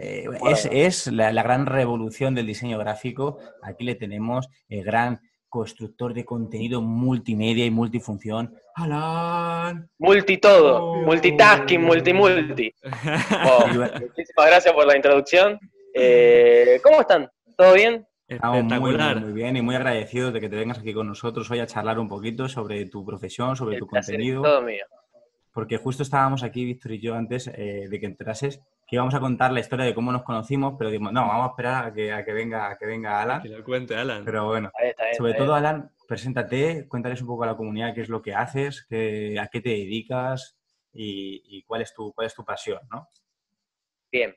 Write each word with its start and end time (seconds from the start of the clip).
Eh, 0.00 0.28
es, 0.70 1.06
la, 1.06 1.30
gran 1.42 1.66
revolución 1.66 2.34
del 2.34 2.46
diseño 2.46 2.78
gráfico. 2.78 3.38
Aquí 3.62 3.84
le 3.84 3.94
tenemos 3.94 4.48
el 4.68 4.84
gran 4.84 5.20
constructor 5.48 6.14
de 6.14 6.24
contenido 6.24 6.80
multimedia 6.80 7.66
y 7.66 7.70
multifunción, 7.70 8.54
Alan. 8.74 9.88
Multi 9.98 10.38
todo, 10.38 10.82
oh. 10.82 10.96
multitasking, 11.02 11.82
multi-multi. 11.82 12.74
Oh, 13.46 13.66
muchísimas 13.66 14.46
gracias 14.46 14.72
por 14.72 14.86
la 14.86 14.96
introducción. 14.96 15.60
Eh, 15.94 16.80
¿Cómo 16.82 17.00
están? 17.00 17.30
¿Todo 17.56 17.74
bien? 17.74 18.06
Estamos 18.34 18.64
muy, 18.64 18.96
muy, 18.96 19.32
bien 19.32 19.56
y 19.56 19.62
muy 19.62 19.74
agradecidos 19.74 20.32
de 20.32 20.40
que 20.40 20.48
te 20.48 20.56
vengas 20.56 20.78
aquí 20.78 20.94
con 20.94 21.06
nosotros 21.06 21.50
hoy 21.50 21.60
a 21.60 21.66
charlar 21.66 21.98
un 21.98 22.08
poquito 22.08 22.48
sobre 22.48 22.86
tu 22.86 23.04
profesión, 23.04 23.56
sobre 23.56 23.78
tu 23.78 23.86
contenido. 23.86 24.42
Todo 24.42 24.62
mío. 24.62 24.84
Porque 25.52 25.76
justo 25.76 26.02
estábamos 26.02 26.42
aquí, 26.42 26.64
Víctor 26.64 26.92
y 26.92 27.00
yo, 27.00 27.14
antes 27.14 27.48
eh, 27.48 27.86
de 27.88 28.00
que 28.00 28.06
entrases, 28.06 28.62
que 28.86 28.96
íbamos 28.96 29.14
a 29.14 29.20
contar 29.20 29.52
la 29.52 29.60
historia 29.60 29.84
de 29.84 29.94
cómo 29.94 30.10
nos 30.10 30.22
conocimos, 30.22 30.74
pero 30.78 30.90
dijimos, 30.90 31.12
no, 31.12 31.26
vamos 31.26 31.46
a 31.46 31.50
esperar 31.50 31.86
a 31.86 31.92
que, 31.92 32.10
a 32.12 32.24
que 32.24 32.32
venga, 32.32 32.70
a 32.70 32.78
que 32.78 32.86
venga 32.86 33.20
Alan. 33.20 33.42
Que 33.42 33.50
lo 33.50 33.62
cuente 33.62 33.94
Alan. 33.94 34.24
Pero 34.24 34.46
bueno, 34.46 34.72
sobre 35.16 35.34
todo 35.34 35.54
Alan, 35.54 35.90
preséntate, 36.08 36.88
cuéntales 36.88 37.20
un 37.20 37.26
poco 37.26 37.44
a 37.44 37.48
la 37.48 37.56
comunidad 37.56 37.94
qué 37.94 38.00
es 38.00 38.08
lo 38.08 38.22
que 38.22 38.34
haces, 38.34 38.86
qué, 38.88 39.38
a 39.38 39.48
qué 39.48 39.60
te 39.60 39.70
dedicas 39.70 40.56
y, 40.94 41.62
cuál, 41.64 41.82
es 41.82 41.92
tu, 41.92 42.12
cuál 42.12 42.26
es 42.26 42.34
tu 42.34 42.44
pasión, 42.44 42.80
¿no? 42.90 43.08
Bien. 44.10 44.34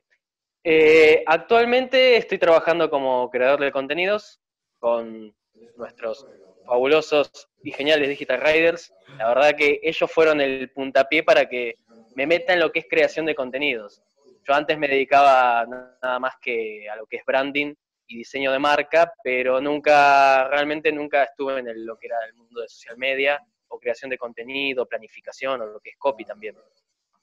Eh, 0.68 1.22
actualmente 1.26 2.16
estoy 2.16 2.38
trabajando 2.38 2.90
como 2.90 3.30
creador 3.30 3.60
de 3.60 3.70
contenidos 3.70 4.40
con 4.80 5.32
nuestros 5.76 6.26
fabulosos 6.66 7.30
y 7.62 7.70
geniales 7.70 8.08
Digital 8.08 8.40
Riders. 8.40 8.92
La 9.16 9.28
verdad 9.28 9.54
que 9.56 9.78
ellos 9.80 10.10
fueron 10.10 10.40
el 10.40 10.68
puntapié 10.70 11.22
para 11.22 11.48
que 11.48 11.76
me 12.16 12.26
meta 12.26 12.52
en 12.52 12.58
lo 12.58 12.72
que 12.72 12.80
es 12.80 12.86
creación 12.90 13.26
de 13.26 13.36
contenidos. 13.36 14.02
Yo 14.42 14.54
antes 14.54 14.76
me 14.76 14.88
dedicaba 14.88 15.64
nada 15.66 16.18
más 16.18 16.34
que 16.42 16.90
a 16.90 16.96
lo 16.96 17.06
que 17.06 17.18
es 17.18 17.24
branding 17.24 17.72
y 18.08 18.16
diseño 18.18 18.50
de 18.50 18.58
marca, 18.58 19.12
pero 19.22 19.60
nunca, 19.60 20.48
realmente 20.48 20.90
nunca 20.90 21.22
estuve 21.22 21.60
en 21.60 21.86
lo 21.86 21.96
que 21.96 22.08
era 22.08 22.16
el 22.26 22.34
mundo 22.34 22.62
de 22.62 22.68
social 22.68 22.98
media 22.98 23.40
o 23.68 23.78
creación 23.78 24.10
de 24.10 24.18
contenido, 24.18 24.84
planificación 24.84 25.60
o 25.60 25.66
lo 25.66 25.78
que 25.78 25.90
es 25.90 25.96
copy 25.96 26.24
también. 26.24 26.56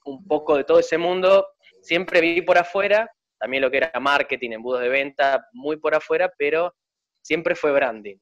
Un 0.06 0.26
poco 0.26 0.56
de 0.56 0.64
todo 0.64 0.78
ese 0.78 0.96
mundo, 0.96 1.46
siempre 1.82 2.22
viví 2.22 2.40
por 2.40 2.56
afuera, 2.56 3.13
también 3.44 3.60
lo 3.60 3.70
que 3.70 3.76
era 3.76 4.00
marketing, 4.00 4.52
embudos 4.52 4.80
de 4.80 4.88
venta, 4.88 5.46
muy 5.52 5.76
por 5.76 5.94
afuera, 5.94 6.32
pero 6.38 6.74
siempre 7.20 7.54
fue 7.54 7.72
branding. 7.72 8.16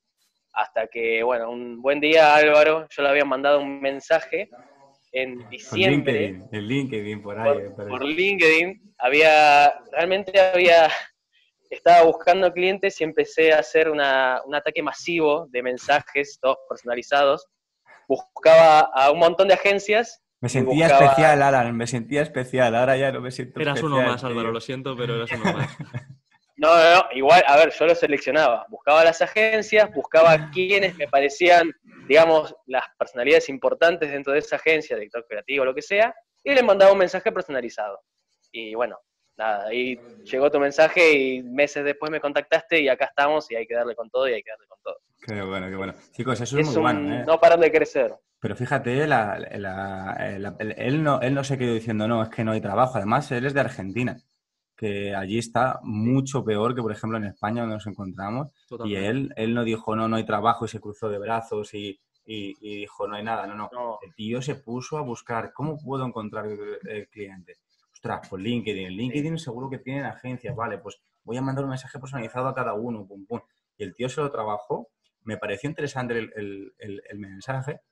Hasta 0.53 0.89
que, 0.89 1.23
bueno, 1.23 1.49
un 1.49 1.81
buen 1.81 2.01
día 2.01 2.35
Álvaro, 2.35 2.89
yo 2.91 3.03
le 3.05 3.09
había 3.09 3.25
mandado 3.25 3.61
un 3.61 3.81
mensaje 3.81 4.51
en 5.13 5.49
diciembre. 5.49 6.41
Por 6.51 6.59
LinkedIn, 6.59 6.67
LinkedIn 6.67 7.23
por 7.23 7.39
ahí. 7.39 7.61
Por, 7.89 8.05
LinkedIn, 8.05 8.95
había, 8.99 9.73
realmente 9.93 10.41
había, 10.41 10.91
estaba 11.71 12.03
buscando 12.03 12.53
clientes 12.53 13.01
y 13.01 13.05
empecé 13.05 13.53
a 13.53 13.61
hacer 13.61 13.89
un 13.89 14.01
ataque 14.01 14.83
masivo 14.83 15.47
de 15.51 15.63
mensajes, 15.63 16.37
todos 16.43 16.57
personalizados. 16.69 17.47
Buscaba 18.09 18.91
a 18.93 19.13
un 19.13 19.21
montón 19.21 19.47
de 19.47 19.55
agencias. 19.55 20.21
Me 20.43 20.49
sentía 20.49 20.87
especial, 20.89 21.43
Alan, 21.43 21.75
me 21.75 21.87
sentía 21.87 22.21
especial, 22.21 22.75
ahora 22.75 22.97
ya 22.97 23.13
no 23.13 23.21
me 23.21 23.31
siento 23.31 23.61
eras 23.61 23.77
especial. 23.79 23.93
Eras 23.93 24.03
uno 24.03 24.13
más, 24.13 24.25
Álvaro, 24.25 24.53
lo 24.53 24.61
siento, 24.61 24.97
pero 24.97 25.17
eras 25.17 25.31
uno 25.33 25.53
más. 25.53 25.77
No, 26.55 26.69
no, 26.77 26.95
no, 26.95 27.05
igual, 27.13 27.43
a 27.49 27.57
ver, 27.57 27.73
yo 27.73 27.87
lo 27.87 27.95
seleccionaba. 27.95 28.67
Buscaba 28.69 29.03
las 29.03 29.21
agencias, 29.21 29.93
buscaba 29.93 30.49
quienes 30.53 30.95
me 30.95 31.09
parecían 31.09 31.73
digamos, 32.07 32.55
las 32.67 32.85
personalidades 32.99 33.49
importantes 33.49 34.11
dentro 34.11 34.33
de 34.33 34.41
esa 34.41 34.57
agencia, 34.57 34.97
director 34.97 35.25
creativo, 35.29 35.65
lo 35.65 35.75
que 35.75 35.83
sea, 35.83 36.15
y 36.43 36.55
le 36.55 36.63
mandaba 36.63 36.93
un 36.93 36.99
mensaje 36.99 37.31
personalizado. 37.33 38.01
Y 38.51 38.75
bueno, 38.75 38.99
nada, 39.37 39.67
ahí 39.69 39.99
llegó 40.25 40.51
tu 40.51 40.59
mensaje 40.59 41.13
y 41.13 41.43
meses 41.43 41.85
después 41.85 42.11
me 42.11 42.21
contactaste 42.21 42.81
y 42.81 42.89
acá 42.89 43.07
estamos 43.07 43.51
y 43.51 43.57
hay 43.57 43.67
que 43.67 43.75
darle 43.75 43.95
con 43.95 44.11
todo 44.11 44.29
y 44.29 44.35
hay 44.35 44.43
que 44.43 44.51
darle 44.51 44.67
con 44.67 44.79
todo. 44.83 44.99
Qué 45.27 45.41
bueno, 45.43 45.69
qué 45.69 45.77
bueno. 45.77 45.95
Chicos, 46.11 46.41
eso 46.41 46.59
es, 46.59 46.67
muy 46.67 46.77
bueno. 46.77 47.15
¿eh? 47.15 47.25
No 47.27 47.41
parar 47.41 47.59
de 47.59 47.71
crecer. 47.71 48.15
Pero 48.43 48.57
fíjate, 48.57 49.05
él, 49.05 49.11
no, 51.05 51.21
él 51.21 51.33
no 51.33 51.45
se 51.45 51.57
quedó 51.57 51.75
diciendo, 51.75 52.09
no, 52.09 52.25
es 52.25 52.29
que 52.29 52.43
no 52.43 52.51
hay 52.51 52.61
trabajo. 52.61 52.97
Además, 52.97 53.31
él 53.31 53.47
es 53.47 53.55
de 53.55 53.61
Argentina 53.61 54.17
que 54.77 55.15
allí 55.15 55.39
está 55.39 55.79
mucho 55.85 56.43
peor 56.45 56.75
que, 56.75 56.83
por 56.83 56.91
ejemplo, 56.91 57.19
en 57.19 57.27
España 57.27 57.61
donde 57.61 57.77
nos 57.77 57.87
encontramos. 57.87 58.49
Y 58.85 58.97
él, 58.97 59.33
él 59.37 59.55
no 59.55 59.63
dijo, 59.63 59.95
no, 59.95 60.09
no 60.09 60.17
hay 60.17 60.27
trabajo 60.27 60.65
y 60.65 60.69
se 60.69 60.81
cruzó 60.81 61.09
de 61.09 61.21
brazos 61.21 61.73
y, 61.75 62.01
y, 62.27 62.79
dijo, 62.81 63.07
no 63.07 63.15
hay 63.15 63.23
nada. 63.23 63.47
No, 63.47 63.55
no, 63.55 63.99
El 64.03 64.13
tío 64.17 64.43
se 64.43 64.57
puso 64.57 64.99
a 64.99 65.03
buscar, 65.03 65.53
¿cómo 65.53 65.79
puedo 65.79 66.05
encontrar 66.05 66.47
el 66.47 67.09
cliente? 67.11 67.59
Ostras, 67.93 68.29
por 68.29 68.41
LinkedIn. 68.41 68.89
LinkedIn 68.89 69.39
seguro 69.39 69.71
que 69.71 69.79
tienen 69.79 70.05
agencias, 70.05 70.57
vale, 70.57 70.79
pues 70.79 71.01
voy 71.23 71.37
a 71.37 71.43
mandar 71.43 71.63
un 71.63 71.71
mensaje 71.71 72.01
personalizado 72.01 72.49
a 72.49 72.55
cada 72.57 72.75
uno, 72.75 73.07
pum, 73.07 73.25
pum. 73.25 73.41
Y 73.79 73.85
el 73.85 73.95
tío 73.95 74.09
se 74.09 74.21
lo 74.21 74.33
trabajó, 74.33 74.89
me 75.23 75.37
pareció 75.37 75.71
interesante 75.71 76.19
el, 76.19 76.33
el, 76.35 77.03
el 77.09 77.19
mensaje. 77.21 77.83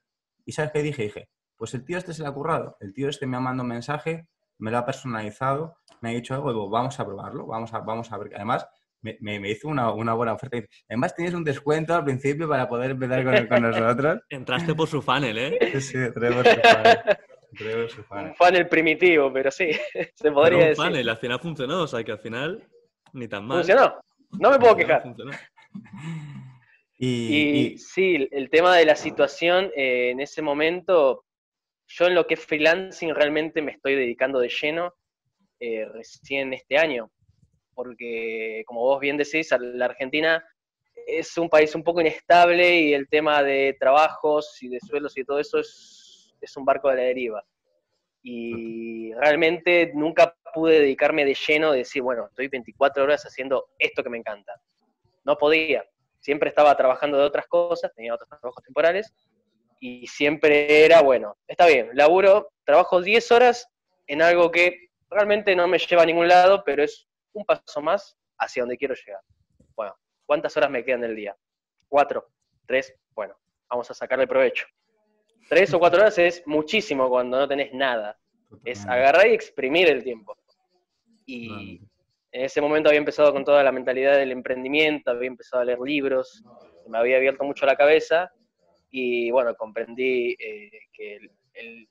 ¿Y 0.44 0.52
sabes 0.52 0.72
qué 0.72 0.82
dije? 0.82 1.02
Dije, 1.04 1.28
pues 1.56 1.74
el 1.74 1.84
tío 1.84 1.98
este 1.98 2.14
se 2.14 2.22
le 2.22 2.28
ha 2.28 2.32
currado. 2.32 2.76
El 2.80 2.92
tío 2.92 3.08
este 3.08 3.26
me 3.26 3.36
ha 3.36 3.40
mandado 3.40 3.64
un 3.64 3.68
mensaje, 3.68 4.26
me 4.58 4.70
lo 4.70 4.78
ha 4.78 4.86
personalizado, 4.86 5.76
me 6.00 6.10
ha 6.10 6.12
dicho 6.12 6.34
algo, 6.34 6.68
vamos 6.68 6.98
a 6.98 7.04
probarlo, 7.04 7.46
vamos 7.46 7.72
a, 7.74 7.80
vamos 7.80 8.10
a 8.12 8.18
ver. 8.18 8.32
Además, 8.34 8.66
me, 9.02 9.16
me, 9.20 9.50
hizo 9.50 9.68
una, 9.68 9.92
una, 9.92 10.14
buena 10.14 10.34
oferta. 10.34 10.58
Además, 10.88 11.14
tienes 11.14 11.34
un 11.34 11.44
descuento 11.44 11.94
al 11.94 12.04
principio 12.04 12.48
para 12.48 12.68
poder 12.68 12.92
empezar 12.92 13.24
con, 13.24 13.46
con 13.46 13.62
nosotros. 13.62 14.20
Entraste 14.28 14.74
por 14.74 14.88
su 14.88 15.00
funnel, 15.02 15.38
¿eh? 15.38 15.58
Sí, 15.72 15.80
sí, 15.80 15.98
entré 15.98 16.32
por 16.32 16.46
su 16.46 16.60
funnel. 16.60 17.90
su 17.90 18.02
funnel. 18.04 18.26
Un 18.26 18.34
funnel 18.34 18.68
primitivo, 18.68 19.32
pero 19.32 19.50
sí, 19.50 19.70
se 20.14 20.30
podría 20.30 20.50
pero 20.50 20.56
un 20.56 20.68
decir. 20.68 20.84
funnel, 20.84 21.08
al 21.08 21.16
final 21.16 21.40
funcionó, 21.40 21.82
o 21.82 21.86
sea 21.86 22.04
que 22.04 22.12
al 22.12 22.18
final 22.18 22.68
ni 23.12 23.28
tan 23.28 23.46
mal. 23.46 23.58
Funcionó, 23.58 24.00
no 24.38 24.50
me 24.50 24.58
puedo 24.58 24.76
quejar. 24.76 25.02
Y, 27.02 27.78
sí, 27.78 28.28
el 28.30 28.50
tema 28.50 28.76
de 28.76 28.84
la 28.84 28.94
situación 28.94 29.72
eh, 29.74 30.10
en 30.10 30.20
ese 30.20 30.42
momento, 30.42 31.24
yo 31.86 32.06
en 32.06 32.14
lo 32.14 32.26
que 32.26 32.34
es 32.34 32.44
freelancing 32.44 33.14
realmente 33.14 33.62
me 33.62 33.72
estoy 33.72 33.94
dedicando 33.94 34.38
de 34.38 34.50
lleno 34.50 34.92
eh, 35.60 35.86
recién 35.86 36.52
este 36.52 36.76
año, 36.76 37.10
porque 37.74 38.64
como 38.66 38.82
vos 38.82 39.00
bien 39.00 39.16
decís, 39.16 39.48
la 39.58 39.86
Argentina 39.86 40.44
es 41.06 41.38
un 41.38 41.48
país 41.48 41.74
un 41.74 41.82
poco 41.82 42.02
inestable 42.02 42.80
y 42.80 42.92
el 42.92 43.08
tema 43.08 43.42
de 43.42 43.74
trabajos 43.80 44.62
y 44.62 44.68
de 44.68 44.80
suelos 44.80 45.16
y 45.16 45.24
todo 45.24 45.40
eso 45.40 45.58
es, 45.58 46.34
es 46.38 46.54
un 46.58 46.66
barco 46.66 46.90
de 46.90 46.96
la 46.96 47.02
deriva. 47.04 47.42
Y 48.22 49.14
realmente 49.14 49.90
nunca 49.94 50.36
pude 50.52 50.80
dedicarme 50.80 51.24
de 51.24 51.34
lleno 51.34 51.72
de 51.72 51.78
decir, 51.78 52.02
bueno, 52.02 52.26
estoy 52.26 52.48
24 52.48 53.02
horas 53.04 53.22
haciendo 53.22 53.70
esto 53.78 54.02
que 54.02 54.10
me 54.10 54.18
encanta. 54.18 54.52
No 55.24 55.38
podía. 55.38 55.82
Siempre 56.20 56.48
estaba 56.48 56.76
trabajando 56.76 57.18
de 57.18 57.24
otras 57.24 57.46
cosas, 57.46 57.92
tenía 57.94 58.14
otros 58.14 58.28
trabajos 58.28 58.62
temporales, 58.62 59.12
y 59.80 60.06
siempre 60.06 60.84
era, 60.84 61.00
bueno, 61.00 61.36
está 61.48 61.66
bien, 61.66 61.90
laburo, 61.94 62.52
trabajo 62.64 63.00
10 63.00 63.32
horas 63.32 63.66
en 64.06 64.22
algo 64.22 64.50
que 64.50 64.90
realmente 65.08 65.56
no 65.56 65.66
me 65.66 65.78
lleva 65.78 66.02
a 66.02 66.06
ningún 66.06 66.28
lado, 66.28 66.62
pero 66.64 66.82
es 66.82 67.08
un 67.32 67.44
paso 67.44 67.80
más 67.80 68.16
hacia 68.38 68.62
donde 68.62 68.76
quiero 68.76 68.94
llegar. 68.94 69.22
Bueno, 69.74 69.96
¿cuántas 70.26 70.56
horas 70.56 70.70
me 70.70 70.84
quedan 70.84 71.00
del 71.00 71.16
día? 71.16 71.36
Cuatro, 71.88 72.28
tres, 72.66 72.94
bueno, 73.14 73.36
vamos 73.68 73.90
a 73.90 73.94
sacarle 73.94 74.26
provecho. 74.26 74.66
Tres 75.48 75.72
o 75.74 75.78
cuatro 75.78 76.00
horas 76.00 76.18
es 76.18 76.46
muchísimo 76.46 77.08
cuando 77.08 77.38
no 77.38 77.48
tenés 77.48 77.72
nada. 77.72 78.18
Es 78.64 78.86
agarrar 78.86 79.26
y 79.28 79.34
exprimir 79.34 79.88
el 79.88 80.04
tiempo. 80.04 80.36
Y 81.26 81.80
en 82.32 82.44
ese 82.44 82.60
momento 82.60 82.88
había 82.88 82.98
empezado 82.98 83.32
con 83.32 83.44
toda 83.44 83.62
la 83.62 83.72
mentalidad 83.72 84.16
del 84.16 84.32
emprendimiento, 84.32 85.10
había 85.10 85.28
empezado 85.28 85.62
a 85.62 85.64
leer 85.64 85.80
libros, 85.80 86.42
me 86.88 86.98
había 86.98 87.16
abierto 87.16 87.44
mucho 87.44 87.66
la 87.66 87.76
cabeza 87.76 88.30
y 88.90 89.30
bueno, 89.30 89.54
comprendí 89.54 90.36
eh, 90.38 90.70
que 90.92 91.18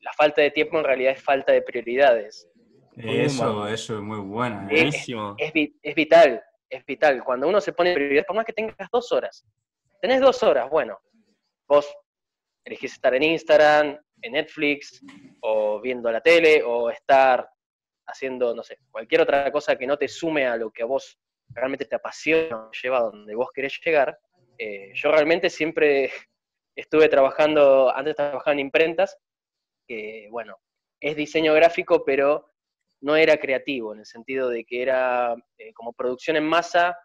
la 0.01 0.13
falta 0.13 0.41
de 0.41 0.51
tiempo 0.51 0.77
en 0.77 0.85
realidad 0.85 1.13
es 1.13 1.23
falta 1.23 1.51
de 1.51 1.61
prioridades. 1.61 2.49
Eso, 2.97 3.67
eso 3.67 3.95
es 3.95 4.01
muy 4.01 4.19
bueno. 4.19 4.67
¿eh? 4.69 4.89
Es, 5.37 5.95
vital, 5.95 6.43
es 6.69 6.85
vital. 6.85 7.23
Cuando 7.23 7.47
uno 7.47 7.61
se 7.61 7.71
pone 7.71 7.93
prioridad, 7.93 8.25
por 8.25 8.35
más 8.35 8.45
que 8.45 8.53
tengas 8.53 8.89
dos 8.91 9.11
horas, 9.11 9.45
tenés 10.01 10.19
dos 10.19 10.43
horas, 10.43 10.69
bueno, 10.69 10.97
vos 11.67 11.87
elegís 12.65 12.93
estar 12.93 13.13
en 13.15 13.23
Instagram, 13.23 13.97
en 14.21 14.33
Netflix, 14.33 15.01
o 15.41 15.79
viendo 15.79 16.11
la 16.11 16.19
tele, 16.19 16.61
o 16.63 16.89
estar 16.89 17.47
haciendo, 18.09 18.55
no 18.55 18.63
sé, 18.63 18.77
cualquier 18.91 19.21
otra 19.21 19.51
cosa 19.51 19.75
que 19.75 19.87
no 19.87 19.97
te 19.97 20.07
sume 20.07 20.47
a 20.47 20.57
lo 20.57 20.71
que 20.71 20.83
a 20.83 20.85
vos 20.85 21.19
realmente 21.49 21.85
te 21.85 21.95
apasiona, 21.95 22.69
lleva 22.81 22.99
a 22.99 23.03
donde 23.03 23.35
vos 23.35 23.49
querés 23.53 23.79
llegar. 23.83 24.17
Eh, 24.57 24.91
yo 24.93 25.11
realmente 25.11 25.49
siempre 25.49 26.11
estuve 26.75 27.09
trabajando, 27.09 27.95
antes 27.95 28.15
trabajaba 28.15 28.53
en 28.53 28.59
imprentas, 28.59 29.17
que 29.87 30.27
bueno, 30.29 30.57
es 30.99 31.15
diseño 31.15 31.53
gráfico, 31.53 32.03
pero 32.05 32.51
no 33.01 33.15
era 33.15 33.37
creativo, 33.37 33.93
en 33.93 33.99
el 33.99 34.05
sentido 34.05 34.49
de 34.49 34.65
que 34.65 34.81
era 34.81 35.33
eh, 35.57 35.73
como 35.73 35.93
producción 35.93 36.35
en 36.35 36.43
masa 36.43 36.97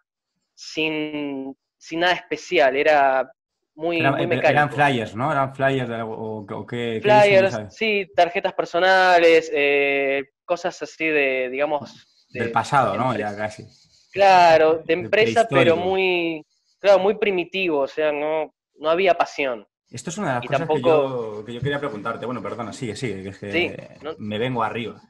sin, 0.53 1.55
sin, 1.77 2.01
nada 2.01 2.13
especial, 2.13 2.75
era 2.75 3.31
muy, 3.75 3.99
Eran, 3.99 4.13
muy 4.13 4.23
eh, 4.23 4.27
mecánico. 4.27 4.51
eran 4.51 4.71
flyers, 4.71 5.15
¿no? 5.15 5.31
Eran 5.31 5.55
flyers 5.55 5.89
de 5.89 6.01
o, 6.01 6.45
o 6.49 6.65
qué, 6.65 6.99
Flyers, 7.01 7.57
sí, 7.69 8.07
tarjetas 8.15 8.53
personales, 8.53 9.49
eh, 9.53 10.23
cosas 10.45 10.81
así 10.81 11.05
de, 11.05 11.49
digamos... 11.49 12.05
de- 12.29 12.39
Del 12.41 12.51
pasado, 12.51 12.97
¿no? 12.97 13.15
Ya 13.17 13.35
casi. 13.35 13.65
Claro, 14.11 14.81
de 14.85 14.93
empresa, 14.93 15.45
pero 15.49 15.75
muy, 15.75 16.45
claro, 16.79 16.99
muy 16.99 17.15
primitivo, 17.17 17.79
o 17.81 17.87
sea, 17.87 18.11
no, 18.13 18.53
no 18.79 18.89
había 18.89 19.13
pasión. 19.15 19.67
Esto 19.89 20.09
es 20.09 20.17
una 20.17 20.27
de 20.29 20.33
las 20.35 20.45
Y 20.45 20.47
cosas 20.47 20.67
que, 20.69 20.81
yo, 20.81 21.43
que 21.45 21.53
yo 21.53 21.61
quería 21.61 21.79
preguntarte. 21.79 22.25
Bueno, 22.25 22.41
perdona, 22.41 22.71
sigue, 22.73 22.95
sigue, 22.95 23.23
que 23.23 23.29
es 23.29 23.37
que 23.39 23.51
Sí, 23.51 23.71
no- 24.01 24.15
me 24.17 24.37
vengo 24.37 24.63
arriba. 24.63 25.01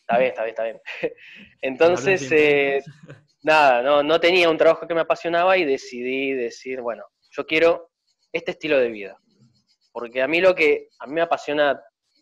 Está 0.00 0.18
bien, 0.18 0.30
está 0.30 0.42
bien, 0.44 0.50
está 0.54 0.62
bien. 0.64 0.80
Entonces, 1.62 2.30
eh, 2.32 2.82
nada, 3.42 3.82
no, 3.82 4.02
no 4.02 4.20
tenía 4.20 4.48
un 4.50 4.56
trabajo 4.56 4.86
que 4.86 4.94
me 4.94 5.00
apasionaba 5.00 5.56
y 5.56 5.64
decidí 5.64 6.32
decir, 6.32 6.80
bueno, 6.80 7.04
yo 7.30 7.46
quiero 7.46 7.90
este 8.32 8.52
estilo 8.52 8.78
de 8.78 8.88
vida. 8.88 9.18
Porque 9.92 10.22
a 10.22 10.28
mí 10.28 10.40
lo 10.40 10.54
que, 10.54 10.88
a 10.98 11.06
mí 11.06 11.14
me 11.14 11.22
apasiona 11.22 11.80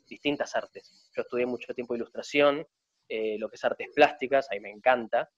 distintas 0.09 0.55
artes. 0.57 1.06
Yo 1.17 1.23
estudié 1.23 1.47
mucho 1.47 1.73
tiempo 1.75 1.95
ilustración, 1.95 2.67
eh, 3.09 3.37
lo 3.39 3.49
que 3.49 3.57
es 3.57 3.65
artes 3.65 3.89
plásticas, 3.95 4.49
ahí 4.51 4.61
me 4.61 4.71
encanta. 4.71 5.31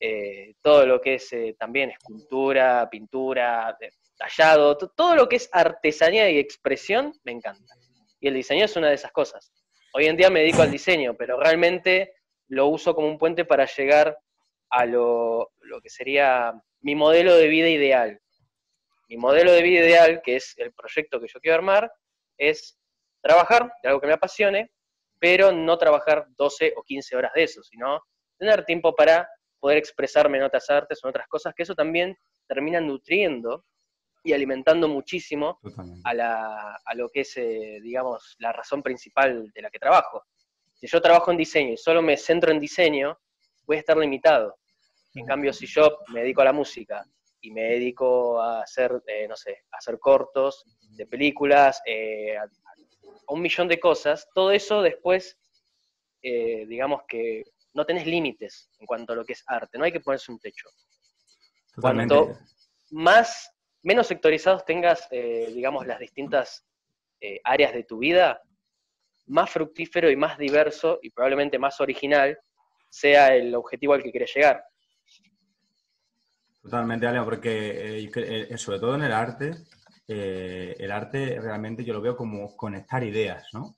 Eh, 0.00 0.54
todo 0.62 0.86
lo 0.86 1.00
que 1.00 1.14
es 1.14 1.32
eh, 1.32 1.54
también 1.58 1.90
escultura, 1.90 2.88
pintura, 2.90 3.76
tallado, 4.16 4.76
to- 4.78 4.88
todo 4.90 5.14
lo 5.16 5.28
que 5.28 5.36
es 5.36 5.48
artesanía 5.52 6.30
y 6.30 6.38
expresión, 6.38 7.12
me 7.24 7.32
encanta. 7.32 7.74
Y 8.20 8.28
el 8.28 8.34
diseño 8.34 8.64
es 8.64 8.76
una 8.76 8.88
de 8.88 8.94
esas 8.94 9.12
cosas. 9.12 9.52
Hoy 9.92 10.06
en 10.06 10.16
día 10.16 10.30
me 10.30 10.40
dedico 10.40 10.62
al 10.62 10.70
diseño, 10.70 11.14
pero 11.16 11.38
realmente 11.38 12.14
lo 12.48 12.66
uso 12.68 12.94
como 12.94 13.08
un 13.08 13.18
puente 13.18 13.44
para 13.44 13.66
llegar 13.66 14.16
a 14.70 14.86
lo, 14.86 15.52
lo 15.60 15.80
que 15.80 15.90
sería 15.90 16.52
mi 16.80 16.94
modelo 16.94 17.34
de 17.36 17.48
vida 17.48 17.68
ideal. 17.68 18.20
Mi 19.08 19.16
modelo 19.16 19.52
de 19.52 19.62
vida 19.62 19.80
ideal, 19.80 20.20
que 20.22 20.36
es 20.36 20.54
el 20.58 20.72
proyecto 20.72 21.20
que 21.20 21.28
yo 21.28 21.40
quiero 21.40 21.56
armar, 21.56 21.92
es 22.36 22.78
trabajar 23.20 23.72
de 23.82 23.88
algo 23.88 24.00
que 24.00 24.06
me 24.06 24.12
apasione, 24.12 24.70
pero 25.18 25.52
no 25.52 25.76
trabajar 25.78 26.26
12 26.36 26.72
o 26.76 26.82
15 26.82 27.16
horas 27.16 27.32
de 27.34 27.42
eso, 27.44 27.62
sino 27.62 28.00
tener 28.38 28.64
tiempo 28.64 28.94
para 28.94 29.28
poder 29.60 29.78
expresarme 29.78 30.38
en 30.38 30.44
otras 30.44 30.68
artes 30.70 31.00
o 31.02 31.06
en 31.08 31.10
otras 31.10 31.26
cosas, 31.28 31.54
que 31.54 31.64
eso 31.64 31.74
también 31.74 32.16
termina 32.46 32.80
nutriendo 32.80 33.64
y 34.22 34.32
alimentando 34.32 34.88
muchísimo 34.88 35.58
a, 36.04 36.14
la- 36.14 36.78
a 36.84 36.94
lo 36.94 37.08
que 37.08 37.20
es, 37.20 37.36
eh, 37.36 37.78
digamos, 37.82 38.36
la 38.38 38.52
razón 38.52 38.82
principal 38.82 39.50
de 39.52 39.62
la 39.62 39.70
que 39.70 39.78
trabajo. 39.78 40.22
Si 40.74 40.86
yo 40.86 41.00
trabajo 41.00 41.30
en 41.32 41.36
diseño 41.38 41.72
y 41.72 41.76
solo 41.76 42.02
me 42.02 42.16
centro 42.16 42.52
en 42.52 42.60
diseño, 42.60 43.18
voy 43.66 43.76
a 43.76 43.80
estar 43.80 43.96
limitado. 43.96 44.56
En 45.14 45.26
cambio, 45.26 45.52
si 45.52 45.66
yo 45.66 45.98
me 46.12 46.20
dedico 46.20 46.42
a 46.42 46.44
la 46.44 46.52
música 46.52 47.04
y 47.40 47.50
me 47.50 47.62
dedico 47.62 48.40
a 48.40 48.62
hacer, 48.62 49.02
eh, 49.06 49.26
no 49.28 49.34
sé, 49.36 49.64
a 49.72 49.78
hacer 49.78 49.98
cortos 49.98 50.64
de 50.96 51.06
películas, 51.06 51.80
eh, 51.86 52.36
a, 52.36 52.44
a 53.26 53.32
un 53.32 53.40
millón 53.42 53.68
de 53.68 53.78
cosas, 53.80 54.28
todo 54.34 54.50
eso 54.52 54.82
después, 54.82 55.38
eh, 56.22 56.66
digamos 56.66 57.02
que 57.08 57.44
no 57.74 57.84
tenés 57.84 58.06
límites 58.06 58.70
en 58.78 58.86
cuanto 58.86 59.12
a 59.12 59.16
lo 59.16 59.24
que 59.24 59.34
es 59.34 59.44
arte, 59.46 59.78
no 59.78 59.84
hay 59.84 59.92
que 59.92 60.00
ponerse 60.00 60.32
un 60.32 60.38
techo 60.40 60.68
Totalmente. 61.74 62.14
cuanto- 62.14 62.38
más, 62.90 63.50
menos 63.82 64.06
sectorizados 64.06 64.64
tengas, 64.64 65.06
eh, 65.10 65.50
digamos, 65.54 65.86
las 65.86 65.98
distintas 65.98 66.64
eh, 67.20 67.40
áreas 67.44 67.72
de 67.74 67.84
tu 67.84 67.98
vida, 67.98 68.40
más 69.26 69.50
fructífero 69.50 70.10
y 70.10 70.16
más 70.16 70.38
diverso 70.38 70.98
y 71.02 71.10
probablemente 71.10 71.58
más 71.58 71.80
original 71.80 72.38
sea 72.88 73.34
el 73.34 73.54
objetivo 73.54 73.92
al 73.92 74.02
que 74.02 74.10
quieres 74.10 74.32
llegar. 74.34 74.64
Totalmente, 76.62 77.06
Ale, 77.06 77.22
porque 77.22 78.04
eh, 78.04 78.58
sobre 78.58 78.78
todo 78.78 78.94
en 78.94 79.02
el 79.02 79.12
arte, 79.12 79.52
eh, 80.08 80.76
el 80.78 80.90
arte 80.92 81.40
realmente 81.40 81.84
yo 81.84 81.92
lo 81.94 82.00
veo 82.02 82.16
como 82.16 82.56
conectar 82.56 83.04
ideas, 83.04 83.48
¿no? 83.52 83.76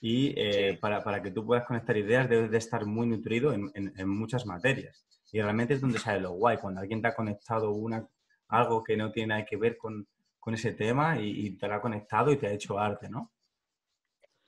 Y 0.00 0.34
eh, 0.38 0.78
Sí. 0.78 0.78
para, 0.80 1.02
para 1.04 1.22
que 1.22 1.30
tú 1.32 1.44
puedas 1.46 1.66
conectar 1.66 1.96
ideas 1.96 2.28
debes 2.28 2.50
de 2.50 2.58
estar 2.58 2.86
muy 2.86 3.06
nutrido 3.06 3.52
en, 3.52 3.70
en- 3.74 3.92
en 3.96 4.08
muchas 4.08 4.46
materias. 4.46 5.06
Y 5.32 5.40
realmente 5.42 5.74
es 5.74 5.80
donde 5.80 5.98
sale 5.98 6.20
lo 6.20 6.32
guay, 6.32 6.58
cuando 6.58 6.80
alguien 6.80 7.02
te 7.02 7.08
ha 7.08 7.14
conectado 7.14 7.72
una, 7.72 8.06
algo 8.48 8.84
que 8.84 8.96
no 8.96 9.10
tiene 9.12 9.28
nada 9.28 9.44
que 9.46 9.56
ver 9.56 9.76
con, 9.76 10.06
con 10.40 10.54
ese 10.54 10.72
tema 10.74 11.18
y, 11.20 11.46
y 11.46 11.58
te 11.58 11.68
lo 11.68 11.74
ha 11.74 11.80
conectado 11.80 12.30
y 12.32 12.36
te 12.36 12.46
ha 12.46 12.52
hecho 12.52 12.78
arte, 12.78 13.08
¿no? 13.10 13.32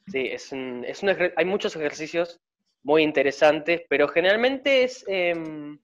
Sí, 0.06 0.28
es 0.30 0.52
un, 0.52 0.84
es 0.86 1.02
un 1.02 1.10
hay 1.36 1.44
muchos 1.44 1.74
ejercicios 1.76 2.40
muy 2.84 3.02
interesantes, 3.02 3.82
pero 3.88 4.06
generalmente 4.08 4.84
es, 4.84 5.04
em, 5.08 5.78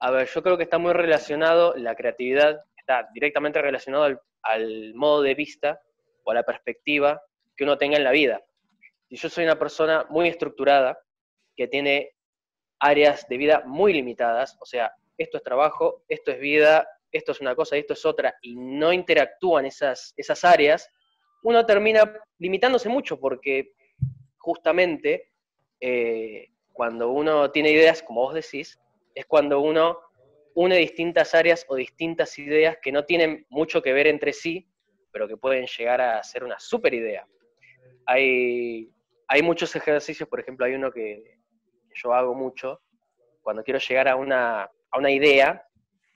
a 0.00 0.10
ver, 0.10 0.28
yo 0.28 0.42
creo 0.42 0.56
que 0.56 0.64
está 0.64 0.78
muy 0.78 0.92
relacionado, 0.92 1.74
la 1.76 1.94
creatividad 1.96 2.60
está 2.76 3.08
directamente 3.14 3.62
relacionado 3.62 4.04
al, 4.04 4.20
al 4.42 4.94
modo 4.94 5.22
de 5.22 5.34
vista 5.34 5.80
o 6.24 6.30
a 6.30 6.34
la 6.34 6.42
perspectiva 6.42 7.22
que 7.56 7.64
uno 7.64 7.78
tenga 7.78 7.96
en 7.96 8.04
la 8.04 8.10
vida. 8.10 8.42
Si 9.08 9.16
yo 9.16 9.28
soy 9.28 9.44
una 9.44 9.58
persona 9.58 10.06
muy 10.08 10.28
estructurada, 10.28 10.98
que 11.56 11.68
tiene 11.68 12.14
áreas 12.78 13.26
de 13.28 13.36
vida 13.36 13.62
muy 13.66 13.92
limitadas, 13.92 14.56
o 14.60 14.66
sea, 14.66 14.92
esto 15.18 15.36
es 15.36 15.42
trabajo, 15.42 16.04
esto 16.08 16.32
es 16.32 16.40
vida, 16.40 16.88
esto 17.12 17.32
es 17.32 17.40
una 17.40 17.54
cosa 17.54 17.76
y 17.76 17.80
esto 17.80 17.92
es 17.92 18.04
otra, 18.06 18.34
y 18.40 18.56
no 18.56 18.92
interactúan 18.92 19.66
esas, 19.66 20.14
esas 20.16 20.44
áreas, 20.44 20.88
uno 21.42 21.66
termina 21.66 22.12
limitándose 22.38 22.88
mucho 22.88 23.18
porque 23.18 23.74
justamente 24.38 25.30
eh, 25.80 26.48
cuando 26.72 27.10
uno 27.10 27.50
tiene 27.50 27.70
ideas, 27.70 28.02
como 28.02 28.22
vos 28.22 28.34
decís, 28.34 28.80
es 29.14 29.26
cuando 29.26 29.60
uno 29.60 29.98
une 30.54 30.76
distintas 30.76 31.34
áreas 31.34 31.64
o 31.68 31.76
distintas 31.76 32.38
ideas 32.38 32.78
que 32.82 32.92
no 32.92 33.04
tienen 33.04 33.46
mucho 33.50 33.82
que 33.82 33.92
ver 33.92 34.06
entre 34.06 34.32
sí, 34.32 34.68
pero 35.12 35.28
que 35.28 35.36
pueden 35.36 35.66
llegar 35.66 36.00
a 36.00 36.22
ser 36.22 36.44
una 36.44 36.58
super 36.58 36.92
idea. 36.94 37.26
Hay, 38.06 38.90
hay 39.28 39.42
muchos 39.42 39.74
ejercicios, 39.76 40.28
por 40.28 40.40
ejemplo, 40.40 40.66
hay 40.66 40.74
uno 40.74 40.90
que, 40.90 41.22
que 41.88 41.94
yo 41.94 42.12
hago 42.14 42.34
mucho, 42.34 42.80
cuando 43.42 43.62
quiero 43.62 43.78
llegar 43.80 44.08
a 44.08 44.16
una, 44.16 44.62
a 44.62 44.98
una 44.98 45.10
idea, 45.10 45.64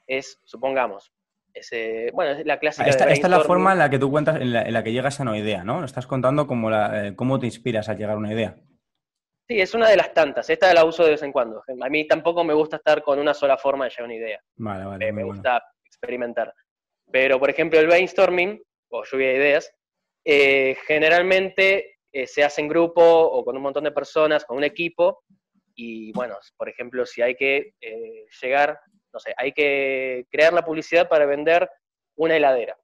es, 0.06 0.41
supongamos, 0.44 1.12
ese, 1.56 2.11
bueno, 2.12 2.32
es 2.32 2.47
la 2.47 2.59
clásica 2.59 2.89
Esta, 2.89 3.06
de 3.06 3.15
esta 3.15 3.27
es 3.29 3.31
la 3.31 3.41
forma 3.41 3.73
en 3.73 3.79
la 3.79 3.89
que 3.89 3.99
tú 3.99 4.11
cuentas, 4.11 4.41
en 4.41 4.53
la, 4.53 4.62
en 4.62 4.73
la 4.73 4.85
que 4.85 4.93
llegas 4.93 5.19
a 5.19 5.23
una 5.23 5.39
idea, 5.39 5.65
¿no? 5.65 5.85
Estás 5.85 6.06
contando 6.06 6.47
cómo, 6.47 6.71
la, 6.71 7.09
eh, 7.09 7.17
cómo 7.17 7.39
te 7.39 7.47
inspiras 7.47 7.89
a 7.89 7.94
llegar 7.94 8.12
a 8.12 8.19
una 8.19 8.32
idea. 8.32 8.56
Sí, 9.48 9.60
es 9.60 9.75
una 9.75 9.88
de 9.88 9.96
las 9.96 10.12
tantas. 10.12 10.50
Esta 10.50 10.75
la 10.75 10.84
uso 10.84 11.04
de 11.04 11.10
vez 11.10 11.22
en 11.22 11.31
cuando. 11.31 11.62
A 11.81 11.88
mí 11.88 12.06
tampoco 12.06 12.43
me 12.43 12.54
gusta 12.54 12.76
estar 12.76 13.02
con 13.02 13.19
una 13.19 13.32
sola 13.32 13.56
forma 13.56 13.84
de 13.84 13.90
llegar 13.90 14.02
a 14.02 14.06
una 14.06 14.14
idea. 14.14 14.40
Vale, 14.56 14.84
vale. 14.84 15.06
Eh, 15.06 15.12
me 15.12 15.22
bueno. 15.22 15.34
gusta 15.37 15.62
experimentar. 15.84 16.52
Pero, 17.12 17.38
por 17.38 17.50
ejemplo, 17.50 17.78
el 17.78 17.87
brainstorming, 17.87 18.60
o 18.88 19.04
lluvia 19.04 19.28
de 19.28 19.37
ideas, 19.37 19.72
eh, 20.25 20.76
generalmente 20.87 21.98
eh, 22.12 22.26
se 22.26 22.43
hace 22.43 22.60
en 22.60 22.69
grupo 22.69 23.02
o 23.02 23.44
con 23.44 23.56
un 23.56 23.62
montón 23.62 23.84
de 23.84 23.93
personas, 23.93 24.44
con 24.44 24.56
un 24.56 24.65
equipo. 24.65 25.22
Y 25.76 26.10
bueno, 26.12 26.38
por 26.56 26.69
ejemplo, 26.69 27.06
si 27.06 27.22
hay 27.22 27.36
que 27.36 27.74
llegar, 28.43 28.81
no 29.12 29.20
sé, 29.20 29.32
hay 29.36 29.53
que 29.53 30.26
crear 30.29 30.53
la 30.53 30.65
publicidad 30.65 31.08
para 31.08 31.26
vender 31.26 31.70
una 32.17 32.36
heladera. 32.36 32.76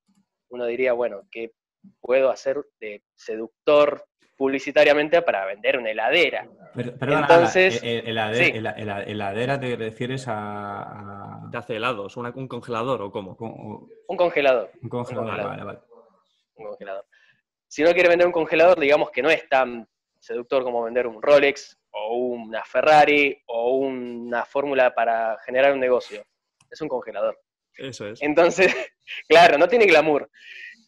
Uno 0.51 0.67
diría, 0.67 0.93
bueno, 0.93 1.23
¿qué 1.31 1.53
puedo 2.01 2.31
hacer 2.31 2.63
de 2.79 3.03
seductor 3.15 4.05
publicitariamente 4.47 5.23
para 5.23 5.47
vender 5.47 5.79
una 5.79 5.91
heladera? 5.91 6.49
Per- 6.75 6.99
perdona, 6.99 7.21
Entonces, 7.21 7.81
Ana, 7.81 7.91
eh, 7.93 7.97
eh, 7.99 8.03
helade- 8.11 8.35
sí. 8.45 8.53
hela- 8.57 8.75
hela- 8.77 9.05
heladera 9.05 9.61
te 9.61 9.77
refieres 9.77 10.27
a, 10.27 10.83
a- 10.83 11.49
¿Te 11.53 11.59
hace 11.59 11.77
helados? 11.77 12.17
¿Una- 12.17 12.33
¿Un 12.35 12.49
congelador 12.49 13.03
o 13.03 13.13
cómo? 13.13 13.37
Un 14.09 14.17
congelador. 14.17 14.71
un 14.83 14.89
congelador? 14.89 15.27
congelador. 15.29 15.51
Vale, 15.51 15.65
vale. 15.65 15.79
un 16.57 16.67
congelador. 16.67 17.05
Si 17.69 17.83
uno 17.85 17.93
quiere 17.93 18.09
vender 18.09 18.27
un 18.27 18.33
congelador, 18.33 18.81
digamos 18.81 19.11
que 19.13 19.23
no 19.23 19.31
es 19.31 19.49
tan 19.49 19.89
seductor 20.19 20.65
como 20.65 20.83
vender 20.83 21.07
un 21.07 21.23
Rolex 21.23 21.79
o 21.93 22.17
una 22.17 22.65
Ferrari 22.65 23.41
o 23.47 23.77
una 23.77 24.45
fórmula 24.45 24.93
para 24.95 25.37
generar 25.47 25.73
un 25.73 25.81
negocio. 25.81 26.23
Es 26.71 26.81
un 26.81 26.89
congelador. 26.89 27.39
Eso 27.77 28.09
es. 28.09 28.21
Entonces, 28.23 28.75
claro, 29.29 29.57
no 29.57 29.69
tiene 29.69 29.87
glamour. 29.87 30.29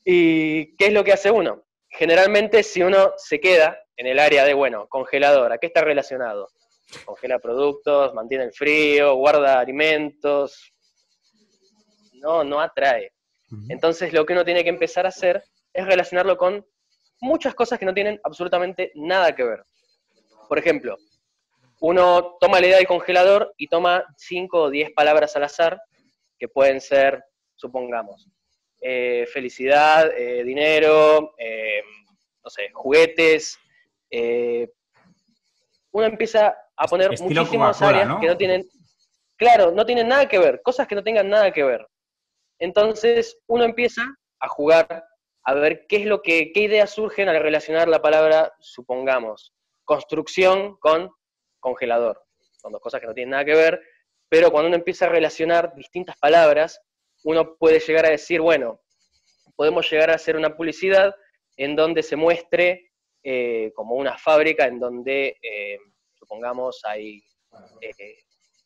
¿Y 0.05 0.75
qué 0.77 0.87
es 0.89 0.93
lo 0.93 1.05
que 1.05 1.13
hace 1.13 1.31
uno? 1.31 1.64
Generalmente 1.97 2.63
si 2.65 2.83
uno 2.83 3.13
se 3.17 3.41
queda 3.41 3.79
en 3.97 4.07
el 4.07 4.19
área 4.19 4.45
de, 4.45 4.53
bueno, 4.53 4.89
congelador, 4.89 5.53
¿a 5.53 5.59
qué 5.59 5.69
está 5.69 5.83
relacionado? 5.83 6.49
Congela 7.05 7.39
productos, 7.39 8.13
mantiene 8.15 8.45
el 8.45 8.53
frío, 8.53 9.15
guarda 9.15 9.61
alimentos. 9.61 10.73
No, 12.15 12.43
no 12.43 12.61
atrae. 12.61 13.13
Entonces 13.69 14.13
lo 14.13 14.27
que 14.27 14.33
uno 14.33 14.45
tiene 14.45 14.65
que 14.65 14.71
empezar 14.71 15.07
a 15.07 15.11
hacer 15.11 15.45
es 15.73 15.87
relacionarlo 15.87 16.37
con 16.37 16.67
muchas 17.21 17.55
cosas 17.55 17.79
que 17.79 17.87
no 17.87 17.95
tienen 17.95 18.21
absolutamente 18.25 18.91
nada 18.97 19.35
que 19.35 19.45
ver. 19.45 19.65
Por 20.49 20.59
ejemplo, 20.59 20.97
uno 21.81 22.37
toma 22.41 22.59
la 22.59 22.67
idea 22.67 22.77
del 22.79 22.89
congelador 22.89 23.55
y 23.57 23.69
toma 23.69 24.05
5 24.17 24.63
o 24.63 24.71
10 24.71 24.91
palabras 24.95 25.37
al 25.37 25.45
azar, 25.45 25.81
que 26.39 26.49
pueden 26.49 26.81
ser, 26.81 27.23
supongamos, 27.55 28.29
eh, 28.87 29.27
felicidad, 29.33 30.13
eh, 30.15 30.45
dinero, 30.45 31.35
eh, 31.39 31.83
no 32.45 32.51
sé, 32.51 32.69
juguetes. 32.71 33.59
uno 35.91 36.05
empieza 36.05 36.55
a 36.77 36.87
poner 36.87 37.15
Estilo 37.15 37.41
muchísimas 37.41 37.81
áreas 37.81 38.07
¿no? 38.07 38.21
que 38.21 38.27
no 38.27 38.37
tienen, 38.37 38.69
claro, 39.39 39.71
no 39.71 39.87
tienen 39.87 40.09
nada 40.09 40.29
que 40.29 40.39
ver, 40.39 40.61
cosas 40.61 40.87
que 40.87 40.95
no 40.95 41.03
tengan 41.03 41.31
nada 41.31 41.51
que 41.51 41.65
ver. 41.65 41.89
Entonces 42.59 43.39
uno 43.47 43.65
empieza 43.65 44.03
a 44.39 44.49
jugar 44.49 45.03
a 45.45 45.55
ver 45.55 45.87
qué 45.89 45.97
es 45.97 46.05
lo 46.05 46.21
que, 46.21 46.53
qué 46.53 46.61
ideas 46.61 46.91
surgen 46.91 47.31
al 47.31 47.43
relacionar 47.43 47.89
la 47.89 48.03
palabra, 48.03 48.53
supongamos, 48.61 49.55
construcción 49.85 50.77
con 50.77 51.11
congelador. 51.59 52.23
Son 52.61 52.71
dos 52.71 52.83
cosas 52.83 53.01
que 53.01 53.07
no 53.07 53.15
tienen 53.15 53.31
nada 53.31 53.47
que 53.47 53.55
ver, 53.55 53.81
pero 54.29 54.51
cuando 54.51 54.69
uno 54.69 54.77
empieza 54.77 55.07
a 55.07 55.09
relacionar 55.09 55.75
distintas 55.75 56.19
palabras, 56.19 56.83
uno 57.25 57.57
puede 57.57 57.81
llegar 57.81 58.07
a 58.07 58.11
decir, 58.11 58.41
bueno, 58.41 58.81
podemos 59.57 59.91
llegar 59.91 60.11
a 60.11 60.15
hacer 60.15 60.37
una 60.37 60.57
publicidad 60.57 61.15
en 61.57 61.75
donde 61.75 62.03
se 62.03 62.17
muestre 62.17 62.91
eh, 63.23 63.73
como 63.75 63.95
una 63.95 64.19
fábrica 64.19 64.67
en 64.67 64.79
donde, 64.79 65.39
eh, 65.43 65.79
supongamos, 66.19 66.81
hay 66.85 67.23
eh, 67.81 68.17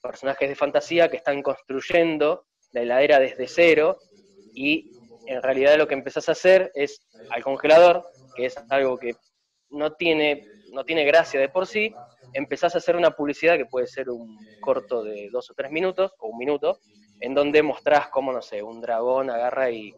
personajes 0.02 0.48
de 0.48 0.54
fantasía 0.54 1.08
que 1.08 1.18
están 1.18 1.42
construyendo 1.42 2.46
la 2.72 2.82
heladera 2.82 3.20
desde 3.20 3.46
cero 3.46 3.98
y 4.54 4.90
en 5.26 5.42
realidad 5.42 5.76
lo 5.76 5.86
que 5.86 5.94
empezás 5.94 6.28
a 6.28 6.32
hacer 6.32 6.72
es 6.74 7.06
al 7.30 7.44
congelador, 7.44 8.04
que 8.34 8.46
es 8.46 8.56
algo 8.70 8.98
que 8.98 9.14
no 9.70 9.92
tiene, 9.92 10.46
no 10.72 10.84
tiene 10.84 11.04
gracia 11.04 11.38
de 11.38 11.48
por 11.48 11.66
sí, 11.66 11.94
empezás 12.32 12.74
a 12.74 12.78
hacer 12.78 12.96
una 12.96 13.12
publicidad 13.12 13.56
que 13.56 13.66
puede 13.66 13.86
ser 13.86 14.10
un 14.10 14.36
corto 14.60 15.04
de 15.04 15.28
dos 15.30 15.50
o 15.50 15.54
tres 15.54 15.70
minutos 15.70 16.12
o 16.18 16.28
un 16.28 16.38
minuto, 16.38 16.80
en 17.20 17.34
donde 17.34 17.62
mostrás 17.62 18.08
cómo, 18.08 18.32
no 18.32 18.42
sé, 18.42 18.62
un 18.62 18.80
dragón 18.80 19.30
agarra 19.30 19.70
y 19.70 19.94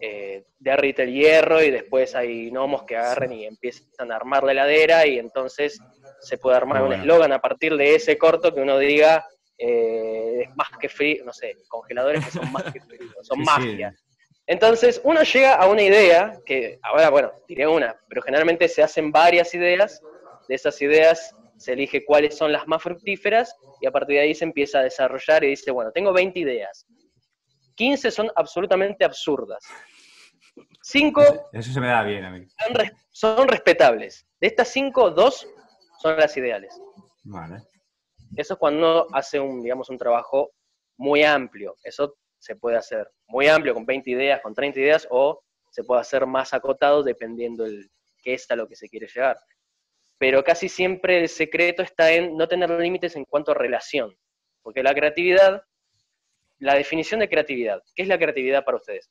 eh, 0.00 0.44
derrite 0.58 1.04
el 1.04 1.12
hierro 1.12 1.62
y 1.62 1.70
después 1.70 2.14
hay 2.14 2.50
gnomos 2.50 2.82
que 2.82 2.96
agarren 2.96 3.32
y 3.32 3.46
empiezan 3.46 4.10
a 4.10 4.16
armar 4.16 4.42
la 4.42 4.52
heladera 4.52 5.06
y 5.06 5.18
entonces 5.18 5.78
se 6.20 6.38
puede 6.38 6.56
armar 6.56 6.82
un 6.82 6.92
eslogan 6.92 7.32
a 7.32 7.40
partir 7.40 7.76
de 7.76 7.94
ese 7.94 8.18
corto 8.18 8.52
que 8.52 8.60
uno 8.60 8.78
diga 8.78 9.24
eh, 9.56 10.42
es 10.42 10.56
más 10.56 10.68
que 10.80 10.88
frío, 10.88 11.24
no 11.24 11.32
sé, 11.32 11.56
congeladores 11.68 12.24
que 12.24 12.30
son 12.32 12.50
más 12.52 12.64
que 12.64 12.80
frío, 12.80 13.00
son 13.22 13.40
magia. 13.42 13.94
Entonces 14.46 15.00
uno 15.04 15.22
llega 15.22 15.54
a 15.54 15.68
una 15.68 15.82
idea, 15.82 16.38
que 16.44 16.78
ahora, 16.82 17.08
bueno, 17.08 17.32
diré 17.48 17.66
una, 17.66 17.96
pero 18.08 18.20
generalmente 18.20 18.68
se 18.68 18.82
hacen 18.82 19.10
varias 19.10 19.54
ideas, 19.54 20.02
de 20.48 20.54
esas 20.54 20.80
ideas 20.82 21.34
se 21.56 21.72
elige 21.72 22.04
cuáles 22.04 22.36
son 22.36 22.52
las 22.52 22.66
más 22.66 22.82
fructíferas 22.82 23.54
y 23.80 23.86
a 23.86 23.90
partir 23.90 24.16
de 24.16 24.22
ahí 24.22 24.34
se 24.34 24.44
empieza 24.44 24.80
a 24.80 24.82
desarrollar 24.82 25.44
y 25.44 25.48
dice, 25.48 25.70
bueno, 25.70 25.92
tengo 25.92 26.12
20 26.12 26.38
ideas, 26.38 26.86
15 27.76 28.10
son 28.10 28.30
absolutamente 28.36 29.04
absurdas. 29.04 29.64
5 30.82 31.50
Eso 31.52 31.72
se 31.72 31.80
me 31.80 31.88
da 31.88 32.02
bien 32.02 32.24
a 32.24 32.30
mí. 32.30 32.46
Son, 33.10 33.48
respetables. 33.48 34.26
De 34.40 34.48
estas 34.48 34.68
5, 34.68 35.10
2 35.10 35.48
son 36.00 36.16
las 36.16 36.36
ideales. 36.36 36.78
Vale. 37.24 37.62
Eso 38.36 38.54
es 38.54 38.60
cuando 38.60 38.78
uno 38.78 39.06
hace 39.12 39.40
un, 39.40 39.62
digamos, 39.62 39.88
un 39.90 39.98
trabajo 39.98 40.52
muy 40.98 41.24
amplio. 41.24 41.76
Eso 41.82 42.16
se 42.38 42.56
puede 42.56 42.76
hacer 42.76 43.10
muy 43.26 43.48
amplio, 43.48 43.74
con 43.74 43.86
20 43.86 44.10
ideas, 44.10 44.40
con 44.42 44.54
30 44.54 44.78
ideas, 44.78 45.08
o 45.10 45.42
se 45.70 45.82
puede 45.84 46.00
hacer 46.02 46.26
más 46.26 46.52
acotado 46.52 47.02
dependiendo 47.02 47.64
el 47.64 47.90
qué 48.22 48.34
es 48.34 48.50
a 48.50 48.56
lo 48.56 48.68
que 48.68 48.76
se 48.76 48.88
quiere 48.88 49.06
llegar. 49.06 49.36
Pero 50.18 50.44
casi 50.44 50.68
siempre 50.68 51.20
el 51.20 51.28
secreto 51.28 51.82
está 51.82 52.12
en 52.12 52.36
no 52.36 52.48
tener 52.48 52.70
límites 52.70 53.16
en 53.16 53.24
cuanto 53.24 53.50
a 53.52 53.54
relación. 53.54 54.16
Porque 54.62 54.82
la 54.82 54.94
creatividad 54.94 55.64
la 56.58 56.74
definición 56.74 57.20
de 57.20 57.28
creatividad. 57.28 57.82
¿Qué 57.94 58.02
es 58.02 58.08
la 58.08 58.18
creatividad 58.18 58.64
para 58.64 58.78
ustedes? 58.78 59.10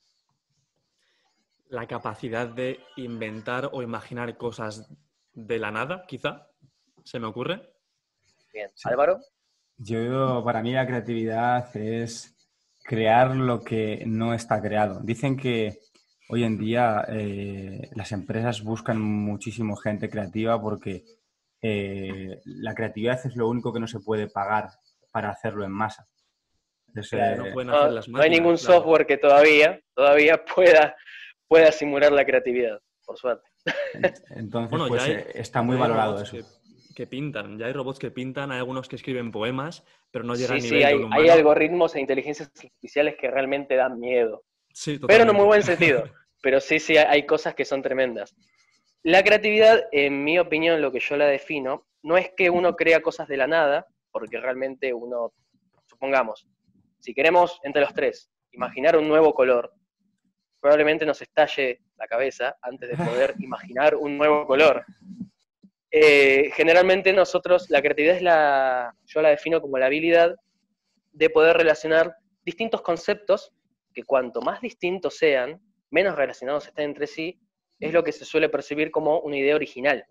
La 1.69 1.87
capacidad 1.87 2.47
de 2.47 2.79
inventar 2.95 3.69
o 3.71 3.81
imaginar 3.81 4.37
cosas 4.37 4.91
de 5.33 5.59
la 5.59 5.71
nada, 5.71 6.05
quizá, 6.07 6.47
se 7.03 7.19
me 7.19 7.27
ocurre. 7.27 7.61
Bien, 8.51 8.69
Álvaro. 8.83 9.19
Yo, 9.77 10.43
para 10.43 10.61
mí 10.61 10.73
la 10.73 10.85
creatividad 10.85 11.75
es 11.75 12.35
crear 12.83 13.35
lo 13.35 13.61
que 13.61 14.03
no 14.05 14.33
está 14.33 14.61
creado. 14.61 14.99
Dicen 15.01 15.35
que 15.35 15.79
hoy 16.33 16.43
en 16.43 16.57
día 16.57 17.05
eh, 17.09 17.89
las 17.95 18.11
empresas 18.11 18.63
buscan 18.63 18.99
muchísimo 19.01 19.75
gente 19.75 20.09
creativa 20.09 20.61
porque 20.61 21.03
eh, 21.61 22.41
la 22.45 22.73
creatividad 22.73 23.25
es 23.25 23.35
lo 23.35 23.47
único 23.47 23.71
que 23.71 23.79
no 23.79 23.87
se 23.87 23.99
puede 23.99 24.27
pagar 24.27 24.69
para 25.11 25.29
hacerlo 25.29 25.63
en 25.63 25.71
masa 25.71 26.07
no, 28.07 28.21
hay 28.21 28.29
ningún 28.29 28.57
software 28.57 29.05
que 29.05 29.17
todavía, 29.17 29.79
todavía 29.95 30.43
pueda, 30.43 30.95
pueda 31.47 31.71
simular 31.71 32.11
la 32.11 32.25
creatividad, 32.25 32.79
por 33.05 33.17
suerte. 33.17 33.47
Entonces, 34.35 34.79
pues, 34.87 35.07
eh, 35.07 35.27
está 35.35 35.61
muy 35.61 35.77
valorado 35.77 36.21
eso. 36.21 36.37
Que, 36.95 37.07
pintan, 37.07 37.57
ya 37.57 37.65
hay 37.65 37.73
robots 37.73 37.97
que 37.97 38.11
pintan, 38.11 38.51
hay 38.51 38.59
algunos 38.59 38.87
que 38.87 38.97
escriben 38.97 39.31
poemas, 39.31 39.83
pero 40.11 40.23
no 40.23 40.35
llegan 40.35 40.61
sí, 40.61 40.67
a 40.67 40.89
nivel 40.89 41.07
sí, 41.07 41.11
hay, 41.11 41.23
hay 41.23 41.29
algoritmos 41.29 41.95
e 41.95 42.01
inteligencias 42.01 42.49
artificiales 42.49 43.15
que 43.19 43.31
realmente 43.31 43.75
dan 43.75 43.99
miedo. 43.99 44.43
Sí, 44.71 44.99
pero 45.07 45.23
en 45.23 45.35
muy 45.35 45.45
buen 45.45 45.63
sentido. 45.63 46.03
pero 46.43 46.59
sí, 46.59 46.77
sí, 46.77 46.97
hay 46.97 47.25
cosas 47.25 47.55
que 47.55 47.63
son 47.63 47.81
tremendas. 47.81 48.35
La 49.01 49.23
creatividad, 49.23 49.87
en 49.93 50.25
mi 50.25 50.37
opinión, 50.37 50.81
lo 50.81 50.91
que 50.91 50.99
yo 50.99 51.15
la 51.15 51.25
defino, 51.25 51.87
no 52.03 52.17
es 52.17 52.31
que 52.35 52.49
uno 52.49 52.75
crea 52.75 53.01
cosas 53.01 53.29
de 53.29 53.37
la 53.37 53.47
nada, 53.47 53.87
porque 54.11 54.41
realmente 54.41 54.93
uno, 54.93 55.31
supongamos, 55.85 56.45
si 56.99 57.13
queremos, 57.13 57.61
entre 57.63 57.81
los 57.81 57.93
tres, 57.93 58.29
imaginar 58.51 58.97
un 58.97 59.07
nuevo 59.07 59.33
color, 59.33 59.71
probablemente 60.59 61.05
nos 61.05 61.21
estalle 61.21 61.79
la 61.95 62.07
cabeza 62.07 62.57
antes 62.61 62.89
de 62.89 62.97
poder 62.97 63.35
imaginar 63.39 63.95
un 63.95 64.17
nuevo 64.17 64.45
color. 64.45 64.85
Eh, 65.91 66.51
generalmente 66.55 67.13
nosotros, 67.13 67.69
la 67.69 67.81
creatividad 67.81 68.17
es 68.17 68.21
la, 68.21 68.93
yo 69.05 69.21
la 69.21 69.29
defino 69.29 69.61
como 69.61 69.77
la 69.77 69.85
habilidad 69.85 70.35
de 71.13 71.29
poder 71.29 71.55
relacionar 71.55 72.17
distintos 72.43 72.81
conceptos 72.81 73.53
que 73.93 74.03
cuanto 74.03 74.41
más 74.41 74.59
distintos 74.59 75.17
sean, 75.17 75.61
menos 75.93 76.15
relacionados 76.15 76.67
estén 76.67 76.85
entre 76.85 77.07
sí, 77.07 77.39
es 77.79 77.93
lo 77.93 78.03
que 78.03 78.11
se 78.11 78.25
suele 78.25 78.49
percibir 78.49 78.89
como 78.91 79.19
una 79.19 79.37
idea 79.37 79.55
original. 79.55 80.05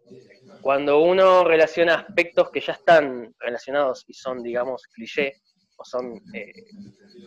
Cuando 0.61 1.01
uno 1.01 1.43
relaciona 1.45 1.95
aspectos 1.95 2.51
que 2.51 2.61
ya 2.61 2.75
están 2.75 3.35
relacionados 3.39 4.05
y 4.07 4.15
son, 4.15 4.43
digamos, 4.43 4.83
cliché, 4.95 5.33
son, 5.85 6.15
eh, 6.35 6.53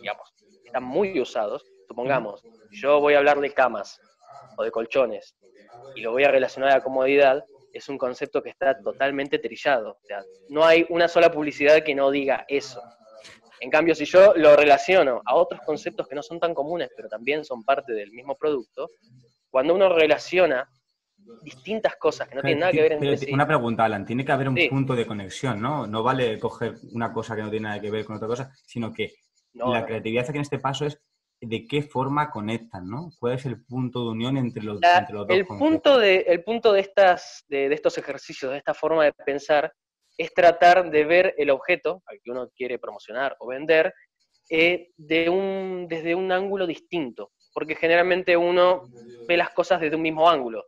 digamos, 0.00 0.34
están 0.64 0.84
muy 0.84 1.20
usados, 1.20 1.64
supongamos, 1.86 2.42
yo 2.70 3.00
voy 3.00 3.14
a 3.14 3.18
hablar 3.18 3.40
de 3.40 3.52
camas 3.52 4.00
o 4.56 4.64
de 4.64 4.70
colchones 4.70 5.36
y 5.94 6.00
lo 6.00 6.12
voy 6.12 6.24
a 6.24 6.30
relacionar 6.30 6.70
a 6.70 6.82
comodidad, 6.82 7.44
es 7.72 7.88
un 7.90 7.98
concepto 7.98 8.42
que 8.42 8.50
está 8.50 8.80
totalmente 8.80 9.38
trillado. 9.38 9.98
no 10.48 10.64
hay 10.64 10.86
una 10.88 11.08
sola 11.08 11.30
publicidad 11.30 11.82
que 11.84 11.94
no 11.94 12.10
diga 12.10 12.46
eso. 12.48 12.80
En 13.60 13.70
cambio, 13.70 13.94
si 13.94 14.04
yo 14.04 14.34
lo 14.34 14.56
relaciono 14.56 15.22
a 15.24 15.34
otros 15.34 15.60
conceptos 15.62 16.06
que 16.08 16.14
no 16.14 16.22
son 16.22 16.38
tan 16.38 16.54
comunes, 16.54 16.90
pero 16.94 17.08
también 17.08 17.44
son 17.44 17.64
parte 17.64 17.92
del 17.92 18.12
mismo 18.12 18.34
producto, 18.36 18.90
cuando 19.50 19.74
uno 19.74 19.88
relaciona 19.88 20.68
distintas 21.42 21.96
cosas 21.96 22.28
que 22.28 22.36
no 22.36 22.42
tienen 22.42 22.60
nada 22.60 22.72
que 22.72 22.82
ver 22.82 22.92
entre 22.92 23.16
sí. 23.16 23.32
Una 23.32 23.46
pregunta, 23.46 23.84
Alan, 23.84 24.04
tiene 24.04 24.24
que 24.24 24.32
haber 24.32 24.48
un 24.48 24.58
punto 24.68 24.94
de 24.94 25.06
conexión, 25.06 25.60
¿no? 25.60 25.86
No 25.86 26.02
vale 26.02 26.38
coger 26.38 26.74
una 26.92 27.12
cosa 27.12 27.34
que 27.34 27.42
no 27.42 27.50
tiene 27.50 27.68
nada 27.68 27.80
que 27.80 27.90
ver 27.90 28.04
con 28.04 28.16
otra 28.16 28.28
cosa, 28.28 28.52
sino 28.64 28.92
que 28.92 29.14
la 29.54 29.84
creatividad 29.84 30.26
aquí 30.28 30.36
en 30.36 30.42
este 30.42 30.58
paso 30.58 30.86
es 30.86 31.00
de 31.40 31.66
qué 31.66 31.82
forma 31.82 32.30
conectan, 32.30 32.88
¿no? 32.88 33.10
¿Cuál 33.18 33.34
es 33.34 33.46
el 33.46 33.64
punto 33.64 34.04
de 34.04 34.10
unión 34.10 34.36
entre 34.36 34.62
los, 34.62 34.80
entre 34.82 35.14
los 35.14 35.26
dos? 35.26 35.36
El 35.36 35.46
punto, 35.46 35.98
de, 35.98 36.24
el 36.28 36.42
punto 36.42 36.72
de, 36.72 36.80
estas, 36.80 37.44
de, 37.48 37.72
estos 37.72 37.98
ejercicios, 37.98 38.52
de 38.52 38.58
esta 38.58 38.74
forma 38.74 39.04
de 39.04 39.12
pensar, 39.12 39.72
es 40.16 40.32
tratar 40.32 40.90
de 40.90 41.04
ver 41.04 41.34
el 41.36 41.50
objeto 41.50 42.02
al 42.06 42.20
que 42.22 42.30
uno 42.30 42.50
quiere 42.54 42.78
promocionar 42.78 43.36
o 43.38 43.48
vender 43.48 43.92
eh, 44.48 44.88
de 44.96 45.28
un, 45.28 45.86
desde 45.88 46.14
un 46.14 46.30
ángulo 46.32 46.66
distinto, 46.66 47.32
porque 47.52 47.74
generalmente 47.74 48.36
uno 48.36 48.88
ve 49.26 49.36
las 49.36 49.50
cosas 49.50 49.80
desde 49.80 49.96
un 49.96 50.02
mismo 50.02 50.28
ángulo 50.28 50.66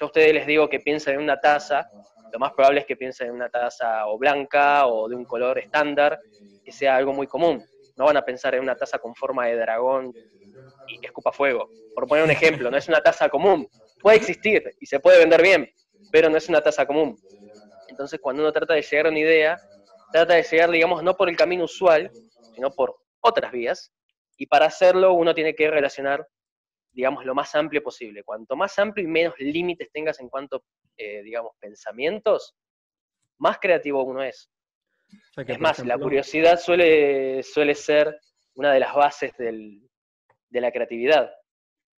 yo 0.00 0.06
a 0.06 0.08
ustedes 0.08 0.32
les 0.32 0.46
digo 0.46 0.68
que 0.68 0.80
piensen 0.80 1.14
en 1.16 1.20
una 1.20 1.38
taza, 1.38 1.86
lo 2.32 2.38
más 2.38 2.52
probable 2.52 2.80
es 2.80 2.86
que 2.86 2.96
piensen 2.96 3.28
en 3.28 3.34
una 3.34 3.48
taza 3.48 4.06
o 4.06 4.18
blanca 4.18 4.86
o 4.86 5.08
de 5.08 5.16
un 5.16 5.24
color 5.24 5.58
estándar, 5.58 6.18
que 6.64 6.72
sea 6.72 6.96
algo 6.96 7.12
muy 7.12 7.26
común. 7.26 7.62
No 7.96 8.06
van 8.06 8.16
a 8.16 8.24
pensar 8.24 8.54
en 8.54 8.62
una 8.62 8.76
taza 8.76 8.98
con 8.98 9.14
forma 9.14 9.46
de 9.46 9.56
dragón 9.56 10.14
y 10.86 11.04
escupa 11.04 11.32
fuego. 11.32 11.68
Por 11.94 12.06
poner 12.06 12.24
un 12.24 12.30
ejemplo, 12.30 12.70
no 12.70 12.76
es 12.76 12.88
una 12.88 13.00
taza 13.00 13.28
común. 13.28 13.68
Puede 14.00 14.16
existir 14.16 14.62
y 14.78 14.86
se 14.86 15.00
puede 15.00 15.18
vender 15.18 15.42
bien, 15.42 15.68
pero 16.10 16.30
no 16.30 16.36
es 16.36 16.48
una 16.48 16.62
taza 16.62 16.86
común. 16.86 17.16
Entonces, 17.90 18.20
cuando 18.20 18.42
uno 18.42 18.52
trata 18.52 18.74
de 18.74 18.82
llegar 18.82 19.06
a 19.06 19.10
una 19.10 19.18
idea, 19.18 19.60
trata 20.12 20.34
de 20.34 20.42
llegar, 20.42 20.70
digamos, 20.70 21.02
no 21.02 21.14
por 21.16 21.28
el 21.28 21.36
camino 21.36 21.64
usual, 21.64 22.10
sino 22.54 22.70
por 22.70 22.96
otras 23.20 23.52
vías. 23.52 23.92
Y 24.36 24.46
para 24.46 24.66
hacerlo, 24.66 25.12
uno 25.12 25.34
tiene 25.34 25.54
que 25.54 25.70
relacionar 25.70 26.26
digamos, 26.92 27.24
lo 27.24 27.34
más 27.34 27.54
amplio 27.54 27.82
posible. 27.82 28.24
Cuanto 28.24 28.56
más 28.56 28.78
amplio 28.78 29.04
y 29.04 29.10
menos 29.10 29.34
límites 29.38 29.90
tengas 29.92 30.20
en 30.20 30.28
cuanto, 30.28 30.64
eh, 30.96 31.22
digamos, 31.22 31.52
pensamientos, 31.58 32.54
más 33.38 33.58
creativo 33.58 34.02
uno 34.02 34.22
es. 34.22 34.50
es 35.36 35.60
más, 35.60 35.84
la 35.84 35.98
curiosidad 35.98 36.58
suele, 36.58 37.42
suele 37.42 37.74
ser 37.74 38.20
una 38.54 38.72
de 38.72 38.80
las 38.80 38.94
bases 38.94 39.32
de 39.36 39.80
la 40.60 40.72
creatividad. 40.72 41.30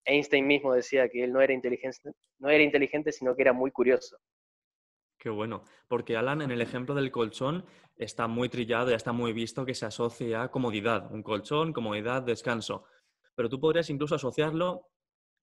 Einstein 0.04 0.46
mismo 0.46 0.74
decía 0.74 1.08
que 1.08 1.24
él 1.24 1.32
no 1.32 1.40
era, 1.40 1.52
inteligente, 1.52 2.12
no 2.38 2.50
era 2.50 2.62
inteligente, 2.62 3.12
sino 3.12 3.34
que 3.34 3.42
era 3.42 3.52
muy 3.52 3.70
curioso. 3.70 4.18
Qué 5.20 5.30
bueno, 5.30 5.62
porque 5.86 6.16
Alan, 6.16 6.42
en 6.42 6.50
el 6.50 6.62
ejemplo 6.62 6.96
del 6.96 7.12
colchón, 7.12 7.64
está 7.94 8.26
muy 8.26 8.48
trillado, 8.48 8.90
ya 8.90 8.96
está 8.96 9.12
muy 9.12 9.32
visto 9.32 9.64
que 9.64 9.74
se 9.74 9.86
asocia 9.86 10.42
a 10.42 10.50
comodidad. 10.50 11.12
Un 11.12 11.22
colchón, 11.22 11.72
comodidad, 11.72 12.22
descanso 12.22 12.86
pero 13.40 13.48
tú 13.48 13.58
podrías 13.58 13.88
incluso 13.88 14.14
asociarlo 14.14 14.88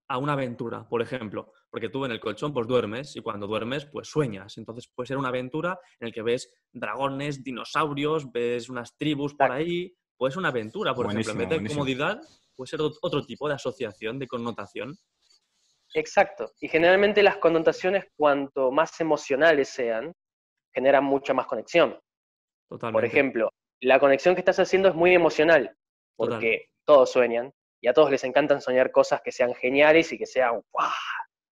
a 0.08 0.20
una 0.20 0.34
aventura, 0.34 0.88
por 0.88 1.02
ejemplo, 1.02 1.52
porque 1.72 1.90
tú 1.90 2.06
en 2.06 2.12
el 2.12 2.20
colchón 2.20 2.54
pues 2.54 2.68
duermes 2.68 3.16
y 3.16 3.22
cuando 3.22 3.48
duermes 3.48 3.88
pues 3.88 4.08
sueñas. 4.08 4.56
Entonces 4.60 4.88
puede 4.94 5.08
ser 5.08 5.18
una 5.18 5.30
aventura 5.30 5.80
en 6.00 6.10
la 6.10 6.14
que 6.14 6.22
ves 6.22 6.54
dragones, 6.72 7.44
dinosaurios, 7.44 8.32
ves 8.32 8.70
unas 8.70 8.96
tribus 8.98 9.34
por 9.34 9.52
ahí, 9.52 9.98
puede 10.16 10.32
ser 10.32 10.38
una 10.38 10.50
aventura, 10.50 10.94
por 10.94 11.08
ejemplo, 11.08 11.32
en 11.32 11.38
vez 11.40 11.50
de 11.50 11.68
comodidad 11.70 12.22
puede 12.56 12.70
ser 12.70 12.82
otro 12.82 13.26
tipo 13.26 13.48
de 13.48 13.56
asociación, 13.56 14.20
de 14.20 14.28
connotación. 14.28 14.96
Exacto. 15.94 16.52
Y 16.60 16.68
generalmente 16.68 17.24
las 17.24 17.38
connotaciones, 17.38 18.06
cuanto 18.16 18.72
más 18.72 19.00
emocionales 19.00 19.70
sean, 19.70 20.14
generan 20.74 21.04
mucha 21.04 21.34
más 21.34 21.48
conexión. 21.48 22.00
Totalmente. 22.70 22.96
Por 22.96 23.06
ejemplo, 23.06 23.54
la 23.82 24.00
conexión 24.00 24.36
que 24.36 24.42
estás 24.42 24.60
haciendo 24.60 24.90
es 24.90 24.96
muy 24.96 25.14
emocional, 25.14 25.76
porque 26.16 26.68
todos 26.86 27.12
sueñan, 27.12 27.52
y 27.82 27.88
a 27.88 27.94
todos 27.94 28.12
les 28.12 28.24
encantan 28.24 28.62
soñar 28.62 28.92
cosas 28.92 29.22
que 29.22 29.32
sean 29.32 29.54
geniales 29.54 30.12
y 30.12 30.18
que 30.18 30.26
sean, 30.26 30.62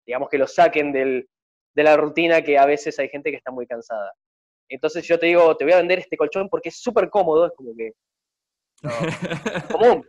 digamos 0.06 0.30
que 0.30 0.38
lo 0.38 0.48
saquen 0.48 0.92
de 0.92 1.28
la 1.76 1.98
rutina 1.98 2.42
que 2.42 2.58
a 2.58 2.66
veces 2.66 2.98
hay 3.00 3.10
gente 3.10 3.32
que 3.32 3.38
está 3.38 3.52
muy 3.52 3.68
cansada. 3.68 4.12
Entonces 4.70 5.08
yo 5.08 5.20
te 5.20 5.28
digo, 5.28 5.56
te 5.56 5.64
voy 5.64 5.74
a 5.74 5.78
vender 5.78 6.00
este 6.00 6.18
colchón 6.18 6.50
porque 6.50 6.70
es 6.70 6.82
súper 6.82 7.10
cómodo, 7.10 7.46
es 7.46 7.54
como 7.56 7.76
que... 7.76 7.92
común. 9.72 10.06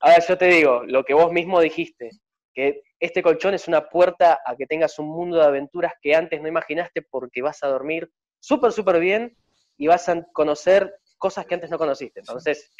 Ahora 0.00 0.18
yo 0.18 0.36
te 0.36 0.46
digo, 0.46 0.82
lo 0.84 1.04
que 1.04 1.14
vos 1.14 1.32
mismo 1.32 1.60
dijiste, 1.60 2.10
que 2.52 2.82
este 3.00 3.22
colchón 3.22 3.54
es 3.54 3.68
una 3.68 3.88
puerta 3.88 4.40
a 4.44 4.56
que 4.56 4.66
tengas 4.66 4.98
un 4.98 5.08
mundo 5.08 5.36
de 5.36 5.44
aventuras 5.44 5.92
que 6.00 6.14
antes 6.14 6.40
no 6.40 6.48
imaginaste 6.48 7.02
porque 7.02 7.42
vas 7.42 7.62
a 7.62 7.68
dormir 7.68 8.10
súper, 8.40 8.72
súper 8.72 9.00
bien 9.00 9.36
y 9.76 9.86
vas 9.86 10.08
a 10.08 10.22
conocer 10.32 10.94
cosas 11.18 11.46
que 11.46 11.54
antes 11.54 11.70
no 11.70 11.78
conociste. 11.78 12.20
Entonces, 12.20 12.72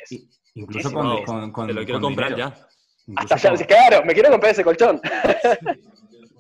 incluso 0.55 0.93
con, 0.93 1.51
con, 1.53 1.67
Te 1.67 1.73
lo 1.73 1.85
quiero 1.85 2.01
comprar 2.01 2.37
ya. 2.37 2.55
Hasta 3.17 3.37
ya, 3.37 3.67
claro, 3.67 4.05
me 4.05 4.15
quiero 4.15 4.31
comprar 4.31 4.53
ese 4.53 4.65
colchón. 4.65 5.01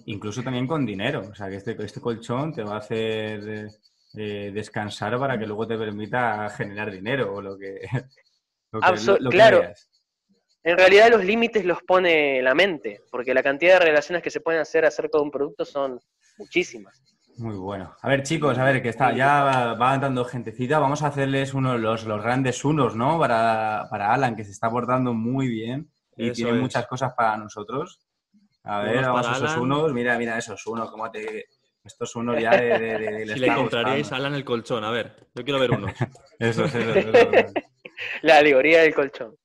incluso 0.06 0.42
también 0.42 0.66
con 0.66 0.86
dinero. 0.86 1.28
O 1.30 1.34
sea, 1.34 1.48
que 1.48 1.56
este, 1.56 1.76
este 1.82 2.00
colchón 2.00 2.52
te 2.52 2.62
va 2.62 2.74
a 2.74 2.78
hacer 2.78 3.68
eh, 4.14 4.50
descansar 4.52 5.18
para 5.18 5.38
que 5.38 5.46
luego 5.46 5.66
te 5.66 5.76
permita 5.76 6.48
generar 6.50 6.90
dinero 6.90 7.34
o 7.34 7.42
lo 7.42 7.58
que. 7.58 7.80
claro. 9.30 9.72
En 10.64 10.78
realidad 10.78 11.10
los 11.10 11.22
límites 11.22 11.62
los 11.66 11.82
pone 11.82 12.40
la 12.40 12.54
mente, 12.54 13.02
porque 13.10 13.34
la 13.34 13.42
cantidad 13.42 13.74
de 13.74 13.84
relaciones 13.84 14.22
que 14.22 14.30
se 14.30 14.40
pueden 14.40 14.62
hacer 14.62 14.86
acerca 14.86 15.18
de 15.18 15.24
un 15.24 15.30
producto 15.30 15.66
son 15.66 16.00
muchísimas. 16.38 17.02
Muy 17.36 17.56
bueno. 17.56 17.94
A 18.00 18.08
ver, 18.08 18.22
chicos, 18.22 18.56
a 18.56 18.64
ver, 18.64 18.80
que 18.80 18.88
está, 18.88 19.12
ya 19.12 19.74
va, 19.78 19.98
dando 19.98 20.24
gentecita. 20.24 20.78
Vamos 20.78 21.02
a 21.02 21.08
hacerles 21.08 21.52
uno 21.52 21.72
de 21.72 21.80
los, 21.80 22.04
los 22.04 22.22
grandes 22.22 22.64
unos, 22.64 22.96
¿no? 22.96 23.18
Para, 23.18 23.88
para, 23.90 24.14
Alan, 24.14 24.36
que 24.36 24.44
se 24.44 24.52
está 24.52 24.70
portando 24.70 25.12
muy 25.12 25.48
bien 25.48 25.90
y 26.16 26.30
tiene 26.30 26.52
muchas 26.52 26.86
cosas 26.86 27.12
para 27.14 27.36
nosotros. 27.36 28.00
A 28.62 28.80
ver, 28.80 29.02
vamos 29.02 29.28
a 29.28 29.32
esos 29.32 29.56
unos. 29.58 29.92
Mira, 29.92 30.16
mira, 30.16 30.38
esos 30.38 30.66
unos, 30.66 30.90
cómo 30.90 31.10
te. 31.10 31.46
Estos 31.84 32.16
unos 32.16 32.40
ya 32.40 32.52
de. 32.52 32.78
de, 32.78 33.26
si 33.34 33.40
le 33.40 33.54
compraríais 33.54 34.10
a 34.12 34.16
Alan 34.16 34.34
el 34.34 34.44
colchón, 34.44 34.84
a 34.84 34.90
ver, 34.90 35.28
yo 35.34 35.44
quiero 35.44 35.60
ver 35.60 35.72
unos. 35.72 35.92
eso, 36.38 36.64
eso, 36.64 36.78
eso, 36.78 37.12
La 38.22 38.38
alegoría 38.38 38.80
del 38.80 38.94
colchón. 38.94 39.36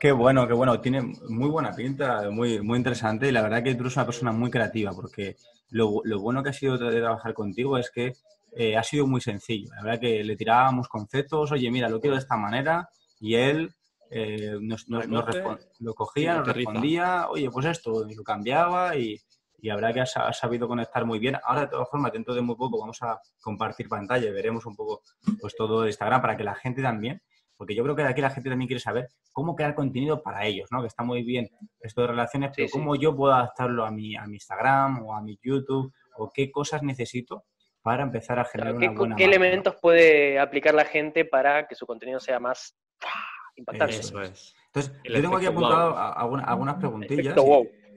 Qué 0.00 0.12
bueno, 0.12 0.46
qué 0.46 0.54
bueno. 0.54 0.80
Tiene 0.80 1.02
muy 1.28 1.48
buena 1.48 1.72
pinta, 1.72 2.30
muy, 2.30 2.60
muy 2.60 2.78
interesante. 2.78 3.28
Y 3.28 3.32
la 3.32 3.42
verdad 3.42 3.62
que 3.62 3.74
tú 3.74 3.82
eres 3.82 3.96
una 3.96 4.06
persona 4.06 4.32
muy 4.32 4.50
creativa, 4.50 4.92
porque 4.92 5.36
lo, 5.70 6.02
bueno 6.20 6.42
que 6.42 6.50
ha 6.50 6.52
sido 6.52 6.78
de 6.78 7.00
trabajar 7.00 7.34
contigo 7.34 7.78
es 7.78 7.90
que 7.90 8.14
eh, 8.52 8.76
ha 8.76 8.82
sido 8.82 9.06
muy 9.06 9.20
sencillo. 9.20 9.70
La 9.74 9.82
verdad 9.82 10.00
que 10.00 10.22
le 10.24 10.36
tirábamos 10.36 10.88
conceptos, 10.88 11.52
oye, 11.52 11.70
mira, 11.70 11.88
lo 11.88 12.00
quiero 12.00 12.16
de 12.16 12.22
esta 12.22 12.36
manera, 12.36 12.88
y 13.20 13.34
él 13.34 13.72
eh, 14.10 14.56
nos, 14.60 14.86
lo 14.88 15.94
cogía, 15.94 16.38
nos 16.38 16.48
respondía, 16.48 17.28
oye, 17.30 17.50
pues 17.50 17.66
esto, 17.66 18.08
y 18.08 18.14
lo 18.14 18.22
cambiaba, 18.22 18.96
y, 18.96 19.18
y 19.62 19.68
verdad 19.68 19.94
que 19.94 20.00
ha, 20.00 20.32
sabido 20.32 20.66
conectar 20.66 21.06
muy 21.06 21.20
bien. 21.20 21.36
Ahora, 21.44 21.62
de 21.62 21.68
todas 21.68 21.88
formas, 21.88 22.12
dentro 22.12 22.34
de 22.34 22.42
muy 22.42 22.56
poco 22.56 22.80
vamos 22.80 23.00
a 23.02 23.20
compartir 23.40 23.88
pantalla 23.88 24.28
y 24.28 24.32
veremos 24.32 24.66
un 24.66 24.74
poco 24.74 25.02
pues 25.40 25.54
todo 25.56 25.86
Instagram 25.86 26.20
para 26.20 26.36
que 26.36 26.42
la 26.42 26.56
gente 26.56 26.82
también 26.82 27.22
porque 27.62 27.76
yo 27.76 27.84
creo 27.84 27.94
que 27.94 28.02
de 28.02 28.08
aquí 28.08 28.20
la 28.20 28.30
gente 28.30 28.50
también 28.50 28.66
quiere 28.66 28.80
saber 28.80 29.06
cómo 29.30 29.54
crear 29.54 29.76
contenido 29.76 30.20
para 30.20 30.44
ellos, 30.44 30.68
¿no? 30.72 30.80
Que 30.80 30.88
está 30.88 31.04
muy 31.04 31.22
bien 31.22 31.48
esto 31.80 32.00
de 32.00 32.08
relaciones, 32.08 32.50
pero 32.56 32.68
cómo 32.72 32.96
yo 32.96 33.14
puedo 33.14 33.32
adaptarlo 33.32 33.86
a 33.86 33.92
mi, 33.92 34.16
a 34.16 34.26
mi 34.26 34.34
Instagram 34.34 35.04
o 35.06 35.14
a 35.14 35.22
mi 35.22 35.38
YouTube 35.40 35.94
o 36.16 36.32
qué 36.34 36.50
cosas 36.50 36.82
necesito 36.82 37.44
para 37.80 38.02
empezar 38.02 38.40
a 38.40 38.44
generar 38.46 38.74
una 38.74 38.90
buena 38.90 39.14
¿Qué 39.14 39.26
elementos 39.26 39.76
puede 39.80 40.40
aplicar 40.40 40.74
la 40.74 40.84
gente 40.84 41.24
para 41.24 41.68
que 41.68 41.76
su 41.76 41.86
contenido 41.86 42.18
sea 42.18 42.40
más 42.40 42.76
impactante? 43.54 43.94
Eso 43.94 44.20
es. 44.20 44.56
Entonces, 44.66 45.00
yo 45.04 45.22
tengo 45.22 45.36
aquí 45.36 45.46
apuntado 45.46 45.96
algunas, 45.96 46.74
preguntillas 46.78 47.36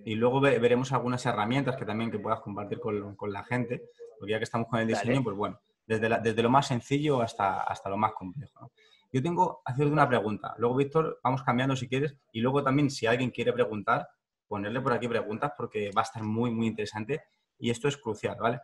y, 0.06 0.14
luego 0.14 0.42
veremos 0.42 0.92
algunas 0.92 1.26
herramientas 1.26 1.76
que 1.76 1.86
también 1.86 2.12
que 2.12 2.20
puedas 2.20 2.40
compartir 2.42 2.80
con, 2.80 3.34
la 3.34 3.44
gente, 3.44 3.82
porque 4.20 4.34
ya 4.34 4.38
que 4.38 4.44
estamos 4.44 4.68
con 4.68 4.80
el 4.80 4.86
diseño, 4.86 5.24
pues 5.24 5.36
bueno, 5.36 5.60
desde, 5.88 6.08
desde, 6.22 6.44
lo 6.44 6.52
más 6.52 6.68
sencillo 6.68 7.24
hasta, 7.24 7.62
hasta 7.62 7.90
lo 7.90 7.98
más 7.98 8.14
complejo. 8.14 8.60
¿no? 8.62 8.72
Yo 9.16 9.24
tengo 9.24 9.62
hacerte 9.64 9.94
una 9.94 10.10
pregunta. 10.10 10.54
Luego, 10.58 10.76
Víctor, 10.76 11.22
vamos 11.24 11.42
cambiando 11.42 11.74
si 11.78 11.88
quieres. 11.88 12.18
Y 12.34 12.42
luego 12.42 12.62
también, 12.62 12.90
si 12.90 13.06
alguien 13.06 13.32
quiere 13.32 13.54
preguntar, 13.54 14.10
ponerle 14.46 14.82
por 14.82 14.92
aquí 14.92 15.08
preguntas 15.08 15.54
porque 15.56 15.90
va 15.98 16.02
a 16.02 16.04
estar 16.04 16.22
muy, 16.22 16.52
muy 16.52 16.68
interesante. 16.68 17.24
Y 17.58 17.70
esto 17.70 17.88
es 17.88 17.96
crucial, 17.96 18.36
¿vale? 18.38 18.60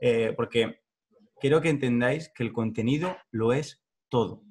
Eh, 0.00 0.34
porque 0.36 0.82
quiero 1.40 1.60
que 1.60 1.68
entendáis 1.68 2.32
que 2.34 2.42
el 2.42 2.52
contenido 2.52 3.16
lo 3.30 3.52
es 3.52 3.80
todo. 4.08 4.42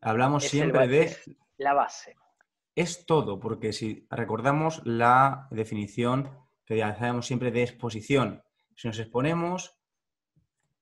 Hablamos 0.00 0.42
siempre 0.42 0.88
de... 0.88 1.16
La 1.56 1.72
base. 1.72 2.16
Es 2.74 3.06
todo, 3.06 3.38
porque 3.38 3.72
si 3.72 4.08
recordamos 4.10 4.82
la 4.84 5.46
definición 5.52 6.28
que 6.64 6.82
hacemos 6.82 7.24
siempre 7.24 7.52
de 7.52 7.62
exposición, 7.62 8.42
si 8.74 8.88
nos 8.88 8.98
exponemos, 8.98 9.78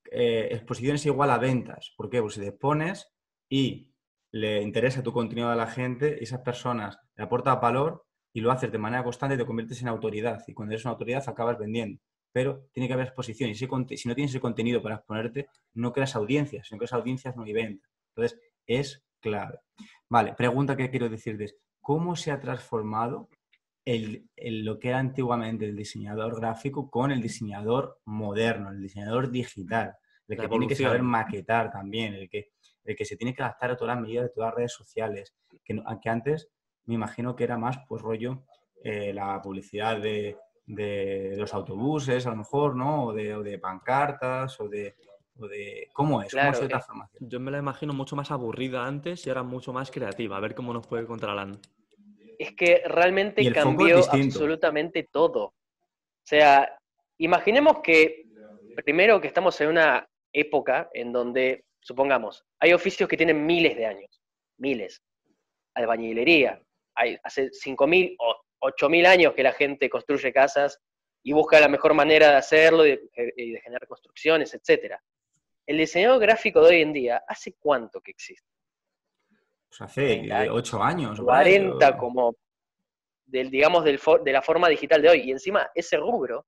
eh, 0.09 0.47
exposición 0.53 0.95
es 0.95 1.05
igual 1.05 1.29
a 1.29 1.37
ventas. 1.37 1.93
¿Por 1.95 2.09
qué? 2.09 2.19
Pues 2.19 2.33
si 2.33 2.39
te 2.39 2.47
expones, 2.47 3.13
y 3.49 3.91
le 4.31 4.61
interesa 4.61 5.03
tu 5.03 5.11
contenido 5.11 5.49
a 5.49 5.55
la 5.55 5.67
gente 5.67 6.17
y 6.19 6.23
esas 6.23 6.41
personas 6.41 6.99
le 7.15 7.23
aportan 7.23 7.59
valor 7.59 8.05
y 8.31 8.41
lo 8.41 8.51
haces 8.51 8.71
de 8.71 8.77
manera 8.77 9.03
constante, 9.03 9.37
te 9.37 9.45
conviertes 9.45 9.81
en 9.81 9.87
autoridad. 9.87 10.43
Y 10.47 10.53
cuando 10.53 10.73
eres 10.73 10.85
una 10.85 10.91
autoridad 10.91 11.27
acabas 11.27 11.57
vendiendo. 11.57 11.99
Pero 12.31 12.67
tiene 12.71 12.87
que 12.87 12.93
haber 12.93 13.07
exposición. 13.07 13.49
Y 13.49 13.55
si, 13.55 13.65
no 13.65 13.85
tienes 13.87 14.31
ese 14.31 14.39
contenido 14.39 14.83
para 14.83 14.95
exponerte, 14.95 15.47
no 15.73 15.91
creas 15.91 16.15
audiencias. 16.15 16.67
Si 16.67 16.75
no 16.75 16.77
creas 16.77 16.93
audiencias, 16.93 17.35
no 17.35 17.43
hay 17.43 17.53
venta. 17.53 17.87
Entonces, 18.15 18.39
es 18.67 19.03
clave. 19.19 19.59
Vale, 20.07 20.33
pregunta 20.35 20.77
que 20.77 20.91
quiero 20.91 21.09
decirte 21.09 21.55
¿cómo 21.81 22.15
se 22.15 22.31
ha 22.31 22.39
transformado 22.39 23.29
el, 23.83 24.29
lo 24.37 24.77
que 24.77 24.89
era 24.89 24.99
antiguamente 24.99 25.65
el 25.65 25.75
diseñador 25.75 26.39
gráfico 26.39 26.91
con 26.91 27.11
el 27.11 27.19
diseñador 27.19 27.99
moderno, 28.05 28.69
el 28.69 28.79
diseñador 28.79 29.31
digital? 29.31 29.95
El 30.27 30.37
que 30.37 30.47
tiene 30.47 30.67
que 30.67 30.75
saber 30.75 31.01
maquetar 31.01 31.71
también, 31.71 32.13
el 32.13 32.29
que 32.29 32.51
el 32.83 32.95
que 32.95 33.05
se 33.05 33.15
tiene 33.15 33.33
que 33.33 33.43
adaptar 33.43 33.71
a 33.71 33.77
todas 33.77 33.95
las 33.95 34.03
medidas 34.03 34.25
de 34.25 34.29
todas 34.29 34.49
las 34.49 34.55
redes 34.55 34.73
sociales, 34.73 35.35
que, 35.63 35.79
aunque 35.85 36.09
antes 36.09 36.49
me 36.85 36.95
imagino 36.95 37.35
que 37.35 37.43
era 37.43 37.57
más 37.57 37.79
pues 37.87 38.01
rollo 38.01 38.43
eh, 38.83 39.13
la 39.13 39.41
publicidad 39.41 39.99
de, 39.99 40.37
los 41.37 41.53
autobuses, 41.53 42.25
a 42.25 42.29
lo 42.29 42.37
mejor, 42.37 42.75
¿no? 42.75 43.05
O 43.05 43.13
de, 43.13 43.59
pancartas, 43.59 44.59
o 44.59 44.69
de, 44.69 44.95
¿Cómo 45.93 46.21
es? 46.21 46.33
¿Cómo 46.33 46.51
es 46.51 46.61
la 46.61 46.67
transformación? 46.67 47.29
Yo 47.29 47.39
me 47.39 47.51
la 47.51 47.59
imagino 47.59 47.93
mucho 47.93 48.15
más 48.15 48.29
aburrida 48.31 48.85
antes 48.85 49.25
y 49.25 49.29
ahora 49.29 49.43
mucho 49.43 49.73
más 49.73 49.89
creativa. 49.89 50.37
A 50.37 50.39
ver 50.39 50.53
cómo 50.53 50.73
nos 50.73 50.85
puede 50.85 51.05
controlar. 51.05 51.49
Es 52.37 52.53
que 52.55 52.83
realmente 52.85 53.51
cambió 53.51 53.97
absolutamente 53.97 55.07
todo. 55.11 55.45
O 55.45 55.53
sea, 56.23 56.77
imaginemos 57.17 57.79
que 57.81 58.25
primero 58.83 59.19
que 59.19 59.27
estamos 59.27 59.59
en 59.61 59.69
una 59.69 60.07
época 60.31 60.89
en 60.93 61.11
donde 61.11 61.65
supongamos, 61.79 62.45
hay 62.59 62.73
oficios 62.73 63.09
que 63.09 63.17
tienen 63.17 63.45
miles 63.45 63.75
de 63.75 63.85
años, 63.85 64.21
miles. 64.57 65.01
Albañilería, 65.73 66.61
hay 66.95 67.17
hace 67.23 67.49
5.000 67.49 68.15
o 68.19 68.35
8.000 68.61 69.07
años 69.07 69.33
que 69.33 69.43
la 69.43 69.53
gente 69.53 69.89
construye 69.89 70.33
casas 70.33 70.79
y 71.23 71.33
busca 71.33 71.59
la 71.59 71.67
mejor 71.67 71.93
manera 71.93 72.29
de 72.31 72.35
hacerlo 72.35 72.85
y 72.85 72.91
de, 72.91 73.61
generar 73.63 73.87
construcciones, 73.87 74.53
etc. 74.53 74.95
El 75.65 75.77
diseñador 75.77 76.19
gráfico 76.19 76.61
de 76.61 76.75
hoy 76.75 76.81
en 76.81 76.93
día, 76.93 77.23
¿hace 77.27 77.55
cuánto 77.59 78.01
que 78.01 78.11
existe? 78.11 78.47
Pues 79.69 79.81
hace 79.81 80.49
8 80.49 80.83
años. 80.83 81.21
40 81.21 81.97
como, 81.97 82.35
del, 83.25 83.49
digamos, 83.49 83.83
del, 83.83 83.99
de 84.23 84.33
la 84.33 84.41
forma 84.41 84.67
digital 84.67 85.01
de 85.01 85.09
hoy. 85.09 85.21
Y 85.21 85.31
encima 85.31 85.69
ese 85.75 85.97
rubro 85.97 86.47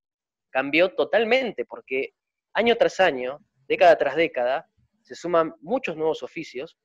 cambió 0.49 0.89
totalmente 0.93 1.65
porque 1.65 2.13
año 2.53 2.75
tras 2.75 2.99
año, 2.99 3.39
década 3.67 3.97
tras 3.97 4.15
década, 4.15 4.70
se 5.11 5.15
suman 5.23 5.53
muchos 5.59 5.97
nuevos 5.97 6.23
oficios, 6.23 6.77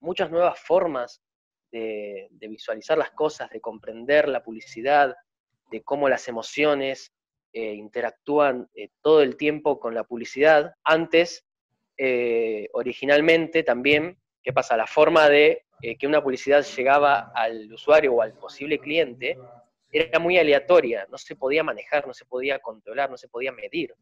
muchas 0.00 0.32
nuevas 0.32 0.58
formas 0.58 1.22
de, 1.70 2.28
visualizar 2.32 2.98
las 2.98 3.12
cosas, 3.12 3.50
de 3.50 3.60
comprender 3.60 4.28
la 4.28 4.42
publicidad, 4.42 5.14
de 5.70 5.80
cómo 5.84 6.08
las 6.08 6.26
emociones 6.26 7.12
eh, 7.52 7.74
interactúan 7.74 8.68
eh, 8.74 8.88
todo 9.00 9.22
el 9.22 9.36
tiempo 9.36 9.78
con 9.78 9.94
la 9.94 10.02
publicidad. 10.02 10.74
Antes, 10.82 11.46
eh, 11.96 12.68
originalmente 12.72 13.62
también, 13.62 14.18
¿qué 14.42 14.52
pasa? 14.52 14.76
La 14.76 14.88
forma 14.88 15.28
de 15.28 15.64
que 15.80 16.06
una 16.08 16.20
publicidad 16.20 16.64
llegaba 16.64 17.30
al 17.32 17.72
usuario 17.72 18.14
o 18.14 18.22
al 18.22 18.34
posible 18.34 18.80
cliente 18.80 19.38
era 19.92 20.18
muy 20.18 20.36
aleatoria, 20.36 21.06
no 21.10 21.16
se 21.16 21.36
podía 21.36 21.62
manejar, 21.62 22.08
no 22.08 22.14
se 22.14 22.24
podía 22.24 22.58
controlar, 22.58 23.08
no 23.08 23.16
se 23.16 23.28
podía 23.28 23.52
medir. 23.52 23.94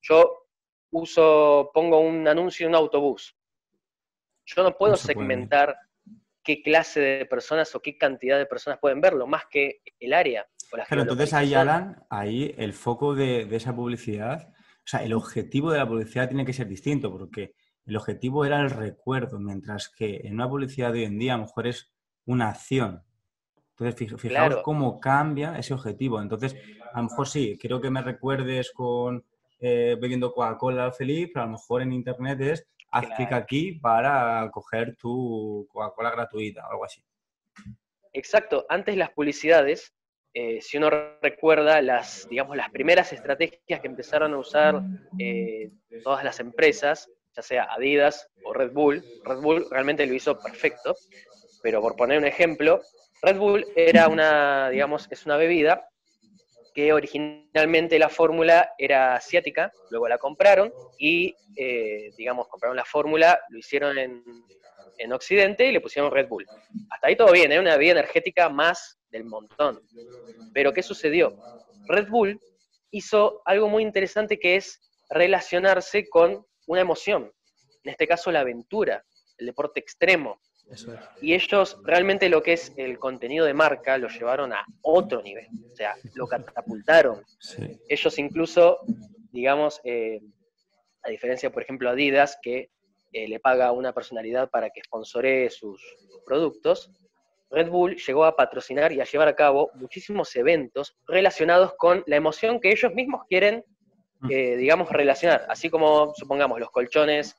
Yo 0.00 0.47
uso, 0.90 1.70
pongo 1.72 2.00
un 2.00 2.26
anuncio 2.26 2.66
en 2.66 2.70
un 2.70 2.76
autobús. 2.76 3.36
Yo 4.44 4.62
no 4.62 4.76
puedo 4.76 4.96
segmentar 4.96 5.76
qué 6.42 6.62
clase 6.62 7.00
de 7.00 7.26
personas 7.26 7.74
o 7.74 7.80
qué 7.80 7.98
cantidad 7.98 8.38
de 8.38 8.46
personas 8.46 8.78
pueden 8.80 9.00
verlo, 9.00 9.26
más 9.26 9.44
que 9.50 9.82
el 10.00 10.14
área. 10.14 10.46
Pero 10.88 11.02
entonces 11.02 11.32
ahí, 11.34 11.54
Alan, 11.54 12.02
ahí 12.10 12.54
el 12.56 12.72
foco 12.72 13.14
de, 13.14 13.46
de, 13.46 13.56
esa 13.56 13.74
publicidad, 13.74 14.48
o 14.48 14.86
sea, 14.86 15.02
el 15.02 15.12
objetivo 15.12 15.70
de 15.70 15.78
la 15.78 15.88
publicidad 15.88 16.28
tiene 16.28 16.44
que 16.44 16.52
ser 16.52 16.68
distinto, 16.68 17.10
porque 17.10 17.54
el 17.86 17.96
objetivo 17.96 18.44
era 18.44 18.60
el 18.60 18.70
recuerdo, 18.70 19.38
mientras 19.38 19.88
que 19.88 20.20
en 20.24 20.34
una 20.34 20.48
publicidad 20.48 20.92
de 20.92 21.00
hoy 21.00 21.04
en 21.06 21.18
día 21.18 21.34
a 21.34 21.38
lo 21.38 21.44
mejor 21.44 21.66
es 21.66 21.92
una 22.26 22.50
acción. 22.50 23.02
Entonces, 23.78 24.20
fijaos 24.20 24.58
cómo 24.62 25.00
cambia 25.00 25.56
ese 25.56 25.72
objetivo. 25.72 26.20
Entonces, 26.20 26.56
a 26.92 26.98
lo 27.00 27.08
mejor 27.08 27.28
sí, 27.28 27.56
quiero 27.60 27.80
que 27.80 27.90
me 27.90 28.02
recuerdes 28.02 28.72
con 28.72 29.24
eh, 29.60 29.96
bebiendo 30.00 30.32
Coca-Cola 30.32 30.92
feliz, 30.92 31.30
pero 31.32 31.42
a 31.42 31.46
lo 31.46 31.52
mejor 31.52 31.82
en 31.82 31.92
Internet 31.92 32.40
es 32.40 32.66
haz 32.90 33.06
clic 33.16 33.32
aquí 33.32 33.72
para 33.72 34.48
coger 34.50 34.96
tu 34.96 35.66
Coca-Cola 35.70 36.10
gratuita 36.10 36.66
o 36.66 36.70
algo 36.72 36.84
así. 36.84 37.02
Exacto. 38.12 38.66
Antes 38.68 38.96
las 38.96 39.10
publicidades, 39.10 39.94
eh, 40.34 40.60
si 40.60 40.76
uno 40.76 40.90
recuerda 41.20 41.82
las, 41.82 42.28
digamos, 42.28 42.56
las 42.56 42.70
primeras 42.70 43.12
estrategias 43.12 43.80
que 43.80 43.86
empezaron 43.86 44.34
a 44.34 44.38
usar 44.38 44.82
eh, 45.18 45.70
todas 46.02 46.24
las 46.24 46.40
empresas, 46.40 47.10
ya 47.34 47.42
sea 47.42 47.64
Adidas 47.64 48.28
o 48.44 48.52
Red 48.52 48.72
Bull, 48.72 49.04
Red 49.24 49.40
Bull 49.40 49.66
realmente 49.70 50.06
lo 50.06 50.14
hizo 50.14 50.38
perfecto, 50.38 50.94
pero 51.62 51.80
por 51.80 51.96
poner 51.96 52.18
un 52.18 52.24
ejemplo, 52.24 52.80
Red 53.22 53.38
Bull 53.38 53.66
era 53.74 54.08
una, 54.08 54.70
digamos, 54.70 55.08
es 55.10 55.26
una 55.26 55.36
bebida 55.36 55.88
que 56.78 56.92
originalmente 56.92 57.98
la 57.98 58.08
fórmula 58.08 58.72
era 58.78 59.16
asiática, 59.16 59.72
luego 59.90 60.06
la 60.06 60.16
compraron 60.16 60.72
y, 60.96 61.34
eh, 61.56 62.12
digamos, 62.16 62.46
compraron 62.46 62.76
la 62.76 62.84
fórmula, 62.84 63.36
lo 63.48 63.58
hicieron 63.58 63.98
en, 63.98 64.22
en, 64.96 65.12
Occidente 65.12 65.66
y 65.66 65.72
le 65.72 65.80
pusieron 65.80 66.12
Red 66.12 66.28
Bull. 66.28 66.46
Hasta 66.88 67.08
ahí 67.08 67.16
todo 67.16 67.32
bien, 67.32 67.50
era 67.50 67.60
una 67.60 67.72
bebida 67.72 67.94
energética 67.94 68.48
más 68.48 68.96
del 69.10 69.24
montón. 69.24 69.82
Pero 70.54 70.72
¿qué 70.72 70.84
sucedió? 70.84 71.36
Red 71.88 72.10
Bull 72.10 72.40
hizo 72.92 73.42
algo 73.44 73.68
muy 73.68 73.82
interesante 73.82 74.38
que 74.38 74.54
es 74.54 74.80
relacionarse 75.10 76.08
con 76.08 76.46
una 76.68 76.82
emoción, 76.82 77.32
en 77.82 77.90
este 77.90 78.06
caso 78.06 78.30
la 78.30 78.38
aventura, 78.38 79.04
el 79.36 79.46
deporte 79.46 79.80
extremo. 79.80 80.40
Y 81.20 81.34
ellos 81.34 81.78
realmente 81.84 82.28
lo 82.28 82.42
que 82.42 82.52
es 82.54 82.72
el 82.76 82.98
contenido 82.98 83.46
de 83.46 83.54
marca 83.54 83.96
lo 83.98 84.08
llevaron 84.08 84.52
a 84.52 84.64
otro 84.82 85.22
nivel, 85.22 85.46
o 85.72 85.76
sea, 85.76 85.94
lo 86.14 86.26
catapultaron. 86.26 87.24
Ellos 87.88 88.18
incluso, 88.18 88.78
digamos, 89.32 89.80
eh, 89.84 90.20
a 91.02 91.10
diferencia, 91.10 91.50
por 91.50 91.62
ejemplo, 91.62 91.88
Adidas, 91.90 92.38
que 92.42 92.70
eh, 93.12 93.28
le 93.28 93.40
paga 93.40 93.68
a 93.68 93.72
una 93.72 93.92
personalidad 93.92 94.50
para 94.50 94.70
que 94.70 94.82
sponsoree 94.82 95.48
sus 95.48 95.82
productos, 96.26 96.90
Red 97.50 97.70
Bull 97.70 97.96
llegó 97.96 98.24
a 98.24 98.36
patrocinar 98.36 98.92
y 98.92 99.00
a 99.00 99.04
llevar 99.04 99.28
a 99.28 99.36
cabo 99.36 99.70
muchísimos 99.74 100.34
eventos 100.36 100.96
relacionados 101.06 101.72
con 101.78 102.04
la 102.06 102.16
emoción 102.16 102.60
que 102.60 102.70
ellos 102.70 102.92
mismos 102.92 103.22
quieren. 103.28 103.64
Eh, 104.28 104.56
digamos, 104.56 104.90
relacionar. 104.90 105.46
Así 105.48 105.70
como, 105.70 106.12
supongamos, 106.14 106.58
los 106.58 106.70
colchones 106.70 107.36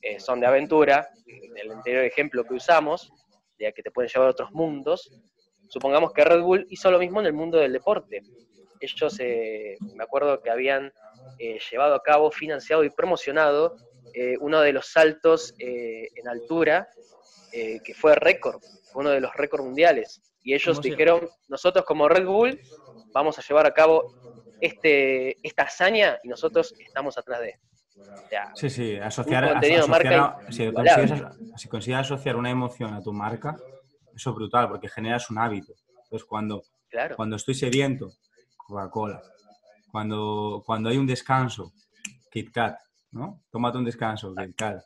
eh, 0.00 0.18
son 0.18 0.40
de 0.40 0.46
aventura, 0.46 1.10
en 1.26 1.56
el 1.56 1.70
anterior 1.70 2.04
ejemplo 2.04 2.44
que 2.44 2.54
usamos, 2.54 3.12
de 3.58 3.72
que 3.72 3.82
te 3.82 3.90
pueden 3.90 4.10
llevar 4.10 4.28
a 4.28 4.30
otros 4.32 4.50
mundos, 4.52 5.10
supongamos 5.68 6.12
que 6.12 6.24
Red 6.24 6.40
Bull 6.40 6.66
hizo 6.70 6.90
lo 6.90 6.98
mismo 6.98 7.20
en 7.20 7.26
el 7.26 7.32
mundo 7.32 7.58
del 7.58 7.72
deporte. 7.72 8.22
Ellos, 8.80 9.20
eh, 9.20 9.76
me 9.94 10.02
acuerdo 10.02 10.40
que 10.40 10.50
habían 10.50 10.92
eh, 11.38 11.58
llevado 11.70 11.94
a 11.94 12.02
cabo, 12.02 12.30
financiado 12.30 12.82
y 12.82 12.90
promocionado 12.90 13.76
uno 14.40 14.60
de 14.60 14.74
los 14.74 14.88
saltos 14.88 15.54
en 15.58 16.28
altura, 16.28 16.86
que 17.50 17.94
fue 17.94 18.14
récord, 18.14 18.60
uno 18.94 19.08
de 19.08 19.20
los 19.20 19.32
récords 19.34 19.64
mundiales. 19.64 20.20
Y 20.42 20.52
ellos 20.52 20.82
dijeron, 20.82 21.30
nosotros 21.48 21.86
como 21.86 22.10
Red 22.10 22.26
Bull 22.26 22.60
vamos 23.12 23.38
a 23.38 23.42
llevar 23.42 23.64
a 23.64 23.72
cabo 23.72 24.41
este, 24.62 25.36
esta 25.46 25.64
hazaña 25.64 26.18
y 26.22 26.28
nosotros 26.28 26.74
estamos 26.78 27.18
atrás 27.18 27.40
de 27.40 27.50
esto 27.50 27.72
sí, 28.54 28.70
sí, 28.70 28.96
asociar, 28.96 29.60
si, 31.56 31.68
consigues, 31.68 32.00
asociar 32.00 32.36
una 32.36 32.50
emoción 32.50 32.94
a 32.94 33.02
tu 33.02 33.12
marca, 33.12 33.56
eso 34.14 34.30
es 34.30 34.36
brutal, 34.36 34.68
porque 34.68 34.88
generas 34.88 35.30
un 35.30 35.38
hábito. 35.38 35.74
Entonces, 36.04 36.24
cuando, 36.24 36.62
cuando 37.16 37.36
estoy 37.36 37.54
sediento, 37.54 38.12
Coca-Cola. 38.56 39.22
Cuando, 39.90 40.62
cuando 40.64 40.88
hay 40.88 40.96
un 40.96 41.06
descanso, 41.06 41.72
Kit 42.30 42.50
Kat, 42.52 42.78
¿no? 43.10 43.42
Tómate 43.50 43.78
un 43.78 43.84
descanso, 43.84 44.34
Kit 44.34 44.56
Kat. 44.56 44.82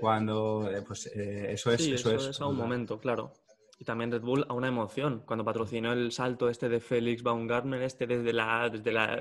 Cuando, 0.00 0.70
eh, 0.70 0.82
pues 0.86 1.06
eh, 1.06 1.52
eso 1.52 1.72
es... 1.72 1.80
eso, 1.80 2.14
es, 2.14 2.40
a 2.40 2.46
un 2.46 2.56
momento, 2.56 2.98
claro. 2.98 3.32
Y 3.80 3.84
también 3.84 4.10
Red 4.10 4.22
Bull 4.22 4.44
a 4.48 4.54
una 4.54 4.66
emoción. 4.66 5.22
Cuando 5.24 5.44
patrocinó 5.44 5.92
el 5.92 6.10
salto 6.10 6.48
este 6.48 6.68
de 6.68 6.80
Félix 6.80 7.22
Baumgartner, 7.22 7.82
este 7.82 8.08
desde 8.08 8.32
la, 8.32 8.68
desde 8.68 8.90
la 8.90 9.20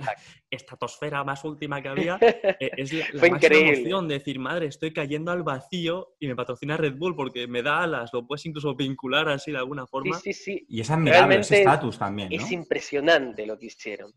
estratosfera 0.49 1.23
más 1.23 1.43
última 1.43 1.79
que 1.81 1.89
había, 1.89 2.17
eh, 2.21 2.71
es 2.75 2.91
la, 3.13 3.27
emoción 3.27 4.07
de 4.07 4.15
decir, 4.15 4.39
madre, 4.39 4.65
estoy 4.65 4.91
cayendo 4.93 5.31
al 5.31 5.43
vacío 5.43 6.15
y 6.19 6.27
me 6.27 6.35
patrocina 6.35 6.75
Red 6.75 6.95
Bull 6.95 7.15
porque 7.15 7.45
me 7.47 7.61
da 7.61 7.83
alas, 7.83 8.09
lo 8.13 8.25
puedes 8.25 8.45
incluso 8.47 8.75
vincular 8.75 9.29
así 9.29 9.51
de 9.51 9.59
alguna 9.59 9.85
forma. 9.85 10.17
Sí, 10.17 10.33
sí, 10.33 10.43
sí. 10.43 10.65
Y 10.69 10.81
es 10.81 10.89
admirable 10.89 11.39
ese 11.39 11.59
estatus 11.59 11.99
también. 11.99 12.29
Es 12.31 12.51
impresionante 12.51 13.45
lo 13.45 13.59
que 13.59 13.67
hicieron. 13.67 14.11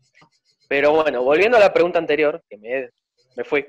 Pero 0.67 0.91
bueno, 0.93 1.21
volviendo 1.21 1.57
a 1.57 1.59
la 1.59 1.71
pregunta 1.71 1.99
anterior, 1.99 2.41
que 2.49 2.57
me, 2.57 2.89
me 3.35 3.43
fui, 3.43 3.65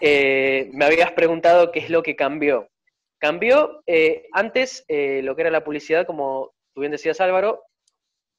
eh, 0.00 0.70
me 0.74 0.84
habías 0.84 1.10
preguntado 1.12 1.72
qué 1.72 1.80
es 1.80 1.90
lo 1.90 2.02
que 2.02 2.14
cambió. 2.14 2.68
Cambió, 3.18 3.82
eh, 3.86 4.26
antes 4.32 4.84
eh, 4.86 5.20
lo 5.22 5.34
que 5.34 5.42
era 5.42 5.50
la 5.50 5.64
publicidad, 5.64 6.06
como 6.06 6.54
tú 6.72 6.80
bien 6.80 6.92
decías 6.92 7.20
Álvaro, 7.20 7.64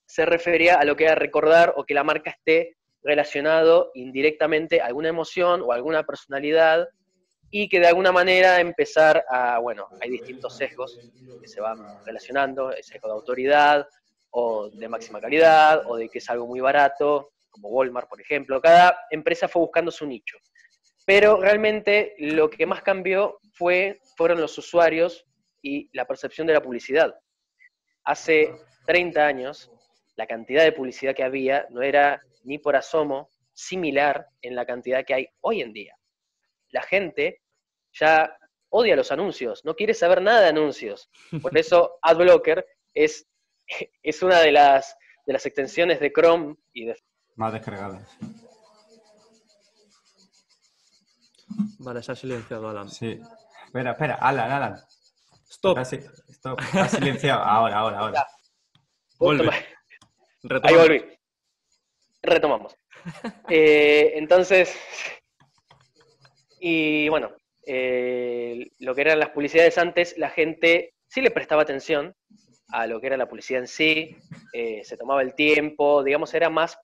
se 0.06 0.26
refería 0.26 0.76
a 0.76 0.86
lo 0.86 0.96
que 0.96 1.04
era 1.04 1.16
recordar 1.16 1.74
o 1.76 1.86
que 1.86 1.94
la 1.94 2.04
marca 2.04 2.32
esté 2.32 2.78
relacionado 3.04 3.92
indirectamente 3.94 4.82
a 4.82 4.88
alguna 4.88 5.10
emoción 5.10 5.62
o 5.62 5.72
alguna 5.72 6.04
personalidad 6.04 6.88
y 7.52 7.68
que 7.68 7.80
de 7.80 7.88
alguna 7.88 8.12
manera 8.12 8.60
empezar 8.60 9.26
a, 9.30 9.60
bueno, 9.60 9.88
hay 10.00 10.10
distintos 10.10 10.56
sesgos 10.56 11.02
que 11.42 11.48
se 11.48 11.62
van 11.62 11.78
relacionando, 12.06 12.72
el 12.72 12.84
sesgo 12.84 13.08
de 13.08 13.14
autoridad 13.14 13.88
o 14.32 14.70
de 14.70 14.88
máxima 14.88 15.20
calidad 15.20 15.84
o 15.88 15.98
de 15.98 16.10
que 16.10 16.20
es 16.20 16.30
algo 16.30 16.48
muy 16.48 16.60
barato, 16.60 17.32
como 17.50 17.70
Walmart, 17.70 18.08
por 18.08 18.22
ejemplo. 18.22 18.62
Cada 18.62 18.98
empresa 19.10 19.48
fue 19.48 19.62
buscando 19.62 19.92
su 19.92 20.06
nicho. 20.06 20.38
Pero 21.06 21.42
realmente 21.42 22.16
lo 22.20 22.50
que 22.50 22.66
más 22.66 22.82
cambió 22.82 23.40
fue, 23.54 24.00
fueron 24.16 24.40
los 24.40 24.58
usuarios 24.58 25.26
y 25.62 25.90
la 25.94 26.06
percepción 26.06 26.48
de 26.48 26.54
la 26.54 26.62
publicidad. 26.62 27.16
Hace 28.04 28.54
30 28.86 29.26
años, 29.26 29.72
la 30.16 30.28
cantidad 30.28 30.64
de 30.64 30.72
publicidad 30.72 31.16
que 31.16 31.24
había 31.24 31.66
no 31.70 31.82
era 31.82 32.22
ni 32.44 32.58
por 32.58 32.76
asomo 32.76 33.30
similar 33.54 34.28
en 34.42 34.56
la 34.56 34.66
cantidad 34.66 35.06
que 35.06 35.14
hay 35.14 35.28
hoy 35.42 35.62
en 35.62 35.74
día. 35.74 35.96
La 36.72 36.82
gente 36.82 37.42
ya 37.92 38.38
odia 38.70 38.96
los 38.96 39.12
anuncios, 39.12 39.66
no 39.66 39.76
quiere 39.76 39.94
saber 39.94 40.22
nada 40.22 40.42
de 40.42 40.50
anuncios. 40.50 41.10
Por 41.42 41.58
eso 41.58 41.98
AdBlocker 42.02 42.66
es, 42.94 43.28
es 44.02 44.24
una 44.24 44.40
de 44.40 44.52
las, 44.52 44.96
de 45.26 45.34
las 45.34 45.46
extensiones 45.46 46.00
de 46.00 46.12
Chrome 46.12 46.56
y 46.74 46.86
de... 46.86 46.96
Más 47.36 47.54
descargadas. 47.54 48.18
Vale, 51.80 52.04
se 52.04 52.12
ha 52.12 52.16
silenciado 52.16 52.70
Alan. 52.70 52.90
Sí. 52.90 53.20
Espera, 53.66 53.92
espera, 53.92 54.16
Alan, 54.16 54.52
Alan. 54.52 54.76
Stop. 55.50 55.80
stop. 55.80 56.60
Ha 56.74 56.88
silenciado. 56.88 57.42
Ahora, 57.42 57.78
ahora, 57.80 58.00
ahora. 58.00 58.28
Vuelve. 59.18 59.52
Ahí 60.64 60.76
volví. 60.76 61.04
Retomamos. 62.22 62.76
Eh, 63.50 64.12
entonces, 64.16 64.78
y 66.60 67.08
bueno, 67.08 67.32
eh, 67.66 68.72
lo 68.80 68.94
que 68.94 69.02
eran 69.02 69.20
las 69.20 69.30
publicidades 69.30 69.78
antes, 69.78 70.18
la 70.18 70.30
gente 70.30 70.94
sí 71.08 71.22
le 71.22 71.32
prestaba 71.32 71.62
atención 71.62 72.14
a 72.72 72.88
lo 72.88 73.00
que 73.00 73.08
era 73.08 73.18
la 73.18 73.30
publicidad 73.30 73.62
en 73.62 73.68
sí, 73.68 74.18
eh, 74.54 74.84
se 74.84 74.98
tomaba 74.98 75.22
el 75.22 75.34
tiempo, 75.34 76.04
digamos, 76.04 76.34
era 76.34 76.50
más 76.50 76.78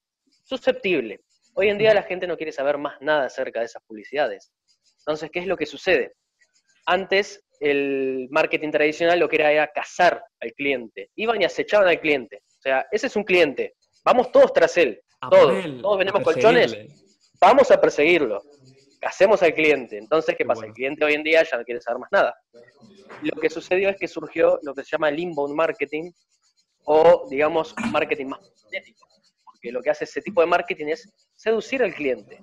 susceptible. 0.44 1.22
Hoy 1.54 1.70
en 1.70 1.78
día 1.78 1.94
la 1.94 2.04
gente 2.04 2.28
no 2.28 2.38
quiere 2.38 2.52
saber 2.52 2.78
más 2.78 3.00
nada 3.02 3.26
acerca 3.26 3.60
de 3.60 3.66
esas 3.66 3.84
publicidades. 3.84 4.52
Entonces, 5.06 5.30
¿qué 5.32 5.40
es 5.40 5.48
lo 5.48 5.56
que 5.56 5.68
sucede? 5.68 6.14
Antes, 6.88 7.44
el 7.60 8.28
marketing 8.32 8.72
tradicional 8.72 9.20
lo 9.20 9.30
que 9.30 9.36
era 9.36 9.52
era 9.52 9.68
cazar 9.68 10.24
al 10.40 10.54
cliente. 10.54 11.10
Iban 11.16 11.42
y 11.42 11.46
acechaban 11.46 11.88
al 11.88 12.00
cliente. 12.00 12.42
O 12.58 12.62
sea, 12.62 12.88
ese 12.92 13.08
es 13.08 13.16
un 13.16 13.24
cliente. 13.24 13.76
Vamos 14.04 14.32
todos 14.32 14.52
tras 14.52 14.76
él. 14.78 15.00
todos. 15.30 15.64
todos 15.82 15.98
venimos 16.00 16.24
colchones. 16.24 16.76
Vamos 17.40 17.70
a 17.70 17.80
perseguirlo. 17.80 18.42
Cacemos 19.00 19.44
al 19.44 19.54
cliente. 19.54 19.98
Entonces, 20.00 20.36
¿qué, 20.36 20.44
pasa? 20.44 20.66
El 20.66 20.74
cliente 20.74 21.06
hoy 21.06 21.14
en 21.14 21.24
día 21.24 21.44
ya 21.44 21.58
no 21.58 21.64
quiere 21.64 21.82
saber 21.82 22.00
más 22.00 22.12
nada. 22.12 22.36
Lo 23.22 23.40
que 23.40 23.50
sucedió 23.50 23.90
es 23.90 23.98
que 23.98 24.08
surgió 24.08 24.58
lo 24.64 24.74
que 24.74 24.84
se 24.84 24.92
llama 24.92 25.10
el 25.10 25.20
inbound 25.20 25.54
marketing, 25.54 26.12
o, 26.86 27.28
digamos, 27.30 27.76
marketing 27.92 28.28
más 28.28 28.40
ético. 28.72 29.08
Porque 29.44 29.72
lo 29.72 29.84
que 29.84 29.92
hace 29.92 30.06
ese 30.06 30.22
tipo 30.22 30.42
de 30.42 30.48
marketing 30.48 30.88
es 30.88 31.08
seducir 31.36 31.84
al 31.84 31.94
cliente. 31.94 32.40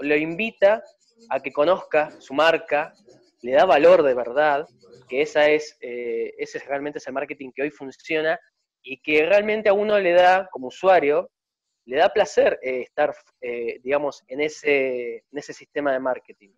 Lo 0.00 0.16
invita 0.16 0.82
a 1.30 1.40
que 1.40 1.52
conozca 1.52 2.10
su 2.20 2.34
marca, 2.34 2.92
le 3.42 3.52
da 3.52 3.64
valor 3.64 4.02
de 4.02 4.14
verdad, 4.14 4.66
que 5.08 5.22
esa 5.22 5.48
es, 5.48 5.76
eh, 5.80 6.34
ese 6.38 6.58
realmente 6.60 6.98
es 6.98 7.06
el 7.06 7.14
marketing 7.14 7.50
que 7.54 7.62
hoy 7.62 7.70
funciona 7.70 8.38
y 8.82 9.00
que 9.00 9.26
realmente 9.26 9.68
a 9.68 9.72
uno 9.72 9.98
le 9.98 10.12
da, 10.12 10.48
como 10.50 10.68
usuario, 10.68 11.30
le 11.86 11.96
da 11.96 12.10
placer 12.10 12.58
eh, 12.62 12.82
estar, 12.82 13.14
eh, 13.40 13.80
digamos, 13.82 14.22
en 14.28 14.40
ese, 14.40 15.16
en 15.16 15.38
ese 15.38 15.52
sistema 15.52 15.92
de 15.92 16.00
marketing. 16.00 16.50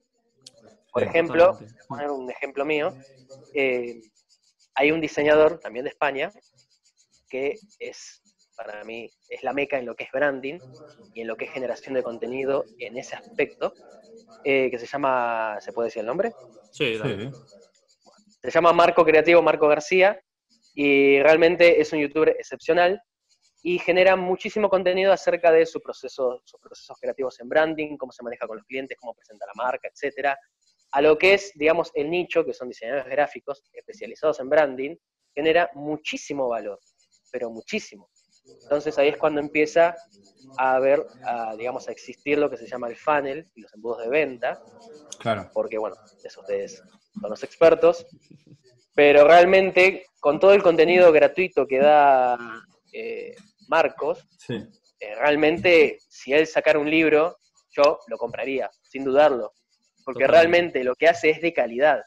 Por 0.93 1.05
ejemplo, 1.05 1.53
voy 1.53 1.69
a 1.69 1.87
poner 1.87 2.11
un 2.11 2.31
ejemplo 2.31 2.65
mío, 2.65 2.93
hay 4.75 4.91
un 4.91 5.01
diseñador 5.01 5.61
también 5.61 5.85
de 5.85 5.91
España 5.91 6.33
que 7.31 7.55
es, 7.79 8.20
para 8.65 8.85
mí, 8.85 9.11
es 9.29 9.43
la 9.43 9.53
meca 9.53 9.79
en 9.79 9.87
lo 9.87 9.95
que 9.95 10.05
es 10.05 10.11
branding 10.13 10.61
y 11.15 11.23
en 11.23 11.27
lo 11.27 11.37
que 11.37 11.47
es 11.47 11.51
generación 11.51 11.95
de 11.95 12.03
contenido 12.03 12.67
en 12.79 12.99
ese 12.99 13.17
aspecto, 13.17 13.75
que 14.43 14.77
se 14.79 14.87
llama, 14.87 15.59
¿se 15.61 15.73
puede 15.73 15.87
decir 15.87 16.01
el 16.01 16.07
nombre? 16.07 16.35
Sí, 16.71 16.95
sí. 16.95 17.31
Se 18.43 18.51
llama 18.51 18.73
Marco 18.73 19.05
Creativo 19.05 19.43
Marco 19.43 19.69
García 19.69 20.21
y 20.75 21.21
realmente 21.21 21.81
es 21.81 21.93
un 21.93 22.01
youtuber 22.01 22.31
excepcional 22.31 23.03
y 23.63 23.79
genera 23.79 24.17
muchísimo 24.17 24.69
contenido 24.71 25.13
acerca 25.13 25.53
de 25.53 25.67
su 25.67 25.81
proceso, 25.81 26.41
sus 26.45 26.61
procesos 26.61 26.97
creativos 26.99 27.39
en 27.41 27.49
branding, 27.49 27.97
cómo 27.97 28.13
se 28.13 28.23
maneja 28.23 28.47
con 28.47 28.57
los 28.57 28.67
clientes, 28.67 28.97
cómo 28.99 29.15
presenta 29.15 29.47
la 29.47 29.53
marca, 29.55 29.89
etcétera, 29.89 30.39
a 30.93 31.03
lo 31.03 31.19
que 31.19 31.35
es, 31.35 31.53
digamos, 31.55 31.91
el 31.95 32.11
nicho, 32.11 32.45
que 32.45 32.55
son 32.55 32.69
diseñadores 32.69 33.07
gráficos 33.07 33.63
especializados 33.73 34.41
en 34.41 34.49
branding, 34.49 34.97
genera 35.35 35.71
muchísimo 35.75 36.49
valor, 36.49 36.81
pero 37.31 37.51
muchísimo. 37.51 38.09
Entonces 38.63 38.99
ahí 38.99 39.09
es 39.09 39.17
cuando 39.17 39.41
empieza 39.41 39.97
a 40.57 40.79
ver, 40.79 41.07
digamos, 41.57 41.89
a 41.89 41.93
existir 41.93 42.39
lo 42.39 42.51
que 42.51 42.57
se 42.57 42.67
llama 42.67 42.89
el 42.89 42.97
funnel 42.97 43.47
y 43.55 43.63
los 43.63 43.73
embudos 43.75 44.03
de 44.03 44.09
venta. 44.09 44.61
Claro. 45.19 45.51
Porque, 45.53 45.79
bueno, 45.79 45.97
eso 46.25 46.41
ustedes 46.41 46.83
son 47.21 47.31
los 47.31 47.43
expertos. 47.43 48.07
Pero 48.95 49.25
realmente, 49.25 50.07
con 50.19 50.41
todo 50.41 50.53
el 50.53 50.63
contenido 50.63 51.13
gratuito 51.13 51.67
que 51.67 51.79
da 51.79 52.37
eh, 52.93 53.35
Marcos, 53.69 54.27
eh, 54.49 55.15
realmente, 55.15 55.99
si 56.09 56.33
él 56.33 56.47
sacara 56.47 56.79
un 56.79 56.91
libro, 56.91 57.37
yo 57.71 58.01
lo 58.09 58.19
compraría, 58.19 58.71
sin 58.83 59.05
dudarlo. 59.05 59.53
Porque 60.05 60.27
realmente 60.27 60.83
lo 60.83 60.95
que 60.97 61.09
hace 61.09 61.31
es 61.31 61.41
de 61.41 61.53
calidad. 61.53 62.03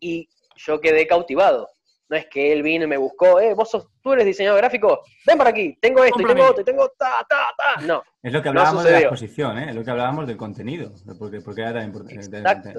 Y 0.00 0.28
yo 0.56 0.80
quedé 0.80 1.06
cautivado. 1.06 1.70
No 2.12 2.18
es 2.18 2.26
que 2.26 2.52
él 2.52 2.62
vino 2.62 2.84
y 2.84 2.88
me 2.88 2.98
buscó, 2.98 3.40
eh, 3.40 3.54
vos 3.54 3.70
sos, 3.70 3.88
tú 4.02 4.12
eres 4.12 4.26
diseñador 4.26 4.58
gráfico, 4.58 5.00
ven 5.26 5.38
para 5.38 5.48
aquí, 5.48 5.78
tengo 5.80 6.04
esto, 6.04 6.20
y 6.20 6.26
tengo 6.26 6.44
otro, 6.44 6.62
tengo 6.62 6.86
ta, 6.90 7.26
ta, 7.26 7.54
ta. 7.56 7.80
No. 7.86 8.02
Es 8.22 8.30
lo 8.30 8.42
que 8.42 8.50
hablábamos 8.50 8.84
de 8.84 8.90
la 8.90 8.98
exposición, 8.98 9.58
¿eh? 9.58 9.70
es 9.70 9.74
lo 9.74 9.82
que 9.82 9.92
hablábamos 9.92 10.26
del 10.26 10.36
contenido, 10.36 10.92
porque, 11.18 11.40
porque 11.40 11.62
era 11.62 11.72
tan, 11.72 11.90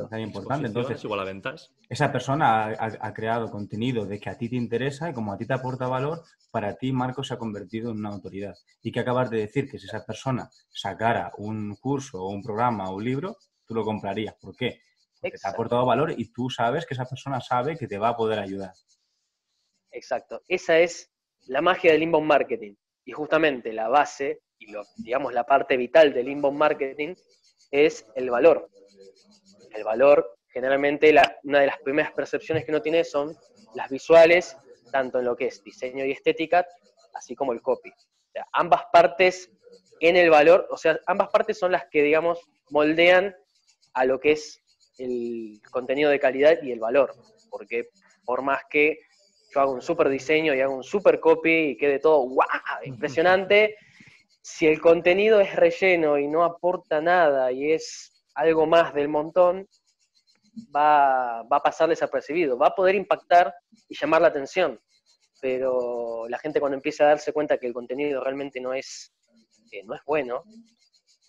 tan, 0.07 0.19
importante. 0.19 0.67
Entonces, 0.67 1.03
igual 1.03 1.21
a 1.21 1.23
ventas. 1.23 1.71
Esa 1.89 2.11
persona 2.11 2.65
ha, 2.65 2.91
ha, 2.99 3.13
creado 3.15 3.49
contenido 3.49 4.05
de 4.05 4.19
que 4.19 4.29
a 4.29 4.37
ti 4.37 4.49
te 4.49 4.55
interesa 4.55 5.09
y 5.09 5.13
como 5.13 5.33
a 5.33 5.37
ti 5.37 5.47
te 5.47 5.55
aporta 5.55 5.87
valor, 5.87 6.21
para 6.51 6.75
ti 6.75 6.91
Marco 6.91 7.23
se 7.23 7.33
ha 7.33 7.39
convertido 7.39 7.89
en 7.89 7.97
una 7.97 8.09
autoridad. 8.09 8.53
Y 8.83 8.91
que 8.91 8.99
acabas 8.99 9.31
de 9.31 9.39
decir 9.39 9.67
que 9.67 9.79
si 9.79 9.87
esa 9.87 10.05
persona 10.05 10.47
sacara 10.69 11.31
un 11.39 11.75
curso 11.77 12.21
o 12.21 12.29
un 12.29 12.43
programa 12.43 12.91
o 12.91 12.97
un 12.97 13.03
libro, 13.03 13.37
tú 13.65 13.73
lo 13.73 13.83
comprarías. 13.83 14.35
¿Por 14.39 14.55
qué? 14.55 14.81
Porque 15.19 15.39
te 15.39 15.47
ha 15.47 15.49
aportado 15.49 15.87
valor 15.87 16.13
y 16.15 16.31
tú 16.31 16.51
sabes 16.51 16.85
que 16.85 16.93
esa 16.93 17.05
persona 17.05 17.41
sabe 17.41 17.75
que 17.77 17.87
te 17.87 17.97
va 17.97 18.09
a 18.09 18.15
poder 18.15 18.37
ayudar. 18.37 18.73
Exacto. 19.93 20.41
Esa 20.47 20.79
es 20.79 21.09
la 21.47 21.61
magia 21.61 21.91
del 21.91 22.03
inbound 22.03 22.27
marketing. 22.27 22.75
Y 23.05 23.11
justamente 23.11 23.71
la 23.73 23.87
base 23.87 24.41
y 24.57 24.71
lo, 24.71 24.83
digamos 24.97 25.33
la 25.33 25.45
parte 25.45 25.75
vital 25.77 26.13
del 26.13 26.29
inbound 26.29 26.57
marketing 26.57 27.15
es 27.71 28.05
el 28.15 28.29
valor. 28.29 28.69
El 29.73 29.83
valor, 29.83 30.37
generalmente 30.47 31.13
una 31.43 31.61
de 31.61 31.67
las 31.67 31.77
primeras 31.79 32.11
percepciones 32.11 32.65
que 32.65 32.71
uno 32.71 32.81
tiene 32.81 33.03
son 33.03 33.35
las 33.75 33.89
visuales, 33.89 34.57
tanto 34.91 35.19
en 35.19 35.25
lo 35.25 35.35
que 35.35 35.47
es 35.47 35.63
diseño 35.63 36.05
y 36.05 36.11
estética, 36.11 36.65
así 37.13 37.35
como 37.35 37.53
el 37.53 37.61
copy. 37.61 37.91
ambas 38.53 38.83
partes 38.91 39.51
en 39.99 40.15
el 40.17 40.29
valor, 40.29 40.67
o 40.69 40.77
sea, 40.77 40.99
ambas 41.07 41.29
partes 41.29 41.57
son 41.57 41.71
las 41.71 41.85
que, 41.89 42.03
digamos, 42.03 42.39
moldean 42.69 43.35
a 43.93 44.05
lo 44.05 44.19
que 44.19 44.33
es 44.33 44.61
el 44.97 45.61
contenido 45.71 46.09
de 46.09 46.19
calidad 46.19 46.61
y 46.61 46.71
el 46.71 46.79
valor. 46.79 47.13
Porque 47.49 47.89
por 48.25 48.41
más 48.41 48.63
que 48.69 48.99
yo 49.53 49.61
hago 49.61 49.71
un 49.73 49.81
super 49.81 50.09
diseño 50.09 50.53
y 50.53 50.61
hago 50.61 50.75
un 50.75 50.83
super 50.83 51.19
copy 51.19 51.69
y 51.69 51.77
quede 51.77 51.99
todo 51.99 52.21
¡guau! 52.21 52.47
impresionante. 52.83 53.75
Si 54.41 54.67
el 54.67 54.81
contenido 54.81 55.39
es 55.39 55.55
relleno 55.55 56.17
y 56.17 56.27
no 56.27 56.43
aporta 56.43 57.01
nada 57.01 57.51
y 57.51 57.71
es 57.71 58.11
algo 58.35 58.65
más 58.65 58.93
del 58.93 59.07
montón, 59.07 59.67
va, 60.75 61.39
a 61.39 61.63
pasar 61.63 61.89
desapercibido. 61.89 62.57
Va 62.57 62.67
a 62.67 62.75
poder 62.75 62.95
impactar 62.95 63.53
y 63.87 63.95
llamar 63.95 64.21
la 64.21 64.27
atención, 64.29 64.79
pero 65.39 66.27
la 66.27 66.37
gente 66.39 66.59
cuando 66.59 66.75
empieza 66.75 67.05
a 67.05 67.07
darse 67.09 67.31
cuenta 67.31 67.57
que 67.57 67.67
el 67.67 67.73
contenido 67.73 68.23
realmente 68.23 68.59
no 68.59 68.73
es, 68.73 69.13
no 69.85 69.95
es 69.95 70.01
bueno, 70.05 70.43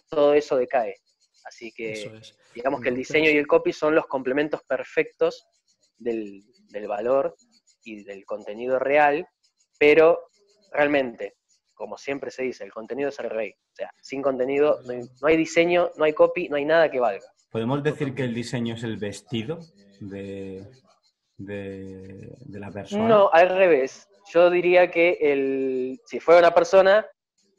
todo 0.08 0.34
eso 0.34 0.56
decae. 0.56 0.96
Así 1.44 1.72
que 1.72 2.10
digamos 2.54 2.80
que 2.80 2.88
el 2.88 2.96
diseño 2.96 3.30
y 3.30 3.37
el 3.37 3.46
copy 3.46 3.72
son 3.72 3.94
los 3.94 4.06
complementos 4.06 4.62
perfectos 4.66 5.46
del, 5.98 6.42
del 6.70 6.88
valor 6.88 7.37
y 7.85 8.03
del 8.05 8.25
contenido 8.25 8.79
real, 8.79 9.27
pero 9.79 10.29
realmente, 10.73 11.35
como 11.75 11.97
siempre 11.97 12.31
se 12.31 12.42
dice, 12.42 12.64
el 12.64 12.73
contenido 12.73 13.09
es 13.11 13.18
el 13.18 13.31
rey. 13.31 13.53
O 13.53 13.77
sea, 13.77 13.90
sin 14.01 14.23
contenido 14.23 14.81
no 15.20 15.29
hay, 15.29 15.37
diseño, 15.37 15.90
no 15.97 16.05
hay 16.05 16.12
copy, 16.12 16.49
no 16.49 16.57
hay 16.57 16.64
nada 16.64 16.90
que 16.90 17.01
valga. 17.01 17.27
¿Podemos 17.51 17.83
decir 17.83 18.14
que 18.14 18.25
el 18.25 18.35
diseño 18.35 18.75
es 18.75 18.83
el 18.83 18.97
vestido 18.97 19.61
de, 20.01 20.66
de, 21.37 22.37
la 22.49 22.70
persona? 22.70 23.09
No, 23.09 23.31
al 23.33 23.51
revés. 23.51 24.09
Yo 24.33 24.51
diría 24.51 24.90
que 24.90 25.18
el, 25.20 26.01
si 26.07 26.18
fuera 26.18 26.40
una 26.40 26.55
persona, 26.55 27.07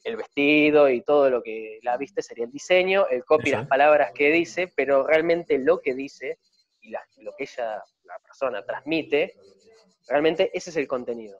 el 0.03 0.17
vestido 0.17 0.89
y 0.89 1.01
todo 1.01 1.29
lo 1.29 1.41
que 1.41 1.79
la 1.83 1.97
viste 1.97 2.21
sería 2.21 2.45
el 2.45 2.51
diseño, 2.51 3.07
el 3.09 3.23
copy, 3.23 3.51
las 3.51 3.67
palabras 3.67 4.11
que 4.13 4.31
dice, 4.31 4.71
pero 4.75 5.05
realmente 5.05 5.57
lo 5.57 5.79
que 5.79 5.93
dice 5.93 6.39
y 6.81 6.91
lo 6.91 7.35
que 7.35 7.43
ella, 7.43 7.83
la 8.03 8.19
persona, 8.19 8.63
transmite, 8.63 9.33
Realmente 10.07 10.51
ese 10.53 10.69
es 10.69 10.75
el 10.77 10.87
contenido. 10.87 11.37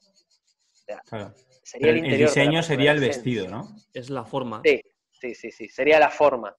sería 1.64 1.90
el, 1.90 2.02
diseño 2.02 2.64
sería 2.64 2.92
el 2.92 3.00
vestido, 3.00 3.48
¿no? 3.48 3.76
Es 3.94 4.10
la 4.10 4.26
forma. 4.26 4.62
Sí, 4.64 4.82
sí, 5.12 5.36
sí, 5.36 5.52
sí. 5.52 5.70
sería 5.70 6.00
la 6.00 6.10
forma. 6.10 6.56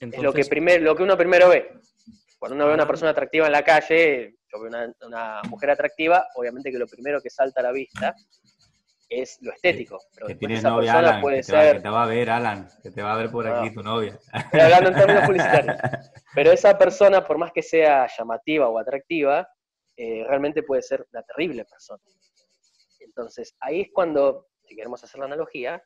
Es 0.00 0.18
lo 0.18 0.32
que, 0.32 0.44
primer, 0.44 0.82
lo 0.82 0.96
que 0.96 1.02
uno 1.02 1.16
primero 1.16 1.48
ve. 1.48 1.70
Cuando 2.38 2.56
uno 2.56 2.66
ve 2.66 2.72
a 2.72 2.74
una 2.74 2.86
persona 2.88 3.12
atractiva 3.12 3.46
en 3.46 3.52
la 3.52 3.62
calle, 3.62 4.34
yo 4.52 4.60
veo 4.60 4.68
una, 4.68 4.92
una, 5.06 5.42
mujer 5.48 5.70
atractiva, 5.70 6.26
obviamente 6.34 6.72
que 6.72 6.78
lo 6.78 6.88
primero 6.88 7.20
que 7.20 7.30
salta 7.30 7.60
a 7.60 7.64
la 7.64 7.72
vista 7.72 8.14
es 9.12 9.38
lo 9.42 9.52
estético. 9.52 9.98
Pero 10.14 10.26
que 10.26 10.34
tienes 10.34 10.62
novia, 10.62 10.98
Alan, 10.98 11.22
que, 11.22 11.42
te 11.42 11.52
va, 11.52 11.72
que, 11.72 11.80
te 11.80 11.88
va, 11.88 12.02
a 12.02 12.06
ver, 12.06 12.30
Alan, 12.30 12.68
que 12.82 12.90
te 12.90 13.02
va 13.02 13.12
a 13.12 13.16
ver 13.16 13.30
por 13.30 13.46
aquí 13.46 13.72
tu 13.72 13.82
novia. 13.82 14.18
hablando 14.52 14.88
en 14.88 14.94
términos 14.94 15.24
publicitarios. 15.26 15.76
Pero 16.34 16.52
esa 16.52 16.76
persona, 16.78 17.24
por 17.24 17.38
más 17.38 17.52
que 17.52 17.62
sea 17.62 18.08
llamativa 18.18 18.68
o 18.68 18.78
atractiva, 18.78 19.48
eh, 19.96 20.24
realmente 20.26 20.62
puede 20.62 20.82
ser 20.82 21.06
una 21.12 21.22
terrible 21.22 21.64
persona. 21.64 22.02
Entonces, 23.00 23.54
ahí 23.60 23.82
es 23.82 23.88
cuando, 23.92 24.48
si 24.64 24.74
queremos 24.74 25.02
hacer 25.04 25.18
la 25.18 25.26
analogía, 25.26 25.82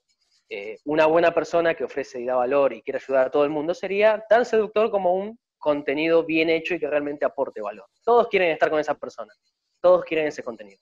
eh, 0.49 0.79
una 0.85 1.07
buena 1.07 1.35
persona 1.35 1.75
que 1.75 1.85
ofrece 1.85 2.21
y 2.21 2.25
da 2.25 2.37
valor 2.37 2.73
y 2.73 2.83
quiere 2.83 3.01
ayudar 3.03 3.27
a 3.27 3.31
todo 3.31 3.45
el 3.45 3.51
mundo 3.51 3.75
sería 3.75 4.25
tan 4.29 4.45
seductor 4.45 4.91
como 4.91 5.15
un 5.15 5.39
contenido 5.59 6.25
bien 6.25 6.51
hecho 6.51 6.75
y 6.75 6.79
que 6.79 6.89
realmente 6.89 7.25
aporte 7.25 7.61
valor. 7.61 7.87
Todos 8.05 8.29
quieren 8.29 8.51
estar 8.51 8.71
con 8.71 8.79
esa 8.79 8.95
persona, 8.95 9.33
todos 9.81 10.05
quieren 10.05 10.29
ese 10.29 10.45
contenido. 10.45 10.79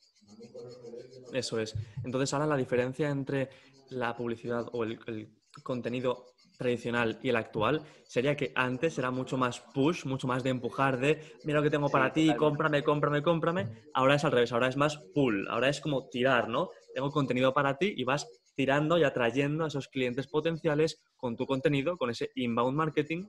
Eso 1.32 1.58
es. 1.58 1.74
Entonces, 2.04 2.32
ahora 2.34 2.46
la 2.46 2.56
diferencia 2.56 3.08
entre 3.08 3.48
la 3.90 4.14
publicidad 4.14 4.66
o 4.72 4.84
el, 4.84 4.98
el 5.06 5.30
contenido 5.62 6.34
tradicional 6.56 7.18
y 7.22 7.28
el 7.28 7.36
actual 7.36 7.82
sería 8.06 8.36
que 8.36 8.52
antes 8.54 8.98
era 8.98 9.10
mucho 9.10 9.36
más 9.36 9.60
push, 9.60 10.04
mucho 10.06 10.26
más 10.26 10.42
de 10.42 10.50
empujar, 10.50 10.98
de 10.98 11.20
mira 11.44 11.58
lo 11.58 11.62
que 11.62 11.70
tengo 11.70 11.88
para 11.88 12.12
ti, 12.12 12.34
cómprame, 12.36 12.82
cómprame, 12.82 13.22
cómprame. 13.22 13.68
Ahora 13.92 14.14
es 14.14 14.24
al 14.24 14.32
revés, 14.32 14.52
ahora 14.52 14.68
es 14.68 14.76
más 14.76 14.96
pull, 15.14 15.46
ahora 15.48 15.68
es 15.68 15.80
como 15.80 16.08
tirar, 16.08 16.48
¿no? 16.48 16.70
Tengo 16.94 17.10
contenido 17.10 17.52
para 17.52 17.76
ti 17.76 17.92
y 17.96 18.04
vas 18.04 18.28
tirando 18.54 18.98
y 18.98 19.04
atrayendo 19.04 19.64
a 19.64 19.68
esos 19.68 19.88
clientes 19.88 20.28
potenciales 20.28 21.02
con 21.16 21.36
tu 21.36 21.46
contenido, 21.46 21.96
con 21.96 22.10
ese 22.10 22.30
inbound 22.36 22.76
marketing, 22.76 23.26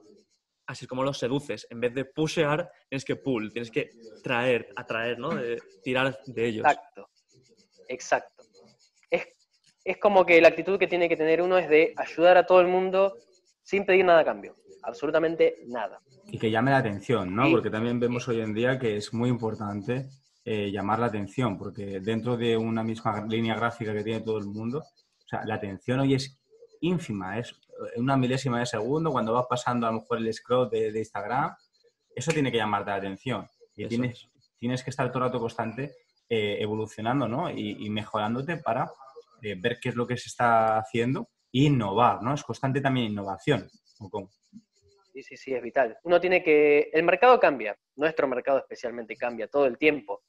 así 0.68 0.86
como 0.86 1.04
los 1.04 1.18
seduces. 1.18 1.66
En 1.70 1.80
vez 1.80 1.94
de 1.94 2.06
pushear, 2.06 2.70
tienes 2.90 3.06
que 3.06 3.16
pull, 3.16 3.52
tienes 3.52 3.72
que 3.72 3.92
traer, 4.24 4.70
atraer, 4.76 5.18
¿no? 5.18 5.30
De, 5.30 5.60
tirar 5.84 6.20
de 6.26 6.46
ellos. 6.46 6.66
Exacto, 6.66 7.10
exacto 7.88 8.35
es 9.86 9.98
como 9.98 10.26
que 10.26 10.42
la 10.42 10.48
actitud 10.48 10.80
que 10.80 10.88
tiene 10.88 11.08
que 11.08 11.16
tener 11.16 11.42
uno 11.44 11.58
es 11.60 11.70
de 11.70 11.94
ayudar 11.96 12.38
a 12.38 12.46
todo 12.46 12.60
el 12.60 12.68
mundo 12.68 13.16
sin 13.62 13.86
pedir 13.86 14.04
nada 14.04 14.22
a 14.22 14.26
cambio, 14.26 14.56
absolutamente 14.82 15.60
nada. 15.68 16.02
Y 16.26 16.40
que 16.40 16.50
llame 16.50 16.72
la 16.72 16.78
atención, 16.78 17.36
¿no? 17.36 17.50
Porque 17.52 17.70
también 17.70 18.00
vemos 18.00 18.28
hoy 18.28 18.42
en 18.42 18.54
día 18.54 18.80
que 18.80 18.98
es 18.98 19.14
muy 19.14 19.30
importante 19.30 20.08
eh, 20.44 20.72
llamar 20.72 21.00
la 21.00 21.06
atención, 21.06 21.58
porque 21.58 22.00
dentro 22.00 22.36
de 22.36 22.58
una 22.58 22.84
misma 22.84 23.26
línea 23.28 23.56
gráfica 23.56 23.94
que 23.94 24.04
tiene 24.04 24.22
todo 24.22 24.40
el 24.40 24.46
mundo, 24.46 24.80
o 24.80 25.28
sea, 25.28 25.46
la 25.46 25.56
atención 25.56 26.00
hoy 26.00 26.16
es 26.16 26.40
ínfima, 26.82 27.38
es 27.38 27.56
una 27.98 28.18
milésima 28.18 28.60
de 28.60 28.66
segundo 28.66 29.12
cuando 29.12 29.34
vas 29.34 29.46
pasando 29.48 29.86
a 29.86 29.92
lo 29.92 30.00
mejor 30.00 30.18
el 30.18 30.34
scroll 30.34 30.70
de, 30.70 30.98
Instagram, 30.98 31.56
eso 32.16 32.32
tiene 32.32 32.52
que 32.52 32.58
llamarte 32.58 32.90
la 32.90 32.98
atención. 32.98 33.48
Y 33.76 33.88
tienes, 33.88 34.30
tienes 34.58 34.84
que 34.84 34.90
estar 34.90 35.12
todo 35.12 35.24
el 35.24 35.30
rato 35.30 35.40
constante 35.40 35.96
eh, 36.28 36.58
evolucionando 36.60 37.28
¿no? 37.28 37.52
y, 37.52 37.88
mejorándote 37.90 38.58
para 38.58 38.90
eh, 39.42 39.56
ver 39.58 39.78
qué 39.82 39.90
es 39.90 39.96
lo 39.96 40.08
que 40.08 40.18
se 40.18 40.30
está 40.30 40.78
haciendo 40.78 41.30
e 41.52 41.64
innovar, 41.64 42.22
¿no? 42.22 42.34
Es 42.34 42.44
constante 42.44 42.82
también 42.82 43.12
innovación. 43.12 43.70
Sí, 45.14 45.24
sí, 45.24 45.38
sí, 45.38 45.54
es 45.54 45.62
vital. 45.62 45.98
Uno 46.04 46.20
tiene 46.20 46.44
que... 46.44 46.90
El 46.92 47.04
mercado 47.04 47.40
cambia, 47.40 47.78
nuestro 47.96 48.28
mercado 48.28 48.60
especialmente 48.60 49.16
cambia 49.16 49.48
todo 49.48 49.66
el 49.66 49.78
tiempo. 49.78 50.24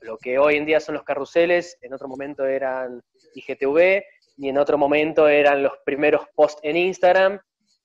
Lo 0.00 0.18
que 0.18 0.38
hoy 0.38 0.56
en 0.56 0.66
día 0.66 0.80
son 0.80 0.96
los 0.96 1.04
carruseles, 1.04 1.78
en 1.80 1.94
otro 1.94 2.08
momento 2.08 2.44
eran 2.44 3.02
IGTV, 3.34 4.02
y 4.38 4.48
en 4.48 4.58
otro 4.58 4.76
momento 4.76 5.28
eran 5.28 5.62
los 5.62 5.72
primeros 5.84 6.26
posts 6.34 6.60
en 6.62 6.76
Instagram, 6.76 7.40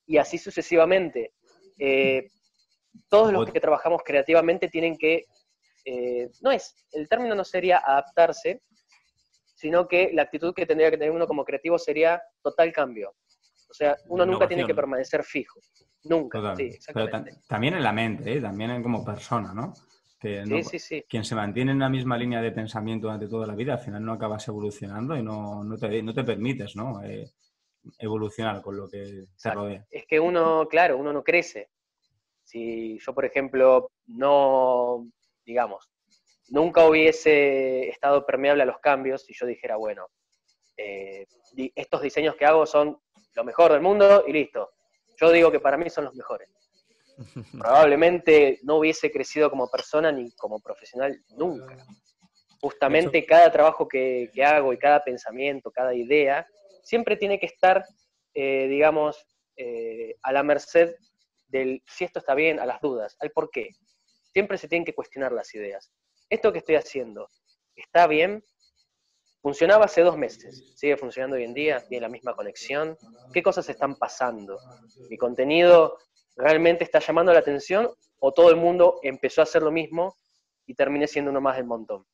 y 0.06 0.18
así 0.18 0.36
sucesivamente. 0.36 1.32
Eh, 1.78 2.28
todos 3.08 3.32
los 3.32 3.50
que 3.50 3.60
trabajamos 3.60 4.02
creativamente 4.04 4.68
tienen 4.68 4.96
que, 4.98 5.24
eh, 5.84 6.28
no 6.40 6.50
es, 6.50 6.74
el 6.92 7.08
término 7.08 7.34
no 7.34 7.44
sería 7.44 7.78
adaptarse, 7.78 8.62
sino 9.62 9.86
que 9.86 10.10
la 10.12 10.22
actitud 10.22 10.52
que 10.52 10.66
tendría 10.66 10.90
que 10.90 10.98
tener 10.98 11.12
uno 11.12 11.24
como 11.24 11.44
creativo 11.44 11.78
sería 11.78 12.20
total 12.42 12.72
cambio. 12.72 13.14
O 13.70 13.72
sea, 13.72 13.96
uno 14.08 14.26
nunca 14.26 14.48
tiene 14.48 14.66
que 14.66 14.74
permanecer 14.74 15.22
fijo. 15.22 15.60
Nunca. 16.02 16.56
Sí, 16.56 16.70
Pero 16.92 17.08
también 17.46 17.74
en 17.74 17.84
la 17.84 17.92
mente, 17.92 18.32
¿eh? 18.32 18.40
también 18.40 18.82
como 18.82 19.04
persona, 19.04 19.54
¿no? 19.54 19.72
sí, 20.20 20.64
sí, 20.64 20.78
sí. 20.80 21.04
Quien 21.08 21.24
se 21.24 21.36
mantiene 21.36 21.70
en 21.70 21.78
la 21.78 21.88
misma 21.88 22.18
línea 22.18 22.42
de 22.42 22.50
pensamiento 22.50 23.06
durante 23.06 23.28
toda 23.28 23.46
la 23.46 23.54
vida, 23.54 23.74
al 23.74 23.78
final 23.78 24.04
no 24.04 24.14
acabas 24.14 24.48
evolucionando 24.48 25.16
y 25.16 25.22
no, 25.22 25.62
no, 25.62 25.76
te, 25.76 26.02
no 26.02 26.12
te, 26.12 26.24
permites 26.24 26.74
¿no? 26.74 27.00
Eh, 27.04 27.30
evolucionar 28.00 28.62
con 28.62 28.76
lo 28.76 28.88
que 28.88 29.26
te 29.40 29.50
rodea. 29.52 29.86
Es 29.92 30.06
que 30.08 30.18
uno, 30.18 30.66
claro, 30.68 30.98
uno 30.98 31.12
no 31.12 31.22
crece. 31.22 31.70
Si 32.42 32.98
yo, 32.98 33.14
por 33.14 33.24
ejemplo, 33.24 33.92
no, 34.06 35.06
digamos, 35.46 35.91
nunca 36.48 36.84
hubiese 36.84 37.88
estado 37.88 38.24
permeable 38.26 38.62
a 38.62 38.66
los 38.66 38.78
cambios, 38.78 39.22
si 39.22 39.34
yo 39.34 39.46
dijera, 39.46 39.76
bueno, 39.76 40.08
eh, 40.76 41.26
estos 41.74 42.02
diseños 42.02 42.36
que 42.36 42.46
hago 42.46 42.66
son 42.66 42.98
lo 43.34 43.44
mejor 43.44 43.72
del 43.72 43.80
mundo 43.80 44.24
y 44.26 44.32
listo. 44.32 44.72
Yo 45.16 45.30
digo 45.30 45.50
que 45.50 45.60
para 45.60 45.76
mí 45.76 45.90
son 45.90 46.04
los 46.04 46.14
mejores. 46.14 46.48
Probablemente 47.58 48.58
no 48.62 48.76
hubiese 48.76 49.10
crecido 49.10 49.50
como 49.50 49.70
persona 49.70 50.10
ni 50.10 50.30
como 50.32 50.60
profesional 50.60 51.22
nunca. 51.36 51.76
Justamente 52.60 53.26
cada 53.26 53.50
trabajo 53.50 53.88
que, 53.88 54.30
hago 54.44 54.72
y 54.72 54.78
cada 54.78 55.02
pensamiento, 55.02 55.70
cada 55.70 55.94
idea, 55.94 56.46
siempre 56.82 57.16
tiene 57.16 57.38
que 57.38 57.46
estar, 57.46 57.84
eh, 58.34 58.66
digamos, 58.68 59.26
eh, 59.56 60.16
a 60.22 60.32
la 60.32 60.42
merced 60.42 60.94
del 61.48 61.82
si 61.86 62.04
esto 62.04 62.18
está 62.18 62.34
bien, 62.34 62.58
a 62.58 62.66
las 62.66 62.80
dudas, 62.80 63.16
al 63.20 63.30
por 63.30 63.50
qué. 63.50 63.70
Siempre 64.32 64.56
se 64.56 64.68
tienen 64.68 64.86
que 64.86 64.94
cuestionar 64.94 65.32
las 65.32 65.54
ideas. 65.54 65.92
¿Esto 66.32 66.50
que 66.50 66.60
estoy 66.60 66.76
haciendo 66.76 67.28
está 67.76 68.06
bien? 68.06 68.42
Funcionaba 69.42 69.84
hace 69.84 70.00
dos 70.00 70.16
meses, 70.16 70.72
sigue 70.76 70.96
funcionando 70.96 71.36
hoy 71.36 71.44
en 71.44 71.52
día, 71.52 71.86
tiene 71.86 72.00
la 72.00 72.08
misma 72.08 72.34
conexión. 72.34 72.96
¿Qué 73.34 73.42
cosas 73.42 73.68
están 73.68 73.96
pasando? 73.96 74.58
Mi 75.10 75.18
contenido 75.18 75.98
realmente 76.34 76.84
está 76.84 77.00
llamando 77.00 77.34
la 77.34 77.40
atención 77.40 77.86
o 78.18 78.32
todo 78.32 78.48
el 78.48 78.56
mundo 78.56 78.98
empezó 79.02 79.42
a 79.42 79.44
hacer 79.44 79.62
lo 79.62 79.70
mismo 79.70 80.16
y 80.64 80.74
terminé 80.74 81.06
siendo 81.06 81.30
uno 81.30 81.42
más 81.42 81.56
del 81.56 81.66
montón. 81.66 82.06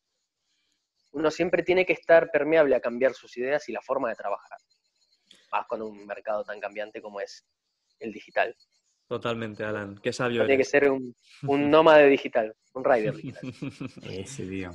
Uno 1.12 1.30
siempre 1.30 1.62
tiene 1.62 1.86
que 1.86 1.92
estar 1.92 2.28
permeable 2.32 2.74
a 2.74 2.80
cambiar 2.80 3.14
sus 3.14 3.36
ideas 3.36 3.68
y 3.68 3.72
la 3.72 3.82
forma 3.82 4.08
de 4.08 4.16
trabajar, 4.16 4.58
más 5.52 5.64
con 5.68 5.80
un 5.80 6.04
mercado 6.04 6.42
tan 6.42 6.58
cambiante 6.58 7.00
como 7.00 7.20
es 7.20 7.46
el 8.00 8.12
digital. 8.12 8.56
Totalmente, 9.08 9.64
Alan. 9.64 9.98
Qué 10.02 10.12
sabio. 10.12 10.44
Tiene 10.44 10.58
que 10.58 10.64
ser 10.64 10.90
un, 10.90 11.14
un 11.46 11.70
nómade 11.70 12.06
digital, 12.08 12.54
un 12.74 12.84
rider 12.84 13.16
digital. 13.16 13.52
Ese 14.04 14.46
tío. 14.46 14.70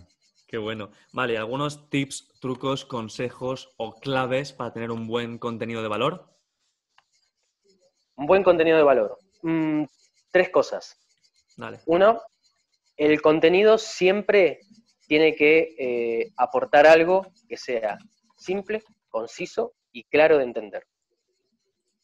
Qué 0.47 0.57
bueno. 0.57 0.91
Vale, 1.11 1.37
¿algunos 1.37 1.89
tips, 1.89 2.31
trucos, 2.39 2.83
consejos 2.85 3.73
o 3.77 3.95
claves 3.99 4.53
para 4.53 4.73
tener 4.73 4.91
un 4.91 5.07
buen 5.07 5.37
contenido 5.37 5.81
de 5.81 5.87
valor? 5.87 6.27
Un 8.15 8.25
buen 8.25 8.43
contenido 8.43 8.77
de 8.77 8.83
valor. 8.83 9.17
Mm, 9.43 9.83
tres 10.31 10.49
cosas. 10.49 10.99
Uno, 11.85 12.21
el 12.97 13.21
contenido 13.21 13.77
siempre 13.77 14.59
tiene 15.07 15.35
que 15.35 15.75
eh, 15.77 16.33
aportar 16.37 16.87
algo 16.87 17.27
que 17.47 17.57
sea 17.57 17.97
simple, 18.37 18.81
conciso 19.09 19.73
y 19.91 20.03
claro 20.05 20.37
de 20.37 20.43
entender. 20.43 20.83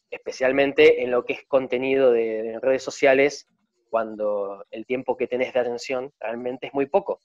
Especialmente 0.10 1.04
en 1.04 1.12
lo 1.12 1.26
que 1.26 1.34
es 1.34 1.46
contenido 1.48 2.12
de, 2.12 2.60
redes 2.62 2.84
sociales, 2.84 3.48
cuando 3.90 4.66
el 4.72 4.86
tiempo 4.86 5.18
que 5.18 5.28
tenés 5.28 5.54
de 5.54 5.60
atención 5.60 6.14
realmente 6.20 6.68
es 6.68 6.74
muy 6.74 6.86
poco. 6.86 7.20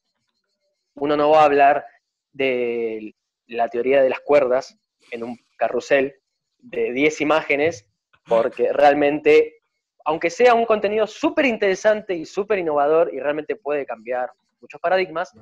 Uno 0.94 1.16
no 1.16 1.30
va 1.30 1.42
a 1.42 1.44
hablar 1.44 1.84
de 2.32 3.14
la 3.46 3.68
teoría 3.68 4.02
de 4.02 4.10
las 4.10 4.20
cuerdas 4.20 4.78
en 5.10 5.24
un 5.24 5.38
carrusel 5.56 6.14
de 6.58 6.92
10 6.92 7.20
imágenes, 7.20 7.86
porque 8.26 8.72
realmente 8.72 9.58
aunque 10.04 10.30
sea 10.30 10.54
un 10.54 10.66
contenido 10.66 11.06
súper 11.06 11.46
interesante 11.46 12.14
y 12.14 12.26
súper 12.26 12.58
innovador 12.58 13.12
y 13.12 13.20
realmente 13.20 13.56
puede 13.56 13.86
cambiar 13.86 14.30
muchos 14.60 14.80
paradigmas, 14.80 15.32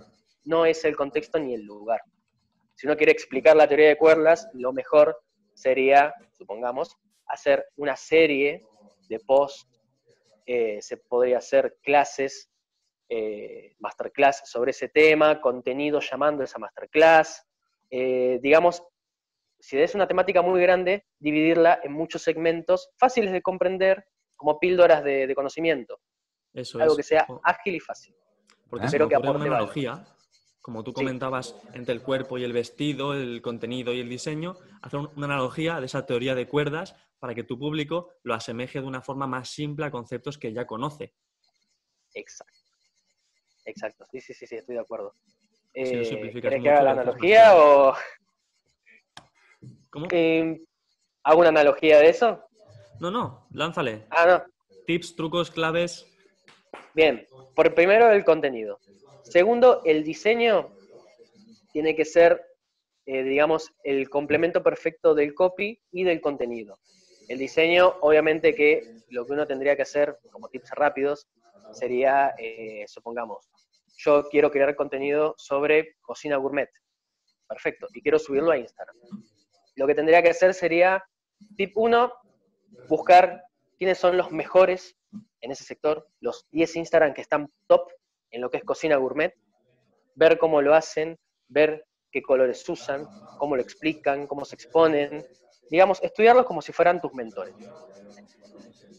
no 0.44 0.64
es 0.64 0.84
el 0.84 0.96
contexto 0.96 1.38
ni 1.38 1.54
el 1.54 1.64
lugar. 1.64 2.00
Si 2.74 2.86
uno 2.86 2.96
quiere 2.96 3.12
explicar 3.12 3.56
la 3.56 3.66
teoría 3.66 3.88
de 3.88 3.98
cuerdas, 3.98 4.48
lo 4.54 4.72
mejor 4.72 5.20
sería, 5.54 6.14
supongamos, 6.32 6.96
hacer 7.32 7.64
una 7.76 7.96
serie 7.96 8.66
de 9.08 9.18
posts, 9.20 9.66
eh, 10.46 10.80
se 10.82 10.98
podría 10.98 11.38
hacer 11.38 11.78
clases, 11.82 12.50
eh, 13.08 13.74
masterclass 13.78 14.42
sobre 14.44 14.72
ese 14.72 14.88
tema, 14.88 15.40
contenido 15.40 16.00
llamando 16.00 16.44
esa 16.44 16.58
masterclass, 16.58 17.42
eh, 17.90 18.38
digamos, 18.42 18.82
si 19.58 19.78
es 19.78 19.94
una 19.94 20.06
temática 20.06 20.42
muy 20.42 20.60
grande, 20.60 21.06
dividirla 21.18 21.80
en 21.82 21.92
muchos 21.92 22.22
segmentos 22.22 22.90
fáciles 22.98 23.32
de 23.32 23.40
comprender 23.40 24.04
como 24.36 24.58
píldoras 24.58 25.02
de, 25.04 25.32
conocimiento. 25.34 26.00
Eso 26.52 26.80
Algo 26.80 26.96
que 26.96 27.02
sea 27.02 27.26
ágil 27.44 27.76
y 27.76 27.80
fácil. 27.80 28.14
Porque 28.68 28.88
Pero 28.90 29.08
que 29.08 29.14
aporte 29.14 29.36
una 29.36 29.56
analogía, 29.56 30.04
como 30.60 30.82
tú 30.82 30.92
comentabas, 30.92 31.54
entre 31.74 31.94
el 31.94 32.02
cuerpo 32.02 32.38
y 32.38 32.44
el 32.44 32.52
vestido, 32.52 33.14
el 33.14 33.40
contenido 33.40 33.94
y 33.94 34.00
el 34.00 34.08
diseño, 34.08 34.56
hacer 34.82 35.00
una 35.00 35.26
analogía 35.26 35.78
de 35.80 35.86
esa 35.86 36.04
teoría 36.04 36.34
de 36.34 36.48
cuerdas 36.48 36.96
para 37.22 37.36
que 37.36 37.44
tu 37.44 37.56
público 37.56 38.14
lo 38.24 38.34
asemeje 38.34 38.80
de 38.80 38.86
una 38.88 39.00
forma 39.00 39.28
más 39.28 39.48
simple 39.48 39.86
a 39.86 39.92
conceptos 39.92 40.36
que 40.36 40.52
ya 40.52 40.66
conoce. 40.66 41.14
Exacto. 42.14 42.58
Exacto. 43.64 44.04
Sí, 44.10 44.20
sí, 44.20 44.34
sí, 44.34 44.44
sí 44.44 44.56
estoy 44.56 44.74
de 44.74 44.80
acuerdo. 44.80 45.14
Eh, 45.72 46.32
¿Quieres 46.32 46.60
que 46.60 46.68
haga 46.68 46.82
la 46.82 46.90
analogía 46.90 47.54
o...? 47.54 47.94
¿Cómo? 49.90 50.08
Eh, 50.10 50.64
¿Hago 51.22 51.38
una 51.38 51.50
analogía 51.50 52.00
de 52.00 52.08
eso? 52.08 52.42
No, 52.98 53.12
no, 53.12 53.46
lánzale. 53.52 54.04
Ah, 54.10 54.26
no. 54.26 54.76
Tips, 54.88 55.14
trucos, 55.14 55.48
claves. 55.48 56.04
Bien, 56.92 57.28
por 57.54 57.72
primero 57.72 58.10
el 58.10 58.24
contenido. 58.24 58.80
Segundo, 59.22 59.80
el 59.84 60.02
diseño 60.02 60.74
tiene 61.72 61.94
que 61.94 62.04
ser, 62.04 62.44
eh, 63.06 63.22
digamos, 63.22 63.70
el 63.84 64.10
complemento 64.10 64.60
perfecto 64.60 65.14
del 65.14 65.34
copy 65.34 65.80
y 65.92 66.02
del 66.02 66.20
contenido. 66.20 66.80
El 67.32 67.38
diseño, 67.38 67.94
obviamente 68.02 68.54
que 68.54 68.94
lo 69.08 69.24
que 69.24 69.32
uno 69.32 69.46
tendría 69.46 69.74
que 69.74 69.80
hacer, 69.80 70.18
como 70.30 70.50
tips 70.50 70.72
rápidos, 70.72 71.28
sería, 71.72 72.34
eh, 72.36 72.84
supongamos, 72.86 73.48
yo 73.96 74.28
quiero 74.28 74.50
crear 74.50 74.76
contenido 74.76 75.34
sobre 75.38 75.96
cocina 76.02 76.36
gourmet. 76.36 76.68
Perfecto, 77.48 77.86
y 77.94 78.02
quiero 78.02 78.18
subirlo 78.18 78.50
a 78.50 78.58
Instagram. 78.58 78.94
Lo 79.76 79.86
que 79.86 79.94
tendría 79.94 80.22
que 80.22 80.28
hacer 80.28 80.52
sería, 80.52 81.02
tip 81.56 81.72
1, 81.74 82.12
buscar 82.90 83.42
quiénes 83.78 83.96
son 83.96 84.18
los 84.18 84.30
mejores 84.30 84.94
en 85.40 85.52
ese 85.52 85.64
sector, 85.64 86.06
los 86.20 86.46
10 86.50 86.76
Instagram 86.76 87.14
que 87.14 87.22
están 87.22 87.50
top 87.66 87.90
en 88.30 88.42
lo 88.42 88.50
que 88.50 88.58
es 88.58 88.64
cocina 88.64 88.96
gourmet, 88.96 89.34
ver 90.16 90.36
cómo 90.36 90.60
lo 90.60 90.74
hacen, 90.74 91.18
ver 91.48 91.86
qué 92.10 92.20
colores 92.20 92.68
usan, 92.68 93.06
cómo 93.38 93.56
lo 93.56 93.62
explican, 93.62 94.26
cómo 94.26 94.44
se 94.44 94.54
exponen, 94.54 95.26
digamos, 95.70 96.02
estudiarlos 96.02 96.46
como 96.46 96.62
si 96.62 96.72
fueran 96.72 97.00
tus 97.00 97.12
mentores. 97.14 97.54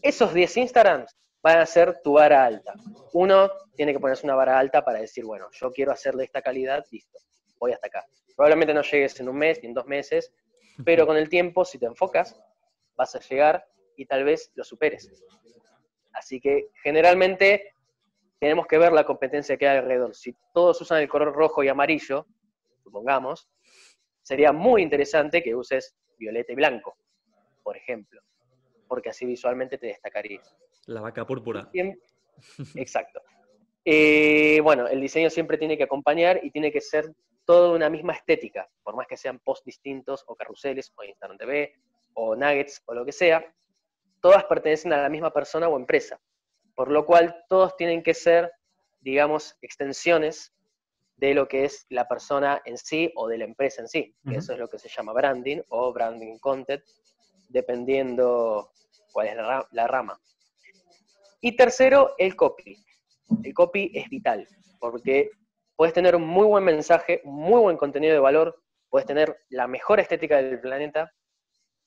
Esos 0.02 0.34
10 0.34 0.56
Instagrams 0.58 1.16
van 1.42 1.58
a 1.58 1.66
ser 1.66 2.00
tu 2.02 2.14
vara 2.14 2.44
alta. 2.44 2.74
Uno 3.12 3.50
tiene 3.76 3.92
que 3.92 4.00
ponerse 4.00 4.26
una 4.26 4.34
vara 4.34 4.58
alta 4.58 4.84
para 4.84 5.00
decir, 5.00 5.24
bueno, 5.24 5.48
yo 5.52 5.70
quiero 5.70 5.92
hacerle 5.92 6.24
esta 6.24 6.42
calidad, 6.42 6.84
listo, 6.90 7.18
voy 7.58 7.72
hasta 7.72 7.86
acá. 7.86 8.04
Probablemente 8.36 8.74
no 8.74 8.82
llegues 8.82 9.18
en 9.20 9.28
un 9.28 9.36
mes 9.36 9.60
ni 9.62 9.68
en 9.68 9.74
dos 9.74 9.86
meses, 9.86 10.32
pero 10.84 11.06
con 11.06 11.16
el 11.16 11.28
tiempo, 11.28 11.64
si 11.64 11.78
te 11.78 11.86
enfocas, 11.86 12.38
vas 12.96 13.14
a 13.14 13.20
llegar 13.20 13.66
y 13.96 14.06
tal 14.06 14.24
vez 14.24 14.50
lo 14.54 14.64
superes. 14.64 15.10
Así 16.12 16.40
que 16.40 16.70
generalmente 16.82 17.74
tenemos 18.38 18.66
que 18.66 18.78
ver 18.78 18.92
la 18.92 19.04
competencia 19.04 19.56
que 19.56 19.68
hay 19.68 19.78
alrededor. 19.78 20.14
Si 20.14 20.36
todos 20.52 20.80
usan 20.80 21.00
el 21.00 21.08
color 21.08 21.34
rojo 21.34 21.62
y 21.62 21.68
amarillo, 21.68 22.26
supongamos, 22.82 23.48
sería 24.22 24.52
muy 24.52 24.82
interesante 24.82 25.42
que 25.42 25.54
uses 25.54 25.96
violeta 26.18 26.52
y 26.52 26.56
blanco, 26.56 26.96
por 27.62 27.76
ejemplo, 27.76 28.20
porque 28.88 29.10
así 29.10 29.26
visualmente 29.26 29.78
te 29.78 29.88
destacaría. 29.88 30.40
La 30.86 31.00
vaca 31.00 31.26
púrpura. 31.26 31.70
Exacto. 32.74 33.22
Eh, 33.84 34.60
bueno, 34.62 34.88
el 34.88 35.00
diseño 35.00 35.30
siempre 35.30 35.58
tiene 35.58 35.76
que 35.76 35.84
acompañar 35.84 36.40
y 36.42 36.50
tiene 36.50 36.72
que 36.72 36.80
ser 36.80 37.14
toda 37.44 37.74
una 37.74 37.90
misma 37.90 38.14
estética, 38.14 38.68
por 38.82 38.96
más 38.96 39.06
que 39.06 39.16
sean 39.16 39.38
posts 39.38 39.66
distintos 39.66 40.24
o 40.26 40.34
carruseles 40.34 40.92
o 40.96 41.04
Instagram 41.04 41.36
TV 41.36 41.74
o 42.14 42.34
nuggets 42.34 42.82
o 42.86 42.94
lo 42.94 43.04
que 43.04 43.12
sea, 43.12 43.44
todas 44.20 44.44
pertenecen 44.44 44.92
a 44.92 45.02
la 45.02 45.08
misma 45.08 45.32
persona 45.32 45.68
o 45.68 45.76
empresa, 45.76 46.18
por 46.74 46.90
lo 46.90 47.04
cual 47.04 47.44
todos 47.48 47.76
tienen 47.76 48.02
que 48.02 48.14
ser, 48.14 48.50
digamos, 49.00 49.56
extensiones 49.60 50.54
de 51.16 51.34
lo 51.34 51.46
que 51.46 51.64
es 51.64 51.86
la 51.90 52.08
persona 52.08 52.60
en 52.64 52.76
sí 52.76 53.12
o 53.14 53.28
de 53.28 53.38
la 53.38 53.44
empresa 53.44 53.80
en 53.82 53.88
sí, 53.88 54.14
eso 54.30 54.52
es 54.52 54.58
lo 54.58 54.68
que 54.68 54.78
se 54.78 54.88
llama 54.88 55.12
branding 55.12 55.60
o 55.68 55.92
branding 55.92 56.38
content, 56.38 56.82
dependiendo 57.48 58.72
cuál 59.12 59.28
es 59.28 59.36
la 59.70 59.86
rama. 59.86 60.18
Y 61.40 61.56
tercero, 61.56 62.14
el 62.18 62.34
copy. 62.36 62.76
El 63.42 63.54
copy 63.54 63.92
es 63.94 64.08
vital, 64.08 64.48
porque 64.80 65.30
puedes 65.76 65.94
tener 65.94 66.16
un 66.16 66.26
muy 66.26 66.46
buen 66.46 66.64
mensaje, 66.64 67.20
muy 67.24 67.60
buen 67.60 67.76
contenido 67.76 68.14
de 68.14 68.20
valor, 68.20 68.62
puedes 68.88 69.06
tener 69.06 69.36
la 69.50 69.66
mejor 69.66 70.00
estética 70.00 70.36
del 70.36 70.60
planeta, 70.60 71.12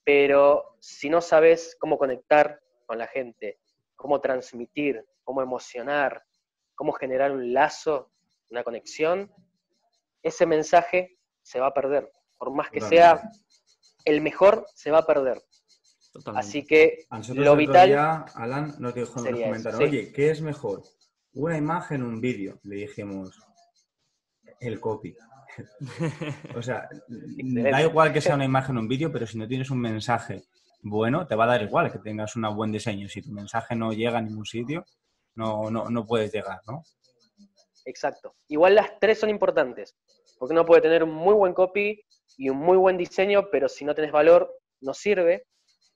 pero 0.04 0.76
si 0.80 1.10
no 1.10 1.22
sabes 1.22 1.76
cómo 1.80 1.98
conectar 1.98 2.60
con 2.86 2.98
la 2.98 3.08
gente, 3.08 3.60
cómo 3.96 4.22
transmitir, 4.22 5.04
cómo 5.24 5.42
emocionar, 5.42 6.24
cómo 6.76 6.92
generar 6.94 7.32
un 7.32 7.54
lazo, 7.54 8.12
una 8.50 8.64
conexión, 8.64 9.32
ese 10.24 10.45
mensaje 10.45 11.18
se 11.41 11.60
va 11.60 11.68
a 11.68 11.74
perder. 11.74 12.12
Por 12.38 12.54
más 12.54 12.70
que 12.70 12.82
sea 12.82 13.30
el 14.06 14.22
mejor, 14.22 14.66
se 14.74 14.91
va 14.91 15.00
a 15.00 15.06
perder. 15.06 15.41
Así 16.36 16.66
que 16.66 17.06
lo 17.34 17.56
vital. 17.56 17.93
Alan 18.36 18.76
nos 18.80 18.93
dijo 18.93 19.26
en 19.26 19.41
comentarios, 19.41 19.82
oye, 19.82 20.12
¿qué 20.12 20.32
es 20.32 20.41
mejor? 20.41 20.84
¿Una 21.34 21.58
imagen 21.58 22.04
o 22.04 22.08
un 22.08 22.20
vídeo? 22.20 22.60
Le 22.64 22.78
dijimos, 22.78 23.39
el 24.60 24.80
copy. 24.80 25.16
o 26.56 26.62
sea, 26.62 26.88
da 26.91 27.82
igual 27.82 28.14
que 28.14 28.22
sea 28.22 28.36
una 28.36 28.45
imagen 28.45 28.78
o 28.78 28.80
un 28.80 28.88
vídeo, 28.88 29.12
pero 29.12 29.26
si 29.28 29.38
no 29.38 29.48
tienes 29.48 29.70
un 29.70 29.80
mensaje 29.80 30.43
bueno, 30.82 31.28
te 31.28 31.36
va 31.36 31.45
a 31.45 31.48
dar 31.48 31.62
igual 31.62 31.91
que 31.91 32.00
tengas 32.00 32.36
un 32.36 32.43
buen 32.56 32.72
diseño. 32.72 33.08
Si 33.10 33.22
tu 33.22 33.32
mensaje 33.32 33.76
no 33.76 33.91
llega 33.91 34.20
a 34.20 34.22
ningún 34.22 34.45
sitio, 34.45 34.86
no, 35.36 35.70
no, 35.70 35.89
no 35.89 36.06
puedes 36.06 36.32
llegar, 36.32 36.62
¿no? 36.68 36.84
Exacto. 37.88 38.36
Igual 38.50 38.76
las 38.76 39.00
tres 39.00 39.18
son 39.18 39.30
importantes, 39.30 39.96
porque 40.38 40.52
uno 40.52 40.66
puede 40.66 40.82
tener 40.82 41.04
un 41.04 41.12
muy 41.12 41.34
buen 41.34 41.54
copy 41.54 42.04
y 42.36 42.50
un 42.50 42.58
muy 42.58 42.78
buen 42.78 42.98
diseño, 42.98 43.50
pero 43.50 43.70
si 43.70 43.86
no 43.86 43.96
tenés 43.96 44.12
valor, 44.12 44.54
no 44.82 44.94
sirve. 44.94 45.46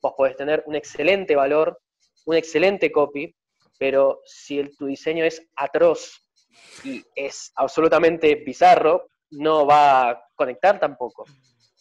Vos 0.01 0.13
podés 0.15 0.37
tener 0.37 0.63
un 0.67 0.75
excelente 0.75 1.35
valor, 1.35 1.81
un 2.25 2.35
excelente 2.37 2.93
copy, 2.93 3.35
pero 3.77 4.21
si 4.25 4.63
tu 4.77 4.85
diseño 4.85 5.25
es 5.25 5.45
atroz 5.57 6.25
y 6.85 7.03
es 7.13 7.51
absolutamente 7.55 8.35
bizarro, 8.35 9.09
no 9.31 9.65
va 9.65 10.11
a 10.11 10.23
conectar 10.33 10.79
tampoco. 10.79 11.25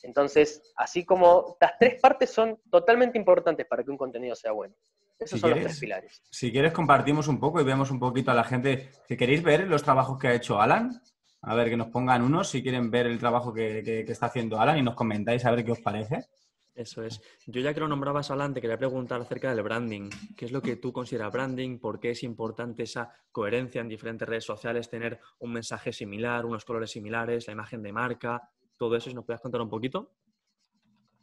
Entonces, 0.02 0.60
así 0.74 1.04
como 1.04 1.56
las 1.60 1.78
tres 1.78 2.00
partes 2.00 2.30
son 2.30 2.60
totalmente 2.68 3.16
importantes 3.16 3.64
para 3.64 3.84
que 3.84 3.90
un 3.92 3.96
contenido 3.96 4.34
sea 4.34 4.50
bueno. 4.50 4.74
Esos 5.20 5.38
son 5.38 5.50
los 5.50 5.60
tres 5.60 5.78
pilares. 5.78 6.22
Si 6.30 6.50
quieres, 6.50 6.72
compartimos 6.72 7.28
un 7.28 7.38
poco 7.38 7.60
y 7.60 7.64
vemos 7.64 7.90
un 7.90 8.00
poquito 8.00 8.30
a 8.30 8.34
la 8.34 8.44
gente. 8.44 8.90
Si 9.06 9.16
queréis 9.16 9.42
ver 9.42 9.68
los 9.68 9.82
trabajos 9.82 10.18
que 10.18 10.28
ha 10.28 10.34
hecho 10.34 10.60
Alan, 10.60 11.00
a 11.42 11.54
ver 11.54 11.68
que 11.68 11.76
nos 11.76 11.88
pongan 11.88 12.22
unos 12.22 12.48
si 12.48 12.62
quieren 12.62 12.90
ver 12.90 13.06
el 13.06 13.18
trabajo 13.18 13.52
que 13.52 14.00
está 14.08 14.26
haciendo 14.26 14.58
Alan 14.58 14.78
y 14.78 14.82
nos 14.82 14.94
comentáis 14.94 15.44
a 15.44 15.50
ver 15.50 15.64
qué 15.64 15.72
os 15.72 15.80
parece. 15.80 16.26
Eso 16.74 17.04
es. 17.04 17.20
Yo 17.46 17.60
ya 17.60 17.74
que 17.74 17.80
lo 17.80 17.88
nombrabas 17.88 18.30
adelante, 18.30 18.60
quería 18.60 18.78
preguntar 18.78 19.20
acerca 19.20 19.54
del 19.54 19.62
branding. 19.62 20.08
¿Qué 20.36 20.46
es 20.46 20.52
lo 20.52 20.62
que 20.62 20.76
tú 20.76 20.92
consideras 20.92 21.32
branding? 21.32 21.78
¿Por 21.78 22.00
qué 22.00 22.12
es 22.12 22.22
importante 22.22 22.84
esa 22.84 23.12
coherencia 23.32 23.80
en 23.80 23.88
diferentes 23.88 24.28
redes 24.28 24.44
sociales, 24.44 24.88
tener 24.88 25.20
un 25.40 25.52
mensaje 25.52 25.92
similar, 25.92 26.46
unos 26.46 26.64
colores 26.64 26.90
similares, 26.90 27.46
la 27.46 27.52
imagen 27.52 27.82
de 27.82 27.92
marca, 27.92 28.48
todo 28.78 28.96
eso? 28.96 29.10
Si 29.10 29.14
nos 29.14 29.24
puedes 29.24 29.42
contar 29.42 29.60
un 29.60 29.68
poquito. 29.68 30.12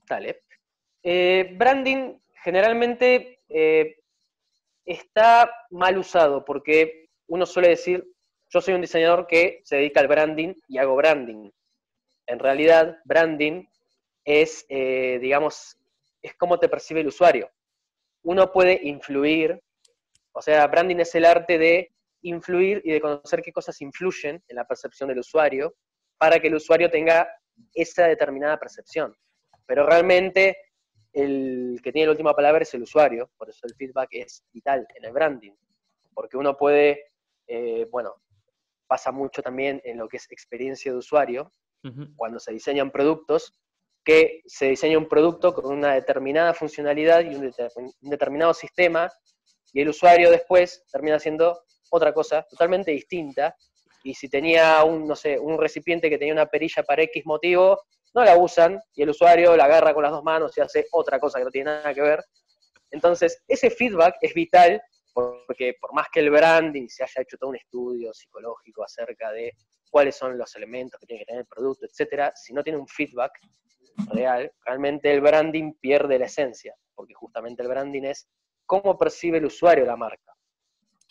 Dale. 0.05 0.43
Eh, 1.01 1.55
branding 1.57 2.19
generalmente 2.43 3.36
eh, 3.49 3.97
está 4.85 5.51
mal 5.69 5.97
usado 5.97 6.43
porque 6.45 7.09
uno 7.27 7.45
suele 7.45 7.69
decir, 7.69 8.05
yo 8.49 8.61
soy 8.61 8.73
un 8.73 8.81
diseñador 8.81 9.27
que 9.27 9.61
se 9.63 9.77
dedica 9.77 9.99
al 9.99 10.07
branding 10.07 10.53
y 10.67 10.77
hago 10.77 10.95
branding. 10.95 11.49
En 12.25 12.39
realidad, 12.39 12.97
branding 13.05 13.65
es, 14.23 14.65
eh, 14.69 15.19
digamos, 15.21 15.77
es 16.21 16.33
cómo 16.35 16.59
te 16.59 16.69
percibe 16.69 17.01
el 17.01 17.07
usuario. 17.07 17.49
Uno 18.23 18.51
puede 18.51 18.79
influir, 18.83 19.61
o 20.31 20.41
sea, 20.41 20.67
branding 20.67 20.97
es 20.97 21.15
el 21.15 21.25
arte 21.25 21.57
de 21.57 21.91
influir 22.21 22.81
y 22.83 22.91
de 22.91 23.01
conocer 23.01 23.41
qué 23.41 23.51
cosas 23.51 23.79
influyen 23.81 24.43
en 24.47 24.55
la 24.55 24.65
percepción 24.65 25.09
del 25.09 25.19
usuario 25.19 25.75
para 26.17 26.39
que 26.39 26.47
el 26.47 26.55
usuario 26.55 26.89
tenga 26.89 27.27
esa 27.73 28.07
determinada 28.07 28.57
percepción. 28.57 29.15
Pero 29.65 29.85
realmente 29.85 30.57
el 31.17 31.79
que 31.83 31.91
tiene 31.91 32.05
la 32.05 32.11
última 32.11 32.35
palabra 32.35 32.61
es 32.61 32.73
el 32.75 32.83
usuario, 32.83 33.31
por 33.37 33.49
eso 33.49 33.65
el 33.65 33.73
feedback 33.73 34.09
es 34.11 34.43
vital 34.53 34.87
en 34.95 35.05
el 35.05 35.11
branding, 35.11 35.53
porque 36.13 36.37
uno 36.37 36.55
puede, 36.55 37.05
eh, 37.47 37.87
bueno, 37.89 38.15
pasa 38.85 39.11
mucho 39.11 39.41
también 39.41 39.81
en 39.83 39.97
lo 39.97 40.07
que 40.07 40.17
es 40.17 40.31
experiencia 40.31 40.91
de 40.91 40.97
usuario, 40.99 41.51
cuando 42.17 42.37
se 42.37 42.51
diseñan 42.51 42.91
productos, 42.91 43.57
que 44.03 44.41
se 44.45 44.67
diseña 44.67 44.97
un 44.97 45.07
producto 45.07 45.53
con 45.53 45.65
una 45.65 45.93
determinada 45.93 46.53
funcionalidad 46.53 47.21
y 47.21 47.33
un, 47.33 47.53
determinado 48.01 48.53
sistema, 48.53 49.09
y 49.73 49.81
el 49.81 49.89
usuario 49.89 50.29
después 50.29 50.83
termina 50.91 51.15
haciendo 51.15 51.63
otra 51.89 52.13
cosa 52.13 52.45
totalmente 52.49 52.91
distinta, 52.91 53.55
y 54.03 54.13
si 54.13 54.29
tenía 54.29 54.83
un, 54.83 55.07
no 55.07 55.15
sé, 55.15 55.39
un 55.39 55.57
recipiente 55.57 56.09
que 56.09 56.17
tenía 56.17 56.33
una 56.33 56.45
perilla 56.45 56.83
para 56.83 57.03
X 57.03 57.25
motivo, 57.25 57.81
no 58.17 58.25
la 58.25 58.35
usan, 58.35 58.79
y 58.95 59.03
el 59.03 59.11
usuario 59.11 59.55
la 59.55 59.65
agarra 59.65 59.93
con 59.93 60.01
las 60.03 60.11
dos 60.11 60.23
manos 60.23 60.57
y 60.57 60.61
hace 60.61 60.87
otra 60.91 61.19
cosa 61.19 61.37
que 61.37 61.45
no 61.45 61.51
tiene 61.51 61.71
nada 61.71 61.93
que 61.93 62.01
ver. 62.01 62.23
Entonces, 62.89 63.43
ese 63.47 63.69
feedback 63.69 64.15
es 64.21 64.33
vital 64.33 64.81
porque 65.13 65.75
por 65.79 65.93
más 65.93 66.07
que 66.11 66.19
el 66.19 66.29
branding 66.29 66.87
se 66.87 67.03
haya 67.03 67.21
hecho 67.21 67.37
todo 67.37 67.49
un 67.49 67.55
estudio 67.55 68.13
psicológico 68.13 68.83
acerca 68.83 69.31
de 69.31 69.51
cuáles 69.89 70.15
son 70.15 70.37
los 70.37 70.55
elementos 70.55 70.99
que 70.99 71.07
tiene 71.07 71.21
que 71.21 71.25
tener 71.25 71.41
el 71.41 71.47
producto, 71.47 71.85
etcétera, 71.85 72.31
si 72.35 72.53
no 72.53 72.63
tiene 72.63 72.77
un 72.77 72.87
feedback, 72.87 73.31
real, 74.11 74.51
realmente 74.63 75.11
el 75.11 75.21
branding 75.21 75.73
pierde 75.79 76.19
la 76.19 76.25
esencia, 76.25 76.75
porque 76.93 77.15
justamente 77.15 77.63
el 77.63 77.67
branding 77.67 78.03
es 78.03 78.27
cómo 78.65 78.97
percibe 78.97 79.39
el 79.39 79.45
usuario 79.45 79.85
la 79.85 79.95
marca. 79.95 80.33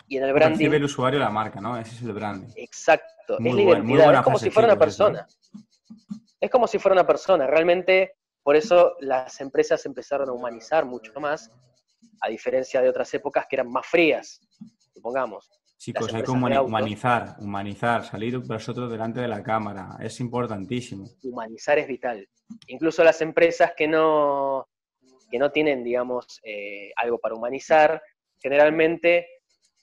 Y 0.07 0.19
en 0.19 0.25
el 0.25 0.33
branding... 0.33 0.57
Percibe 0.57 0.77
el 0.77 0.85
usuario 0.85 1.19
la 1.19 1.31
marca, 1.31 1.61
¿no? 1.61 1.77
Ese 1.77 1.97
es 1.97 2.03
el 2.03 2.13
branding. 2.13 2.53
Exacto, 2.55 3.39
es 3.39 3.55
la 3.55 3.61
identidad, 3.61 4.15
es 4.15 4.21
como 4.23 4.39
si 4.39 4.51
fuera 4.51 4.69
una 4.69 4.79
persona. 4.79 5.27
Es 6.41 6.51
como 6.51 6.67
si 6.67 6.79
fuera 6.79 6.95
una 6.95 7.07
persona, 7.07 7.47
realmente 7.47 8.17
por 8.43 8.57
eso 8.57 8.95
las 9.01 9.41
empresas 9.41 9.85
empezaron 9.87 10.29
a 10.29 10.33
humanizar 10.33 10.85
mucho 10.85 11.19
más, 11.19 11.51
a 12.21 12.29
diferencia 12.29 12.81
de 12.81 12.89
otras 12.89 13.13
épocas 13.15 13.47
que 13.49 13.57
eran 13.57 13.71
más 13.71 13.87
frías, 13.87 14.41
supongamos. 14.95 15.51
Chicos, 15.79 16.13
hay 16.15 16.23
que 16.23 16.31
humanizar, 16.31 17.37
humanizar, 17.39 18.05
salir 18.05 18.39
vosotros 18.39 18.91
delante 18.91 19.21
de 19.21 19.29
la 19.29 19.43
cámara, 19.43 19.97
es 20.01 20.21
importantísimo. 20.21 21.07
Humanizar 21.23 21.79
es 21.79 21.87
vital. 21.87 22.27
Incluso 22.69 23.05
las 23.05 23.21
empresas 23.21 23.73
que 23.77 23.87
no, 23.87 24.69
que 25.31 25.39
no 25.39 25.51
tienen, 25.51 25.85
digamos, 25.85 26.41
eh, 26.45 26.93
algo 26.97 27.19
para 27.19 27.35
humanizar, 27.35 28.03
generalmente 28.41 29.27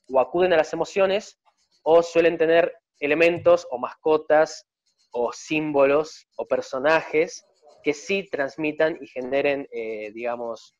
o 0.09 0.19
acuden 0.19 0.53
a 0.53 0.57
las 0.57 0.73
emociones 0.73 1.39
o 1.83 2.01
suelen 2.01 2.37
tener 2.37 2.73
elementos 2.99 3.67
o 3.69 3.77
mascotas 3.77 4.67
o 5.13 5.31
símbolos 5.31 6.27
o 6.35 6.45
personajes 6.47 7.45
que 7.83 7.93
sí 7.93 8.27
transmitan 8.29 8.97
y 9.01 9.07
generen, 9.07 9.67
eh, 9.71 10.11
digamos, 10.13 10.75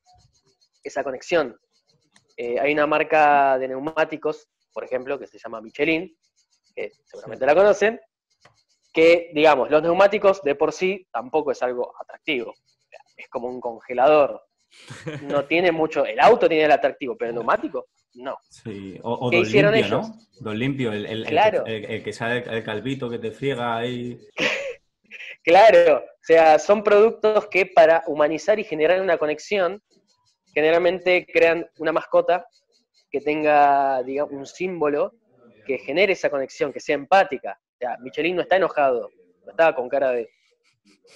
esa 0.83 1.03
conexión. 1.03 1.57
Eh, 2.37 2.59
hay 2.59 2.73
una 2.73 2.87
marca 2.87 3.57
de 3.57 3.67
neumáticos 3.67 4.49
por 4.73 4.83
ejemplo, 4.83 5.17
que 5.19 5.27
se 5.27 5.37
llama 5.37 5.61
Michelin, 5.61 6.13
que 6.75 6.91
seguramente 7.05 7.45
la 7.45 7.55
conocen, 7.55 8.01
que, 8.91 9.31
digamos, 9.33 9.69
los 9.69 9.81
neumáticos 9.81 10.41
de 10.41 10.55
por 10.55 10.73
sí 10.73 11.07
tampoco 11.11 11.51
es 11.51 11.61
algo 11.63 11.93
atractivo. 11.99 12.53
Es 13.15 13.29
como 13.29 13.47
un 13.47 13.61
congelador. 13.61 14.41
No 15.21 15.45
tiene 15.45 15.71
mucho. 15.71 16.03
El 16.03 16.19
auto 16.19 16.49
tiene 16.49 16.65
el 16.65 16.71
atractivo, 16.71 17.15
pero 17.15 17.29
el 17.29 17.35
neumático, 17.35 17.89
no. 18.15 18.37
Sí, 18.49 18.99
o, 19.03 19.29
¿Qué 19.29 19.39
hicieron 19.39 19.73
limpio, 19.73 19.97
ellos? 19.97 20.09
¿no? 20.09 20.17
Don 20.39 20.59
limpio, 20.59 20.93
el, 20.93 21.05
el, 21.05 22.03
que 22.03 22.13
sale 22.13 22.43
el 22.47 22.63
calvito 22.63 23.09
que 23.09 23.19
te 23.19 23.31
friega 23.31 23.77
ahí. 23.77 24.19
claro, 25.43 25.97
o 25.97 26.25
sea, 26.25 26.59
son 26.59 26.83
productos 26.83 27.47
que 27.47 27.65
para 27.65 28.03
humanizar 28.07 28.59
y 28.59 28.63
generar 28.63 29.01
una 29.01 29.17
conexión, 29.17 29.81
generalmente 30.53 31.25
crean 31.25 31.67
una 31.79 31.91
mascota 31.91 32.45
que 33.11 33.21
tenga, 33.21 34.01
digamos, 34.03 34.33
un 34.33 34.45
símbolo 34.45 35.13
que 35.65 35.77
genere 35.77 36.13
esa 36.13 36.29
conexión, 36.29 36.73
que 36.73 36.79
sea 36.79 36.95
empática. 36.95 37.59
O 37.75 37.77
sea, 37.77 37.97
Michelin 37.99 38.35
no 38.35 38.41
está 38.41 38.57
enojado, 38.57 39.09
no 39.45 39.51
está 39.51 39.73
con 39.75 39.89
cara 39.89 40.11
de... 40.11 40.29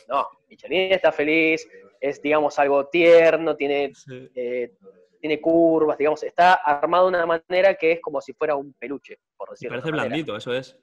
No, 0.08 0.28
Michelin 0.50 0.94
está 0.94 1.12
feliz, 1.12 1.68
es, 2.00 2.22
digamos, 2.22 2.58
algo 2.60 2.88
tierno, 2.88 3.56
tiene, 3.56 3.92
eh, 4.36 4.72
tiene 5.20 5.42
curvas, 5.42 5.98
digamos, 5.98 6.24
está 6.24 6.56
armado 6.56 7.06
de 7.06 7.18
una 7.18 7.26
manera 7.26 7.76
que 7.76 7.94
es 7.94 8.02
como 8.02 8.22
si 8.22 8.34
fuera 8.34 8.56
un 8.56 8.74
peluche, 8.74 9.20
por 9.36 9.50
decirlo 9.50 9.80
Parece 9.80 9.92
blandito, 9.92 10.36
eso 10.36 10.54
es. 10.54 10.78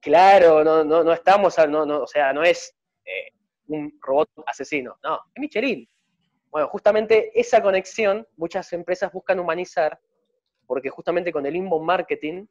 Claro, 0.00 0.62
no, 0.62 0.84
no, 0.84 1.02
no 1.02 1.12
estamos, 1.12 1.56
no, 1.68 1.86
no, 1.86 2.02
o 2.02 2.06
sea, 2.06 2.32
no 2.32 2.42
es 2.42 2.74
eh, 3.04 3.32
un 3.68 3.98
robot 4.00 4.28
asesino, 4.46 4.98
no, 5.02 5.20
es 5.34 5.40
Michelin. 5.40 5.88
Bueno, 6.50 6.68
justamente 6.68 7.32
esa 7.38 7.62
conexión 7.62 8.26
muchas 8.36 8.72
empresas 8.72 9.10
buscan 9.12 9.40
humanizar, 9.40 9.98
porque 10.66 10.90
justamente 10.90 11.32
con 11.32 11.46
el 11.46 11.56
inbound 11.56 11.84
marketing, 11.84 12.46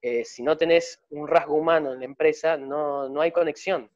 eh, 0.00 0.24
si 0.24 0.42
no 0.42 0.56
tenés 0.56 1.02
un 1.10 1.26
rasgo 1.26 1.54
humano 1.54 1.92
en 1.92 1.98
la 1.98 2.04
empresa, 2.04 2.56
no, 2.56 3.08
no 3.08 3.20
hay 3.20 3.32
conexión. 3.32 3.90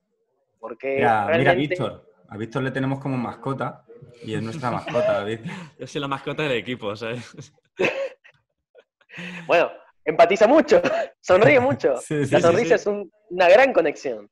Porque 0.58 0.96
mira, 0.96 1.28
mira 1.36 1.54
Víctor, 1.54 2.04
a 2.28 2.36
Víctor 2.36 2.62
le 2.62 2.70
tenemos 2.70 2.98
como 2.98 3.16
mascota 3.16 3.84
y 4.22 4.34
es 4.34 4.42
nuestra 4.42 4.70
mascota, 4.70 5.20
David. 5.20 5.40
Yo 5.78 5.86
soy 5.86 6.00
la 6.00 6.08
mascota 6.08 6.42
del 6.42 6.52
equipo, 6.52 6.94
¿sabes? 6.96 7.52
bueno, 9.46 9.70
empatiza 10.04 10.46
mucho, 10.46 10.80
sonríe 11.20 11.60
mucho. 11.60 11.94
la 12.08 12.40
sonrisa 12.40 12.74
es 12.76 12.86
una 12.86 13.48
gran 13.48 13.72
conexión. 13.72 14.28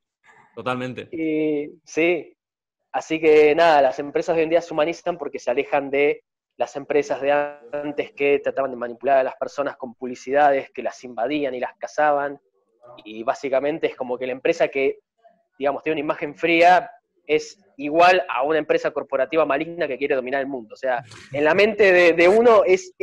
Totalmente. 0.55 1.09
Y 1.12 1.79
sí, 1.85 2.35
así 2.93 3.21
que 3.21 3.55
nada, 3.55 3.83
las 3.83 3.99
empresas 3.99 4.35
de 4.35 4.41
hoy 4.41 4.45
en 4.45 4.51
día 4.51 4.62
se 4.62 4.73
humanizan 4.73 5.19
porque 5.19 5.39
se 5.39 5.51
alejan 5.51 5.91
de 5.91 6.25
las 6.57 6.75
empresas 6.77 7.21
de 7.21 7.33
antes 7.73 8.12
que 8.12 8.39
trataban 8.39 8.71
de 8.71 8.79
manipular 8.79 9.19
a 9.19 9.23
las 9.23 9.37
personas 9.37 9.77
con 9.77 9.95
publicidades, 9.95 10.71
que 10.71 10.83
las 10.83 11.05
invadían 11.05 11.55
y 11.55 11.61
las 11.61 11.77
cazaban. 11.77 12.41
Y 13.05 13.23
básicamente 13.23 13.89
es 13.89 13.97
como 13.97 14.17
que 14.17 14.27
la 14.27 14.33
empresa 14.33 14.69
que, 14.69 15.01
digamos, 15.59 15.83
tiene 15.83 16.01
una 16.01 16.07
imagen 16.07 16.35
fría 16.35 16.91
es 17.27 17.61
igual 17.77 18.22
a 18.29 18.43
una 18.43 18.59
empresa 18.59 18.91
corporativa 18.91 19.45
maligna 19.45 19.87
que 19.87 19.99
quiere 19.99 20.14
dominar 20.14 20.41
el 20.41 20.47
mundo. 20.47 20.74
O 20.74 20.77
sea, 20.77 21.03
en 21.33 21.45
la 21.45 21.55
mente 21.55 22.12
de, 22.12 22.29
uno 22.29 22.62
es, 22.64 22.95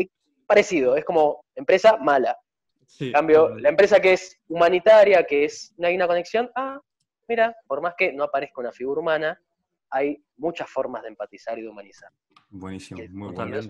parecido, 0.45 0.95
es 0.95 1.05
como 1.05 1.45
empresa 1.55 1.97
mala. 1.97 2.37
en 2.99 3.11
cambio, 3.11 3.49
la 3.57 3.69
empresa 3.69 3.99
que 3.99 4.13
es 4.13 4.39
humanitaria, 4.47 5.23
que 5.25 5.45
es, 5.45 5.73
no 5.77 5.87
hay 5.87 5.95
una 5.95 6.07
conexión, 6.07 6.49
ah, 6.55 6.79
mira, 7.27 7.55
por 7.67 7.81
más 7.81 7.95
que 7.97 8.13
no 8.13 8.23
aparezca 8.23 8.61
una 8.61 8.71
figura 8.71 9.01
humana, 9.01 9.39
hay 9.89 10.23
muchas 10.37 10.69
formas 10.69 11.03
de 11.03 11.09
empatizar 11.09 11.57
y 11.59 11.61
de 11.61 11.69
humanizar. 11.69 12.09
Buenísimo, 12.49 13.01
muy 13.11 13.33
bueno. 13.33 13.61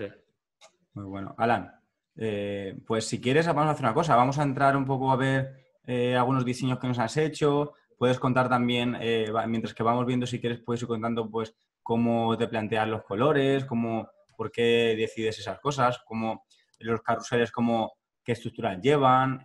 Muy 0.94 1.06
bueno. 1.06 1.36
Alan, 1.38 1.74
eh, 2.16 2.76
pues 2.86 3.08
si 3.08 3.20
quieres 3.20 3.48
vamos 3.48 3.66
a 3.66 3.72
hacer 3.72 3.86
una 3.86 3.94
cosa, 3.94 4.16
vamos 4.16 4.38
a 4.38 4.44
entrar 4.44 4.78
un 4.78 4.86
poco 4.86 5.12
a 5.12 5.16
ver 5.16 5.64
eh, 5.86 6.16
algunos 6.16 6.46
diseños 6.46 6.80
que 6.80 6.88
nos 6.88 7.00
has 7.00 7.18
hecho, 7.18 7.74
puedes 8.04 8.20
contar 8.20 8.50
también, 8.50 8.98
eh, 9.00 9.32
mientras 9.48 9.74
que 9.74 9.82
vamos 9.82 10.06
viendo, 10.06 10.28
si 10.28 10.42
quieres, 10.42 10.60
puedes 10.60 10.82
ir 10.82 10.90
contando 10.90 11.32
pues 11.32 11.56
cómo 11.82 12.38
te 12.38 12.50
planteas 12.50 12.86
los 12.86 13.02
colores, 13.04 13.64
cómo, 13.64 14.10
por 14.36 14.52
qué 14.52 14.94
decides 14.98 15.40
esas 15.40 15.58
cosas, 15.62 16.02
cómo 16.06 16.44
los 16.80 17.02
carruseles, 17.02 17.50
cómo, 17.50 17.94
qué 18.22 18.34
estructuras 18.34 18.82
llevan, 18.82 19.42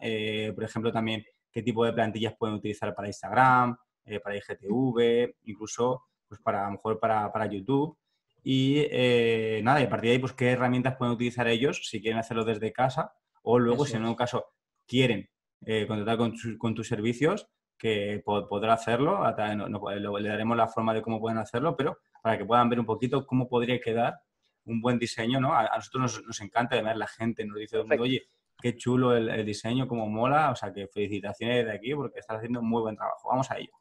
por 0.56 0.64
ejemplo, 0.64 0.90
también 0.90 1.22
qué 1.52 1.62
tipo 1.62 1.84
de 1.84 1.92
plantillas 1.92 2.34
pueden 2.36 2.56
utilizar 2.56 2.92
para 2.96 3.06
Instagram, 3.06 3.76
para 4.24 4.36
IGTV, 4.36 5.36
incluso 5.44 6.08
pues 6.26 6.40
para 6.40 6.62
a 6.62 6.64
lo 6.64 6.72
mejor 6.72 6.98
para, 6.98 7.46
YouTube. 7.46 7.96
Y 8.42 8.78
eh, 8.90 9.60
nada, 9.62 9.80
y 9.80 9.84
a 9.84 9.88
partir 9.88 10.08
de 10.08 10.14
ahí, 10.14 10.18
pues 10.18 10.32
qué 10.32 10.50
herramientas 10.50 10.96
pueden 10.96 11.14
utilizar 11.14 11.46
ellos 11.46 11.88
si 11.88 12.02
quieren 12.02 12.18
hacerlo 12.18 12.44
desde 12.44 12.72
casa 12.72 13.12
o 13.44 13.60
luego, 13.60 13.86
si 13.86 13.94
en 13.94 14.04
un 14.04 14.16
caso 14.16 14.46
quieren 14.84 15.30
eh, 15.64 15.86
contratar 15.86 16.18
con, 16.18 16.74
tus 16.74 16.88
servicios, 16.88 17.46
que 17.78 18.22
podrá 18.24 18.74
hacerlo. 18.74 19.20
le 19.24 20.28
daremos 20.28 20.56
la 20.56 20.68
forma 20.68 20.92
de 20.92 21.02
cómo 21.02 21.20
pueden 21.20 21.38
hacerlo, 21.38 21.76
pero 21.76 21.98
para 22.22 22.36
que 22.36 22.44
puedan 22.44 22.68
ver 22.68 22.80
un 22.80 22.86
poquito 22.86 23.26
cómo 23.26 23.48
podría 23.48 23.80
quedar 23.80 24.20
un 24.64 24.80
buen 24.80 24.98
diseño, 24.98 25.40
¿no? 25.40 25.54
A, 25.54 25.76
nosotros 25.76 26.22
nos, 26.26 26.40
encanta 26.40 26.76
de 26.76 26.82
ver 26.82 26.96
la 26.96 27.06
gente, 27.06 27.44
nos 27.44 27.58
dice, 27.58 27.78
oye, 27.78 28.28
qué 28.60 28.76
chulo 28.76 29.16
el, 29.16 29.28
el, 29.30 29.46
diseño, 29.46 29.86
cómo 29.88 30.08
mola, 30.08 30.50
o 30.50 30.56
sea 30.56 30.72
que 30.72 30.88
felicitaciones 30.88 31.64
de 31.64 31.72
aquí 31.72 31.94
porque 31.94 32.18
estás 32.18 32.36
haciendo 32.38 32.60
un 32.60 32.68
muy 32.68 32.82
buen 32.82 32.96
trabajo. 32.96 33.28
Vamos 33.30 33.50
a 33.50 33.58
ello. 33.58 33.72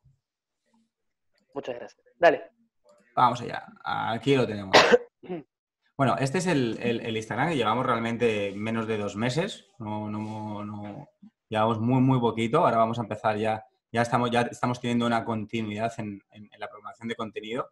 Muchas 1.54 1.76
gracias. 1.76 2.06
Dale. 2.18 2.44
Vamos 3.16 3.42
allá. 3.42 3.66
Aquí 3.84 4.36
lo 4.36 4.46
tenemos. 4.46 4.78
Bueno, 5.98 6.16
este 6.20 6.38
es 6.38 6.46
el, 6.46 7.18
Instagram 7.18 7.50
que 7.50 7.56
llevamos 7.56 7.84
realmente 7.84 8.54
menos 8.56 8.86
de 8.86 9.00
dos 9.00 9.16
meses. 9.16 9.66
No, 9.80 10.12
no, 10.12 10.64
no, 10.64 11.10
llevamos 11.50 11.80
muy, 11.80 12.02
muy 12.02 12.20
poquito. 12.20 12.60
Ahora 12.60 12.78
vamos 12.78 13.00
a 13.00 13.02
empezar 13.02 13.36
ya. 13.36 13.66
Ya 13.92 14.02
estamos, 14.02 14.32
ya 14.32 14.42
estamos 14.42 14.80
teniendo 14.80 15.06
una 15.06 15.24
continuidad 15.24 15.94
en, 15.98 16.22
la 16.58 16.68
programación 16.68 17.08
de 17.08 17.16
contenido. 17.16 17.70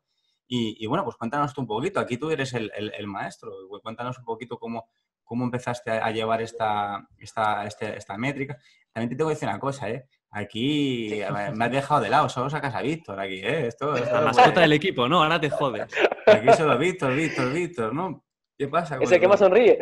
Y, 0.47 0.85
bueno, 0.85 1.03
pues 1.03 1.15
cuéntanos 1.15 1.53
tú 1.53 1.61
un 1.61 1.67
poquito. 1.67 1.99
Aquí 1.99 2.17
tú 2.17 2.29
eres 2.29 2.53
el, 2.53 3.07
maestro. 3.07 3.51
Cuéntanos 3.81 4.17
un 4.19 4.25
poquito 4.25 4.57
cómo, 4.59 4.87
cómo 5.23 5.43
empezaste 5.43 5.91
a 5.91 6.11
llevar 6.11 6.41
esta, 6.41 7.07
esta, 7.17 7.65
este, 7.65 7.97
esta 7.97 8.17
métrica. 8.17 8.57
También 8.91 9.09
te 9.09 9.15
tengo 9.15 9.29
que 9.29 9.35
decir 9.35 9.49
una 9.49 9.59
cosa, 9.59 9.89
¿eh? 9.89 10.07
Aquí 10.29 11.21
me 11.53 11.65
has 11.65 11.71
dejado 11.71 12.01
de 12.01 12.09
lado, 12.09 12.27
solo 12.27 12.49
sacas 12.49 12.75
a 12.75 12.81
Víctor 12.81 13.17
aquí, 13.19 13.35
¿eh? 13.35 13.67
Esto, 13.67 13.95
La 13.95 14.19
mascota 14.19 14.59
del 14.61 14.73
equipo, 14.73 15.07
¿no? 15.07 15.23
Ahora 15.23 15.39
te 15.39 15.49
jodes. 15.49 15.87
Aquí 16.25 16.53
solo 16.57 16.77
Víctor, 16.77 17.15
Víctor, 17.15 17.53
Víctor, 17.53 17.93
¿no? 17.93 18.24
¿Qué 18.57 18.67
pasa? 18.69 18.97
Ese 19.01 19.19
que 19.19 19.27
más 19.27 19.39
sonríe. 19.39 19.77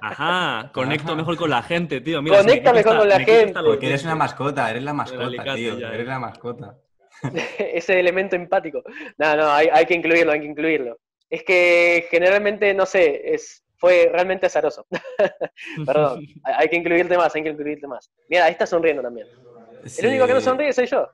Ajá, 0.00 0.70
conecto 0.72 1.16
mejor 1.16 1.36
con 1.36 1.48
la 1.48 1.62
gente, 1.62 2.00
tío. 2.00 2.22
Conecta 2.22 2.72
mejor 2.72 2.98
con 2.98 3.08
la 3.08 3.20
gente. 3.20 3.54
Porque 3.64 3.86
eres 3.86 4.04
una 4.04 4.14
mascota, 4.14 4.70
eres 4.70 4.82
la 4.82 4.92
mascota, 4.92 5.54
tío. 5.54 5.78
eres 5.78 6.00
eh. 6.00 6.04
la 6.04 6.18
mascota. 6.18 6.78
Ese 7.58 7.98
elemento 7.98 8.36
empático. 8.36 8.82
No, 9.16 9.36
no, 9.36 9.50
hay, 9.50 9.68
hay, 9.72 9.86
que 9.86 9.94
incluirlo, 9.94 10.32
hay 10.32 10.40
que 10.40 10.46
incluirlo. 10.46 10.98
Es 11.30 11.42
que 11.44 12.06
generalmente, 12.10 12.74
no 12.74 12.84
sé, 12.84 13.34
es, 13.34 13.64
fue 13.76 14.08
realmente 14.12 14.46
azaroso. 14.46 14.86
Perdón, 15.86 16.24
hay 16.44 16.68
que 16.68 16.76
incluirte 16.76 17.16
más, 17.16 17.34
hay 17.34 17.42
que 17.42 17.50
incluirte 17.50 17.86
más. 17.86 18.10
Mira, 18.28 18.46
ahí 18.46 18.52
está 18.52 18.66
sonriendo 18.66 19.02
también. 19.02 19.26
El 19.98 20.06
único 20.06 20.26
que 20.26 20.32
no 20.34 20.40
sonríe 20.40 20.72
soy 20.72 20.86
yo. 20.86 21.08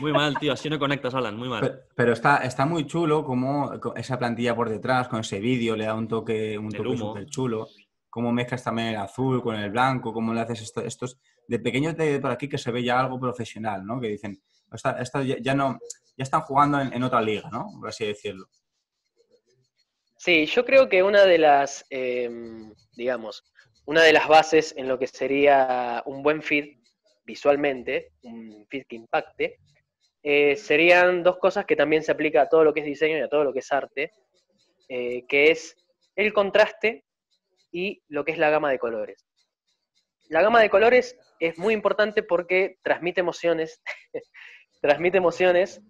Muy 0.00 0.12
mal, 0.12 0.38
tío, 0.38 0.52
así 0.52 0.68
no 0.68 0.78
conectas, 0.78 1.14
Alan, 1.14 1.36
muy 1.36 1.48
mal. 1.48 1.84
Pero, 1.94 2.12
está, 2.12 2.38
está 2.38 2.66
muy 2.66 2.86
chulo 2.86 3.24
como 3.24 3.72
esa 3.96 4.18
plantilla 4.18 4.54
por 4.54 4.68
detrás, 4.68 5.08
con 5.08 5.20
ese 5.20 5.40
vídeo, 5.40 5.76
le 5.76 5.86
da 5.86 5.94
un 5.94 6.08
toque, 6.08 6.58
un 6.58 6.70
toque 6.70 6.96
súper 6.96 7.26
chulo. 7.26 7.68
Cómo 8.08 8.32
mezclas 8.32 8.62
también 8.62 8.88
el 8.88 8.96
azul 8.96 9.42
con 9.42 9.56
el 9.56 9.70
blanco, 9.70 10.12
cómo 10.12 10.34
le 10.34 10.40
haces 10.42 10.62
esto, 10.62 10.82
estos 10.82 11.18
de 11.48 11.58
pequeños 11.58 11.96
de 11.96 12.20
por 12.20 12.30
aquí 12.30 12.48
que 12.48 12.58
se 12.58 12.70
ve 12.70 12.82
ya 12.82 13.00
algo 13.00 13.18
profesional, 13.18 13.84
¿no? 13.86 14.00
Que 14.00 14.08
dicen, 14.08 14.42
esta, 14.72 15.22
ya, 15.22 15.54
no, 15.54 15.78
ya 16.16 16.22
están 16.22 16.42
jugando 16.42 16.80
en, 16.80 17.02
otra 17.02 17.20
liga, 17.20 17.48
¿no? 17.50 17.68
Por 17.78 17.88
así 17.88 18.06
decirlo. 18.06 18.48
Sí, 20.16 20.46
yo 20.46 20.64
creo 20.64 20.88
que 20.88 21.02
una 21.02 21.24
de 21.24 21.38
las, 21.38 21.84
em, 21.90 22.72
digamos, 22.92 23.44
una 23.86 24.02
de 24.02 24.12
las 24.12 24.28
bases 24.28 24.74
en 24.76 24.88
lo 24.88 24.98
que 24.98 25.06
sería 25.06 26.02
un 26.06 26.22
buen 26.22 26.42
feed 26.42 26.81
visualmente, 27.24 28.12
un 28.22 28.66
feed 28.68 28.84
que 28.88 28.96
impacte, 28.96 29.58
eh, 30.22 30.56
serían 30.56 31.22
dos 31.22 31.38
cosas 31.38 31.66
que 31.66 31.76
también 31.76 32.02
se 32.02 32.12
aplica 32.12 32.42
a 32.42 32.48
todo 32.48 32.64
lo 32.64 32.72
que 32.72 32.80
es 32.80 32.86
diseño 32.86 33.18
y 33.18 33.22
a 33.22 33.28
todo 33.28 33.44
lo 33.44 33.52
que 33.52 33.58
es 33.58 33.72
arte, 33.72 34.12
eh, 34.88 35.24
que 35.26 35.50
es 35.50 35.76
el 36.14 36.32
contraste 36.32 37.04
y 37.72 38.02
lo 38.08 38.24
que 38.24 38.32
es 38.32 38.38
la 38.38 38.50
gama 38.50 38.70
de 38.70 38.78
colores. 38.78 39.26
La 40.28 40.42
gama 40.42 40.60
de 40.60 40.70
colores 40.70 41.18
es 41.40 41.58
muy 41.58 41.74
importante 41.74 42.22
porque 42.22 42.76
transmite 42.82 43.20
emociones, 43.20 43.82
transmite 44.80 45.18
emociones 45.18 45.80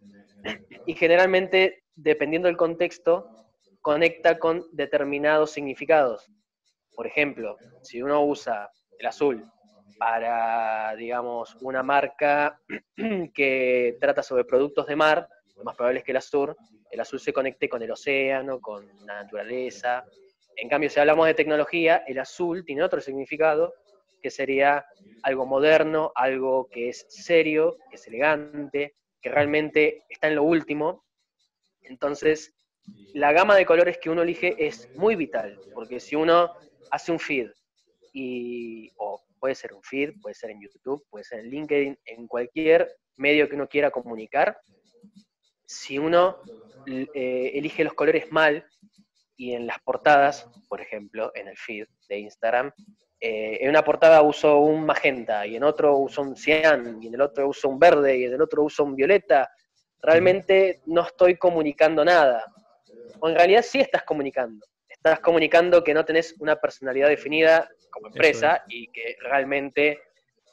y 0.87 0.95
generalmente, 0.95 1.85
dependiendo 1.95 2.49
del 2.49 2.57
contexto, 2.57 3.29
conecta 3.83 4.39
con 4.39 4.65
determinados 4.73 5.51
significados. 5.51 6.31
Por 6.95 7.07
ejemplo, 7.07 7.57
si 7.83 8.03
uno 8.03 8.25
usa 8.25 8.71
el 8.99 9.07
azul 9.07 9.53
para, 9.99 10.95
digamos, 10.97 11.57
una 11.61 11.83
marca 11.83 12.61
que 13.35 13.97
trata 14.01 14.23
sobre 14.23 14.45
productos 14.45 14.87
de 14.87 14.97
mar, 14.97 15.29
lo 15.57 15.65
más 15.65 15.77
probable 15.77 16.01
es 16.01 16.05
que 16.05 16.13
el 16.13 16.17
azul, 16.17 16.57
el 16.91 17.01
azul 17.01 17.21
se 17.21 17.33
conecte 17.33 17.69
con 17.69 17.83
el 17.83 17.91
océano, 17.91 18.61
con 18.61 18.87
la 19.07 19.23
naturaleza. 19.23 20.05
En 20.57 20.69
cambio, 20.69 20.91
si 20.91 21.01
hablamos 21.01 21.27
de 21.27 21.35
tecnología, 21.35 22.03
el 22.07 22.19
azul 22.19 22.65
tiene 22.65 22.83
otro 22.83 23.01
significado, 23.01 23.75
que 24.23 24.31
sería 24.31 24.85
algo 25.23 25.47
moderno, 25.47 26.13
algo 26.15 26.69
que 26.71 26.89
es 26.89 27.07
serio, 27.09 27.77
que 27.91 27.97
es 27.97 28.07
elegante, 28.07 28.95
que 29.21 29.29
realmente 29.29 30.05
está 30.09 30.29
en 30.29 30.37
lo 30.37 30.45
último. 30.45 31.05
Entonces, 31.83 32.55
la 33.15 33.33
gama 33.33 33.57
de 33.57 33.67
colores 33.67 33.99
que 33.99 34.11
uno 34.11 34.23
elige 34.23 34.55
es 34.59 34.89
muy 34.97 35.17
vital, 35.17 35.59
porque 35.75 36.01
si 36.01 36.17
uno 36.17 36.53
hace 36.91 37.13
un 37.13 37.19
feed 37.19 37.51
y, 38.13 38.91
Puede 39.43 39.57
ser 39.57 39.75
un 39.75 39.83
feed, 39.83 40.21
puede 40.23 40.37
ser 40.37 40.51
en 40.51 40.61
YouTube, 40.61 41.05
puede 41.11 41.25
ser 41.25 41.41
en 41.41 41.51
LinkedIn, 41.51 41.99
en 42.05 42.29
cualquier 42.29 42.95
medio 43.17 43.49
que 43.49 43.57
uno 43.57 43.67
quiera 43.67 43.91
comunicar. 43.91 44.57
Si 45.67 45.99
uno 45.99 46.37
eh, 46.87 47.51
elige 47.53 47.83
los 47.83 47.95
colores 47.95 48.31
mal 48.31 48.65
y 49.37 49.55
en 49.55 49.67
las 49.67 49.81
portadas, 49.81 50.49
por 50.69 50.81
ejemplo, 50.81 51.33
en 51.35 51.49
el 51.49 51.57
feed 51.57 51.89
de 52.09 52.21
Instagram, 52.21 52.71
eh, 53.19 53.59
en 53.61 53.71
una 53.71 53.83
portada 53.83 54.23
uso 54.23 54.61
un 54.61 54.87
magenta 54.87 55.45
y 55.45 55.57
en 55.57 55.65
otro 55.65 55.97
uso 55.99 56.23
un 56.23 56.37
cian 56.37 57.03
y 57.03 57.09
en 57.09 57.15
el 57.15 57.21
otro 57.21 57.49
uso 57.49 57.69
un 57.69 57.81
verde 57.81 58.19
y 58.19 58.25
en 58.27 58.35
el 58.35 58.43
otro 58.43 58.63
uso 58.63 58.85
un 58.85 58.95
violeta, 58.95 59.51
realmente 60.01 60.83
no 60.87 61.03
estoy 61.03 61.37
comunicando 61.37 62.05
nada. 62.05 62.45
O 63.19 63.29
en 63.29 63.35
realidad 63.35 63.63
sí 63.63 63.81
estás 63.81 64.05
comunicando. 64.05 64.65
Estás 65.05 65.19
comunicando 65.19 65.83
que 65.83 65.95
no 65.95 66.05
tenés 66.05 66.37
una 66.39 66.55
personalidad 66.55 67.09
definida 67.09 67.69
como 67.91 68.07
empresa 68.07 68.63
y 68.69 68.87
que 68.87 69.17
realmente 69.21 70.01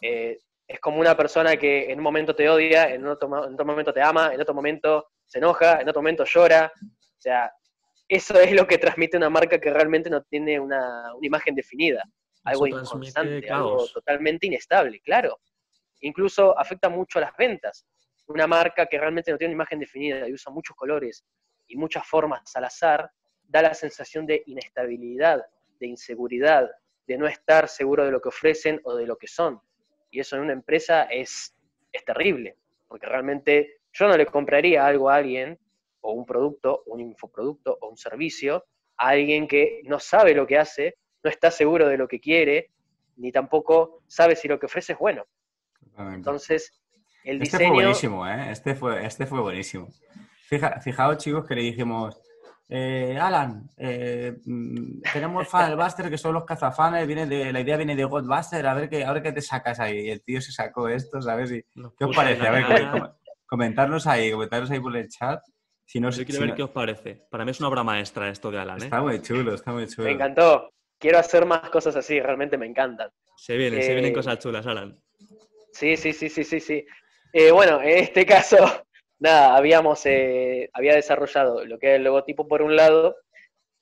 eh, 0.01 0.39
es 0.67 0.79
como 0.79 0.99
una 0.99 1.15
persona 1.15 1.55
que 1.55 1.91
en 1.91 1.99
un 1.99 2.03
momento 2.03 2.35
te 2.35 2.49
odia, 2.49 2.91
en 2.91 3.05
otro, 3.05 3.27
en 3.45 3.53
otro 3.53 3.63
momento 3.63 3.93
te 3.93 4.01
ama, 4.01 4.33
en 4.33 4.41
otro 4.41 4.55
momento 4.55 5.11
se 5.27 5.37
enoja, 5.37 5.81
en 5.81 5.87
otro 5.87 6.01
momento 6.01 6.25
llora. 6.25 6.73
O 6.75 7.21
sea, 7.21 7.53
eso 8.07 8.39
es 8.39 8.51
lo 8.51 8.65
que 8.65 8.79
transmite 8.79 9.17
una 9.17 9.29
marca 9.29 9.59
que 9.59 9.71
realmente 9.71 10.09
no 10.09 10.23
tiene 10.23 10.59
una, 10.59 11.13
imagen 11.21 11.53
definida. 11.53 12.03
Algo 12.43 12.65
inconstante, 12.65 13.51
algo 13.51 13.85
totalmente 13.93 14.47
inestable, 14.47 14.99
claro. 15.01 15.41
Incluso 16.01 16.57
afecta 16.57 16.89
mucho 16.89 17.19
a 17.19 17.21
las 17.21 17.37
ventas. 17.37 17.85
Una 18.25 18.47
marca 18.47 18.87
que 18.87 18.97
realmente 18.97 19.29
no 19.31 19.37
tiene 19.37 19.53
una 19.53 19.61
imagen 19.61 19.79
definida 19.79 20.27
y 20.27 20.33
usa 20.33 20.51
muchos 20.51 20.75
colores 20.75 21.23
y 21.67 21.77
muchas 21.77 22.03
formas 22.07 22.55
al 22.55 22.63
azar, 22.63 23.11
da 23.49 23.61
la 23.61 23.73
sensación 23.73 24.25
de 24.25 24.43
inestabilidad, 24.45 25.43
de 25.79 25.87
inseguridad, 25.87 26.69
de 27.07 27.17
no 27.17 27.27
estar 27.27 27.67
seguro 27.67 28.05
de 28.05 28.11
lo 28.11 28.21
que 28.21 28.29
ofrecen 28.29 28.79
o 28.83 28.95
de 28.95 29.07
lo 29.07 29.17
que 29.17 29.27
son. 29.27 29.59
Y 30.11 30.19
eso 30.19 30.35
en 30.35 30.43
una 30.43 30.53
empresa 30.53 31.03
es, 31.03 31.55
es 31.91 32.05
terrible, 32.05 32.57
porque 32.87 33.07
realmente 33.07 33.79
yo 33.91 34.07
no 34.07 34.15
le 34.15 34.27
compraría 34.27 34.85
algo 34.85 35.09
a 35.09 35.15
alguien, 35.15 35.57
o 36.01 36.13
un 36.13 36.25
producto, 36.25 36.83
un 36.85 37.01
infoproducto, 37.01 37.77
o 37.81 37.89
un 37.89 37.97
servicio, 37.97 38.65
a 38.97 39.09
alguien 39.09 39.47
que 39.47 39.81
no 39.85 39.99
sabe 39.99 40.35
lo 40.35 40.45
que 40.45 40.57
hace, 40.57 40.95
no 41.23 41.29
está 41.29 41.51
seguro 41.51 41.87
de 41.87 41.97
lo 41.97 42.07
que 42.07 42.19
quiere, 42.19 42.69
ni 43.17 43.31
tampoco 43.31 44.03
sabe 44.07 44.35
si 44.35 44.47
lo 44.47 44.59
que 44.59 44.67
ofrece 44.67 44.93
es 44.93 44.99
bueno. 44.99 45.25
Entonces, 45.97 46.79
el 47.23 47.41
este 47.41 47.57
diseño... 47.57 47.73
fue 47.73 47.83
buenísimo, 47.83 48.27
¿eh? 48.27 48.51
Este 48.51 48.75
fue, 48.75 49.05
este 49.05 49.25
fue 49.25 49.41
buenísimo. 49.41 49.89
fijaos, 50.81 51.17
chicos, 51.17 51.45
que 51.45 51.55
le 51.55 51.61
dijimos, 51.63 52.21
eh, 52.71 53.17
Alan, 53.19 53.67
eh, 53.77 54.37
mm, 54.45 55.01
tenemos 55.11 55.47
Buster 55.75 56.07
que 56.07 56.19
son 56.19 56.35
los 56.35 56.45
cazafanes, 56.45 57.07
viene 57.07 57.25
de, 57.25 57.51
la 57.51 57.61
idea 57.61 57.77
viene 57.77 57.95
de 57.95 58.03
Godbuster, 58.03 58.65
a 58.67 58.75
ver 58.75 58.87
qué, 58.87 59.03
a 59.03 59.11
ver 59.11 59.23
qué 59.23 59.31
te 59.31 59.41
sacas 59.41 59.79
ahí. 59.79 60.05
Y 60.05 60.09
el 60.11 60.21
tío 60.21 60.39
se 60.39 60.51
sacó 60.51 60.87
esto, 60.87 61.19
¿sabes? 61.19 61.49
¿Qué 61.51 62.05
os 62.05 62.15
parece? 62.15 62.47
A 62.47 62.51
ver, 62.51 62.65
comentarnos 63.47 64.05
ahí, 64.05 64.31
comentarnos 64.31 64.69
ahí 64.69 64.79
por 64.79 64.95
el 64.95 65.09
chat. 65.09 65.41
Si 65.83 65.99
no, 65.99 66.11
Yo 66.11 66.23
quiero 66.23 66.41
ver 66.41 66.53
qué 66.53 66.61
os 66.61 66.69
parece. 66.69 67.25
Para 67.31 67.43
mí 67.43 67.49
es 67.49 67.59
una 67.59 67.69
obra 67.69 67.83
maestra 67.83 68.29
esto 68.29 68.51
de 68.51 68.59
Alan. 68.59 68.79
¿eh? 68.79 68.85
Está 68.85 69.01
muy 69.01 69.19
chulo, 69.19 69.55
está 69.55 69.71
muy 69.71 69.87
chulo. 69.87 70.05
Me 70.05 70.13
encantó. 70.13 70.69
Quiero 70.99 71.17
hacer 71.17 71.47
más 71.47 71.67
cosas 71.71 71.95
así, 71.95 72.19
realmente 72.19 72.55
me 72.59 72.67
encantan. 72.67 73.09
Se 73.35 73.57
vienen, 73.57 73.81
se 73.81 73.93
vienen 73.93 74.13
cosas 74.13 74.37
chulas, 74.37 74.67
Alan. 74.67 74.95
Sí, 75.73 75.97
sí, 75.97 76.13
sí, 76.13 76.29
sí, 76.29 76.43
sí, 76.43 76.59
sí. 76.59 76.85
bueno, 77.51 77.81
en 77.81 77.97
este 77.97 78.25
caso 78.27 78.57
nada, 79.19 79.55
habíamos, 79.55 80.05
eh, 80.05 80.69
había 80.73 80.95
desarrollado 80.95 81.65
lo 81.65 81.77
que 81.77 81.91
es 81.91 81.95
el 81.97 82.03
logotipo 82.03 82.47
por 82.47 82.61
un 82.61 82.75
lado 82.75 83.17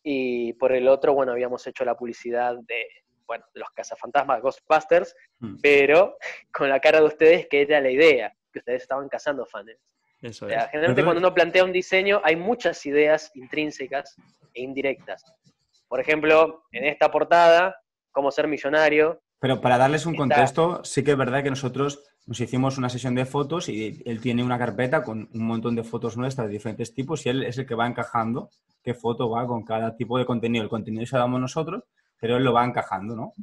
y 0.03 0.53
por 0.53 0.71
el 0.71 0.88
otro, 0.88 1.13
bueno, 1.13 1.31
habíamos 1.31 1.65
hecho 1.67 1.85
la 1.85 1.95
publicidad 1.95 2.55
de, 2.67 2.88
bueno, 3.25 3.45
de 3.53 3.59
los 3.59 3.69
cazafantasmas 3.71 4.41
Ghostbusters, 4.41 5.15
mm. 5.39 5.57
pero 5.61 6.17
con 6.51 6.69
la 6.69 6.79
cara 6.79 6.99
de 6.99 7.05
ustedes 7.05 7.47
que 7.47 7.61
era 7.61 7.79
la 7.81 7.91
idea, 7.91 8.33
que 8.51 8.59
ustedes 8.59 8.81
estaban 8.81 9.07
cazando 9.09 9.45
fans. 9.45 9.71
Eso 10.21 10.47
es. 10.47 10.55
Generalmente 10.71 11.03
cuando 11.03 11.19
uno 11.19 11.33
plantea 11.33 11.63
un 11.63 11.71
diseño 11.71 12.21
hay 12.23 12.35
muchas 12.35 12.83
ideas 12.88 13.31
intrínsecas 13.35 14.15
e 14.53 14.61
indirectas. 14.61 15.23
Por 15.88 15.99
ejemplo, 15.99 16.63
en 16.71 16.85
esta 16.85 17.11
portada, 17.11 17.79
cómo 18.11 18.31
ser 18.31 18.47
millonario. 18.47 19.21
Pero 19.39 19.61
para 19.61 19.77
darles 19.77 20.07
un 20.07 20.15
contexto, 20.15 20.83
sí 20.83 21.03
que 21.03 21.11
es 21.11 21.17
verdad 21.17 21.43
que 21.43 21.51
nosotros 21.51 22.03
nos 22.28 22.39
hicimos 22.41 22.78
una 22.78 22.89
sesión 22.89 23.15
de 23.15 23.25
fotos 23.25 23.69
y 23.69 24.03
él 24.05 24.19
tiene 24.19 24.43
una 24.43 24.59
carpeta 24.59 25.01
con 25.01 25.30
un 25.34 25.47
montón 25.47 25.75
de 25.75 25.84
fotos 25.84 26.17
nuestras 26.17 26.47
de 26.47 26.53
diferentes 26.53 26.93
tipos 26.93 27.25
y 27.25 27.30
él 27.30 27.43
es 27.43 27.57
el 27.57 27.65
que 27.65 27.73
va 27.73 27.88
encajando 27.88 28.49
qué 28.84 28.93
foto 28.93 29.30
va 29.30 29.47
con 29.47 29.63
cada 29.63 29.95
tipo 29.95 30.19
de 30.19 30.25
contenido. 30.25 30.61
El 30.63 30.69
contenido 30.69 31.05
se 31.05 31.15
lo 31.15 31.21
damos 31.21 31.39
nosotros, 31.39 31.84
pero 32.19 32.36
él 32.36 32.43
lo 32.43 32.51
va 32.51 32.65
encajando, 32.65 33.15
¿no? 33.15 33.34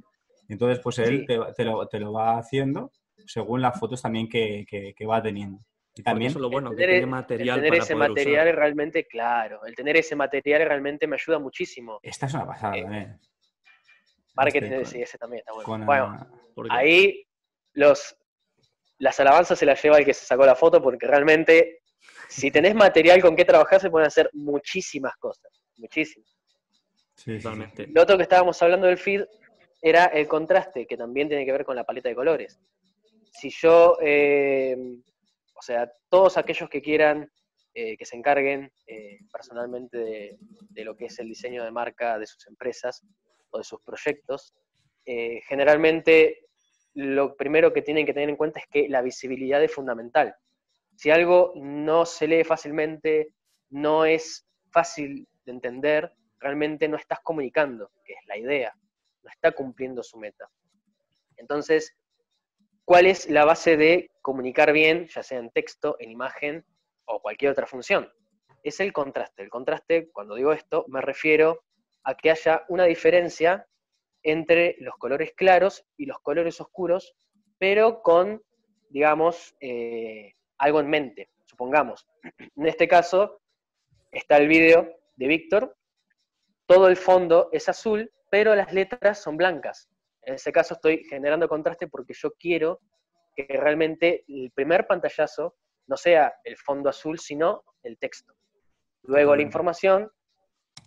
Entonces, 0.50 0.80
pues 0.80 0.98
él 0.98 1.24
te, 1.26 1.64
lo, 1.64 2.12
va 2.12 2.38
haciendo 2.38 2.92
según 3.26 3.62
las 3.62 3.78
fotos 3.80 4.02
también 4.02 4.28
que, 4.28 4.94
va 5.08 5.22
teniendo. 5.22 5.60
Y 5.96 6.02
también 6.02 6.30
eso 6.30 6.38
lo 6.38 6.50
bueno, 6.50 6.70
que 6.70 6.76
tiene 6.76 7.06
material 7.06 7.58
el 7.58 7.64
tener 7.64 7.80
ese 7.80 7.94
material 7.94 8.48
es 8.48 8.54
realmente 8.54 9.06
claro. 9.06 9.64
El 9.64 9.74
tener 9.74 9.96
ese 9.96 10.14
material 10.14 10.66
realmente 10.66 11.06
me 11.06 11.16
ayuda 11.16 11.38
muchísimo. 11.38 12.00
Esta 12.02 12.26
es 12.26 12.34
una 12.34 12.46
pasada, 12.46 12.76
eh, 12.76 12.86
¿eh? 12.90 13.16
Marketing, 14.34 14.72
este, 14.72 14.84
sí, 14.84 15.02
ese 15.02 15.16
también 15.16 15.38
está 15.38 15.52
bueno. 15.52 15.86
Bueno, 15.86 16.26
ahí 16.70 17.24
los, 17.74 18.16
las 19.04 19.20
alabanzas 19.20 19.58
se 19.58 19.66
las 19.66 19.82
lleva 19.82 19.98
el 19.98 20.04
que 20.06 20.14
se 20.14 20.24
sacó 20.24 20.46
la 20.46 20.54
foto, 20.54 20.80
porque 20.82 21.06
realmente, 21.06 21.82
si 22.26 22.50
tenés 22.50 22.74
material 22.74 23.20
con 23.20 23.36
qué 23.36 23.44
trabajar, 23.44 23.78
se 23.78 23.90
pueden 23.90 24.06
hacer 24.06 24.30
muchísimas 24.32 25.14
cosas, 25.16 25.52
muchísimas. 25.76 26.34
Sí, 27.14 27.36
totalmente. 27.36 27.86
Lo 27.88 28.00
otro 28.00 28.16
que 28.16 28.22
estábamos 28.22 28.60
hablando 28.62 28.86
del 28.86 28.96
feed 28.96 29.24
era 29.82 30.06
el 30.06 30.26
contraste, 30.26 30.86
que 30.86 30.96
también 30.96 31.28
tiene 31.28 31.44
que 31.44 31.52
ver 31.52 31.66
con 31.66 31.76
la 31.76 31.84
paleta 31.84 32.08
de 32.08 32.14
colores. 32.14 32.58
Si 33.30 33.50
yo, 33.50 33.98
eh, 34.00 34.74
o 35.54 35.60
sea, 35.60 35.92
todos 36.08 36.38
aquellos 36.38 36.70
que 36.70 36.80
quieran 36.80 37.30
eh, 37.74 37.98
que 37.98 38.06
se 38.06 38.16
encarguen 38.16 38.72
eh, 38.86 39.18
personalmente 39.30 39.98
de, 39.98 40.38
de, 40.70 40.84
lo 40.84 40.96
que 40.96 41.06
es 41.06 41.18
el 41.18 41.28
diseño 41.28 41.62
de 41.62 41.70
marca 41.70 42.18
de 42.18 42.26
sus 42.26 42.46
empresas 42.46 43.02
o 43.50 43.58
de 43.58 43.64
sus 43.64 43.82
proyectos, 43.82 44.54
generalmente 45.46 46.43
lo 46.94 47.36
primero 47.36 47.72
que 47.72 47.82
tienen 47.82 48.06
que 48.06 48.14
tener 48.14 48.28
en 48.28 48.36
cuenta 48.36 48.60
es 48.60 48.66
que 48.68 48.88
la 48.88 49.02
visibilidad 49.02 49.62
es 49.62 49.72
fundamental. 49.72 50.34
Si 50.96 51.10
algo 51.10 51.52
no 51.56 52.06
se 52.06 52.28
lee 52.28 52.44
fácilmente, 52.44 53.32
no 53.70 54.04
es 54.04 54.46
fácil 54.70 55.26
de 55.44 55.52
entender, 55.52 56.12
realmente 56.38 56.88
no 56.88 56.96
estás 56.96 57.20
comunicando, 57.22 57.90
que 58.04 58.12
es 58.12 58.26
la 58.26 58.38
idea, 58.38 58.72
no 59.22 59.30
está 59.30 59.52
cumpliendo 59.52 60.02
su 60.02 60.18
meta. 60.18 60.48
Entonces, 61.36 61.96
¿cuál 62.84 63.06
es 63.06 63.28
la 63.28 63.44
base 63.44 63.76
de 63.76 64.10
comunicar 64.22 64.72
bien, 64.72 65.08
ya 65.08 65.22
sea 65.22 65.38
en 65.38 65.50
texto, 65.50 65.96
en 65.98 66.10
imagen 66.10 66.64
o 67.06 67.20
cualquier 67.20 67.50
otra 67.50 67.66
función? 67.66 68.08
Es 68.62 68.78
el 68.80 68.92
contraste. 68.92 69.42
El 69.42 69.50
contraste, 69.50 70.10
cuando 70.12 70.36
digo 70.36 70.52
esto, 70.52 70.84
me 70.88 71.00
refiero 71.00 71.64
a 72.04 72.14
que 72.14 72.30
haya 72.30 72.64
una 72.68 72.84
diferencia 72.84 73.66
entre 74.24 74.76
los 74.80 74.96
colores 74.96 75.32
claros 75.36 75.84
y 75.96 76.06
los 76.06 76.18
colores 76.20 76.60
oscuros, 76.60 77.14
pero 77.58 78.02
con, 78.02 78.42
digamos, 78.88 79.54
eh, 79.60 80.32
algo 80.58 80.80
en 80.80 80.90
mente. 80.90 81.30
Supongamos, 81.44 82.08
en 82.56 82.66
este 82.66 82.88
caso 82.88 83.40
está 84.10 84.38
el 84.38 84.48
vídeo 84.48 84.88
de 85.16 85.28
Víctor, 85.28 85.76
todo 86.66 86.88
el 86.88 86.96
fondo 86.96 87.50
es 87.52 87.68
azul, 87.68 88.10
pero 88.30 88.54
las 88.54 88.72
letras 88.72 89.22
son 89.22 89.36
blancas. 89.36 89.88
En 90.22 90.34
ese 90.34 90.50
caso 90.50 90.74
estoy 90.74 91.04
generando 91.04 91.48
contraste 91.48 91.86
porque 91.86 92.14
yo 92.14 92.32
quiero 92.32 92.80
que 93.36 93.46
realmente 93.48 94.24
el 94.26 94.50
primer 94.52 94.86
pantallazo 94.86 95.54
no 95.86 95.96
sea 95.96 96.34
el 96.44 96.56
fondo 96.56 96.88
azul, 96.88 97.18
sino 97.18 97.62
el 97.82 97.98
texto. 97.98 98.34
Luego 99.02 99.36
la 99.36 99.42
información 99.42 100.10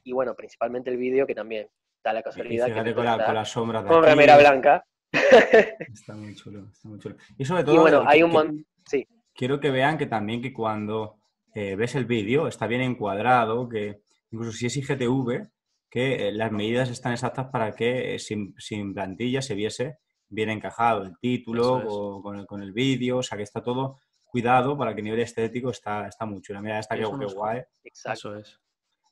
y 0.04 0.14
bueno, 0.14 0.36
principalmente 0.36 0.90
el 0.90 0.98
vídeo 0.98 1.28
que 1.28 1.36
también 1.36 1.70
la 2.14 2.24
casualidad. 2.24 2.68
que 2.84 2.94
con, 2.94 3.06
la, 3.06 3.26
con 3.26 3.36
las 3.36 3.50
sombras 3.50 3.84
de 3.84 3.90
Con 3.90 4.04
remera 4.04 4.38
blanca. 4.38 4.86
Está 5.12 6.16
muy 6.16 6.36
chulo, 6.36 6.68
está 6.72 6.90
muy 6.90 7.00
chulo. 7.00 7.16
Y 7.38 7.46
sobre 7.46 7.64
todo, 7.64 7.82
bueno, 7.82 8.04
hay 8.06 8.24
un 8.24 8.66
sí. 8.86 9.08
quiero 9.34 9.60
que 9.60 9.72
vean 9.72 9.98
que 9.98 10.06
también 10.06 10.42
que 10.42 10.52
cuando 10.52 11.20
eh, 11.54 11.76
ves 11.76 11.96
el 11.96 12.06
vídeo 12.06 12.48
está 12.48 12.68
bien 12.68 12.82
encuadrado, 12.82 13.70
que 13.70 14.02
incluso 14.32 14.52
si 14.52 14.66
es 14.66 14.78
IGTV, 14.78 15.48
que 15.90 16.28
eh, 16.28 16.32
las 16.34 16.52
medidas 16.52 16.90
están 16.90 17.14
exactas 17.14 17.48
para 17.48 17.72
que 17.72 18.16
eh, 18.16 18.20
sin, 18.20 18.54
sin, 18.58 18.94
plantilla 18.94 19.42
se 19.42 19.56
viese 19.56 20.00
bien 20.28 20.50
encajado 20.50 21.04
el 21.04 21.18
título 21.20 22.22
con 22.22 22.38
el, 22.38 22.46
con 22.46 22.62
el 22.62 22.74
vídeo, 22.74 23.20
o 23.20 23.24
sea 23.24 23.38
que 23.38 23.44
está 23.44 23.62
todo 23.62 24.00
cuidado 24.26 24.78
para 24.78 24.94
que 24.94 25.00
a 25.00 25.04
nivel 25.06 25.22
estético 25.22 25.70
está, 25.70 26.08
está 26.08 26.26
muy 26.26 26.42
chulo. 26.42 26.62
Mira, 26.62 26.80
está 26.80 26.98
que, 26.98 27.06
guay. 27.06 27.62
Exacto. 27.86 28.36
Eso 28.36 28.36
es 28.36 28.67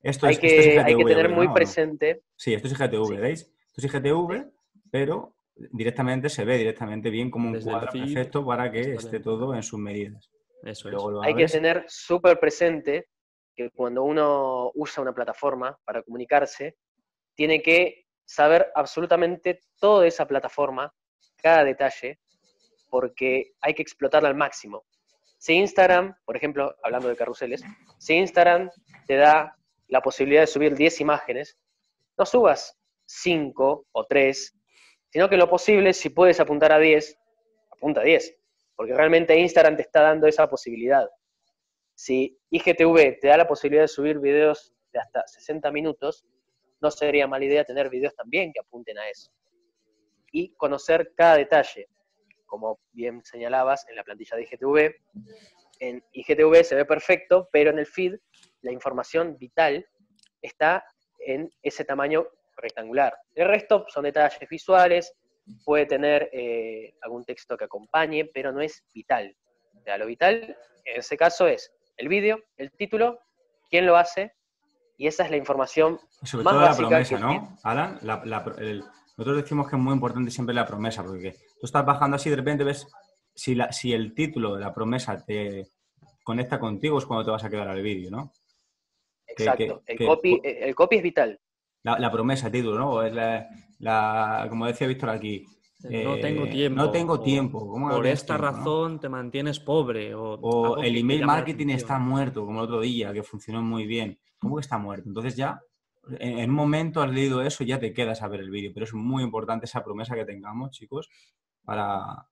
hay, 0.05 0.37
que, 0.37 0.79
hay 0.79 0.95
que 0.95 1.05
tener 1.05 1.29
muy 1.29 1.47
presente. 1.49 2.23
Sí, 2.35 2.53
esto 2.53 2.67
es 2.67 2.73
IGTV, 2.73 3.19
¿veis? 3.19 3.41
Esto 3.41 3.77
es 3.77 3.85
IGTV, 3.85 4.51
pero 4.91 5.35
directamente 5.55 6.29
se 6.29 6.45
ve 6.45 6.57
directamente 6.57 7.09
bien 7.09 7.31
como 7.31 7.49
un 7.49 7.59
cuadro 7.61 7.91
perfecto 7.91 8.45
para 8.45 8.71
que 8.71 8.93
esté 8.93 9.19
todo 9.19 9.55
en 9.55 9.63
sus 9.63 9.79
medidas. 9.79 10.29
Eso 10.63 10.89
es. 10.89 10.95
Hay 11.23 11.35
que 11.35 11.45
tener 11.47 11.85
súper 11.87 12.39
presente 12.39 13.07
que 13.55 13.69
cuando 13.71 14.03
uno 14.03 14.71
usa 14.75 15.01
una 15.01 15.13
plataforma 15.13 15.77
para 15.85 16.03
comunicarse, 16.03 16.77
tiene 17.35 17.61
que 17.61 18.05
saber 18.25 18.71
absolutamente 18.75 19.61
toda 19.79 20.05
esa 20.05 20.27
plataforma, 20.27 20.93
cada 21.37 21.63
detalle, 21.63 22.19
porque 22.89 23.53
hay 23.61 23.73
que 23.73 23.81
explotarla 23.81 24.29
al 24.29 24.35
máximo. 24.35 24.85
Si 25.37 25.53
Instagram, 25.53 26.15
por 26.25 26.35
ejemplo, 26.35 26.75
hablando 26.83 27.07
de 27.07 27.15
carruseles, 27.15 27.63
si 27.97 28.15
Instagram 28.15 28.69
te 29.05 29.15
da 29.15 29.55
la 29.87 30.01
posibilidad 30.01 30.41
de 30.41 30.47
subir 30.47 30.75
10 30.75 31.01
imágenes, 31.01 31.57
no 32.17 32.25
subas 32.25 32.77
5 33.05 33.87
o 33.91 34.05
3, 34.05 34.55
sino 35.09 35.29
que 35.29 35.37
lo 35.37 35.49
posible, 35.49 35.93
si 35.93 36.09
puedes 36.09 36.39
apuntar 36.39 36.71
a 36.71 36.79
10, 36.79 37.17
apunta 37.71 38.01
a 38.01 38.03
10, 38.03 38.37
porque 38.75 38.93
realmente 38.93 39.37
Instagram 39.37 39.75
te 39.75 39.83
está 39.83 40.01
dando 40.01 40.27
esa 40.27 40.49
posibilidad. 40.49 41.07
Si 41.93 42.37
IGTV 42.49 43.19
te 43.19 43.27
da 43.27 43.37
la 43.37 43.47
posibilidad 43.47 43.83
de 43.83 43.87
subir 43.87 44.19
videos 44.19 44.73
de 44.91 44.99
hasta 44.99 45.25
60 45.27 45.71
minutos, 45.71 46.25
no 46.81 46.91
sería 46.91 47.27
mala 47.27 47.45
idea 47.45 47.63
tener 47.63 47.89
videos 47.89 48.15
también 48.15 48.51
que 48.51 48.59
apunten 48.59 48.97
a 48.97 49.09
eso. 49.09 49.31
Y 50.31 50.53
conocer 50.55 51.13
cada 51.15 51.37
detalle. 51.37 51.87
Como 52.45 52.79
bien 52.91 53.23
señalabas 53.23 53.87
en 53.89 53.95
la 53.95 54.03
plantilla 54.03 54.35
de 54.35 54.43
IGTV, 54.43 54.95
en 55.79 56.03
IGTV 56.11 56.63
se 56.63 56.75
ve 56.75 56.85
perfecto, 56.85 57.49
pero 57.51 57.69
en 57.71 57.79
el 57.79 57.85
feed 57.85 58.15
la 58.65 58.71
información 58.71 59.37
vital 59.37 59.85
está 60.41 60.83
en 61.19 61.49
ese 61.61 61.85
tamaño 61.85 62.25
rectangular. 62.57 63.15
El 63.35 63.47
resto 63.47 63.85
son 63.89 64.03
detalles 64.03 64.49
visuales, 64.49 65.13
puede 65.63 65.85
tener 65.85 66.29
eh, 66.33 66.95
algún 67.01 67.23
texto 67.23 67.55
que 67.55 67.65
acompañe, 67.65 68.25
pero 68.33 68.51
no 68.51 68.61
es 68.61 68.83
vital. 68.93 69.35
O 69.75 69.83
sea, 69.83 69.97
lo 69.97 70.07
vital 70.07 70.57
en 70.83 70.99
ese 70.99 71.15
caso 71.15 71.47
es 71.47 71.71
el 71.97 72.07
vídeo, 72.07 72.43
el 72.57 72.71
título, 72.71 73.19
quién 73.69 73.85
lo 73.85 73.97
hace, 73.97 74.33
y 74.97 75.07
esa 75.07 75.25
es 75.25 75.29
la 75.29 75.37
información 75.37 75.99
Sobre 76.23 76.45
todo 76.45 76.61
la 76.61 76.75
promesa, 76.75 77.19
¿no, 77.19 77.57
Alan? 77.63 77.99
nosotros 78.01 79.37
decimos 79.37 79.69
que 79.69 79.75
es 79.75 79.81
muy 79.81 79.93
importante 79.93 80.31
siempre 80.31 80.55
la 80.55 80.65
promesa, 80.65 81.03
porque 81.03 81.33
tú 81.59 81.65
estás 81.65 81.85
bajando 81.85 82.15
así 82.15 82.29
y 82.29 82.31
de 82.31 82.37
repente 82.37 82.63
ves 82.63 82.87
si, 83.35 83.53
la, 83.53 83.71
si 83.71 83.93
el 83.93 84.13
título 84.13 84.55
de 84.55 84.61
la 84.61 84.73
promesa 84.73 85.23
te 85.23 85.67
conecta 86.23 86.59
contigo 86.59 86.97
es 86.97 87.05
cuando 87.05 87.25
te 87.25 87.31
vas 87.31 87.43
a 87.43 87.49
quedar 87.49 87.67
al 87.67 87.81
vídeo, 87.81 88.09
¿no? 88.09 88.31
Exacto. 89.37 89.83
el, 89.85 89.97
copy, 89.97 90.41
el 90.43 90.75
copy 90.75 90.97
es 90.97 91.03
vital. 91.03 91.39
La, 91.83 92.11
promesa, 92.11 92.47
el 92.47 92.53
título, 92.53 92.79
¿no? 92.79 93.03
Es 93.03 93.13
la, 93.79 94.47
como 94.49 94.65
decía 94.65 94.87
Víctor 94.87 95.11
aquí, 95.11 95.45
no 95.89 96.19
tengo 96.19 96.45
eh, 96.45 96.49
tiempo. 96.49 96.81
No 96.81 96.91
tengo 96.91 97.19
tiempo. 97.21 97.89
por 97.89 98.07
esta 98.07 98.37
razón 98.37 98.99
te 98.99 99.09
mantienes 99.09 99.59
pobre. 99.59 100.13
O, 100.15 100.81
el 100.81 100.97
email 100.97 101.25
marketing 101.25 101.69
está 101.69 101.99
muerto, 101.99 102.45
como 102.45 102.59
el 102.59 102.65
otro 102.65 102.81
día, 102.81 103.13
que 103.13 103.23
funcionó 103.23 103.61
muy 103.61 103.85
bien. 103.85 104.19
¿Cómo 104.39 104.55
que 104.55 104.61
está 104.61 104.77
muerto? 104.77 105.07
Entonces 105.07 105.35
ya, 105.35 105.59
en, 106.19 106.49
un 106.49 106.55
momento 106.55 107.01
has 107.01 107.11
leído 107.11 107.41
eso, 107.41 107.63
ya 107.63 107.79
te 107.79 107.93
quedas 107.93 108.21
a 108.21 108.27
ver 108.27 108.41
el 108.41 108.49
vídeo. 108.49 108.71
Pero 108.73 108.85
es 108.85 108.93
muy 108.93 109.23
importante 109.23 109.65
esa 109.65 109.83
promesa 109.83 110.15
que 110.15 110.25
tengamos, 110.25 110.71
chicos, 110.71 111.09
para, 111.63 112.27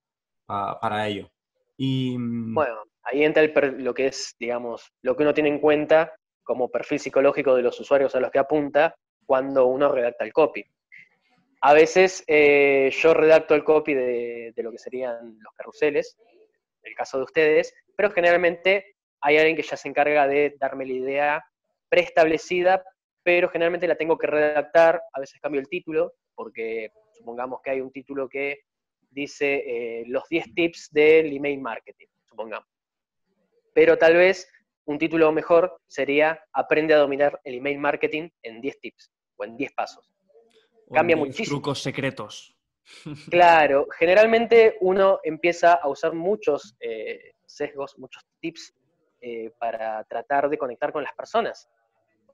para, 0.46 1.08
ello. 1.08 1.30
Y... 1.76 2.16
Mm, 2.18 2.54
bueno, 2.54 2.76
ahí 3.04 3.24
entra 3.24 3.42
lo 3.44 3.94
que 3.94 4.06
es, 4.06 4.34
digamos, 4.38 4.92
lo 5.02 5.16
que 5.16 5.22
uno 5.22 5.34
tiene 5.34 5.50
en 5.50 5.60
cuenta 5.60 6.12
como 6.44 6.70
perfil 6.70 7.00
psicológico 7.00 7.54
de 7.56 7.62
los 7.62 7.80
usuarios 7.80 8.14
a 8.14 8.20
los 8.20 8.30
que 8.30 8.38
apunta 8.38 8.94
cuando 9.26 9.66
uno 9.66 9.90
redacta 9.90 10.24
el 10.24 10.32
copy. 10.32 10.64
A 11.62 11.72
veces 11.72 12.22
eh, 12.26 12.90
yo 12.92 13.14
redacto 13.14 13.54
el 13.54 13.64
copy 13.64 13.94
de, 13.94 14.52
lo 14.58 14.70
que 14.70 14.78
serían 14.78 15.38
los 15.40 15.54
carruseles, 15.54 16.16
el 16.82 16.94
caso 16.94 17.16
de 17.16 17.24
ustedes, 17.24 17.74
pero 17.96 18.10
generalmente 18.10 18.96
hay 19.22 19.38
alguien 19.38 19.56
que 19.56 19.62
ya 19.62 19.76
se 19.76 19.88
encarga 19.88 20.28
de 20.28 20.54
darme 20.60 20.84
la 20.84 20.92
idea 20.92 21.44
preestablecida, 21.88 22.84
pero 23.22 23.48
generalmente 23.48 23.88
la 23.88 23.96
tengo 23.96 24.18
que 24.18 24.26
redactar, 24.26 25.00
a 25.12 25.20
veces 25.20 25.40
cambio 25.40 25.60
el 25.62 25.68
título, 25.68 26.12
porque 26.34 26.90
supongamos 27.12 27.62
que 27.62 27.70
hay 27.70 27.80
un 27.80 27.90
título 27.90 28.28
que 28.28 28.64
dice 29.08 29.62
eh, 29.66 30.04
los 30.06 30.28
10 30.28 30.54
tips 30.54 30.90
del 30.92 31.34
email 31.34 31.60
marketing, 31.62 32.08
supongamos. 32.26 32.68
Pero 33.72 33.96
tal 33.96 34.16
vez 34.16 34.52
un 34.86 34.98
título 34.98 35.32
mejor 35.32 35.80
sería 35.86 36.44
Aprende 36.52 36.94
a 36.94 36.98
dominar 36.98 37.40
el 37.44 37.54
email 37.56 37.78
marketing 37.78 38.28
en 38.42 38.60
10 38.60 38.80
tips 38.80 39.12
o 39.36 39.44
en 39.44 39.56
10 39.56 39.72
pasos 39.72 40.14
cambia 40.92 41.16
muchísimo. 41.16 41.56
Trucos 41.56 41.82
secretos. 41.82 42.54
Claro, 43.30 43.86
generalmente 43.98 44.76
uno 44.80 45.18
empieza 45.22 45.74
a 45.74 45.88
usar 45.88 46.12
muchos 46.12 46.76
eh, 46.80 47.32
sesgos, 47.46 47.98
muchos 47.98 48.24
tips 48.40 48.74
eh, 49.20 49.50
para 49.58 50.04
tratar 50.04 50.48
de 50.48 50.58
conectar 50.58 50.92
con 50.92 51.02
las 51.02 51.14
personas. 51.14 51.68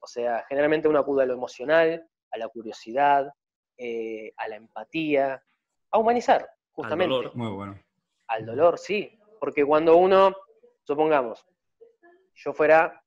O 0.01 0.07
sea, 0.07 0.45
generalmente 0.49 0.89
uno 0.89 0.99
acude 0.99 1.23
a 1.23 1.27
lo 1.27 1.35
emocional, 1.35 2.05
a 2.33 2.39
la 2.39 2.49
curiosidad, 2.49 3.33
eh, 3.77 4.33
a 4.37 4.49
la 4.49 4.57
empatía, 4.57 5.43
a 5.91 5.99
humanizar, 5.99 6.49
justamente. 6.73 7.15
Al 7.15 7.23
dolor. 7.23 7.37
Muy 7.37 7.53
bueno. 7.53 7.79
Al 8.27 8.47
dolor, 8.47 8.79
sí. 8.79 9.19
Porque 9.39 9.65
cuando 9.65 9.97
uno, 9.97 10.35
supongamos, 10.83 11.47
yo 12.43 12.53
fuera, 12.53 13.03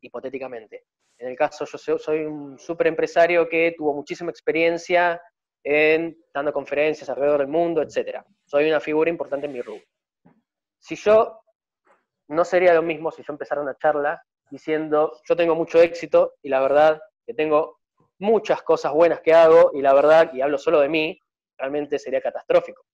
hipotéticamente, 0.00 0.86
en 1.20 1.28
el 1.28 1.36
caso, 1.36 1.66
yo 1.66 1.98
soy 1.98 2.24
un 2.24 2.58
super 2.58 2.86
empresario 2.86 3.46
que 3.46 3.74
tuvo 3.76 3.92
muchísima 3.92 4.30
experiencia 4.30 5.20
en 5.62 6.16
dando 6.32 6.50
conferencias 6.50 7.10
alrededor 7.10 7.40
del 7.40 7.48
mundo, 7.48 7.82
etc. 7.82 8.22
Soy 8.46 8.68
una 8.68 8.80
figura 8.80 9.10
importante 9.10 9.46
en 9.46 9.52
mi 9.52 9.60
rubro. 9.60 9.84
Si 10.78 10.96
yo, 10.96 11.42
no 12.28 12.44
sería 12.44 12.72
lo 12.72 12.80
mismo 12.82 13.10
si 13.10 13.22
yo 13.22 13.34
empezara 13.34 13.60
una 13.60 13.76
charla 13.76 14.22
diciendo, 14.50 15.12
yo 15.28 15.36
tengo 15.36 15.54
mucho 15.54 15.82
éxito 15.82 16.36
y 16.40 16.48
la 16.48 16.60
verdad 16.60 16.98
que 17.26 17.34
tengo 17.34 17.80
muchas 18.18 18.62
cosas 18.62 18.94
buenas 18.94 19.20
que 19.20 19.34
hago 19.34 19.72
y 19.74 19.82
la 19.82 19.92
verdad, 19.92 20.32
y 20.32 20.40
hablo 20.40 20.56
solo 20.56 20.80
de 20.80 20.88
mí, 20.88 21.20
realmente 21.58 21.98
sería 21.98 22.22
catastrófico. 22.22 22.86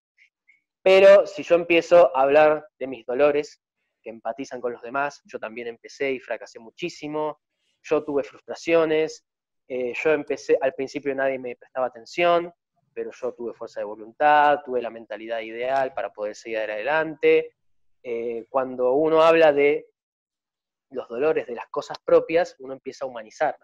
Pero 0.83 1.27
si 1.27 1.45
yo 1.45 1.55
empiezo 1.55 2.17
a 2.17 2.23
hablar 2.23 2.67
de 2.79 2.87
mis 2.89 3.07
dolores, 3.07 3.61
que 4.07 4.11
empatizan 4.11 4.61
con 4.61 4.73
los 4.73 4.83
demás, 4.83 5.21
yo 5.25 5.41
también 5.41 5.67
empecé 5.67 6.13
y 6.13 6.21
fracasé 6.21 6.61
muchísimo, 6.61 7.41
yo 7.83 8.05
tuve 8.05 8.23
frustraciones, 8.23 9.27
eh, 9.67 9.93
yo 10.01 10.13
empecé, 10.13 10.57
al 10.61 10.75
principio 10.75 11.13
nadie 11.13 11.41
me 11.41 11.57
prestaba 11.57 11.87
atención, 11.87 12.53
pero 12.95 13.11
yo 13.11 13.35
tuve 13.35 13.53
fuerza 13.53 13.81
de 13.81 13.85
voluntad, 13.85 14.61
tuve 14.65 14.81
la 14.81 14.91
mentalidad 14.91 15.41
ideal 15.41 15.93
para 15.93 16.13
poder 16.13 16.37
seguir 16.37 16.59
adelante. 16.59 17.57
Eh, 18.01 18.47
cuando 18.49 18.93
uno 18.93 19.23
habla 19.23 19.53
de 19.53 19.89
los 20.91 21.09
dolores 21.09 21.49
de 21.49 21.57
las 21.57 21.67
cosas 21.67 21.99
propias, 21.99 22.55
uno 22.61 22.75
empieza 22.75 23.07
a 23.07 23.09
humanizar. 23.09 23.59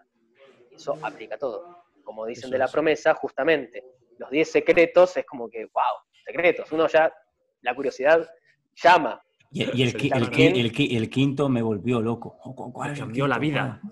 Eso 0.69 0.99
aplica 1.01 1.35
a 1.35 1.37
todo. 1.37 1.85
Como 2.03 2.25
dicen 2.25 2.49
de 2.49 2.57
la 2.57 2.67
promesa, 2.67 3.13
justamente, 3.13 3.81
los 4.17 4.29
10 4.29 4.51
secretos 4.51 5.15
es 5.15 5.25
como 5.25 5.49
que, 5.49 5.63
wow, 5.67 6.03
secretos. 6.25 6.69
Uno 6.73 6.87
ya, 6.87 7.13
la 7.61 7.73
curiosidad 7.73 8.29
llama. 8.75 9.23
Y, 9.53 9.61
el, 9.83 10.71
el, 10.97 11.09
quinto 11.09 11.47
me 11.47 11.61
volvió 11.61 12.01
loco. 12.01 12.37
¿Cuál 12.73 12.97
cambió 12.97 13.27
la 13.27 13.39
vida. 13.39 13.81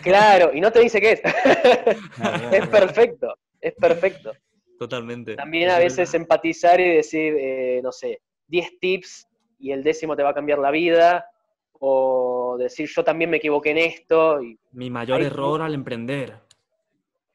Claro, 0.00 0.52
y 0.54 0.60
no 0.60 0.70
te 0.70 0.78
dice 0.78 1.00
qué 1.00 1.10
es. 1.10 1.22
es 2.52 2.68
perfecto, 2.68 3.34
es 3.60 3.74
perfecto. 3.74 4.32
Totalmente. 4.78 5.34
También 5.34 5.70
a 5.70 5.78
veces 5.80 6.14
empatizar 6.14 6.80
y 6.80 6.88
decir, 6.94 7.34
eh, 7.36 7.80
no 7.82 7.90
sé, 7.90 8.20
10 8.46 8.78
tips 8.78 9.26
y 9.58 9.72
el 9.72 9.82
décimo 9.82 10.14
te 10.14 10.22
va 10.22 10.30
a 10.30 10.34
cambiar 10.34 10.60
la 10.60 10.70
vida, 10.70 11.26
o 11.72 12.56
decir 12.58 12.88
yo 12.88 13.02
también 13.02 13.28
me 13.28 13.38
equivoqué 13.38 13.70
en 13.70 13.78
esto. 13.78 14.40
Y 14.40 14.56
Mi 14.70 14.88
mayor 14.88 15.20
error 15.20 15.62
al 15.62 15.74
emprender. 15.74 16.38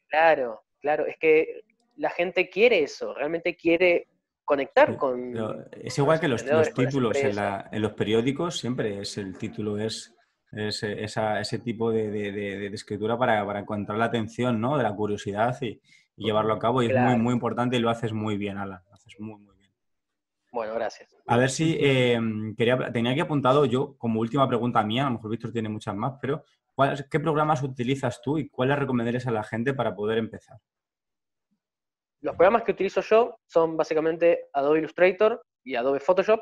Claro, 0.08 0.62
claro, 0.80 1.06
es 1.06 1.18
que 1.18 1.64
la 1.98 2.12
gente 2.12 2.50
quiere 2.50 2.84
eso, 2.84 3.14
realmente 3.14 3.56
quiere 3.56 4.08
conectar 4.52 4.98
con... 4.98 5.34
es 5.72 5.98
igual 5.98 6.20
que 6.20 6.28
los, 6.28 6.44
títulos 6.74 7.16
en, 7.16 7.38
en, 7.72 7.82
los 7.82 7.94
periódicos, 7.94 8.58
siempre 8.60 9.00
es 9.00 9.18
el 9.18 9.38
título 9.38 9.78
es 9.78 10.14
ese, 10.52 11.02
ese 11.06 11.60
tipo 11.60 11.90
de, 11.90 12.68
escritura 12.74 13.18
para, 13.18 13.60
encontrar 13.60 13.98
la 13.98 14.06
atención, 14.06 14.60
¿no? 14.60 14.76
De 14.76 14.84
la 14.84 14.94
curiosidad 14.94 15.58
y, 15.62 15.80
llevarlo 16.18 16.54
a 16.54 16.60
cabo. 16.60 16.84
Y 16.84 16.88
es 16.88 17.00
muy, 17.00 17.16
muy 17.16 17.34
importante 17.34 17.78
y 17.78 17.80
lo 17.80 17.90
haces 17.90 18.12
muy 18.12 18.36
bien, 18.38 18.58
Alan. 18.58 18.82
Lo 18.90 18.94
haces 18.94 19.16
muy, 19.20 19.40
muy 19.40 19.56
bien. 19.56 19.72
Bueno, 20.52 20.74
gracias. 20.74 21.16
A 21.26 21.38
ver 21.38 21.50
si 21.50 21.78
em, 21.80 22.54
quería, 22.54 22.92
tenía 22.92 23.16
que 23.16 23.22
apuntado 23.22 23.64
yo, 23.64 23.96
como 23.98 24.20
última 24.20 24.50
pregunta 24.50 24.84
mía, 24.84 25.04
a 25.04 25.06
lo 25.06 25.16
mejor 25.16 25.32
Víctor 25.32 25.54
tiene 25.54 25.70
muchas 25.70 25.96
más, 25.96 26.16
pero 26.22 26.44
¿qué 27.10 27.22
programas 27.22 27.64
utilizas 27.64 28.22
tú 28.22 28.38
y 28.38 28.50
cuáles 28.50 28.78
recomendarías 28.78 29.26
a 29.28 29.32
la 29.32 29.44
gente 29.44 29.74
para 29.74 29.96
poder 29.96 30.18
empezar? 30.18 30.58
Los 32.22 32.36
programas 32.36 32.64
que 32.64 32.72
utilizo 32.72 33.02
yo 33.02 33.40
son 33.48 33.76
básicamente 33.76 34.48
Adobe 34.54 34.80
Illustrator 34.80 35.44
y 35.64 35.76
Adobe 35.76 36.00
Photoshop, 36.00 36.40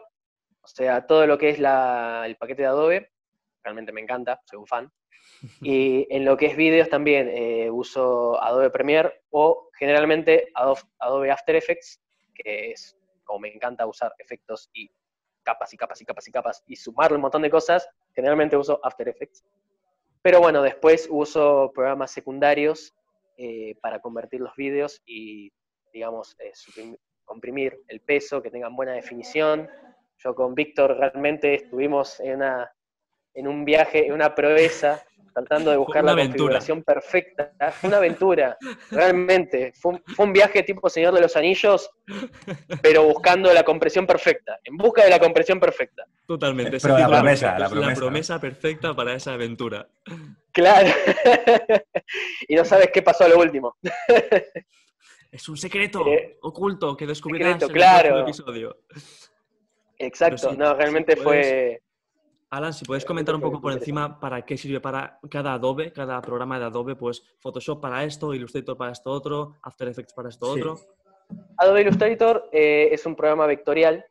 o 0.62 0.68
sea, 0.68 1.08
todo 1.08 1.26
lo 1.26 1.38
que 1.38 1.50
es 1.50 1.58
el 1.58 2.36
paquete 2.38 2.64
de 2.64 2.68
Adobe, 2.68 3.12
realmente 3.64 3.94
me 3.94 4.02
encanta, 4.02 4.42
soy 4.46 4.60
un 4.60 4.68
fan. 4.68 4.92
Y 5.62 6.06
en 6.10 6.26
lo 6.26 6.36
que 6.36 6.48
es 6.48 6.58
vídeos 6.58 6.90
también 6.90 7.30
eh, 7.30 7.70
uso 7.70 8.42
Adobe 8.42 8.70
Premiere 8.70 9.22
o 9.30 9.70
generalmente 9.78 10.50
Adobe, 10.54 11.32
After 11.32 11.56
Effects, 11.56 12.02
que 12.34 12.72
es 12.72 12.98
como 13.24 13.40
me 13.40 13.54
encanta 13.54 13.86
usar 13.86 14.14
efectos 14.18 14.70
y 14.74 14.90
capas 15.44 15.74
y 15.74 15.78
capas 15.78 16.02
y 16.02 16.06
capas 16.06 16.28
y 16.28 16.32
capas 16.32 16.64
y 16.68 16.76
sumarle 16.76 17.16
un 17.16 17.22
montón 17.22 17.42
de 17.42 17.50
cosas, 17.50 17.88
generalmente 18.14 18.58
uso 18.58 18.80
After 18.84 19.08
Effects. 19.08 19.46
Pero 20.22 20.42
bueno, 20.42 20.62
después 20.62 21.08
uso 21.10 21.72
programas 21.74 22.12
secundarios 22.12 22.94
eh, 23.38 23.76
para 23.82 24.00
convertir 24.00 24.42
los 24.42 24.56
vídeos 24.58 25.02
y, 25.06 25.54
digamos, 25.94 26.36
eh, 26.40 26.52
comprimir 27.26 27.82
el 27.88 28.02
peso, 28.02 28.42
que 28.42 28.52
tengan 28.52 28.76
buena 28.76 28.94
definición. 28.94 29.70
Yo 30.18 30.36
con 30.36 30.56
Víctor 30.56 30.98
realmente 30.98 31.56
estuvimos 31.56 32.20
en 32.20 32.36
una 32.36 32.72
en 33.34 33.48
un 33.48 33.64
viaje, 33.64 34.08
en 34.08 34.14
una 34.14 34.36
proeza, 34.36 35.02
tratando 35.34 35.72
de 35.72 35.78
buscar 35.78 36.04
la 36.04 36.16
configuración 36.16 36.84
perfecta. 36.84 37.54
Fue 37.72 37.88
una 37.88 37.98
aventura, 37.98 38.58
realmente. 38.92 39.74
Fue 39.80 40.00
un, 40.18 40.34
viaje 40.34 40.64
tipo 40.64 40.90
Señor 40.90 41.14
de 41.14 41.22
los 41.22 41.36
Anillos, 41.36 41.90
pero 42.82 43.04
buscando 43.04 43.54
la 43.54 43.64
compresión 43.64 44.06
perfecta, 44.06 44.60
en 44.64 44.76
busca 44.78 45.04
de 45.04 45.10
la 45.10 45.20
compresión 45.20 45.60
perfecta. 45.60 46.06
Totalmente. 46.28 46.80
Pero 46.82 46.98
la 46.98 47.08
promesa, 47.08 47.58
la 47.58 47.70
promesa. 47.70 47.92
La 47.92 47.96
promesa 47.96 48.42
perfecta 48.42 48.94
para 48.94 49.14
esa 49.14 49.34
aventura. 49.34 49.88
Claro. 50.52 50.90
y 52.48 52.56
no 52.56 52.66
sabes 52.66 52.90
qué 52.94 53.02
pasó 53.02 53.24
a 53.24 53.30
lo 53.30 53.40
último. 53.40 53.78
es 55.32 55.48
un 55.50 55.58
secreto 55.58 56.06
eh, 56.08 56.38
oculto 56.42 56.96
que 56.96 57.06
descubrirás 57.06 57.62
en 57.62 57.70
el 57.70 57.76
claro. 57.76 58.20
episodio. 58.20 58.78
Exacto, 59.98 60.54
no, 60.54 60.74
realmente 60.74 61.16
fue 61.16 61.82
Alan, 62.52 62.74
si 62.74 62.84
puedes 62.84 63.06
comentar 63.06 63.36
un 63.36 63.42
poco 63.42 63.62
por 63.62 63.72
encima 63.74 64.20
para 64.20 64.44
qué 64.44 64.58
sirve 64.58 64.82
para 64.82 65.20
cada 65.30 65.54
Adobe, 65.54 65.94
cada 65.94 66.20
programa 66.20 66.58
de 66.58 66.66
Adobe, 66.66 66.96
pues 66.96 67.22
Photoshop 67.40 67.80
para 67.80 68.04
esto, 68.04 68.34
Illustrator 68.34 68.76
para 68.76 68.92
esto 68.92 69.12
otro, 69.12 69.58
After 69.62 69.88
Effects 69.88 70.14
para 70.14 70.30
esto 70.30 70.50
otro. 70.50 70.76
Adobe 71.58 71.82
Illustrator 71.82 72.50
eh, 72.52 72.90
es 72.92 73.06
un 73.06 73.16
programa 73.16 73.46
vectorial 73.46 74.04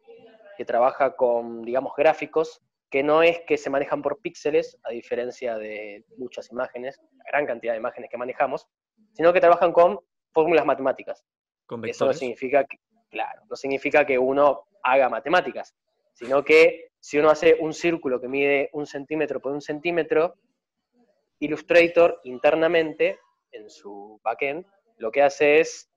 que 0.57 0.65
trabaja 0.65 1.17
con, 1.17 1.63
digamos, 1.63 1.93
gráficos, 1.97 2.63
que 2.89 3.03
no 3.03 3.25
es 3.25 3.41
que 3.41 3.57
se 3.57 3.71
manejan 3.71 4.03
por 4.03 4.21
píxeles, 4.21 4.79
a 4.85 4.91
diferencia 4.91 5.57
de 5.59 6.05
muchas 6.17 6.49
imágenes, 6.53 7.01
la 7.17 7.25
gran 7.33 7.45
cantidad 7.45 7.73
de 7.73 7.79
imágenes 7.79 8.09
que 8.09 8.19
manejamos, 8.19 8.69
sino 9.15 9.33
que 9.33 9.41
trabajan 9.41 9.73
con 9.73 9.99
fórmulas 10.33 10.65
matemáticas. 10.65 11.25
¿Con 11.67 11.85
Eso 11.85 12.07
no 12.07 12.13
significa, 12.13 12.65
que, 12.65 12.79
claro, 13.11 13.43
no 13.49 13.57
significa 13.57 14.07
que 14.07 14.19
uno 14.19 14.69
haga 14.83 15.09
matemáticas, 15.09 15.75
sino 16.15 16.43
que 16.45 16.91
si 16.99 17.19
uno 17.19 17.31
hace 17.31 17.57
un 17.61 17.73
círculo 17.73 18.21
que 18.21 18.29
mide 18.29 18.71
un 18.73 18.87
centímetro 18.87 19.41
por 19.41 19.53
un 19.53 19.61
centímetro, 19.61 20.35
Illustrator 21.41 22.21
internamente, 22.25 23.21
en 23.53 23.71
su 23.71 24.21
backend, 24.25 24.67
lo 24.97 25.11
que 25.11 25.23
hace 25.23 25.61
es, 25.61 25.91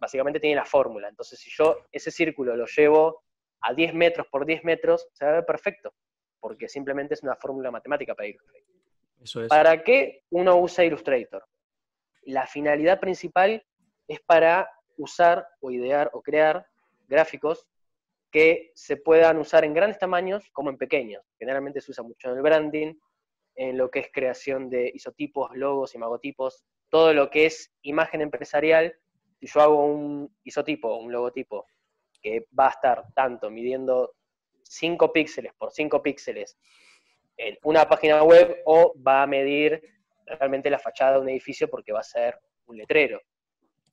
básicamente 0.00 0.40
tiene 0.40 0.56
la 0.56 0.64
fórmula. 0.64 1.08
Entonces, 1.08 1.38
si 1.38 1.50
yo 1.50 1.86
ese 1.92 2.10
círculo 2.10 2.56
lo 2.56 2.66
llevo 2.66 3.22
a 3.60 3.72
10 3.72 3.94
metros 3.94 4.26
por 4.28 4.44
10 4.44 4.64
metros, 4.64 5.08
se 5.12 5.24
va 5.24 5.32
a 5.32 5.34
ver 5.34 5.46
perfecto, 5.46 5.94
porque 6.40 6.68
simplemente 6.68 7.14
es 7.14 7.22
una 7.22 7.36
fórmula 7.36 7.70
matemática 7.70 8.14
para 8.14 8.28
Illustrator. 8.28 8.74
Eso 9.20 9.42
es. 9.42 9.48
¿Para 9.48 9.82
qué 9.82 10.22
uno 10.30 10.56
usa 10.56 10.84
Illustrator? 10.84 11.44
La 12.22 12.46
finalidad 12.46 13.00
principal 13.00 13.64
es 14.08 14.20
para 14.20 14.68
usar 14.96 15.46
o 15.60 15.70
idear 15.70 16.10
o 16.12 16.22
crear 16.22 16.66
gráficos 17.06 17.68
que 18.30 18.72
se 18.74 18.96
puedan 18.96 19.38
usar 19.38 19.64
en 19.64 19.74
grandes 19.74 19.98
tamaños 19.98 20.50
como 20.52 20.70
en 20.70 20.76
pequeños. 20.76 21.24
Generalmente 21.38 21.80
se 21.80 21.92
usa 21.92 22.02
mucho 22.02 22.30
en 22.30 22.36
el 22.36 22.42
branding, 22.42 22.94
en 23.54 23.78
lo 23.78 23.90
que 23.90 24.00
es 24.00 24.10
creación 24.12 24.68
de 24.68 24.90
isotipos, 24.94 25.50
logos, 25.54 25.94
imagotipos, 25.94 26.64
todo 26.90 27.12
lo 27.12 27.30
que 27.30 27.46
es 27.46 27.72
imagen 27.82 28.20
empresarial. 28.20 28.94
Si 29.40 29.46
yo 29.46 29.60
hago 29.60 29.86
un 29.86 30.36
isotipo, 30.44 30.96
un 30.96 31.12
logotipo, 31.12 31.66
que 32.20 32.46
va 32.58 32.66
a 32.66 32.70
estar 32.70 33.04
tanto 33.14 33.50
midiendo 33.50 34.14
5 34.62 35.12
píxeles 35.12 35.52
por 35.54 35.70
5 35.70 36.02
píxeles 36.02 36.58
en 37.36 37.56
una 37.62 37.88
página 37.88 38.22
web 38.22 38.62
o 38.66 38.94
va 39.00 39.22
a 39.22 39.26
medir 39.26 39.80
realmente 40.26 40.68
la 40.68 40.78
fachada 40.78 41.14
de 41.14 41.20
un 41.20 41.28
edificio 41.28 41.70
porque 41.70 41.92
va 41.92 42.00
a 42.00 42.04
ser 42.04 42.38
un 42.66 42.76
letrero. 42.76 43.20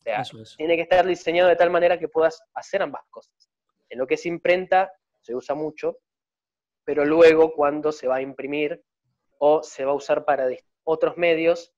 Sea, 0.06 0.22
tiene 0.56 0.76
que 0.76 0.84
estar 0.84 1.04
diseñado 1.04 1.50
de 1.50 1.56
tal 1.56 1.72
manera 1.72 1.98
que 1.98 2.08
puedas 2.08 2.40
hacer 2.54 2.84
ambas 2.84 3.02
cosas. 3.10 3.50
En 3.90 3.98
lo 3.98 4.06
que 4.06 4.14
es 4.14 4.26
imprenta 4.28 4.92
se 5.20 5.34
usa 5.34 5.56
mucho, 5.56 5.98
pero 6.84 7.04
luego 7.06 7.54
cuando 7.56 7.92
se 7.92 8.08
va 8.08 8.18
a 8.18 8.22
imprimir 8.22 8.84
o 9.40 9.64
se 9.64 9.84
va 9.84 9.94
a 9.94 9.96
usar 9.96 10.24
para 10.24 10.48
otros 10.84 11.18
medios, 11.18 11.74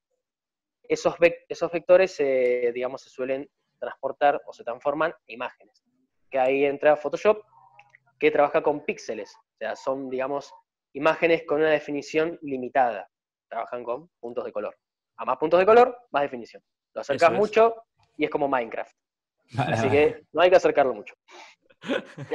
esos, 0.83 1.15
esos 1.47 1.71
vectores, 1.71 2.17
digamos, 2.17 3.01
se 3.01 3.09
suelen 3.09 3.49
transportar 3.79 4.41
o 4.45 4.51
se 4.51 4.65
transforman 4.65 5.13
en 5.27 5.35
imágenes. 5.35 5.81
Que 6.29 6.37
ahí 6.37 6.65
entra 6.65 6.97
Photoshop, 6.97 7.41
que 8.19 8.29
trabaja 8.29 8.61
con 8.61 8.83
píxeles, 8.83 9.33
o 9.37 9.57
sea, 9.57 9.77
son, 9.77 10.09
digamos, 10.09 10.53
imágenes 10.91 11.43
con 11.47 11.61
una 11.61 11.69
definición 11.69 12.37
limitada. 12.41 13.09
Trabajan 13.47 13.85
con 13.85 14.09
puntos 14.19 14.43
de 14.43 14.51
color. 14.51 14.77
A 15.15 15.23
más 15.23 15.37
puntos 15.37 15.61
de 15.61 15.65
color, 15.65 15.97
más 16.11 16.23
definición. 16.23 16.61
Lo 16.93 16.99
acercas 16.99 17.31
mucho 17.31 17.83
y 18.17 18.25
es 18.25 18.29
como 18.29 18.47
Minecraft. 18.47 18.93
Así 19.57 19.89
que 19.89 20.23
no 20.33 20.41
hay 20.41 20.49
que 20.49 20.57
acercarlo 20.57 20.93
mucho. 20.93 21.15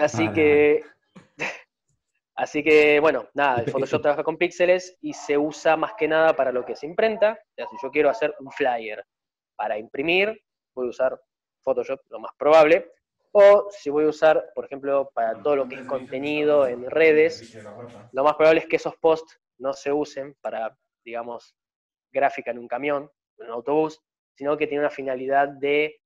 Así 0.00 0.30
que, 0.32 0.82
así 2.36 2.62
que, 2.62 3.00
bueno, 3.00 3.28
nada, 3.34 3.60
el 3.60 3.70
Photoshop 3.70 4.02
trabaja 4.02 4.24
con 4.24 4.38
píxeles 4.38 4.96
y 5.00 5.12
se 5.12 5.36
usa 5.36 5.76
más 5.76 5.92
que 5.94 6.08
nada 6.08 6.34
para 6.34 6.52
lo 6.52 6.64
que 6.64 6.72
es 6.72 6.82
imprenta. 6.84 7.32
O 7.32 7.54
sea, 7.54 7.66
si 7.66 7.76
yo 7.82 7.90
quiero 7.90 8.08
hacer 8.08 8.34
un 8.38 8.50
flyer 8.50 9.04
para 9.56 9.76
imprimir, 9.76 10.40
voy 10.74 10.86
a 10.86 10.90
usar 10.90 11.20
Photoshop, 11.62 12.00
lo 12.08 12.20
más 12.20 12.32
probable. 12.38 12.90
O 13.32 13.68
si 13.70 13.90
voy 13.90 14.04
a 14.04 14.08
usar, 14.08 14.50
por 14.54 14.66
ejemplo, 14.66 15.10
para 15.14 15.42
todo 15.42 15.56
lo 15.56 15.68
que 15.68 15.76
es 15.76 15.86
contenido 15.86 16.66
en 16.66 16.88
redes, 16.90 17.56
lo 18.12 18.24
más 18.24 18.34
probable 18.36 18.60
es 18.60 18.66
que 18.66 18.76
esos 18.76 18.96
posts 18.96 19.40
no 19.58 19.72
se 19.72 19.90
usen 19.90 20.34
para, 20.42 20.76
digamos, 21.02 21.56
gráfica 22.10 22.50
en 22.50 22.58
un 22.58 22.68
camión, 22.68 23.10
en 23.38 23.46
un 23.46 23.52
autobús, 23.52 24.02
sino 24.34 24.56
que 24.56 24.66
tiene 24.66 24.80
una 24.80 24.90
finalidad 24.90 25.48
de 25.48 26.00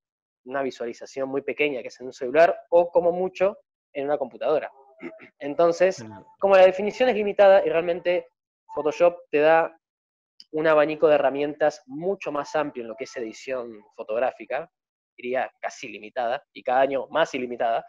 una 0.45 0.62
visualización 0.62 1.29
muy 1.29 1.43
pequeña 1.43 1.83
que 1.83 1.89
es 1.89 2.01
en 2.01 2.07
un 2.07 2.12
celular 2.12 2.57
o 2.70 2.91
como 2.91 3.12
mucho 3.12 3.59
en 3.93 4.07
una 4.07 4.18
computadora. 4.18 4.70
Entonces, 5.39 6.05
como 6.39 6.57
la 6.57 6.66
definición 6.66 7.09
es 7.09 7.16
limitada 7.16 7.64
y 7.64 7.68
realmente 7.68 8.29
Photoshop 8.74 9.18
te 9.31 9.39
da 9.39 9.77
un 10.53 10.66
abanico 10.66 11.09
de 11.09 11.16
herramientas 11.16 11.83
mucho 11.87 12.31
más 12.31 12.55
amplio 12.55 12.83
en 12.83 12.89
lo 12.89 12.97
que 12.97 13.05
es 13.05 13.16
edición 13.16 13.83
fotográfica, 13.95 14.70
diría 15.16 15.51
casi 15.61 15.89
limitada, 15.89 16.45
y 16.53 16.62
cada 16.62 16.81
año 16.81 17.07
más 17.09 17.35
ilimitada, 17.35 17.85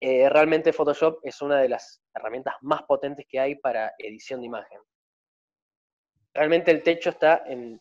eh, 0.00 0.28
realmente 0.30 0.72
Photoshop 0.72 1.18
es 1.22 1.42
una 1.42 1.60
de 1.60 1.68
las 1.68 2.02
herramientas 2.14 2.54
más 2.62 2.82
potentes 2.84 3.26
que 3.28 3.38
hay 3.38 3.56
para 3.56 3.92
edición 3.98 4.40
de 4.40 4.46
imagen. 4.46 4.80
Realmente 6.32 6.70
el 6.70 6.82
techo 6.82 7.10
está 7.10 7.42
en, 7.46 7.80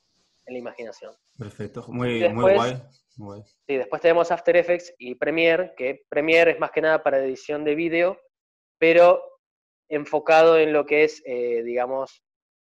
la 0.52 0.58
imaginación. 0.58 1.14
Perfecto, 1.38 1.86
muy, 1.88 2.28
muy 2.30 2.54
guay. 2.54 2.82
Sí, 3.68 3.76
después 3.76 4.02
tenemos 4.02 4.32
After 4.32 4.56
Effects 4.56 4.94
y 4.98 5.16
Premiere, 5.16 5.74
que 5.76 6.06
Premiere 6.10 6.52
es 6.52 6.60
más 6.60 6.72
que 6.72 6.82
nada 6.82 7.04
para 7.04 7.20
edición 7.20 7.66
de 7.66 7.76
vídeo, 7.76 8.20
pero 8.80 9.22
enfocado 9.90 10.58
en 10.58 10.72
lo 10.72 10.86
que 10.86 11.04
es, 11.04 11.22
eh, 11.26 11.62
digamos, 11.64 12.24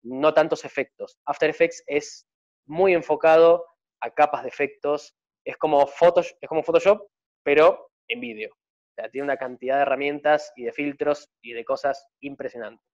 no 0.02 0.34
tantos 0.34 0.64
efectos. 0.66 1.18
After 1.26 1.48
Effects 1.48 1.82
es 1.86 2.26
muy 2.66 2.92
enfocado 2.92 3.64
a 4.02 4.10
capas 4.10 4.42
de 4.42 4.50
efectos, 4.50 5.14
es 5.46 5.56
como 5.56 5.86
Photoshop, 5.86 6.36
es 6.40 6.48
como 6.48 6.62
Photoshop 6.62 7.08
pero 7.44 7.90
en 8.08 8.20
vídeo. 8.20 8.50
O 8.52 8.94
sea, 8.96 9.10
tiene 9.10 9.24
una 9.24 9.36
cantidad 9.36 9.76
de 9.76 9.82
herramientas 9.82 10.52
y 10.56 10.64
de 10.64 10.72
filtros 10.72 11.28
y 11.42 11.52
de 11.52 11.64
cosas 11.64 12.08
impresionantes. 12.20 12.84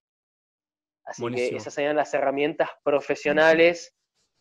Así 1.05 1.27
que 1.29 1.57
esas 1.57 1.73
serían 1.73 1.97
las 1.97 2.13
herramientas 2.13 2.69
profesionales, 2.85 3.95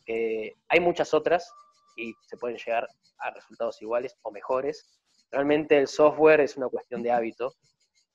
que 0.10 0.56
hay 0.68 0.80
muchas 0.80 1.14
otras, 1.14 1.54
y 1.96 2.16
se 2.22 2.36
pueden 2.36 2.58
llegar 2.58 2.88
a 3.20 3.30
resultados 3.30 3.80
iguales 3.80 4.18
o 4.24 4.32
mejores. 4.32 5.00
Realmente 5.30 5.78
el 5.78 5.88
software 5.88 6.42
es 6.42 6.58
una 6.58 6.68
cuestión 6.68 7.04
de 7.04 7.12
hábito. 7.12 7.54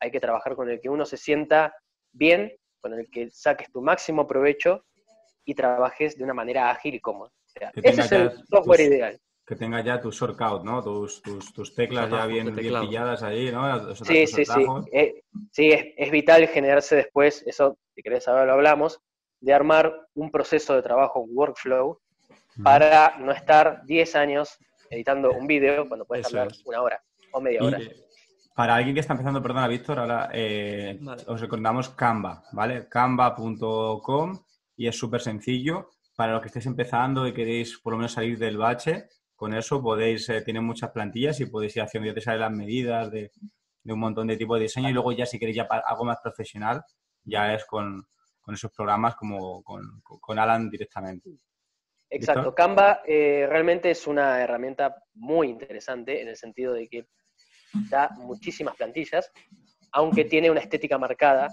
Hay 0.00 0.10
que 0.10 0.18
trabajar 0.18 0.56
con 0.56 0.68
el 0.68 0.80
que 0.80 0.88
uno 0.88 1.06
se 1.06 1.16
sienta 1.16 1.72
bien, 2.10 2.52
con 2.80 2.94
el 2.94 3.08
que 3.08 3.30
saques 3.30 3.70
tu 3.70 3.80
máximo 3.80 4.26
provecho 4.26 4.84
y 5.44 5.54
trabajes 5.54 6.18
de 6.18 6.24
una 6.24 6.34
manera 6.34 6.68
ágil 6.68 6.96
y 6.96 7.00
cómoda. 7.00 7.30
ese 7.76 8.00
es 8.00 8.12
el 8.12 8.44
software 8.48 8.80
ideal. 8.80 9.20
Que 9.46 9.54
tenga 9.54 9.80
ya 9.80 10.00
tu 10.00 10.10
shortcut, 10.10 10.64
¿no? 10.64 10.82
Tus, 10.82 11.22
tus, 11.22 11.74
teclas 11.76 12.10
ya 12.10 12.26
bien, 12.26 12.56
pilladas 12.56 13.22
ahí, 13.22 13.52
¿no? 13.52 13.94
sí, 13.94 14.26
sí, 14.26 14.44
sí. 14.44 14.66
Eh, 14.90 15.22
sí, 15.52 15.70
es, 15.70 15.84
es, 15.96 16.10
vital 16.10 16.48
generarse 16.48 16.96
después, 16.96 17.44
eso, 17.46 17.78
si 17.94 18.02
querés 18.02 18.24
saber, 18.24 18.46
lo 18.46 18.54
hablamos, 18.54 19.00
de 19.44 19.52
armar 19.52 20.08
un 20.14 20.30
proceso 20.30 20.74
de 20.74 20.82
trabajo, 20.82 21.20
un 21.20 21.36
workflow, 21.36 22.00
para 22.62 23.18
no 23.18 23.32
estar 23.32 23.84
10 23.84 24.16
años 24.16 24.56
editando 24.88 25.32
un 25.32 25.46
vídeo 25.46 25.86
cuando 25.86 26.06
puedes 26.06 26.26
hablar 26.26 26.48
una 26.64 26.80
hora 26.80 27.02
o 27.32 27.40
media 27.40 27.62
hora. 27.62 27.78
para 28.54 28.76
alguien 28.76 28.94
que 28.94 29.00
está 29.00 29.12
empezando, 29.12 29.42
perdona, 29.42 29.68
Víctor, 29.68 29.98
ahora 29.98 30.30
eh, 30.32 30.98
os 31.26 31.40
recordamos 31.40 31.90
Canva, 31.90 32.44
¿vale? 32.52 32.88
Canva.com 32.88 34.38
y 34.76 34.86
es 34.86 34.96
súper 34.96 35.20
sencillo. 35.20 35.90
Para 36.16 36.32
los 36.32 36.42
que 36.42 36.46
estéis 36.46 36.66
empezando 36.66 37.26
y 37.26 37.34
queréis 37.34 37.78
por 37.78 37.92
lo 37.92 37.98
menos 37.98 38.12
salir 38.12 38.38
del 38.38 38.56
bache, 38.56 39.08
con 39.34 39.52
eso 39.52 39.82
podéis, 39.82 40.28
eh, 40.28 40.42
tiene 40.42 40.60
muchas 40.60 40.90
plantillas 40.90 41.40
y 41.40 41.46
podéis 41.46 41.76
ir 41.76 41.82
haciendo, 41.82 42.08
ya 42.08 42.14
te 42.14 42.20
salen 42.20 42.40
las 42.40 42.52
medidas 42.52 43.10
de, 43.10 43.32
un 43.84 43.98
montón 43.98 44.28
de 44.28 44.36
tipos 44.36 44.56
de 44.58 44.62
diseño 44.62 44.88
y 44.88 44.92
luego 44.92 45.10
ya 45.10 45.26
si 45.26 45.40
queréis 45.40 45.56
ya 45.56 45.64
algo 45.64 46.04
más 46.04 46.18
profesional, 46.22 46.84
ya 47.24 47.52
es 47.52 47.64
con, 47.64 48.06
esos 48.52 48.70
programas 48.72 49.16
como 49.16 49.62
con 49.62 50.38
Alan 50.38 50.68
directamente. 50.68 51.38
Exacto, 52.14 52.54
Canva 52.54 53.02
eh, 53.06 53.46
realmente 53.48 53.90
es 53.90 54.06
una 54.06 54.40
herramienta 54.40 55.02
muy 55.14 55.48
interesante 55.48 56.22
en 56.22 56.28
el 56.28 56.36
sentido 56.36 56.72
de 56.72 56.88
que 56.88 57.08
da 57.90 58.08
muchísimas 58.18 58.76
plantillas, 58.76 59.32
aunque 59.92 60.24
tiene 60.24 60.50
una 60.50 60.60
estética 60.60 60.96
marcada 60.96 61.48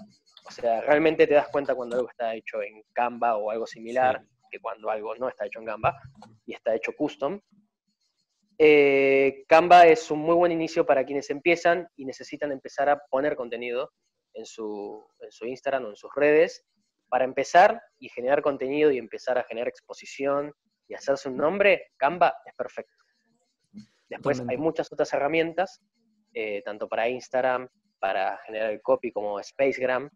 O 0.46 0.50
sea, 0.52 0.80
realmente 0.82 1.26
te 1.26 1.34
das 1.34 1.48
cuenta 1.48 1.74
cuando 1.74 1.96
algo 1.96 2.08
está 2.08 2.34
hecho 2.34 2.62
en 2.62 2.82
Canva 2.92 3.36
o 3.36 3.50
algo 3.50 3.66
similar, 3.66 4.24
que 4.50 4.60
cuando 4.60 4.88
algo 4.88 5.16
no 5.16 5.28
está 5.28 5.46
hecho 5.46 5.58
en 5.58 5.66
Canva 5.66 6.00
y 6.46 6.54
está 6.54 6.74
hecho 6.74 6.92
custom. 6.92 7.40
Eh, 8.58 9.44
Canva 9.48 9.86
es 9.86 10.10
un 10.12 10.20
muy 10.20 10.36
buen 10.36 10.52
inicio 10.52 10.86
para 10.86 11.04
quienes 11.04 11.28
empiezan 11.30 11.88
y 11.96 12.04
necesitan 12.04 12.52
empezar 12.52 12.88
a 12.88 13.00
poner 13.10 13.34
contenido 13.34 13.90
en 14.34 14.46
su, 14.46 15.04
en 15.18 15.32
su 15.32 15.46
Instagram 15.46 15.86
o 15.86 15.88
en 15.88 15.96
sus 15.96 16.10
redes. 16.14 16.64
Para 17.12 17.26
empezar 17.26 17.78
y 17.98 18.08
generar 18.08 18.40
contenido 18.40 18.90
y 18.90 18.96
empezar 18.96 19.36
a 19.36 19.44
generar 19.44 19.68
exposición 19.68 20.50
y 20.88 20.94
hacerse 20.94 21.28
un 21.28 21.36
nombre, 21.36 21.90
Canva 21.98 22.32
es 22.46 22.54
perfecto. 22.54 23.04
Después 24.08 24.42
hay 24.48 24.56
muchas 24.56 24.90
otras 24.90 25.12
herramientas, 25.12 25.82
eh, 26.32 26.62
tanto 26.64 26.88
para 26.88 27.10
Instagram, 27.10 27.68
para 27.98 28.38
generar 28.46 28.70
el 28.70 28.80
copy 28.80 29.12
como 29.12 29.42
Spacegram, 29.42 30.08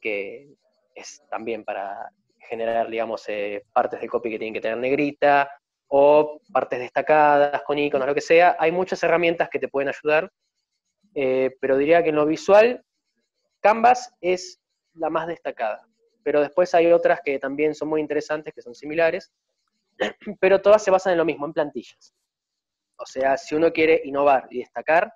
que 0.00 0.54
es 0.94 1.20
también 1.28 1.64
para 1.64 2.08
generar, 2.38 2.88
digamos, 2.88 3.28
eh, 3.28 3.64
partes 3.72 4.00
de 4.00 4.08
copy 4.08 4.30
que 4.30 4.38
tienen 4.38 4.54
que 4.54 4.60
tener 4.60 4.78
negrita 4.78 5.50
o 5.88 6.40
partes 6.52 6.78
destacadas 6.78 7.62
con 7.62 7.80
iconos, 7.80 8.06
lo 8.06 8.14
que 8.14 8.20
sea. 8.20 8.56
Hay 8.60 8.70
muchas 8.70 9.02
herramientas 9.02 9.48
que 9.50 9.58
te 9.58 9.66
pueden 9.66 9.88
ayudar, 9.88 10.30
eh, 11.16 11.50
pero 11.60 11.76
diría 11.76 12.04
que 12.04 12.10
en 12.10 12.14
lo 12.14 12.26
visual, 12.26 12.80
Canvas 13.58 14.14
es 14.20 14.60
la 14.92 15.10
más 15.10 15.26
destacada. 15.26 15.84
Pero 16.24 16.40
después 16.40 16.74
hay 16.74 16.90
otras 16.90 17.20
que 17.24 17.38
también 17.38 17.74
son 17.74 17.88
muy 17.88 18.00
interesantes, 18.00 18.52
que 18.52 18.62
son 18.62 18.74
similares, 18.74 19.32
pero 20.40 20.60
todas 20.60 20.82
se 20.82 20.90
basan 20.90 21.12
en 21.12 21.18
lo 21.18 21.24
mismo, 21.24 21.46
en 21.46 21.52
plantillas. 21.52 22.12
O 22.96 23.06
sea, 23.06 23.36
si 23.36 23.54
uno 23.54 23.72
quiere 23.72 24.00
innovar 24.04 24.48
y 24.50 24.58
destacar, 24.58 25.12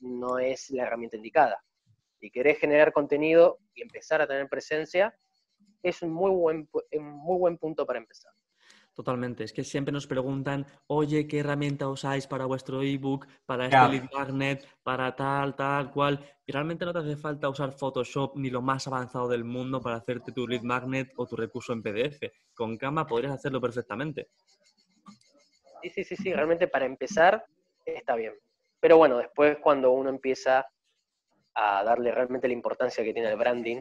no 0.00 0.38
es 0.38 0.70
la 0.70 0.84
herramienta 0.84 1.16
indicada. 1.16 1.62
Si 2.20 2.30
querés 2.30 2.58
generar 2.58 2.92
contenido 2.92 3.58
y 3.74 3.82
empezar 3.82 4.22
a 4.22 4.26
tener 4.26 4.48
presencia, 4.48 5.14
es 5.82 6.00
un 6.02 6.10
muy 6.10 6.30
buen, 6.30 6.68
muy 6.92 7.38
buen 7.38 7.58
punto 7.58 7.84
para 7.84 7.98
empezar. 7.98 8.32
Totalmente. 8.94 9.42
Es 9.42 9.52
que 9.52 9.64
siempre 9.64 9.92
nos 9.92 10.06
preguntan, 10.06 10.66
oye, 10.86 11.26
¿qué 11.26 11.40
herramienta 11.40 11.88
usáis 11.88 12.28
para 12.28 12.46
vuestro 12.46 12.80
ebook, 12.80 13.26
para 13.44 13.64
este 13.64 13.88
lead 13.88 14.08
magnet, 14.12 14.64
para 14.84 15.16
tal, 15.16 15.56
tal, 15.56 15.90
cual? 15.90 16.24
Y 16.46 16.52
realmente 16.52 16.84
no 16.84 16.92
te 16.92 17.00
hace 17.00 17.16
falta 17.16 17.48
usar 17.48 17.72
Photoshop 17.72 18.36
ni 18.36 18.50
lo 18.50 18.62
más 18.62 18.86
avanzado 18.86 19.26
del 19.26 19.42
mundo 19.42 19.80
para 19.80 19.96
hacerte 19.96 20.30
tu 20.30 20.46
lead 20.46 20.62
magnet 20.62 21.12
o 21.16 21.26
tu 21.26 21.34
recurso 21.34 21.72
en 21.72 21.82
PDF. 21.82 22.30
Con 22.54 22.76
Canva 22.76 23.04
podrías 23.04 23.32
hacerlo 23.32 23.60
perfectamente. 23.60 24.28
Sí, 25.82 25.90
sí, 25.90 26.04
sí, 26.04 26.16
sí. 26.16 26.32
Realmente 26.32 26.68
para 26.68 26.86
empezar 26.86 27.44
está 27.84 28.14
bien. 28.14 28.34
Pero 28.78 28.96
bueno, 28.96 29.18
después 29.18 29.58
cuando 29.60 29.90
uno 29.90 30.08
empieza 30.08 30.64
a 31.54 31.82
darle 31.82 32.12
realmente 32.12 32.46
la 32.46 32.54
importancia 32.54 33.02
que 33.02 33.12
tiene 33.12 33.30
el 33.30 33.36
branding 33.36 33.80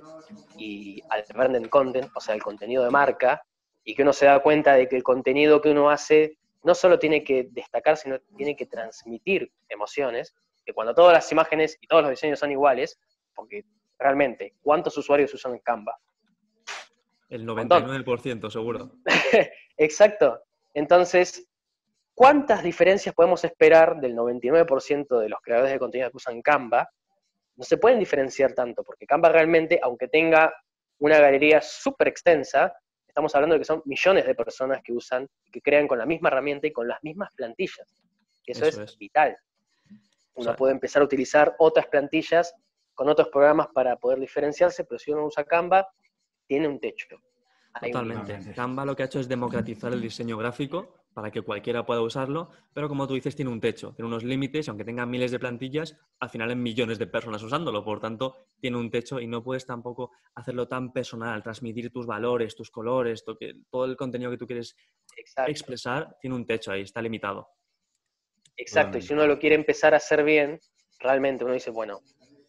y 0.58 1.02
al 1.10 1.24
branding 1.34 1.68
content, 1.68 2.10
o 2.16 2.20
sea, 2.20 2.34
el 2.34 2.42
contenido 2.42 2.84
de 2.84 2.90
marca, 2.90 3.44
y 3.84 3.96
que 3.96 4.04
uno 4.04 4.14
se 4.14 4.26
da 4.26 4.40
cuenta 4.42 4.74
de 4.74 4.88
que 4.88 4.96
el 4.96 5.04
contenido 5.04 5.62
que 5.62 5.72
uno 5.72 5.90
hace 5.90 6.38
no 6.64 6.74
solo 6.76 6.98
tiene 6.98 7.24
que 7.24 7.50
destacar, 7.52 7.98
sino 7.98 8.20
tiene 8.38 8.56
que 8.56 8.66
transmitir 8.66 9.52
emociones, 9.68 10.34
que 10.66 10.74
cuando 10.74 10.94
todas 10.94 11.14
las 11.14 11.30
imágenes 11.32 11.78
y 11.82 11.88
todos 11.88 12.04
los 12.04 12.12
diseños 12.12 12.40
son 12.40 12.52
iguales, 12.52 13.00
porque 13.36 13.66
realmente, 14.00 14.56
¿cuántos 14.62 14.98
usuarios 14.98 15.34
usan 15.34 15.60
Canva? 15.60 15.98
El 17.30 17.46
99% 17.46 18.50
seguro. 18.50 18.92
Exacto. 19.78 20.42
Entonces, 20.74 21.50
¿Cuántas 22.16 22.62
diferencias 22.62 23.16
podemos 23.16 23.44
esperar 23.44 24.00
del 24.00 24.16
99% 24.16 25.20
de 25.20 25.30
los 25.30 25.42
creadores 25.42 25.72
de 25.72 25.80
contenido 25.80 26.12
que 26.12 26.18
usan 26.18 26.44
Canva? 26.44 26.88
No 27.56 27.64
se 27.64 27.78
pueden 27.78 27.98
diferenciar 27.98 28.54
tanto, 28.54 28.84
porque 28.84 29.08
Canva 29.08 29.30
realmente, 29.30 29.80
aunque 29.82 30.08
tenga 30.08 30.54
una 31.00 31.18
galería 31.18 31.60
súper 31.62 32.10
extensa, 32.10 32.72
estamos 33.14 33.36
hablando 33.36 33.54
de 33.54 33.60
que 33.60 33.66
son 33.66 33.84
millones 33.86 34.26
de 34.26 34.34
personas 34.34 34.82
que 34.84 34.92
usan, 34.92 35.30
que 35.52 35.62
crean 35.62 35.88
con 35.88 36.00
la 36.00 36.06
misma 36.08 36.30
herramienta 36.30 36.66
y 36.66 36.72
con 36.72 36.88
las 36.88 36.98
mismas 37.04 37.32
plantillas. 37.36 38.02
Eso, 38.44 38.66
es, 38.66 38.98
vital. 38.98 39.38
Uno 40.34 40.56
puede 40.56 40.74
empezar 40.74 41.04
a 41.04 41.06
utilizar 41.06 41.56
otras 41.60 41.86
plantillas 41.86 42.56
con 42.96 43.08
otros 43.10 43.30
programas 43.30 43.68
para 43.68 43.98
poder 43.98 44.20
diferenciarse, 44.20 44.84
pero 44.86 44.98
si 44.98 45.12
uno 45.12 45.28
usa 45.28 45.44
Canva, 45.44 45.88
tiene 46.48 46.68
un 46.68 46.80
techo. 46.80 47.06
Totalmente. 47.80 48.52
Canva 48.56 48.84
lo 48.84 48.96
que 48.96 49.04
ha 49.04 49.06
hecho 49.06 49.20
es 49.20 49.28
democratizar 49.28 49.94
el 49.94 50.02
diseño 50.02 50.36
gráfico 50.36 51.03
para 51.14 51.32
que 51.32 51.42
cualquiera 51.42 51.86
pueda 51.86 52.02
usarlo, 52.02 52.50
pero 52.74 52.90
como 52.90 53.08
tú 53.08 53.14
dices, 53.14 53.36
tiene 53.36 53.52
un 53.52 53.62
techo, 53.62 53.94
tiene 53.94 54.08
unos 54.08 54.24
límites, 54.24 54.68
y 54.68 54.70
aunque 54.70 54.84
tenga 54.84 55.06
miles 55.06 55.32
de 55.32 55.40
plantillas, 55.40 55.98
al 56.20 56.30
final 56.30 56.50
hay 56.50 56.56
millones 56.56 57.00
de 57.00 57.08
personas 57.08 57.44
usándolo, 57.44 57.84
por 57.84 58.00
tanto, 58.00 58.48
tiene 58.60 58.78
un 58.78 58.90
techo 58.90 59.20
y 59.20 59.28
no 59.28 59.44
puedes 59.44 59.66
tampoco 59.66 60.12
hacerlo 60.36 60.68
tan 60.68 60.92
personal, 60.92 61.44
transmitir 61.44 61.92
tus 61.92 62.06
valores, 62.06 62.56
tus 62.56 62.72
colores, 62.72 63.24
todo 63.70 63.86
el 63.86 63.96
contenido 63.96 64.32
que 64.32 64.38
tú 64.38 64.48
quieres 64.48 64.76
expresar, 65.48 66.18
tiene 66.20 66.36
un 66.36 66.46
techo 66.46 66.72
ahí, 66.72 66.82
está 66.82 67.02
limitado. 67.02 67.48
Exacto, 68.56 68.98
y 68.98 69.02
si 69.02 69.14
uno 69.14 69.26
lo 69.26 69.40
quiere 69.40 69.56
empezar 69.56 69.94
a 69.94 69.98
hacer 69.98 70.24
bien, 70.24 70.60
realmente 71.00 71.44
uno 71.44 71.54
dice, 71.54 71.72
bueno, 71.72 72.02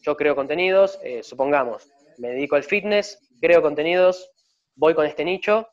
yo 0.02 0.16
creo 0.16 0.34
contenidos, 0.34 0.98
eh, 1.02 1.22
supongamos, 1.22 1.88
me 2.18 2.28
dedico 2.28 2.56
al 2.56 2.64
fitness, 2.64 3.18
creo 3.40 3.62
contenidos, 3.62 4.30
voy 4.76 4.94
con 4.94 5.06
este 5.06 5.24
nicho, 5.24 5.66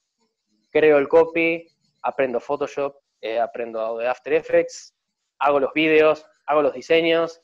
creo 0.72 0.98
el 0.98 1.08
copy, 1.08 1.68
aprendo 2.02 2.40
Photoshop, 2.40 2.96
eh, 3.22 3.40
aprendo 3.40 3.98
de 3.98 4.08
After 4.08 4.34
Effects, 4.34 4.96
hago 5.40 5.60
los 5.60 5.74
vídeos, 5.74 6.26
hago 6.46 6.62
los 6.62 6.74
diseños. 6.74 7.42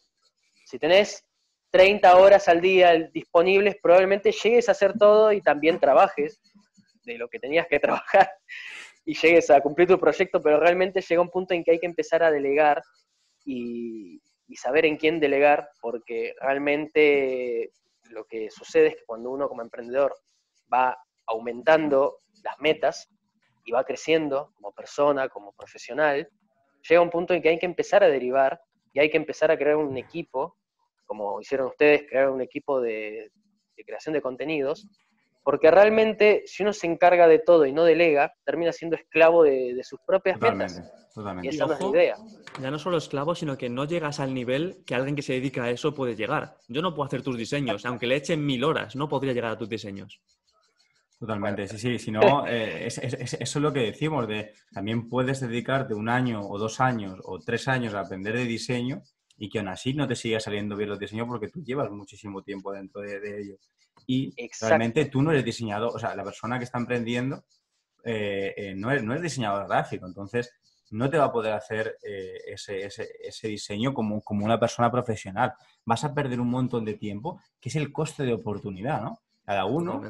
Si 0.65 0.79
tenés 0.79 1.25
30 1.71 2.17
horas 2.17 2.47
al 2.47 2.61
día 2.61 2.93
disponibles, 3.13 3.77
probablemente 3.81 4.31
llegues 4.31 4.69
a 4.69 4.71
hacer 4.71 4.97
todo 4.97 5.31
y 5.31 5.41
también 5.41 5.79
trabajes 5.79 6.41
de 7.03 7.17
lo 7.17 7.27
que 7.27 7.39
tenías 7.39 7.67
que 7.67 7.79
trabajar 7.79 8.29
y 9.05 9.13
llegues 9.13 9.49
a 9.49 9.61
cumplir 9.61 9.87
tu 9.87 9.99
proyecto, 9.99 10.41
pero 10.41 10.59
realmente 10.59 11.01
llega 11.01 11.21
un 11.21 11.29
punto 11.29 11.53
en 11.53 11.63
que 11.63 11.71
hay 11.71 11.79
que 11.79 11.85
empezar 11.85 12.23
a 12.23 12.31
delegar 12.31 12.83
y, 13.45 14.21
y 14.47 14.55
saber 14.55 14.85
en 14.85 14.97
quién 14.97 15.19
delegar, 15.19 15.69
porque 15.79 16.33
realmente 16.41 17.71
lo 18.09 18.25
que 18.25 18.49
sucede 18.51 18.87
es 18.87 18.95
que 18.95 19.05
cuando 19.05 19.29
uno 19.29 19.47
como 19.47 19.61
emprendedor 19.61 20.13
va 20.71 20.97
aumentando 21.25 22.19
las 22.43 22.59
metas, 22.59 23.09
y 23.67 23.71
va 23.73 23.83
creciendo 23.83 24.53
como 24.55 24.71
persona, 24.71 25.27
como 25.27 25.51
profesional, 25.51 26.27
llega 26.87 27.01
un 27.01 27.09
punto 27.09 27.33
en 27.33 27.41
que 27.41 27.49
hay 27.49 27.59
que 27.59 27.65
empezar 27.65 28.01
a 28.01 28.07
derivar 28.07 28.61
y 28.93 28.99
hay 28.99 29.09
que 29.09 29.17
empezar 29.17 29.51
a 29.51 29.57
crear 29.57 29.75
un 29.75 29.97
equipo, 29.97 30.55
como 31.05 31.41
hicieron 31.41 31.67
ustedes, 31.67 32.05
crear 32.09 32.29
un 32.29 32.41
equipo 32.41 32.79
de, 32.79 33.29
creación 33.85 34.13
de 34.13 34.21
contenidos, 34.21 34.87
porque 35.43 35.69
realmente 35.69 36.43
si 36.45 36.63
uno 36.63 36.71
se 36.71 36.87
encarga 36.87 37.27
de 37.27 37.39
todo 37.39 37.65
y 37.65 37.73
no 37.73 37.83
delega, 37.83 38.33
termina 38.45 38.71
siendo 38.71 38.95
esclavo 38.95 39.43
de, 39.43 39.77
sus 39.83 39.99
propias 40.07 40.39
metas. 40.39 40.81
Y 41.43 41.49
esa 41.49 41.65
no 41.65 41.73
es 41.73 41.81
la 41.81 41.87
idea. 41.89 42.15
Ya 42.61 42.71
no 42.71 42.79
solo 42.79 42.97
esclavo, 42.97 43.35
sino 43.35 43.57
que 43.57 43.69
no 43.69 43.83
llegas 43.83 44.21
al 44.21 44.33
nivel 44.33 44.83
que 44.85 44.95
alguien 44.95 45.15
que 45.15 45.21
se 45.21 45.33
dedica 45.33 45.65
a 45.65 45.71
eso 45.71 45.93
puede 45.93 46.15
llegar. 46.15 46.55
Yo 46.69 46.81
no 46.81 46.95
puedo 46.95 47.07
hacer 47.07 47.21
tus 47.21 47.37
diseños, 47.37 47.85
aunque 47.85 48.07
le 48.07 48.15
echen 48.15 48.45
mil 48.45 48.63
horas, 48.63 48.95
no 48.95 49.09
podría 49.09 49.33
llegar 49.33 49.51
a 49.51 49.57
tus 49.57 49.67
diseños. 49.67 50.21
Totalmente, 51.19 51.67
sí, 51.67 51.79
sí, 51.79 51.97
si 51.97 52.11
no, 52.11 52.45
eh, 52.47 52.85
es, 52.85 52.99
eso 52.99 53.37
es 53.39 53.55
lo 53.55 53.73
que 53.73 53.79
decimos, 53.79 54.27
de 54.27 54.53
también 54.71 55.09
puedes 55.09 55.39
dedicarte 55.39 55.95
un 55.95 56.09
año 56.09 56.47
o 56.47 56.59
dos 56.59 56.79
años 56.79 57.19
o 57.23 57.39
tres 57.39 57.67
años 57.67 57.95
a 57.95 58.01
aprender 58.01 58.35
de 58.35 58.45
diseño 58.45 59.01
y 59.35 59.49
que 59.49 59.57
aún 59.57 59.69
así 59.69 59.95
no 59.95 60.07
te 60.07 60.15
siga 60.15 60.39
saliendo 60.39 60.75
bien 60.75 60.89
los 60.89 60.99
diseños 60.99 61.27
porque 61.27 61.47
tú 61.47 61.63
llevas 61.63 61.89
muchísimo 61.89 62.43
tiempo 62.43 62.71
dentro 62.71 63.01
de, 63.01 63.41
ello. 63.41 63.55
Y 64.05 64.31
realmente 64.61 65.05
tú 65.05 65.23
no 65.23 65.31
eres 65.31 65.43
diseñador, 65.43 65.91
o 65.95 65.97
sea, 65.97 66.15
la 66.15 66.23
persona 66.23 66.59
que 66.59 66.65
está 66.65 66.77
emprendiendo 66.77 67.45
eh, 68.03 68.53
eh, 68.55 68.75
no, 68.75 68.91
es, 68.91 69.03
no 69.03 69.15
es 69.15 69.21
diseñador 69.21 69.67
gráfico, 69.67 70.05
entonces 70.05 70.53
no 70.91 71.09
te 71.09 71.17
va 71.17 71.25
a 71.25 71.31
poder 71.31 71.53
hacer 71.53 71.97
ese, 72.01 72.85
ese, 72.85 73.09
ese, 73.21 73.47
diseño 73.47 73.93
como, 73.93 74.21
como 74.21 74.45
una 74.45 74.59
persona 74.59 74.91
profesional. 74.91 75.51
Vas 75.83 76.03
a 76.03 76.13
perder 76.13 76.39
un 76.39 76.49
montón 76.49 76.85
de 76.85 76.93
tiempo, 76.93 77.41
que 77.59 77.69
es 77.69 77.75
el 77.75 77.91
coste 77.91 78.23
de 78.23 78.33
oportunidad, 78.33 79.01
¿no? 79.01 79.19
Cada 79.43 79.65
uno 79.65 80.01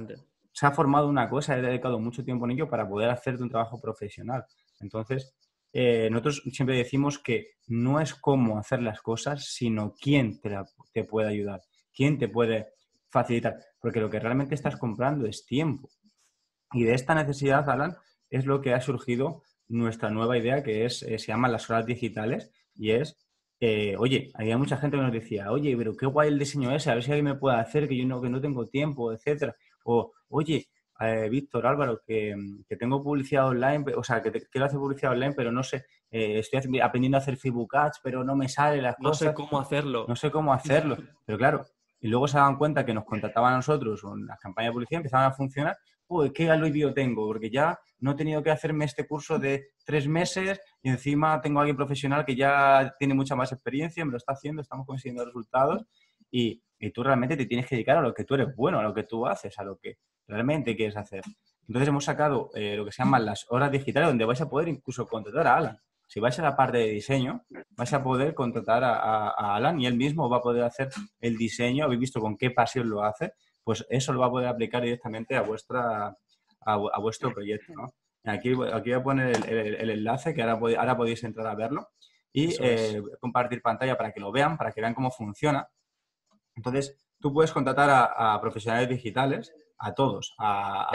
se 0.57 0.65
ha 0.65 0.71
formado 0.71 1.07
una 1.07 1.29
cosa, 1.29 1.55
he 1.55 1.61
dedicado 1.61 1.99
mucho 1.99 2.23
tiempo 2.25 2.45
en 2.45 2.53
ello 2.53 2.67
para 2.67 2.89
poder 2.89 3.11
hacerte 3.11 3.43
un 3.43 3.49
trabajo 3.51 3.79
profesional. 3.79 4.43
Entonces, 4.79 5.35
eh, 5.71 6.09
nosotros 6.09 6.41
siempre 6.51 6.75
decimos 6.75 7.19
que 7.19 7.51
no 7.67 8.01
es 8.01 8.15
cómo 8.15 8.57
hacer 8.57 8.81
las 8.81 8.99
cosas, 9.01 9.53
sino 9.53 9.93
quién 9.93 10.41
te, 10.41 10.57
te 10.91 11.03
puede 11.03 11.29
ayudar, 11.29 11.61
quién 11.93 12.17
te 12.17 12.27
puede 12.27 12.69
facilitar, 13.07 13.59
porque 13.79 13.99
lo 13.99 14.09
que 14.09 14.19
realmente 14.19 14.55
estás 14.55 14.77
comprando 14.77 15.27
es 15.27 15.45
tiempo. 15.45 15.89
Y 16.71 16.85
de 16.85 16.95
esta 16.95 17.13
necesidad, 17.13 17.69
Alan, 17.69 17.95
es 18.31 18.47
lo 18.47 18.59
que 18.59 18.73
ha 18.73 18.81
surgido 18.81 19.43
nuestra 19.67 20.09
nueva 20.09 20.39
idea, 20.39 20.63
que 20.63 20.85
es, 20.85 21.03
eh, 21.03 21.19
se 21.19 21.27
llama 21.27 21.49
las 21.49 21.69
horas 21.69 21.85
digitales, 21.85 22.51
y 22.73 22.93
es, 22.93 23.15
eh, 23.59 23.95
oye, 23.99 24.31
había 24.33 24.57
mucha 24.57 24.77
gente 24.77 24.97
que 24.97 25.03
nos 25.03 25.13
decía, 25.13 25.51
oye, 25.51 25.77
pero 25.77 25.95
qué 25.95 26.07
guay 26.07 26.29
el 26.29 26.39
diseño 26.39 26.71
ese, 26.71 26.89
a 26.89 26.95
ver 26.95 27.03
si 27.03 27.11
alguien 27.11 27.25
me 27.25 27.35
puede 27.35 27.57
hacer, 27.57 27.87
que 27.87 27.95
yo 27.95 28.07
no, 28.07 28.19
que 28.19 28.29
no 28.29 28.41
tengo 28.41 28.65
tiempo, 28.65 29.13
etcétera. 29.13 29.55
O, 29.89 30.11
oye, 30.29 30.67
eh, 30.99 31.29
Víctor, 31.29 31.65
Álvaro, 31.65 32.01
que, 32.05 32.35
tengo 32.77 33.01
publicidad 33.01 33.47
online, 33.47 33.85
o 33.95 34.03
sea, 34.03 34.21
que 34.21 34.31
quiero 34.51 34.65
hacer 34.65 34.79
publicidad 34.79 35.13
online, 35.13 35.33
pero 35.33 35.51
no 35.51 35.63
sé, 35.63 35.85
eh, 36.11 36.39
estoy 36.39 36.79
aprendiendo 36.81 37.17
a 37.17 37.21
hacer 37.21 37.38
Facebook 37.38 37.75
Ads, 37.75 38.01
pero 38.03 38.23
no 38.23 38.35
me 38.35 38.49
sale 38.49 38.81
las 38.81 38.95
cosas. 38.95 39.27
No 39.27 39.29
sé 39.29 39.33
cómo 39.33 39.59
hacerlo. 39.59 40.05
No 40.07 40.15
sé 40.15 40.31
cómo 40.31 40.53
hacerlo. 40.53 40.97
Pero 41.25 41.38
claro, 41.38 41.65
y 41.99 42.07
luego 42.07 42.27
se 42.27 42.38
daban 42.38 42.57
cuenta 42.57 42.85
que 42.85 42.93
nos 42.93 43.05
contrataban 43.05 43.53
a 43.53 43.57
nosotros 43.57 44.03
o 44.03 44.15
las 44.15 44.39
campañas 44.39 44.69
de 44.69 44.73
publicidad 44.73 44.99
empezaban 44.99 45.25
a 45.27 45.33
funcionar, 45.33 45.77
pues 46.05 46.31
qué 46.31 46.49
alivio 46.49 46.93
tengo, 46.93 47.27
porque 47.27 47.49
ya 47.49 47.77
no 47.99 48.11
he 48.11 48.15
tenido 48.15 48.41
que 48.41 48.51
hacerme 48.51 48.85
este 48.85 49.05
curso 49.05 49.39
de 49.39 49.71
tres 49.83 50.07
meses 50.07 50.61
y 50.81 50.89
encima 50.89 51.41
tengo 51.41 51.59
a 51.59 51.63
alguien 51.63 51.75
profesional 51.75 52.25
que 52.25 52.35
ya 52.35 52.95
tiene 52.97 53.13
mucha 53.13 53.35
más 53.35 53.51
experiencia, 53.51 54.05
me 54.05 54.11
lo 54.11 54.17
está 54.17 54.33
haciendo, 54.33 54.61
estamos 54.61 54.85
consiguiendo 54.85 55.25
resultados 55.25 55.85
y, 56.32 56.61
y 56.80 56.91
tú 56.91 57.03
realmente 57.03 57.38
te 57.38 57.45
tienes 57.45 57.67
que 57.67 57.75
dedicar 57.75 57.97
a 57.97 58.01
lo 58.01 58.13
que 58.13 58.23
tú 58.23 58.36
eres 58.36 58.55
bueno, 58.55 58.80
a 58.80 58.84
lo 58.84 58.93
que 58.93 59.03
tú 59.03 59.25
haces, 59.25 59.57
a 59.59 59.63
lo 59.63 59.78
que 59.78 59.97
realmente 60.28 60.75
quieres 60.75 60.97
hacer. 60.97 61.23
Entonces 61.67 61.89
hemos 61.89 62.05
sacado 62.05 62.49
eh, 62.53 62.75
lo 62.78 62.86
que 62.86 62.91
se 62.91 63.03
llaman 63.03 63.25
las 63.25 63.45
horas 63.49 63.71
digitales, 63.71 64.09
donde 64.09 64.25
vais 64.25 64.39
a 64.41 64.49
poder 64.49 64.69
incluso 64.69 65.05
contratar 65.07 65.47
a 65.47 65.57
Alan. 65.57 65.80
Si 66.07 66.21
vais 66.21 66.38
a 66.39 66.41
la 66.41 66.55
parte 66.55 66.78
de 66.78 66.88
diseño, 66.88 67.45
vais 67.71 67.93
a 67.93 68.01
poder 68.01 68.34
contratar 68.34 68.84
a, 68.86 69.55
Alan 69.55 69.82
y 69.82 69.88
él 69.88 69.95
mismo 69.95 70.30
va 70.30 70.38
a 70.38 70.41
poder 70.41 70.63
hacer 70.63 70.89
el 71.19 71.36
diseño. 71.36 71.84
Habéis 71.84 71.99
visto 71.99 72.21
con 72.21 72.38
qué 72.38 72.51
pasión 72.51 72.89
lo 72.89 73.03
hace, 73.03 73.34
pues 73.63 73.86
eso 73.89 74.13
lo 74.13 74.21
va 74.21 74.28
a 74.28 74.32
poder 74.32 74.47
aplicar 74.47 74.84
directamente 74.84 75.36
a 75.36 75.41
vuestra 75.41 76.15
a, 76.61 76.99
vuestro 76.99 77.34
proyecto. 77.34 77.73
Aquí, 78.23 78.53
aquí 78.73 78.89
voy 78.89 78.93
a 78.93 79.03
poner 79.03 79.49
el, 79.49 79.89
enlace 79.89 80.34
que 80.34 80.41
ahora, 80.41 80.80
ahora, 80.80 80.97
podéis 80.97 81.23
entrar 81.25 81.47
a 81.47 81.55
verlo 81.55 81.89
y 82.32 82.55
eh, 82.61 83.01
compartir 83.19 83.61
pantalla 83.61 83.97
para 83.97 84.11
que 84.11 84.19
lo 84.19 84.32
vean, 84.32 84.57
para 84.57 84.71
que 84.71 84.80
vean 84.80 84.93
cómo 84.93 85.11
funciona. 85.11 85.67
Entonces, 86.57 86.97
tú 87.21 87.33
puedes 87.33 87.53
contratar 87.53 87.89
a 87.89 88.41
profesionales 88.41 88.89
digitales 88.89 89.53
a 89.79 89.93
todos, 89.93 90.33
a, 90.39 90.89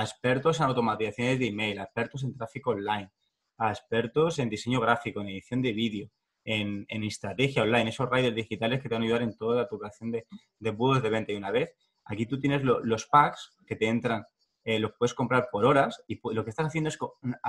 expertos 0.00 0.58
en 0.60 0.66
automatizaciones 0.66 1.38
de 1.38 1.48
email, 1.48 1.78
a 1.78 1.84
expertos 1.84 2.24
en 2.24 2.34
tráfico 2.34 2.70
online, 2.70 3.10
a 3.58 3.70
expertos 3.70 4.38
en 4.38 4.50
diseño 4.50 4.80
gráfico, 4.80 5.20
en 5.20 5.28
edición 5.28 5.62
de 5.62 5.72
vídeo, 5.72 6.10
en, 6.44 6.86
estrategia 7.04 7.62
online, 7.62 7.90
esos 7.90 8.10
riders 8.10 8.34
digitales 8.34 8.80
que 8.80 8.88
te 8.88 8.94
van 8.94 9.02
a 9.02 9.04
ayudar 9.04 9.22
en 9.22 9.36
toda 9.36 9.68
tu 9.68 9.78
creación 9.78 10.10
de, 10.10 10.26
de 10.58 10.72
de 10.72 11.10
venta. 11.10 11.32
Y 11.32 11.36
una 11.36 11.50
vez, 11.50 11.70
aquí 12.04 12.26
tú 12.26 12.38
tienes 12.38 12.62
los 12.62 13.06
packs 13.06 13.56
que 13.66 13.76
te 13.76 13.86
entran, 13.86 14.26
eh, 14.64 14.78
los 14.80 14.92
puedes 14.92 15.14
comprar 15.14 15.48
por 15.50 15.64
horas 15.64 16.02
y 16.08 16.20
lo 16.32 16.44
que 16.44 16.50
estás 16.50 16.66
haciendo 16.66 16.88
es 16.88 16.98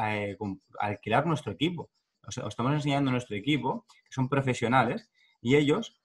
eh, 0.03 0.37
alquilar 0.79 1.25
nuestro 1.25 1.51
equipo. 1.51 1.89
os 2.27 2.37
estamos 2.37 2.73
enseñando 2.73 3.09
nuestro 3.09 3.35
equipo, 3.35 3.85
que 3.89 4.11
son 4.11 4.29
profesionales, 4.29 5.09
y 5.41 5.55
ellos 5.55 5.99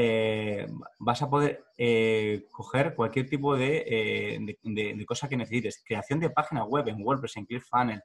eh, 0.00 0.64
vas 1.00 1.20
a 1.22 1.28
poder 1.28 1.64
eh, 1.76 2.46
coger 2.52 2.94
cualquier 2.94 3.28
tipo 3.28 3.56
eh, 3.56 4.38
de, 4.40 4.94
de, 4.94 5.04
cosa 5.04 5.28
que 5.28 5.36
necesites. 5.36 5.82
Creación 5.84 6.20
de 6.20 6.30
página 6.30 6.62
web 6.62 6.86
en 6.86 7.02
WordPress, 7.02 7.36
en 7.36 7.46
ClickFunnels, 7.46 8.04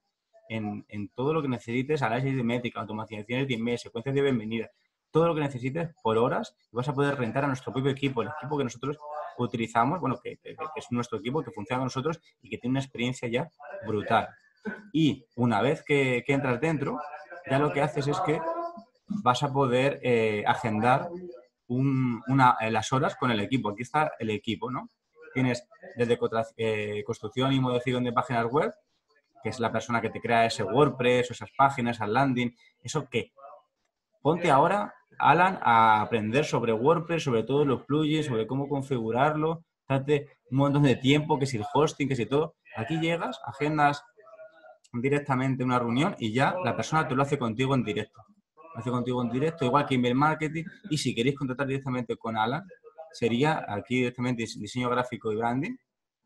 en, 0.49 0.83
en 0.89 1.09
todo 1.09 1.35
lo 1.35 1.43
que 1.43 1.49
necesites, 1.49 2.01
análisis 2.01 2.35
de 2.35 2.43
métrica, 2.43 2.79
automatizaciones 2.79 3.47
de 3.47 3.53
email, 3.53 3.77
secuencias 3.77 4.15
de 4.15 4.23
bienvenida, 4.23 4.71
todo 5.11 5.27
lo 5.27 5.35
que 5.35 5.41
necesites 5.41 5.91
por 6.01 6.17
horas 6.17 6.55
vas 6.71 6.89
a 6.89 6.95
poder 6.95 7.15
rentar 7.15 7.43
a 7.43 7.47
nuestro 7.47 7.71
propio 7.71 7.91
equipo, 7.91 8.23
el 8.23 8.29
equipo 8.39 8.57
que 8.57 8.63
nosotros 8.63 8.97
utilizamos, 9.37 9.99
bueno, 9.99 10.19
que, 10.19 10.39
es 10.75 10.87
nuestro 10.89 11.19
equipo, 11.19 11.43
que 11.43 11.51
funciona 11.51 11.77
con 11.77 11.85
nosotros 11.85 12.19
y 12.41 12.49
que 12.49 12.57
tiene 12.57 12.71
una 12.71 12.79
experiencia 12.79 13.29
ya 13.29 13.51
brutal. 13.85 14.29
Y 14.93 15.27
una 15.35 15.61
vez 15.61 15.83
que 15.83 16.23
entras 16.25 16.59
dentro, 16.59 16.99
ya 17.47 17.59
lo 17.59 17.71
que 17.71 17.83
haces 17.83 18.07
es 18.07 18.19
que 18.21 18.41
vas 19.05 19.43
a 19.43 19.53
poder 19.53 20.01
agendar 20.47 21.09
una, 21.73 22.57
eh, 22.59 22.71
las 22.71 22.91
horas 22.93 23.15
con 23.15 23.31
el 23.31 23.39
equipo. 23.39 23.69
Aquí 23.69 23.83
está 23.83 24.13
el 24.19 24.29
equipo, 24.29 24.71
¿no? 24.71 24.89
Tienes 25.33 25.67
desde 25.95 26.17
eh, 26.57 27.03
construcción 27.05 27.53
y 27.53 27.59
modificación 27.59 28.03
de 28.03 28.13
páginas 28.13 28.45
web, 28.45 28.73
que 29.41 29.49
es 29.49 29.59
la 29.59 29.71
persona 29.71 30.01
que 30.01 30.09
te 30.09 30.21
crea 30.21 30.45
ese 30.45 30.63
WordPress, 30.63 31.31
esas 31.31 31.49
páginas, 31.57 32.01
al 32.01 32.13
landing, 32.13 32.55
eso 32.81 33.07
que 33.09 33.33
ponte 34.21 34.49
ahora, 34.51 34.93
Alan, 35.19 35.59
a 35.61 36.01
aprender 36.01 36.45
sobre 36.45 36.73
WordPress, 36.73 37.23
sobre 37.23 37.43
todos 37.43 37.67
los 37.67 37.83
plugins, 37.83 38.27
sobre 38.27 38.47
cómo 38.47 38.69
configurarlo, 38.69 39.65
date 39.87 40.37
un 40.49 40.57
montón 40.57 40.83
de 40.83 40.95
tiempo, 40.95 41.37
que 41.39 41.45
si 41.45 41.57
el 41.57 41.65
hosting, 41.73 42.07
que 42.07 42.15
si 42.15 42.25
todo. 42.25 42.55
Aquí 42.75 42.99
llegas, 42.99 43.39
agendas 43.45 44.03
directamente 44.93 45.63
una 45.63 45.79
reunión 45.79 46.15
y 46.19 46.33
ya 46.33 46.55
la 46.63 46.75
persona 46.75 47.07
te 47.07 47.15
lo 47.15 47.23
hace 47.23 47.37
contigo 47.37 47.75
en 47.75 47.83
directo 47.83 48.23
hace 48.75 48.89
contigo 48.89 49.21
en 49.21 49.29
directo, 49.29 49.65
igual 49.65 49.85
que 49.85 49.95
email 49.95 50.15
marketing. 50.15 50.63
Y 50.89 50.97
si 50.97 51.13
queréis 51.13 51.35
contratar 51.35 51.67
directamente 51.67 52.17
con 52.17 52.37
Alan, 52.37 52.63
sería 53.11 53.65
aquí 53.67 53.97
directamente 53.97 54.45
diseño 54.57 54.89
gráfico 54.89 55.31
y 55.31 55.35
branding. 55.35 55.75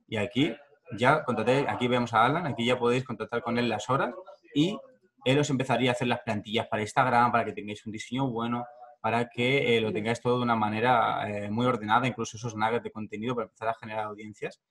Y 0.08 0.18
aquí 0.18 0.56
ya 0.98 1.24
contraté, 1.24 1.66
aquí 1.68 1.88
vemos 1.88 2.14
a 2.14 2.26
Alan, 2.26 2.48
aquí 2.48 2.66
ya 2.66 2.80
podéis 2.80 3.04
contratar 3.04 3.42
con 3.42 3.58
él 3.58 3.68
las 3.68 3.90
horas 3.90 4.14
y 4.54 4.78
él 5.26 5.40
os 5.40 5.50
empezaría 5.50 5.92
a 5.92 5.94
hacer 5.94 6.08
las 6.08 6.22
plantillas 6.22 6.68
para 6.68 6.82
Instagram, 6.82 7.32
para 7.32 7.44
que 7.44 7.52
tengáis 7.52 7.86
un 7.86 7.92
diseño 7.92 8.30
bueno, 8.30 8.66
para 9.02 9.28
que 9.28 9.76
eh, 9.76 9.82
lo 9.82 9.92
tengáis 9.92 10.22
todo 10.22 10.38
de 10.38 10.44
una 10.44 10.56
manera 10.56 11.30
eh, 11.30 11.52
muy 11.52 11.66
ordenada, 11.66 12.08
incluso 12.08 12.38
esos 12.38 12.56
nuggets 12.56 12.84
de 12.84 12.92
contenido 12.92 13.36
para 13.36 13.46
empezar 13.46 13.70
a 13.70 13.74
generar 13.74 14.06
audiencias 14.06 14.62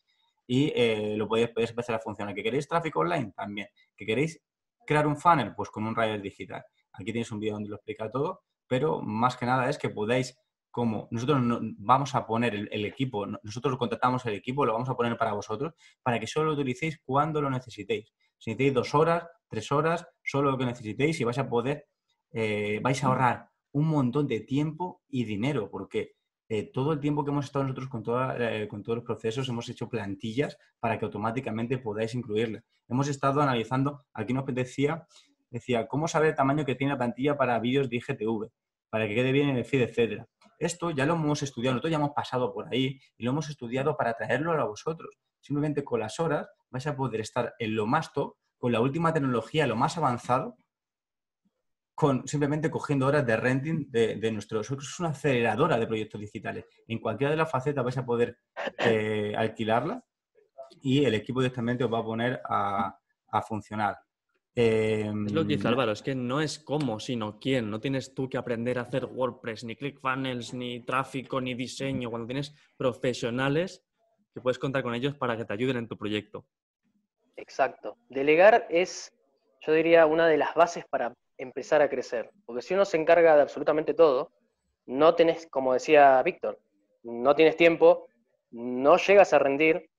y 0.46 0.72
eh, 0.74 1.14
lo 1.16 1.28
podéis, 1.28 1.50
podéis, 1.50 1.70
empezar 1.70 1.96
a 1.96 1.98
funcionar. 1.98 2.34
¿Que 2.34 2.42
queréis 2.42 2.68
tráfico 2.68 3.00
online? 3.00 3.32
También. 3.32 3.68
¿Que 3.96 4.06
queréis 4.06 4.40
crear 4.86 5.06
un 5.06 5.16
funnel? 5.16 5.54
Pues 5.54 5.70
con 5.70 5.86
un 5.86 5.94
rider 5.94 6.22
digital. 6.22 6.64
Aquí 6.98 7.12
tenéis 7.12 7.30
un 7.32 7.40
vídeo 7.40 7.54
donde 7.54 7.70
lo 7.70 7.76
explica 7.76 8.10
todo, 8.10 8.42
pero 8.66 9.00
más 9.02 9.36
que 9.36 9.46
nada 9.46 9.68
es 9.68 9.78
que 9.78 9.90
podáis, 9.90 10.36
como 10.70 11.08
nosotros 11.10 11.40
vamos 11.78 12.14
a 12.14 12.26
poner 12.26 12.54
el, 12.54 12.84
equipo, 12.84 13.26
nosotros 13.26 13.78
contratamos 13.78 14.26
el 14.26 14.34
equipo, 14.34 14.66
lo 14.66 14.74
vamos 14.74 14.88
a 14.88 14.94
poner 14.94 15.16
para 15.16 15.32
vosotros, 15.32 15.74
para 16.02 16.20
que 16.20 16.26
solo 16.26 16.46
lo 16.46 16.52
utilicéis 16.52 17.00
cuando 17.04 17.40
lo 17.40 17.48
necesitéis. 17.48 18.12
Si 18.38 18.50
necesitáis 18.50 18.74
dos 18.74 18.94
horas, 18.94 19.26
tres 19.48 19.72
horas, 19.72 20.06
solo 20.22 20.50
lo 20.50 20.58
que 20.58 20.66
necesitéis 20.66 21.18
y 21.20 21.24
vais 21.24 21.38
a 21.38 21.48
poder, 21.48 21.86
eh, 22.32 22.80
vais 22.82 23.02
a 23.02 23.06
ahorrar 23.06 23.48
un 23.72 23.88
montón 23.88 24.26
de 24.26 24.40
tiempo 24.40 25.02
y 25.08 25.24
dinero, 25.24 25.70
porque 25.70 26.16
eh, 26.48 26.70
todo 26.72 26.92
el 26.92 27.00
tiempo 27.00 27.24
que 27.24 27.30
hemos 27.30 27.46
estado 27.46 27.64
nosotros 27.64 27.88
con, 27.88 28.04
eh, 28.38 28.68
con 28.68 28.82
todos 28.82 28.96
los 28.96 29.04
procesos 29.04 29.48
hemos 29.48 29.68
hecho 29.68 29.88
plantillas 29.88 30.56
para 30.78 30.98
que 30.98 31.04
automáticamente 31.04 31.78
podáis 31.78 32.14
incluirle. 32.14 32.62
Hemos 32.88 33.08
estado 33.08 33.40
analizando, 33.40 34.04
aquí 34.12 34.32
nos 34.32 34.44
decía 34.46 35.06
decía, 35.58 35.86
¿cómo 35.86 36.08
saber 36.08 36.30
el 36.30 36.34
tamaño 36.34 36.64
que 36.64 36.74
tiene 36.74 36.92
la 36.92 36.98
plantilla 36.98 37.36
para 37.36 37.58
vídeos 37.58 37.88
de 37.88 37.96
IGTV? 37.96 38.50
Para 38.90 39.06
que 39.06 39.14
quede 39.14 39.32
bien 39.32 39.48
en 39.48 39.56
el 39.56 39.64
feed, 39.64 39.82
etcétera. 39.82 40.26
Esto 40.58 40.90
ya 40.90 41.04
lo 41.04 41.14
hemos 41.14 41.42
estudiado, 41.42 41.74
nosotros 41.74 41.90
ya 41.90 41.98
hemos 41.98 42.12
pasado 42.12 42.52
por 42.52 42.68
ahí 42.72 42.98
y 43.16 43.24
lo 43.24 43.30
hemos 43.30 43.48
estudiado 43.50 43.96
para 43.96 44.14
traerlo 44.14 44.52
a 44.52 44.64
vosotros. 44.64 45.16
Simplemente 45.40 45.84
con 45.84 46.00
las 46.00 46.18
horas 46.18 46.48
vais 46.70 46.86
a 46.86 46.96
poder 46.96 47.20
estar 47.20 47.54
en 47.58 47.74
lo 47.74 47.86
más 47.86 48.12
top, 48.12 48.36
con 48.58 48.72
la 48.72 48.80
última 48.80 49.12
tecnología, 49.12 49.66
lo 49.66 49.76
más 49.76 49.98
avanzado, 49.98 50.56
con 51.94 52.26
simplemente 52.26 52.70
cogiendo 52.70 53.06
horas 53.06 53.26
de 53.26 53.36
renting 53.36 53.90
de, 53.90 54.16
de 54.16 54.32
nuestro... 54.32 54.60
Es 54.60 55.00
una 55.00 55.10
aceleradora 55.10 55.78
de 55.78 55.86
proyectos 55.86 56.20
digitales. 56.20 56.64
En 56.86 57.00
cualquiera 57.00 57.30
de 57.30 57.36
las 57.36 57.50
facetas 57.50 57.84
vais 57.84 57.98
a 57.98 58.04
poder 58.04 58.38
eh, 58.78 59.34
alquilarla 59.36 60.04
y 60.82 61.04
el 61.04 61.14
equipo 61.14 61.40
directamente 61.40 61.84
os 61.84 61.92
va 61.92 61.98
a 62.00 62.04
poner 62.04 62.40
a, 62.48 62.98
a 63.28 63.42
funcionar 63.42 63.98
es 64.56 65.32
lo 65.32 65.42
que 65.42 65.48
dice 65.48 65.68
em, 65.68 65.72
Álvaro, 65.72 65.92
es 65.92 66.02
que 66.02 66.14
no 66.14 66.40
es 66.40 66.58
cómo, 66.58 66.98
sino 66.98 67.38
quién. 67.38 67.70
No 67.70 67.78
tienes 67.78 68.14
tú 68.14 68.28
que 68.28 68.38
aprender 68.38 68.78
a 68.78 68.82
hacer 68.82 69.04
WordPress, 69.04 69.64
ni 69.64 69.76
ClickFunnels, 69.76 70.54
ni 70.54 70.80
tráfico, 70.80 71.40
ni 71.42 71.54
diseño. 71.54 72.08
Cuando 72.08 72.26
tienes 72.26 72.54
profesionales 72.78 73.84
que 74.32 74.40
puedes 74.40 74.58
contar 74.58 74.82
con 74.82 74.94
ellos 74.94 75.14
para 75.14 75.36
que 75.36 75.44
te 75.44 75.52
ayuden 75.52 75.76
en 75.76 75.88
tu 75.88 75.98
proyecto. 75.98 76.46
Exacto. 77.36 77.98
Delegar 78.08 78.66
es, 78.70 79.12
yo 79.60 79.74
diría, 79.74 80.06
una 80.06 80.26
de 80.26 80.38
las 80.38 80.54
bases 80.54 80.86
para 80.88 81.14
empezar 81.36 81.82
a 81.82 81.90
crecer. 81.90 82.30
Porque 82.46 82.62
si 82.62 82.72
uno 82.72 82.86
se 82.86 82.96
encarga 82.96 83.36
de 83.36 83.42
absolutamente 83.42 83.92
todo, 83.92 84.32
no 84.86 85.14
tenés, 85.14 85.46
como 85.48 85.74
decía 85.74 86.22
Víctor, 86.22 86.58
no 87.02 87.34
tienes 87.34 87.56
tiempo, 87.56 88.08
no 88.50 88.96
llegas 88.96 89.34
a 89.34 89.38
rendir 89.38 89.90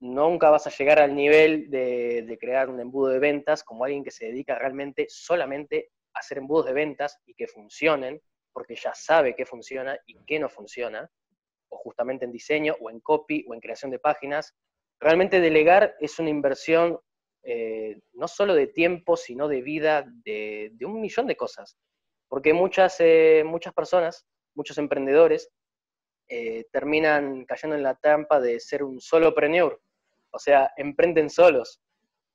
nunca 0.00 0.50
vas 0.50 0.66
a 0.66 0.70
llegar 0.70 0.98
al 0.98 1.14
nivel 1.14 1.70
de, 1.70 2.36
crear 2.40 2.68
un 2.68 2.80
embudo 2.80 3.08
de 3.08 3.18
ventas 3.18 3.62
como 3.62 3.84
alguien 3.84 4.04
que 4.04 4.10
se 4.10 4.26
dedica 4.26 4.58
realmente 4.58 5.06
solamente 5.08 5.90
a 6.12 6.20
hacer 6.20 6.38
embudos 6.38 6.66
de 6.66 6.72
ventas 6.72 7.18
y 7.26 7.34
que 7.34 7.46
funcionen, 7.46 8.20
porque 8.52 8.74
ya 8.74 8.94
sabe 8.94 9.34
qué 9.34 9.44
funciona 9.46 9.98
y 10.06 10.16
qué 10.26 10.38
no 10.38 10.48
funciona, 10.48 11.10
o 11.68 11.76
justamente 11.78 12.24
en 12.24 12.32
diseño, 12.32 12.76
o 12.80 12.90
en 12.90 13.00
copy, 13.00 13.44
o 13.48 13.54
en 13.54 13.60
creación 13.60 13.90
de 13.90 13.98
páginas. 13.98 14.54
Realmente 15.00 15.40
delegar 15.40 15.94
es 16.00 16.18
una 16.18 16.30
inversión 16.30 16.98
eh, 17.42 18.00
no 18.14 18.26
solo 18.26 18.54
de 18.54 18.66
tiempo, 18.66 19.16
sino 19.16 19.46
de 19.46 19.62
vida, 19.62 20.04
de, 20.24 20.72
un 20.80 21.00
millón 21.00 21.26
de 21.26 21.36
cosas. 21.36 21.78
Porque 22.28 22.52
muchas, 22.52 22.96
eh, 22.98 23.44
muchas 23.46 23.72
personas, 23.72 24.26
muchos 24.54 24.78
emprendedores, 24.78 25.50
eh, 26.28 26.64
terminan 26.72 27.44
cayendo 27.44 27.76
en 27.76 27.84
la 27.84 27.94
trampa 27.94 28.40
de 28.40 28.58
ser 28.58 28.82
un 28.82 29.00
solo 29.00 29.26
solopreneur, 29.26 29.80
o 30.36 30.38
sea, 30.38 30.70
emprenden 30.76 31.30
solos 31.30 31.80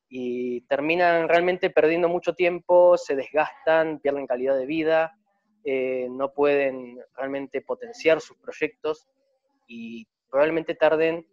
y 0.09 0.61
terminan 0.61 1.29
realmente 1.29 1.69
perdiendo 1.69 2.09
mucho 2.09 2.33
tiempo, 2.33 2.97
se 2.97 3.15
desgastan, 3.15 3.99
pierden 3.99 4.27
calidad 4.27 4.57
de 4.57 4.65
vida, 4.65 5.17
eh, 5.63 6.07
no 6.09 6.33
pueden 6.33 6.99
realmente 7.15 7.61
potenciar 7.61 8.19
sus 8.19 8.35
proyectos 8.37 9.07
y 9.67 10.07
probablemente 10.29 10.75
tarden 10.75 11.25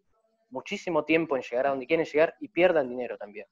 muchísimo 0.50 1.04
tiempo 1.04 1.36
en 1.36 1.42
llegar 1.42 1.66
a 1.66 1.70
donde 1.70 1.86
quieren 1.86 2.06
llegar 2.06 2.36
y 2.40 2.48
pierdan 2.48 2.88
dinero 2.88 3.16
también. 3.16 3.46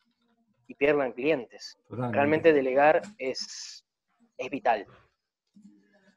Y 0.68 0.74
pierdan 0.74 1.12
clientes. 1.12 1.78
Realmente 1.88 2.52
delegar 2.52 3.00
es, 3.18 3.86
es 4.36 4.50
vital. 4.50 4.86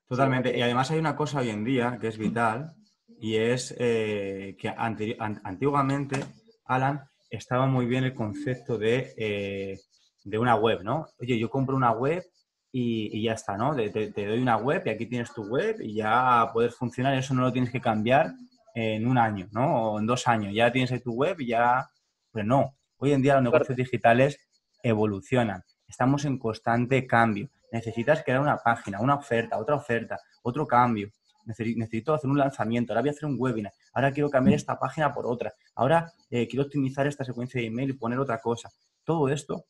Totalmente. 0.07 0.57
Y 0.57 0.61
además 0.61 0.91
hay 0.91 0.99
una 0.99 1.15
cosa 1.15 1.39
hoy 1.39 1.49
en 1.49 1.63
día 1.63 1.97
que 2.01 2.07
es 2.07 2.17
vital 2.17 2.76
y 3.19 3.35
es 3.35 3.76
eh, 3.77 4.55
que 4.57 4.69
antiguamente, 4.69 6.19
Alan, 6.69 7.03
estaba 7.31 7.65
muy 7.65 7.87
bien 7.87 8.03
el 8.03 8.13
concepto 8.13 8.77
de, 8.77 9.13
eh, 9.17 9.79
de, 10.23 10.37
una 10.37 10.55
web, 10.55 10.83
¿no? 10.83 11.07
Oye, 11.19 11.39
yo 11.39 11.49
compro 11.49 11.75
una 11.75 11.91
web 11.91 12.23
y, 12.71 13.23
ya 13.23 13.33
está, 13.33 13.57
¿no? 13.57 13.75
Te, 13.75 14.11
doy 14.11 14.39
una 14.39 14.57
web 14.57 14.83
y 14.85 14.89
aquí 14.91 15.07
tienes 15.07 15.33
tu 15.33 15.43
web 15.45 15.77
y 15.81 15.95
ya 15.95 16.47
puedes 16.53 16.75
funcionar, 16.75 17.15
eso 17.15 17.33
no 17.33 17.41
lo 17.41 17.51
tienes 17.51 17.71
que 17.71 17.81
cambiar 17.81 18.33
en 18.75 19.07
un 19.07 19.17
año, 19.17 19.47
¿no? 19.51 19.93
O 19.93 19.99
en 19.99 20.05
dos 20.05 20.27
años, 20.27 20.53
ya 20.53 20.71
tienes 20.71 20.91
ahí 20.91 20.99
tu 20.99 21.13
web 21.13 21.39
y 21.41 21.47
ya... 21.47 21.89
Pues 22.31 22.45
no, 22.45 22.77
hoy 22.97 23.13
en 23.13 23.23
día 23.23 23.33
los 23.33 23.43
negocios 23.43 23.75
digitales 23.75 24.39
evolucionan, 24.83 25.63
estamos 25.87 26.23
en 26.25 26.37
constante 26.37 27.07
cambio. 27.07 27.49
Necesitas 27.71 28.23
crear 28.23 28.41
una 28.41 28.57
página, 28.57 28.99
una 29.01 29.15
oferta, 29.15 29.57
otra 29.57 29.75
oferta, 29.75 30.19
otro 30.43 30.67
cambio. 30.67 31.09
Necesito 31.49 32.13
hacer 32.13 32.30
un 32.30 32.38
lanzamiento, 32.38 32.93
ahora 32.93 33.01
voy 33.01 33.09
a 33.09 33.11
hacer 33.11 33.26
un 33.26 33.35
webinar, 33.38 33.73
ahora 33.93 34.11
quiero 34.11 34.30
cambiar 34.30 34.55
esta 34.55 34.77
página 34.77 35.13
por 35.13 35.26
otra, 35.26 35.53
ahora 35.76 36.11
eh, 36.30 36.47
quiero 36.47 36.63
optimizar 36.63 37.07
esta 37.07 37.23
secuencia 37.23 37.59
de 37.59 37.67
email 37.67 37.89
y 37.89 37.93
poner 37.93 38.19
otra 38.19 38.39
cosa. 38.39 38.69
Todo 39.03 39.30
esto 39.30 39.65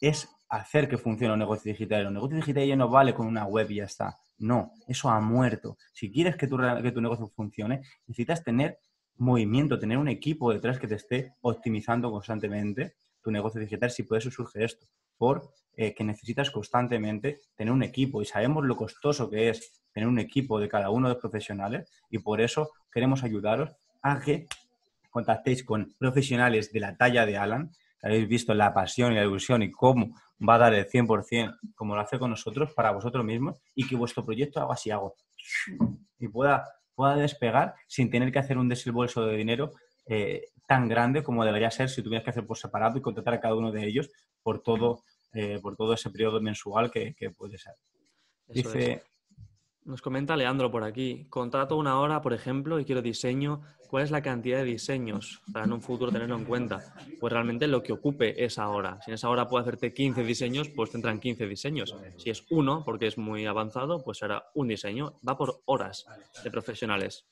es 0.00 0.28
hacer 0.48 0.88
que 0.88 0.98
funcione 0.98 1.32
un 1.32 1.38
negocio 1.38 1.70
digital. 1.72 2.06
Un 2.06 2.14
negocio 2.14 2.36
digital 2.36 2.66
ya 2.66 2.76
no 2.76 2.88
vale 2.88 3.14
con 3.14 3.26
una 3.26 3.44
web 3.44 3.70
y 3.70 3.76
ya 3.76 3.84
está. 3.84 4.16
No, 4.38 4.72
eso 4.86 5.10
ha 5.10 5.20
muerto. 5.20 5.76
Si 5.92 6.10
quieres 6.10 6.36
que 6.36 6.46
tu, 6.46 6.56
que 6.56 6.92
tu 6.92 7.00
negocio 7.00 7.28
funcione, 7.28 7.82
necesitas 8.06 8.42
tener 8.42 8.78
movimiento, 9.16 9.78
tener 9.78 9.98
un 9.98 10.08
equipo 10.08 10.52
detrás 10.52 10.78
que 10.78 10.88
te 10.88 10.94
esté 10.94 11.34
optimizando 11.42 12.10
constantemente 12.10 12.96
tu 13.22 13.30
negocio 13.30 13.60
digital, 13.60 13.90
si 13.90 14.02
por 14.02 14.16
eso 14.16 14.30
surge 14.30 14.64
esto, 14.64 14.86
por 15.20 15.52
eh, 15.76 15.94
que 15.94 16.02
necesitas 16.02 16.50
constantemente 16.50 17.40
tener 17.54 17.74
un 17.74 17.82
equipo. 17.82 18.22
Y 18.22 18.24
sabemos 18.24 18.64
lo 18.64 18.74
costoso 18.74 19.28
que 19.28 19.50
es 19.50 19.82
tener 19.92 20.08
un 20.08 20.18
equipo 20.18 20.58
de 20.58 20.66
cada 20.66 20.88
uno 20.88 21.08
de 21.08 21.14
los 21.14 21.20
profesionales 21.20 21.90
y 22.08 22.20
por 22.20 22.40
eso 22.40 22.70
queremos 22.90 23.22
ayudaros 23.22 23.70
a 24.00 24.18
que 24.18 24.46
contactéis 25.10 25.62
con 25.62 25.94
profesionales 25.98 26.72
de 26.72 26.80
la 26.80 26.96
talla 26.96 27.26
de 27.26 27.36
Alan, 27.36 27.70
que 28.00 28.06
habéis 28.06 28.28
visto 28.28 28.54
la 28.54 28.72
pasión 28.72 29.12
y 29.12 29.16
la 29.16 29.24
ilusión 29.24 29.62
y 29.62 29.70
cómo 29.70 30.16
va 30.48 30.54
a 30.54 30.58
dar 30.58 30.74
el 30.74 30.88
100% 30.88 31.58
como 31.74 31.94
lo 31.94 32.00
hace 32.00 32.18
con 32.18 32.30
nosotros 32.30 32.72
para 32.72 32.92
vosotros 32.92 33.22
mismos 33.22 33.58
y 33.74 33.86
que 33.86 33.96
vuestro 33.96 34.24
proyecto 34.24 34.60
haga 34.60 34.72
así 34.72 34.90
hago 34.90 35.16
y 36.18 36.28
pueda, 36.28 36.64
pueda 36.94 37.16
despegar 37.16 37.74
sin 37.88 38.10
tener 38.10 38.32
que 38.32 38.38
hacer 38.38 38.56
un 38.56 38.70
desembolso 38.70 39.26
de 39.26 39.36
dinero 39.36 39.72
eh, 40.06 40.46
tan 40.66 40.88
grande 40.88 41.22
como 41.22 41.44
debería 41.44 41.70
ser 41.70 41.90
si 41.90 42.02
tuvieras 42.02 42.24
que 42.24 42.30
hacer 42.30 42.46
por 42.46 42.56
separado 42.56 42.96
y 42.96 43.02
contratar 43.02 43.34
a 43.34 43.40
cada 43.40 43.56
uno 43.56 43.72
de 43.72 43.86
ellos 43.86 44.08
por 44.42 44.62
todo, 44.62 45.02
eh, 45.32 45.58
por 45.60 45.76
todo 45.76 45.94
ese 45.94 46.10
periodo 46.10 46.40
mensual 46.40 46.90
que, 46.90 47.14
puede 47.36 47.58
ser. 47.58 47.74
Dice, 48.48 49.02
nos 49.84 50.02
comenta 50.02 50.36
Leandro 50.36 50.70
por 50.70 50.84
aquí, 50.84 51.26
contrato 51.30 51.76
una 51.76 51.98
hora, 52.00 52.20
por 52.20 52.32
ejemplo, 52.32 52.78
y 52.78 52.84
quiero 52.84 53.02
diseño. 53.02 53.62
¿Cuál 53.88 54.04
es 54.04 54.10
la 54.10 54.22
cantidad 54.22 54.58
de 54.58 54.64
diseños 54.64 55.42
para 55.52 55.64
en 55.64 55.72
un 55.72 55.82
futuro 55.82 56.12
tenerlo 56.12 56.36
en 56.36 56.44
cuenta? 56.44 56.94
Pues 57.18 57.32
realmente 57.32 57.66
lo 57.66 57.82
que 57.82 57.92
ocupe 57.92 58.44
esa 58.44 58.68
hora. 58.68 59.00
Si 59.02 59.10
en 59.10 59.14
esa 59.14 59.28
hora 59.28 59.48
puedo 59.48 59.62
hacerte 59.62 59.92
15 59.92 60.22
diseños, 60.22 60.68
pues 60.68 60.90
tendrán 60.90 61.18
15 61.18 61.46
diseños. 61.46 61.96
Si 62.18 62.30
es 62.30 62.44
uno, 62.50 62.84
porque 62.84 63.08
es 63.08 63.18
muy 63.18 63.46
avanzado, 63.46 64.04
pues 64.04 64.18
será 64.18 64.44
un 64.54 64.68
diseño. 64.68 65.14
Va 65.28 65.36
por 65.36 65.62
horas 65.64 66.06
de 66.44 66.50
profesionales. 66.52 67.26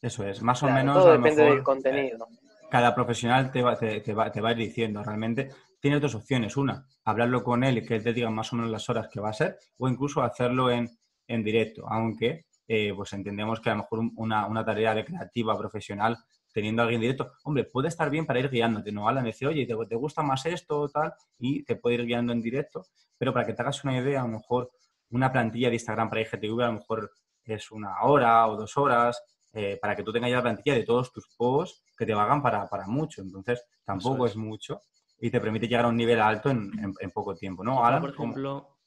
Eso 0.00 0.24
es, 0.24 0.40
más 0.42 0.62
o 0.62 0.70
menos. 0.70 0.98
Todo 0.98 1.12
depende 1.12 1.42
del 1.42 1.62
contenido. 1.64 2.28
Cada 2.70 2.94
profesional 2.94 3.50
te 3.50 3.62
va, 3.62 3.76
te, 3.76 4.12
va, 4.12 4.30
te 4.30 4.40
va 4.40 4.50
a 4.50 4.52
ir 4.52 4.58
diciendo 4.58 5.02
realmente 5.02 5.50
tiene 5.80 6.00
dos 6.00 6.14
opciones. 6.14 6.56
Una, 6.56 6.86
hablarlo 7.04 7.42
con 7.42 7.64
él 7.64 7.78
y 7.78 7.86
que 7.86 7.96
él 7.96 8.02
te 8.02 8.12
diga 8.12 8.30
más 8.30 8.52
o 8.52 8.56
menos 8.56 8.70
las 8.70 8.88
horas 8.88 9.08
que 9.08 9.20
va 9.20 9.30
a 9.30 9.34
ser, 9.34 9.58
o 9.78 9.88
incluso 9.88 10.22
hacerlo 10.22 10.70
en, 10.70 10.88
en 11.26 11.44
directo, 11.44 11.86
aunque 11.88 12.46
eh, 12.66 12.92
pues 12.94 13.12
entendemos 13.12 13.60
que 13.60 13.70
a 13.70 13.74
lo 13.74 13.82
mejor 13.82 14.00
una, 14.16 14.46
una, 14.46 14.64
tarea 14.64 14.94
de 14.94 15.04
creativa 15.04 15.56
profesional 15.56 16.18
teniendo 16.52 16.82
a 16.82 16.84
alguien 16.84 17.00
directo, 17.00 17.32
hombre, 17.44 17.64
puede 17.64 17.88
estar 17.88 18.10
bien 18.10 18.26
para 18.26 18.40
ir 18.40 18.50
guiándote, 18.50 18.90
¿no? 18.90 19.08
Alan 19.08 19.24
dice, 19.24 19.46
oye, 19.46 19.64
¿te, 19.66 19.74
¿te, 19.86 19.94
gusta 19.94 20.22
más 20.22 20.44
esto 20.46 20.80
o 20.80 20.88
tal? 20.88 21.12
Y 21.38 21.62
te 21.64 21.76
puede 21.76 21.96
ir 21.96 22.06
guiando 22.06 22.32
en 22.32 22.42
directo, 22.42 22.86
pero 23.16 23.32
para 23.32 23.46
que 23.46 23.52
te 23.52 23.62
hagas 23.62 23.84
una 23.84 23.96
idea, 23.96 24.20
a 24.20 24.24
lo 24.24 24.32
mejor 24.32 24.70
una 25.10 25.30
plantilla 25.32 25.68
de 25.68 25.76
Instagram 25.76 26.10
para 26.10 26.22
IGTV 26.22 26.62
a 26.62 26.66
lo 26.66 26.72
mejor 26.74 27.10
es 27.44 27.70
una 27.70 28.02
hora 28.02 28.46
o 28.46 28.56
dos 28.56 28.76
horas, 28.76 29.22
eh, 29.52 29.78
para 29.80 29.96
que 29.96 30.02
tú 30.02 30.12
tengas 30.12 30.30
ya 30.30 30.36
la 30.36 30.42
plantilla 30.42 30.74
de 30.74 30.84
todos 30.84 31.12
tus 31.12 31.26
posts 31.36 31.84
que 31.96 32.04
te 32.04 32.14
valgan 32.14 32.42
para, 32.42 32.68
para 32.68 32.86
mucho. 32.86 33.22
Entonces, 33.22 33.64
tampoco 33.84 34.26
es. 34.26 34.36
mucho 34.36 34.82
y 35.20 35.30
te 35.30 35.40
permite 35.40 35.66
llegar 35.66 35.84
a 35.84 35.88
un 35.88 35.96
nivel 35.96 36.20
alto 36.20 36.50
en, 36.50 36.70
en, 37.00 37.10
poco 37.10 37.34
tiempo, 37.34 37.64
¿no? 37.64 37.84
Alan, 37.84 38.00
por 38.00 38.10
ejemplo, 38.10 38.78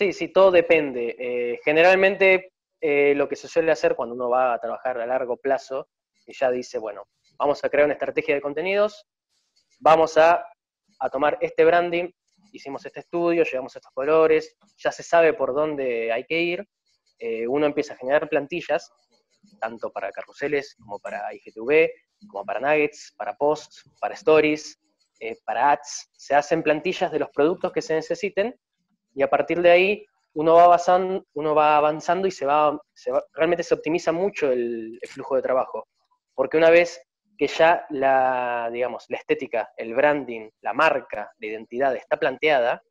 Sí, 0.00 0.14
sí, 0.14 0.28
todo 0.28 0.50
depende. 0.50 1.14
Eh, 1.18 1.60
generalmente 1.62 2.54
eh, 2.80 3.12
lo 3.14 3.28
que 3.28 3.36
se 3.36 3.48
suele 3.48 3.70
hacer 3.70 3.94
cuando 3.94 4.14
uno 4.14 4.30
va 4.30 4.54
a 4.54 4.58
trabajar 4.58 4.98
a 4.98 5.04
largo 5.04 5.36
plazo, 5.36 5.90
y 6.26 6.32
ya 6.32 6.50
dice, 6.50 6.78
bueno, 6.78 7.04
vamos 7.38 7.62
a 7.62 7.68
crear 7.68 7.84
una 7.84 7.92
estrategia 7.92 8.34
de 8.34 8.40
contenidos, 8.40 9.04
vamos 9.78 10.16
a, 10.16 10.46
tomar 11.12 11.36
este 11.42 11.66
branding, 11.66 12.10
hicimos 12.50 12.86
este 12.86 13.00
estudio, 13.00 13.44
llevamos 13.44 13.76
estos 13.76 13.92
colores, 13.92 14.56
ya 14.78 14.90
se 14.90 15.02
sabe 15.02 15.34
por 15.34 15.52
dónde 15.52 16.10
hay 16.10 16.24
que 16.24 16.40
ir, 16.40 16.66
eh, 17.18 17.46
uno 17.46 17.66
empieza 17.66 17.92
a 17.92 17.98
generar 17.98 18.26
plantillas, 18.26 18.90
tanto 19.60 19.92
para 19.92 20.10
carruseles 20.12 20.76
como 20.82 20.98
para 20.98 21.30
IGTV, 21.34 21.90
como 22.26 22.46
para 22.46 22.60
nuggets, 22.60 23.14
para 23.18 23.34
posts, 23.34 23.84
para 24.00 24.14
stories, 24.14 24.80
para 25.44 25.72
ads, 25.72 26.10
se 26.12 26.34
hacen 26.34 26.62
plantillas 26.62 27.12
de 27.12 27.18
los 27.18 27.30
productos 27.30 27.72
que 27.72 27.82
se 27.82 27.94
necesiten 27.94 28.54
y 29.14 29.22
a 29.22 29.30
partir 29.30 29.60
de 29.60 29.70
ahí 29.70 30.06
uno 30.34 30.54
va 30.54 30.64
avanzando, 30.64 31.26
uno 31.34 31.54
va 31.54 31.76
avanzando 31.76 32.28
y 32.28 32.30
se 32.30 32.46
va, 32.46 32.78
realmente 33.32 33.62
se 33.62 33.74
optimiza 33.74 34.12
mucho 34.12 34.50
el, 34.50 34.98
flujo 35.08 35.36
de 35.36 35.42
trabajo, 35.42 35.88
porque 36.34 36.56
una 36.56 36.70
vez 36.70 37.02
que 37.36 37.48
ya 37.48 37.86
la, 37.90 38.68
digamos, 38.72 39.06
la 39.08 39.16
estética, 39.16 39.70
el 39.76 39.94
branding, 39.94 40.50
la 40.60 40.72
marca, 40.72 41.32
la 41.38 41.46
identidad 41.46 41.96
está 41.96 42.18
planteada, 42.18 42.82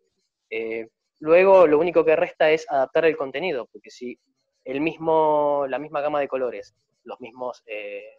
eh, 0.50 0.88
luego 1.20 1.68
lo 1.68 1.80
único 1.80 2.04
que 2.04 2.16
resta 2.16 2.50
es 2.52 2.66
adaptar 2.70 3.06
el 3.06 3.16
contenido, 3.16 3.68
porque 3.72 3.92
si 3.92 4.20
el 4.66 4.82
mismo, 4.82 5.66
la 5.70 5.80
misma 5.80 6.02
gama 6.02 6.20
de 6.20 6.28
colores, 6.28 6.76
los 7.04 7.20
mismos, 7.22 7.64
eh, 7.68 8.18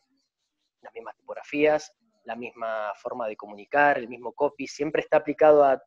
las 0.80 0.94
mismas 0.94 1.16
tipografías, 1.16 1.92
la 2.24 2.36
misma 2.36 2.92
forma 2.94 3.26
de 3.26 3.36
comunicar, 3.36 3.98
el 3.98 4.08
mismo 4.08 4.32
copy, 4.32 4.66
siempre 4.66 5.02
está 5.02 5.18
aplicado 5.18 5.64
a 5.64 5.82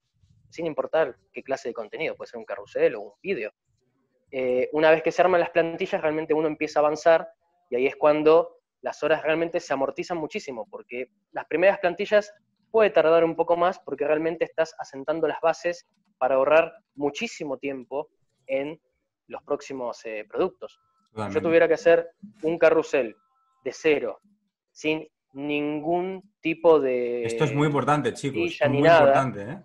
sin 0.49 0.67
importar 0.67 1.17
qué 1.31 1.41
clase 1.41 1.69
de 1.69 1.73
contenido, 1.73 2.15
puede 2.15 2.29
ser 2.29 2.37
un 2.37 2.45
carrusel 2.45 2.95
o 2.95 3.01
un 3.01 3.11
vídeo. 3.21 3.51
Eh, 4.29 4.69
una 4.73 4.91
vez 4.91 5.01
que 5.01 5.11
se 5.11 5.21
arman 5.21 5.39
las 5.39 5.49
plantillas, 5.49 6.01
realmente 6.01 6.33
uno 6.33 6.47
empieza 6.47 6.79
a 6.79 6.81
avanzar 6.81 7.27
y 7.69 7.75
ahí 7.75 7.87
es 7.87 7.95
cuando 7.95 8.57
las 8.81 9.01
horas 9.01 9.23
realmente 9.23 9.59
se 9.59 9.73
amortizan 9.73 10.17
muchísimo, 10.17 10.67
porque 10.69 11.07
las 11.31 11.45
primeras 11.45 11.79
plantillas 11.79 12.31
puede 12.69 12.89
tardar 12.91 13.23
un 13.23 13.35
poco 13.35 13.55
más 13.55 13.79
porque 13.79 14.05
realmente 14.05 14.45
estás 14.45 14.75
asentando 14.77 15.27
las 15.27 15.39
bases 15.41 15.87
para 16.17 16.35
ahorrar 16.35 16.73
muchísimo 16.95 17.57
tiempo 17.57 18.09
en 18.47 18.79
los 19.27 19.41
próximos 19.43 20.05
eh, 20.05 20.25
productos. 20.29 20.79
Si 21.15 21.33
yo 21.33 21.41
tuviera 21.41 21.67
que 21.67 21.75
hacer 21.75 22.09
un 22.41 22.57
carrusel 22.57 23.15
de 23.63 23.71
cero, 23.71 24.19
sin 24.71 25.07
ningún 25.33 26.33
tipo 26.39 26.79
de... 26.79 27.25
Esto 27.25 27.43
es 27.43 27.53
muy 27.53 27.67
importante, 27.67 28.13
chicos. 28.13 28.59
Muy 28.69 28.77
importante, 28.77 29.41
¿eh? 29.41 29.63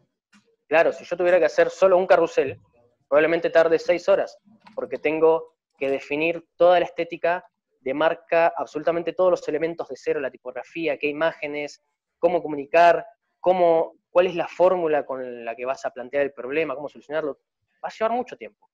Claro, 0.66 0.92
si 0.92 1.04
yo 1.04 1.16
tuviera 1.16 1.38
que 1.38 1.46
hacer 1.46 1.70
solo 1.70 1.96
un 1.96 2.06
carrusel, 2.06 2.60
probablemente 3.08 3.48
tarde 3.48 3.78
seis 3.78 4.08
horas, 4.08 4.38
porque 4.74 4.98
tengo 4.98 5.54
que 5.78 5.88
definir 5.88 6.46
toda 6.56 6.78
la 6.78 6.84
estética 6.84 7.44
de 7.80 7.94
marca, 7.94 8.52
absolutamente 8.56 9.12
todos 9.14 9.30
los 9.30 9.48
elementos 9.48 9.88
de 9.88 9.96
cero, 9.96 10.20
la 10.20 10.30
tipografía, 10.30 10.98
qué 10.98 11.06
imágenes, 11.06 11.82
cómo 12.18 12.42
comunicar, 12.42 13.06
cómo, 13.40 13.94
cuál 14.10 14.26
es 14.26 14.34
la 14.34 14.48
fórmula 14.48 15.06
con 15.06 15.44
la 15.44 15.54
que 15.54 15.64
vas 15.64 15.86
a 15.86 15.90
plantear 15.90 16.24
el 16.24 16.32
problema, 16.32 16.74
cómo 16.74 16.88
solucionarlo. 16.88 17.40
Va 17.82 17.88
a 17.88 17.92
llevar 17.96 18.12
mucho 18.12 18.36
tiempo. 18.36 18.68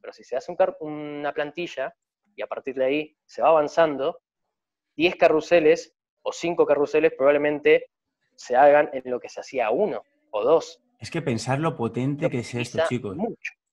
Pero 0.00 0.12
si 0.12 0.24
se 0.24 0.36
hace 0.36 0.54
una 0.80 1.32
plantilla 1.32 1.94
y 2.34 2.42
a 2.42 2.46
partir 2.46 2.74
de 2.74 2.84
ahí 2.84 3.16
se 3.24 3.42
va 3.42 3.48
avanzando, 3.48 4.20
10 4.96 5.16
carruseles 5.16 5.95
o 6.26 6.32
5 6.32 6.66
carruseles 6.66 7.12
probablemente 7.16 7.86
se 8.34 8.56
hagan 8.56 8.90
en 8.92 9.02
lo 9.04 9.20
que 9.20 9.28
se 9.28 9.40
hacía 9.40 9.70
uno 9.70 10.02
o 10.30 10.42
dos. 10.42 10.82
Es 10.98 11.10
que 11.10 11.22
pensar 11.22 11.60
lo 11.60 11.76
potente 11.76 12.28
que 12.28 12.40
es 12.40 12.54
esto, 12.54 12.80
chicos. 12.88 13.16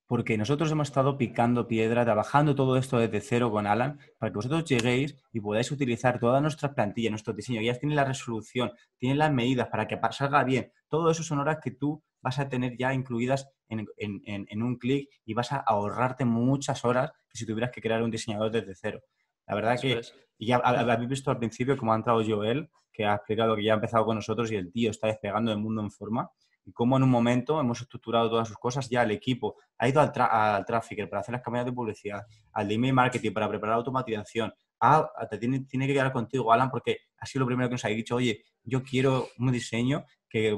Porque 0.05 0.37
nosotros 0.37 0.71
hemos 0.71 0.89
estado 0.89 1.17
picando 1.17 1.67
piedra, 1.67 2.05
trabajando 2.05 2.53
todo 2.53 2.77
esto 2.77 2.99
desde 2.99 3.21
cero 3.21 3.49
con 3.49 3.65
Alan, 3.65 3.99
para 4.19 4.31
que 4.31 4.35
vosotros 4.35 4.65
lleguéis 4.65 5.15
y 5.31 5.39
podáis 5.39 5.71
utilizar 5.71 6.19
todas 6.19 6.41
nuestras 6.41 6.73
plantillas, 6.73 7.09
nuestro 7.09 7.33
diseño. 7.33 7.61
Ya 7.61 7.73
tienen 7.73 7.95
la 7.95 8.03
resolución, 8.03 8.71
tienen 8.99 9.17
las 9.17 9.31
medidas 9.31 9.69
para 9.69 9.87
que 9.87 9.99
salga 10.11 10.43
bien. 10.43 10.71
Todo 10.89 11.09
eso 11.09 11.23
son 11.23 11.39
horas 11.39 11.57
que 11.63 11.71
tú 11.71 12.03
vas 12.21 12.37
a 12.37 12.49
tener 12.49 12.77
ya 12.77 12.93
incluidas 12.93 13.49
en, 13.67 14.61
un 14.61 14.77
clic 14.77 15.09
y 15.25 15.33
vas 15.33 15.51
a 15.53 15.57
ahorrarte 15.57 16.25
muchas 16.25 16.85
horas 16.85 17.11
que 17.29 17.39
si 17.39 17.47
tuvieras 17.47 17.71
que 17.71 17.81
crear 17.81 18.03
un 18.03 18.11
diseñador 18.11 18.51
desde 18.51 18.75
cero. 18.75 19.01
La 19.47 19.55
verdad 19.55 19.79
que, 19.79 20.01
y 20.37 20.47
ya 20.47 20.57
habéis 20.57 21.09
visto 21.09 21.31
al 21.31 21.37
principio 21.37 21.77
cómo 21.77 21.93
ha 21.93 21.95
entrado 21.95 22.23
Joel, 22.25 22.69
que 22.91 23.05
ha 23.05 23.15
explicado 23.15 23.55
que 23.55 23.63
ya 23.63 23.73
ha 23.73 23.75
empezado 23.75 24.05
con 24.05 24.15
nosotros 24.15 24.51
y 24.51 24.55
el 24.55 24.71
tío 24.71 24.91
está 24.91 25.07
despegando 25.07 25.51
el 25.51 25.57
mundo 25.57 25.81
en 25.81 25.91
forma 25.91 26.29
y 26.65 26.71
cómo 26.71 26.97
en 26.97 27.03
un 27.03 27.09
momento 27.09 27.59
hemos 27.59 27.81
estructurado 27.81 28.29
todas 28.29 28.47
sus 28.47 28.57
cosas, 28.57 28.89
ya 28.89 29.03
el 29.03 29.11
equipo 29.11 29.57
ha 29.77 29.89
ido 29.89 29.99
al, 29.99 30.11
al 30.15 30.65
tráfico 30.65 31.07
para 31.09 31.21
hacer 31.21 31.33
las 31.33 31.41
campañas 31.41 31.65
de 31.65 31.73
publicidad, 31.73 32.21
al 32.53 32.67
de 32.67 32.75
email 32.75 32.93
marketing 32.93 33.33
para 33.33 33.49
preparar 33.49 33.75
automatización, 33.75 34.53
ah, 34.79 35.09
te 35.29 35.37
tiene, 35.37 35.61
tiene 35.61 35.87
que 35.87 35.93
quedar 35.93 36.11
contigo, 36.11 36.51
Alan, 36.51 36.69
porque 36.69 36.99
ha 37.17 37.25
sido 37.25 37.41
lo 37.41 37.47
primero 37.47 37.69
que 37.69 37.73
nos 37.73 37.85
ha 37.85 37.89
dicho, 37.89 38.15
oye, 38.15 38.43
yo 38.63 38.83
quiero 38.83 39.27
un 39.39 39.51
diseño 39.51 40.05
que, 40.29 40.57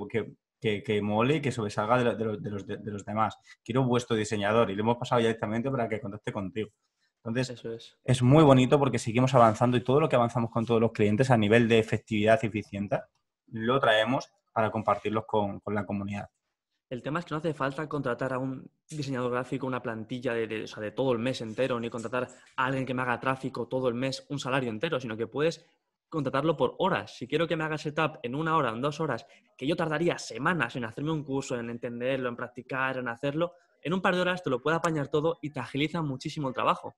que, 0.60 1.02
mole 1.02 1.38
y 1.38 1.42
que 1.42 1.52
sobresalga 1.52 1.98
de, 1.98 2.16
de, 2.16 2.50
los, 2.50 2.66
de, 2.66 2.80
los, 2.92 3.06
demás. 3.06 3.38
Quiero 3.64 3.84
vuestro 3.84 4.16
diseñador 4.16 4.72
y 4.72 4.76
le 4.76 4.82
hemos 4.82 4.98
pasado 4.98 5.22
ya 5.22 5.28
directamente 5.28 5.70
para 5.70 5.88
que 5.88 6.00
contacte 6.00 6.32
contigo. 6.32 6.70
Entonces, 7.26 7.66
es. 7.66 7.98
es. 8.04 8.22
muy 8.22 8.44
bonito 8.44 8.78
porque 8.78 9.00
seguimos 9.00 9.34
avanzando 9.34 9.78
y 9.78 9.84
todo 9.84 10.00
lo 10.00 10.10
que 10.10 10.16
avanzamos 10.16 10.52
con 10.52 10.66
todos 10.66 10.80
los 10.80 10.92
clientes 10.92 11.32
a 11.32 11.38
nivel 11.38 11.68
de 11.68 11.80
efectividad 11.80 12.40
y 12.44 12.48
eficiencia 12.48 13.08
lo 13.52 13.80
traemos 13.80 14.30
para 14.54 14.72
compartirlos 14.72 15.26
con, 15.26 15.60
con 15.60 15.74
la 15.74 15.86
comunidad. 15.86 16.30
El 16.90 17.02
tema 17.02 17.20
es 17.20 17.26
que 17.26 17.34
no 17.34 17.40
hace 17.40 17.54
falta 17.54 17.90
contratar 17.90 18.34
a 18.34 18.38
un 18.38 18.70
diseñador 18.90 19.32
gráfico, 19.32 19.66
una 19.66 19.82
plantilla 19.82 20.34
de, 20.34 20.48
de, 20.48 20.92
todo 20.92 21.14
el 21.14 21.20
mes 21.20 21.42
entero, 21.42 21.80
ni 21.80 21.90
contratar 21.90 22.28
a 22.56 22.66
alguien 22.66 22.86
que 22.86 22.94
me 22.94 23.02
haga 23.02 23.20
tráfico 23.20 23.68
todo 23.68 23.88
el 23.88 23.96
mes, 23.96 24.26
un 24.30 24.40
salario 24.40 24.70
entero, 24.70 25.00
sino 25.00 25.18
que 25.18 25.26
puedes 25.26 25.66
contratarlo 26.10 26.56
por 26.56 26.76
horas. 26.78 27.18
Si 27.18 27.28
quiero 27.28 27.48
que 27.48 27.56
me 27.56 27.64
haga 27.64 27.80
setup 27.80 28.20
en 28.22 28.36
una 28.36 28.56
hora, 28.56 28.70
en 28.70 28.82
dos 28.82 29.00
horas, 29.00 29.26
que 29.58 29.66
yo 29.66 29.76
tardaría 29.76 30.20
semanas 30.20 30.76
en 30.76 30.86
hacerme 30.86 31.12
un 31.12 31.24
curso, 31.24 31.58
en 31.58 31.72
entenderlo, 31.72 32.30
en 32.30 32.36
practicar, 32.36 32.98
en 32.98 33.08
hacerlo, 33.08 33.54
en 33.82 33.94
un 33.94 34.02
par 34.02 34.16
de 34.16 34.22
horas 34.22 34.44
te 34.44 34.50
lo 34.50 34.62
puede 34.62 34.78
apañar 34.78 35.08
todo 35.08 35.40
y 35.42 35.50
te 35.52 35.60
agiliza 35.60 36.02
muchísimo 36.04 36.48
el 36.48 36.54
trabajo. 36.54 36.96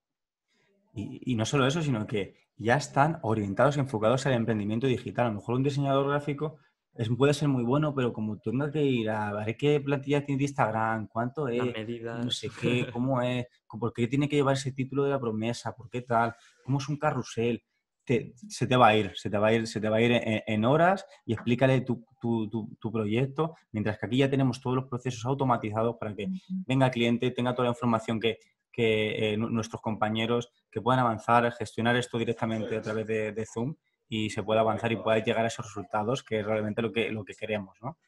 Y, 0.92 1.32
y 1.32 1.34
no 1.36 1.44
solo 1.44 1.66
eso, 1.66 1.82
sino 1.82 2.06
que 2.06 2.34
ya 2.56 2.76
están 2.76 3.18
orientados 3.22 3.76
y 3.76 3.80
enfocados 3.80 4.26
al 4.26 4.34
emprendimiento 4.34 4.86
digital. 4.86 5.26
A 5.26 5.28
lo 5.28 5.36
mejor 5.36 5.54
un 5.56 5.62
diseñador 5.62 6.08
gráfico 6.08 6.58
es, 6.98 7.08
puede 7.10 7.32
ser 7.32 7.48
muy 7.48 7.62
bueno, 7.62 7.94
pero 7.94 8.12
como 8.12 8.38
tengo 8.38 8.70
que 8.70 8.82
ir 8.82 9.08
a 9.08 9.32
ver 9.32 9.56
qué 9.56 9.80
plantilla 9.80 10.24
tiene 10.24 10.38
de 10.38 10.44
Instagram, 10.44 11.06
cuánto 11.06 11.48
es, 11.48 11.62
no 12.02 12.30
sé 12.30 12.48
qué, 12.60 12.88
cómo 12.92 13.22
es, 13.22 13.46
por 13.68 13.92
qué 13.92 14.08
tiene 14.08 14.28
que 14.28 14.36
llevar 14.36 14.54
ese 14.54 14.72
título 14.72 15.04
de 15.04 15.10
la 15.10 15.20
promesa, 15.20 15.74
por 15.76 15.88
qué 15.88 16.02
tal, 16.02 16.34
cómo 16.64 16.78
es 16.78 16.88
un 16.88 16.96
carrusel, 16.96 17.62
se 18.04 18.66
te 18.66 18.76
va 18.76 18.88
a 18.88 18.96
ir, 18.96 19.12
se 19.14 19.28
te 19.28 19.38
va 19.38 19.48
a 19.48 19.52
ir, 19.52 19.66
se 19.66 19.80
te 19.80 19.88
va 19.88 19.98
a 19.98 20.00
ir 20.00 20.12
en, 20.14 20.64
horas 20.64 21.04
y 21.26 21.34
explícale 21.34 21.82
tu, 21.82 22.04
tu, 22.20 22.90
proyecto, 22.90 23.54
mientras 23.70 23.98
que 23.98 24.06
aquí 24.06 24.16
ya 24.16 24.30
tenemos 24.30 24.60
todos 24.60 24.76
los 24.76 24.86
procesos 24.86 25.24
automatizados 25.26 25.96
para 26.00 26.14
que 26.14 26.26
venga 26.66 26.86
el 26.86 26.92
cliente, 26.92 27.30
tenga 27.30 27.54
toda 27.54 27.66
la 27.66 27.72
información 27.72 28.18
que, 28.18 28.38
que 28.78 29.32
eh, 29.32 29.36
nuestros 29.36 29.82
compañeros 29.82 30.52
que 30.70 30.80
puedan 30.80 31.00
avanzar, 31.00 31.50
gestionar 31.50 31.96
esto 31.96 32.16
directamente 32.16 32.76
a 32.76 32.80
través 32.80 33.08
de, 33.08 33.32
de 33.32 33.44
Zoom 33.44 33.74
y 34.08 34.30
se 34.30 34.44
pueda 34.44 34.60
avanzar 34.60 34.92
y 34.92 34.96
pueda 34.96 35.18
llegar 35.18 35.44
a 35.44 35.48
esos 35.48 35.66
resultados 35.66 36.22
que 36.22 36.38
es 36.38 36.46
realmente 36.46 36.80
lo 36.80 36.92
que, 36.92 37.10
lo 37.10 37.24
que 37.24 37.34
queremos, 37.34 37.76
¿no? 37.82 37.98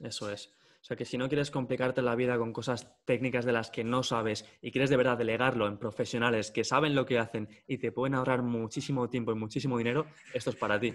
Eso 0.00 0.30
es. 0.30 0.54
O 0.80 0.84
sea 0.84 0.96
que 0.96 1.04
si 1.04 1.18
no 1.18 1.26
quieres 1.26 1.50
complicarte 1.50 2.02
la 2.02 2.14
vida 2.14 2.38
con 2.38 2.52
cosas 2.52 2.88
técnicas 3.04 3.44
de 3.44 3.50
las 3.50 3.72
que 3.72 3.82
no 3.82 4.04
sabes 4.04 4.48
y 4.60 4.70
quieres 4.70 4.90
de 4.90 4.96
verdad 4.96 5.18
delegarlo 5.18 5.66
en 5.66 5.76
profesionales 5.76 6.52
que 6.52 6.62
saben 6.62 6.94
lo 6.94 7.04
que 7.04 7.18
hacen 7.18 7.48
y 7.66 7.78
te 7.78 7.90
pueden 7.90 8.14
ahorrar 8.14 8.44
muchísimo 8.44 9.10
tiempo 9.10 9.32
y 9.32 9.34
muchísimo 9.34 9.76
dinero, 9.76 10.06
esto 10.32 10.50
es 10.50 10.56
para 10.56 10.78
ti. 10.78 10.94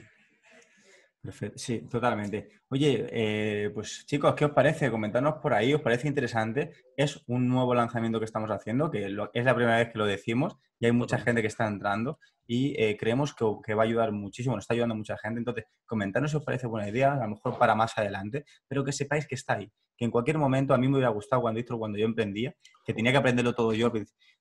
Perfecto. 1.27 1.59
Sí, 1.59 1.79
totalmente. 1.89 2.47
Oye, 2.69 3.05
eh, 3.11 3.69
pues 3.73 4.05
chicos, 4.05 4.33
¿qué 4.33 4.45
os 4.45 4.51
parece? 4.51 4.89
Comentadnos 4.89 5.39
por 5.41 5.53
ahí, 5.53 5.73
¿os 5.73 5.81
parece 5.81 6.07
interesante? 6.07 6.71
Es 6.95 7.21
un 7.27 7.49
nuevo 7.49 7.75
lanzamiento 7.75 8.17
que 8.17 8.23
estamos 8.23 8.49
haciendo, 8.49 8.89
que 8.89 9.07
es 9.07 9.43
la 9.45 9.53
primera 9.53 9.75
vez 9.75 9.89
que 9.91 9.97
lo 9.97 10.05
decimos 10.05 10.55
y 10.79 10.85
hay 10.85 10.93
mucha 10.93 11.17
gente 11.17 11.41
que 11.41 11.49
está 11.49 11.67
entrando 11.67 12.17
y 12.47 12.81
eh, 12.81 12.95
creemos 12.97 13.35
que, 13.35 13.73
va 13.73 13.83
a 13.83 13.85
ayudar 13.85 14.13
muchísimo, 14.13 14.55
nos 14.55 14.63
está 14.63 14.73
ayudando 14.73 14.95
mucha 14.95 15.17
gente. 15.17 15.39
Entonces, 15.39 15.65
comentadnos 15.85 16.31
si 16.31 16.37
os 16.37 16.45
parece 16.45 16.65
buena 16.65 16.87
idea, 16.87 17.11
a 17.11 17.23
lo 17.23 17.31
mejor 17.31 17.57
para 17.57 17.75
más 17.75 17.97
adelante, 17.97 18.45
pero 18.65 18.85
que 18.85 18.93
sepáis 18.93 19.27
que 19.27 19.35
está 19.35 19.55
ahí, 19.55 19.69
que 19.97 20.05
en 20.05 20.11
cualquier 20.11 20.37
momento 20.37 20.73
a 20.73 20.77
mí 20.77 20.87
me 20.87 20.93
hubiera 20.93 21.09
gustado 21.09 21.41
cuando, 21.41 21.61
cuando 21.77 21.97
yo 21.97 22.05
emprendía, 22.05 22.55
que 22.85 22.93
tenía 22.93 23.11
que 23.11 23.17
aprenderlo 23.17 23.53
todo 23.53 23.73
yo, 23.73 23.91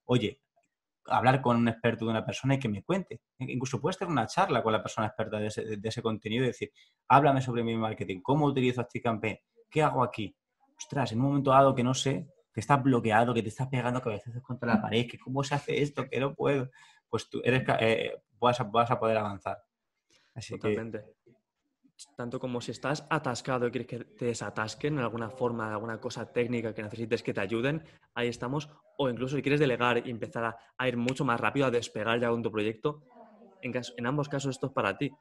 oye, 0.05 0.41
hablar 1.09 1.41
con 1.41 1.57
un 1.57 1.69
experto 1.69 2.05
de 2.05 2.11
una 2.11 2.25
persona 2.25 2.55
y 2.55 2.59
que 2.59 2.69
me 2.69 2.83
cuente. 2.83 3.21
Incluso 3.39 3.81
puedes 3.81 3.99
tener 3.99 4.11
una 4.11 4.27
charla 4.27 4.63
con 4.63 4.73
la 4.73 4.83
persona 4.83 5.07
experta 5.07 5.39
de 5.39 5.47
ese, 5.47 6.03
contenido 6.03 6.45
y 6.45 6.49
decir, 6.49 6.73
háblame 7.09 7.41
sobre 7.41 7.63
mi 7.63 7.77
marketing, 7.77 8.21
cómo 8.23 8.47
utilizo 8.47 8.81
ActiveCampaign, 8.81 9.39
qué 9.71 9.83
hago 9.83 10.03
aquí. 10.03 10.37
Ostras, 10.77 11.13
en 11.13 11.21
un 11.21 11.27
momento 11.27 11.51
dado 11.51 11.75
que 11.75 11.83
no 11.83 11.95
sé, 11.95 12.29
que 12.53 12.61
estás 12.61 12.83
bloqueado, 12.83 13.35
que 13.35 13.43
te 13.43 13.49
estás 13.49 13.69
pegando 13.69 14.01
cabezazos 14.01 14.43
contra 14.43 14.75
la 14.75 14.81
pared, 14.81 15.07
que 15.07 15.19
cómo 15.19 15.43
se 15.45 15.55
hace 15.55 15.83
esto, 15.83 16.09
que 16.09 16.21
no 16.21 16.35
puedo, 16.35 16.71
pues 17.09 17.29
tú 17.29 17.41
eres, 17.45 17.65
eh, 17.81 18.15
vas, 18.39 18.61
a, 18.61 18.65
vas, 18.65 18.91
a, 18.91 18.99
poder 18.99 19.17
avanzar. 19.19 19.59
Así 20.35 20.59
Totalmente 20.59 21.16
tanto 22.17 22.39
como 22.39 22.61
si 22.61 22.71
estás 22.71 23.07
atascado 23.11 23.67
y 23.67 23.71
quieres 23.71 23.89
que 23.89 24.05
te 24.05 24.27
desatasquen 24.27 24.95
en 24.95 25.01
alguna 25.01 25.31
forma, 25.31 25.73
alguna 25.73 26.01
cosa 26.01 26.33
técnica 26.33 26.75
que 26.75 26.83
necesites 26.83 27.23
que 27.23 27.33
te 27.33 27.41
ayuden, 27.41 27.83
ahí 28.15 28.29
estamos. 28.29 28.71
O 28.99 29.09
incluso 29.09 29.37
si 29.37 29.43
quieres 29.43 29.61
delegar 29.61 30.07
y 30.07 30.11
empezar 30.11 30.57
a, 30.77 30.89
ir 30.89 30.97
mucho 30.97 31.25
más 31.25 31.41
rápido, 31.41 31.67
a 31.67 31.71
despegar 31.71 32.21
ya 32.21 32.29
con 32.29 32.43
tu 32.43 32.51
proyecto, 32.51 33.03
en, 33.63 33.73
en 33.97 34.07
ambos 34.07 34.29
casos 34.29 34.51
esto 34.51 34.67
es 34.67 34.73
para 34.73 34.97
ti. 34.97 35.13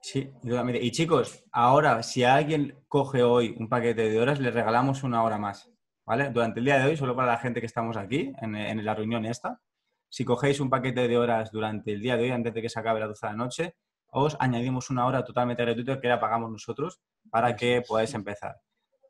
Sí, 0.00 0.32
Y 0.42 0.90
chicos, 0.90 1.44
ahora 1.52 2.02
si 2.02 2.24
alguien 2.24 2.76
coge 2.88 3.22
hoy 3.22 3.54
un 3.58 3.68
paquete 3.68 4.10
de 4.10 4.20
horas, 4.20 4.40
le 4.40 4.50
regalamos 4.50 5.04
una 5.04 5.22
hora 5.22 5.38
más. 5.38 5.70
¿Vale? 6.04 6.30
Durante 6.30 6.58
el 6.58 6.64
día 6.64 6.78
de 6.78 6.90
hoy, 6.90 6.96
solo 6.96 7.14
para 7.14 7.28
la 7.28 7.38
gente 7.38 7.60
que 7.60 7.66
estamos 7.66 7.96
aquí, 7.96 8.32
en, 8.40 8.56
en 8.56 8.84
la 8.84 8.92
reunión 8.92 9.24
esta, 9.24 9.60
si 10.08 10.24
cogéis 10.24 10.58
un 10.58 10.68
paquete 10.68 11.06
de 11.06 11.16
horas 11.16 11.52
durante 11.52 11.92
el 11.92 12.00
día 12.00 12.16
de 12.16 12.24
hoy, 12.24 12.30
antes 12.30 12.52
de 12.52 12.60
que 12.60 12.68
se 12.68 12.80
acabe 12.80 12.98
la 12.98 13.06
12 13.06 13.26
de 13.26 13.32
la 13.32 13.36
noche, 13.36 13.76
os 14.14 14.36
añadimos 14.38 14.90
una 14.90 15.06
hora 15.06 15.24
totalmente 15.24 15.62
gratuita 15.62 15.98
que 15.98 16.08
la 16.08 16.20
pagamos 16.20 16.50
nosotros 16.50 17.00
para 17.30 17.56
que 17.56 17.82
podáis 17.86 18.12
empezar. 18.12 18.60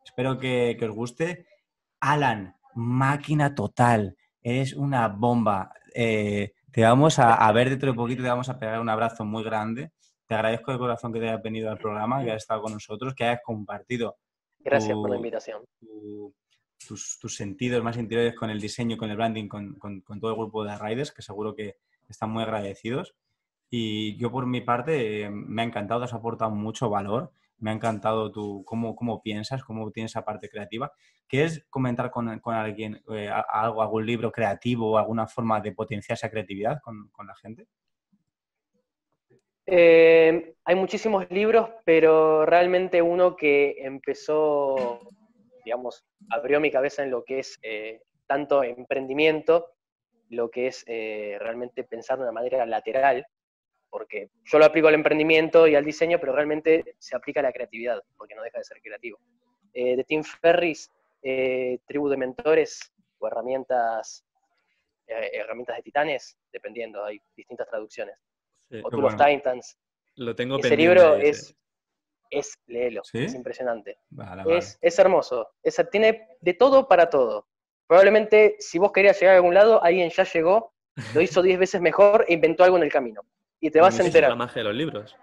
Espero 0.05 0.39
que, 0.39 0.79
os 0.81 0.95
guste. 0.95 1.47
Alan, 2.01 2.55
máquina 2.75 3.55
total, 3.55 4.17
es 4.41 4.75
una 4.75 5.09
bomba. 5.09 5.73
Eh, 5.95 6.53
te 6.71 6.83
vamos 6.83 7.19
a, 7.19 7.51
ver 7.53 7.69
dentro 7.69 7.91
de 7.91 7.97
poquito, 7.97 8.23
te 8.23 8.29
vamos 8.29 8.49
a 8.49 8.59
pegar 8.59 8.81
un 8.81 8.89
abrazo 8.89 9.25
muy 9.25 9.43
grande. 9.43 9.91
Te 10.27 10.37
agradezco 10.37 10.71
de 10.71 10.79
corazón 10.79 11.13
que 11.13 11.19
te 11.19 11.29
hayas 11.29 11.43
venido 11.43 11.69
al 11.69 11.79
programa, 11.79 12.23
que 12.23 12.31
hayas 12.31 12.45
estado 12.45 12.63
con 12.63 12.73
nosotros, 12.73 13.13
que 13.15 13.25
hayas 13.25 13.41
compartido. 13.45 14.17
Gracias 14.61 14.95
por 14.95 15.11
la 15.11 15.17
invitación. 15.17 15.65
tus, 16.87 17.37
sentidos 17.37 17.83
más 17.83 17.97
interiores 17.97 18.37
con 18.37 18.51
el 18.51 18.61
diseño, 18.61 18.97
con 18.97 19.11
el 19.11 19.17
branding, 19.17 19.49
con, 19.49 19.75
con 19.75 20.21
todo 20.21 20.31
el 20.31 20.37
grupo 20.37 20.65
de 20.65 20.79
Riders, 20.79 21.11
que 21.11 21.23
seguro 21.23 21.57
que 21.57 21.77
están 22.09 22.31
muy 22.31 22.45
agradecidos. 22.45 23.17
Y 23.75 24.19
yo 24.19 24.31
por 24.31 24.45
mi 24.45 24.61
parte 24.61 25.31
me 25.31 25.63
ha 25.63 25.65
encantado, 25.65 26.01
te 26.01 26.05
has 26.05 26.13
aportado 26.13 26.51
mucho 26.51 26.91
valor, 26.91 27.33
me 27.57 27.71
ha 27.71 27.73
encantado 27.73 28.31
tu, 28.31 28.63
cómo, 28.67 28.95
cómo 28.95 29.23
piensas, 29.23 29.65
cómo 29.65 29.91
tienes 29.91 30.13
esa 30.13 30.27
parte 30.27 30.51
creativa. 30.51 30.93
¿Quieres 31.27 31.65
comentar 31.71 32.11
con, 32.11 32.39
con 32.41 32.55
alguien 32.55 33.03
eh, 33.15 33.31
algo, 33.49 33.81
algún 33.81 34.05
libro 34.05 34.31
creativo 34.31 34.91
o 34.91 34.99
alguna 34.99 35.27
forma 35.27 35.59
de 35.63 35.73
potenciar 35.73 36.17
esa 36.17 36.29
creatividad 36.29 36.83
con, 36.83 37.09
con 37.13 37.27
la 37.27 37.35
gente? 37.35 37.67
Eh, 39.65 40.55
hay 40.67 40.75
muchísimos 40.75 41.31
libros, 41.31 41.71
pero 41.87 42.45
realmente 42.45 43.01
uno 43.01 43.37
que 43.37 43.77
empezó, 43.79 45.01
digamos, 45.65 46.05
abrió 46.29 46.61
mi 46.61 46.71
cabeza 46.71 47.05
en 47.05 47.11
lo 47.11 47.25
que 47.25 47.39
es 47.39 47.59
eh, 47.63 48.03
tanto 48.27 48.65
emprendimiento, 48.65 49.69
lo 50.29 50.51
que 50.51 50.67
es 50.67 50.85
realmente 50.87 51.85
pensar 51.85 52.19
de 52.19 52.25
una 52.25 52.33
manera 52.33 52.67
lateral, 52.67 53.27
porque 53.93 54.31
yo 54.45 54.59
lo 54.59 54.65
aplico 54.65 54.89
al 54.89 54.95
emprendimiento 54.95 55.69
y 55.69 55.75
al 55.75 55.85
diseño, 55.85 56.19
pero 56.19 56.33
realmente 56.33 56.97
se 56.99 57.15
aplica 57.15 57.41
a 57.41 57.43
la 57.43 57.53
creatividad, 57.53 58.03
porque 58.17 58.35
no 58.35 58.43
deja 58.43 58.57
de 58.57 58.65
ser 58.65 58.81
creativo. 58.81 59.21
Eh, 59.75 59.97
de 59.97 60.05
Tim 60.05 60.25
Ferris, 60.25 60.91
eh, 61.23 61.79
Tribu 61.87 62.09
de 62.09 62.17
Mentores 62.17 62.91
o 63.19 63.27
herramientas, 63.27 64.25
eh, 65.07 65.33
herramientas 65.35 65.77
de 65.77 65.83
titanes, 65.83 66.39
dependiendo, 66.51 67.05
hay 67.05 67.21
distintas 67.37 67.69
traducciones. 67.69 68.17
o 68.83 68.89
Tool 68.89 69.05
of 69.05 69.17
Titans. 69.17 69.79
Lo 70.17 70.35
tengo 70.35 70.59
Ese 70.59 70.75
libro 70.75 71.17
es, 71.17 71.55
es, 72.31 72.59
léelo, 72.69 73.03
es 73.13 73.35
impresionante. 73.35 73.99
es, 74.47 74.79
es, 74.81 74.99
hermoso, 74.99 75.51
es, 75.63 75.79
tiene 75.91 76.29
de 76.41 76.55
todo 76.55 76.89
para 76.89 77.11
todo. 77.11 77.47
Probablemente 77.87 78.57
si 78.59 78.79
vos 78.79 78.91
querías 78.91 79.21
llegar 79.21 79.35
a 79.35 79.37
algún 79.37 79.53
lado, 79.53 79.85
alguien 79.85 80.09
ya 80.09 80.25
llegó, 80.25 80.73
lo 81.15 81.21
hizo 81.21 81.43
diez 81.43 81.59
veces 81.59 81.83
mejor 81.83 82.25
e 82.27 82.33
inventó 82.33 82.65
algo 82.65 82.79
en 82.79 82.85
el 82.85 82.91
camino 82.91 83.23
y 83.63 83.71
te 83.71 83.81
vas 83.81 83.99
a 83.99 84.05
enterar. 84.05 84.31
la 84.31 84.37
magia 84.37 84.61
de 84.61 84.65
los 84.65 84.75
libros. 84.75 85.17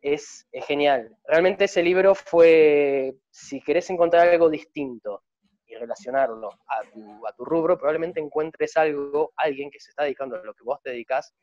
Es, 0.00 0.48
genial. 0.66 1.14
Realmente 1.26 1.66
ese 1.66 1.82
libro 1.82 2.14
fue, 2.14 3.14
si 3.30 3.60
querés 3.60 3.90
encontrar 3.90 4.26
algo 4.26 4.48
distinto 4.48 5.22
y 5.66 5.74
relacionarlo 5.74 6.48
a 6.66 6.82
tu, 6.90 7.26
a 7.26 7.32
tu 7.34 7.44
rubro, 7.44 7.76
probablemente 7.76 8.20
encuentres 8.20 8.74
algo, 8.78 9.32
alguien 9.36 9.70
que 9.70 9.78
se 9.80 9.90
está 9.90 10.04
dedicando 10.04 10.36
a 10.36 10.42
lo 10.42 10.54
que 10.54 10.64
vos 10.64 10.80
te 10.82 10.90
dedicas 10.90 11.34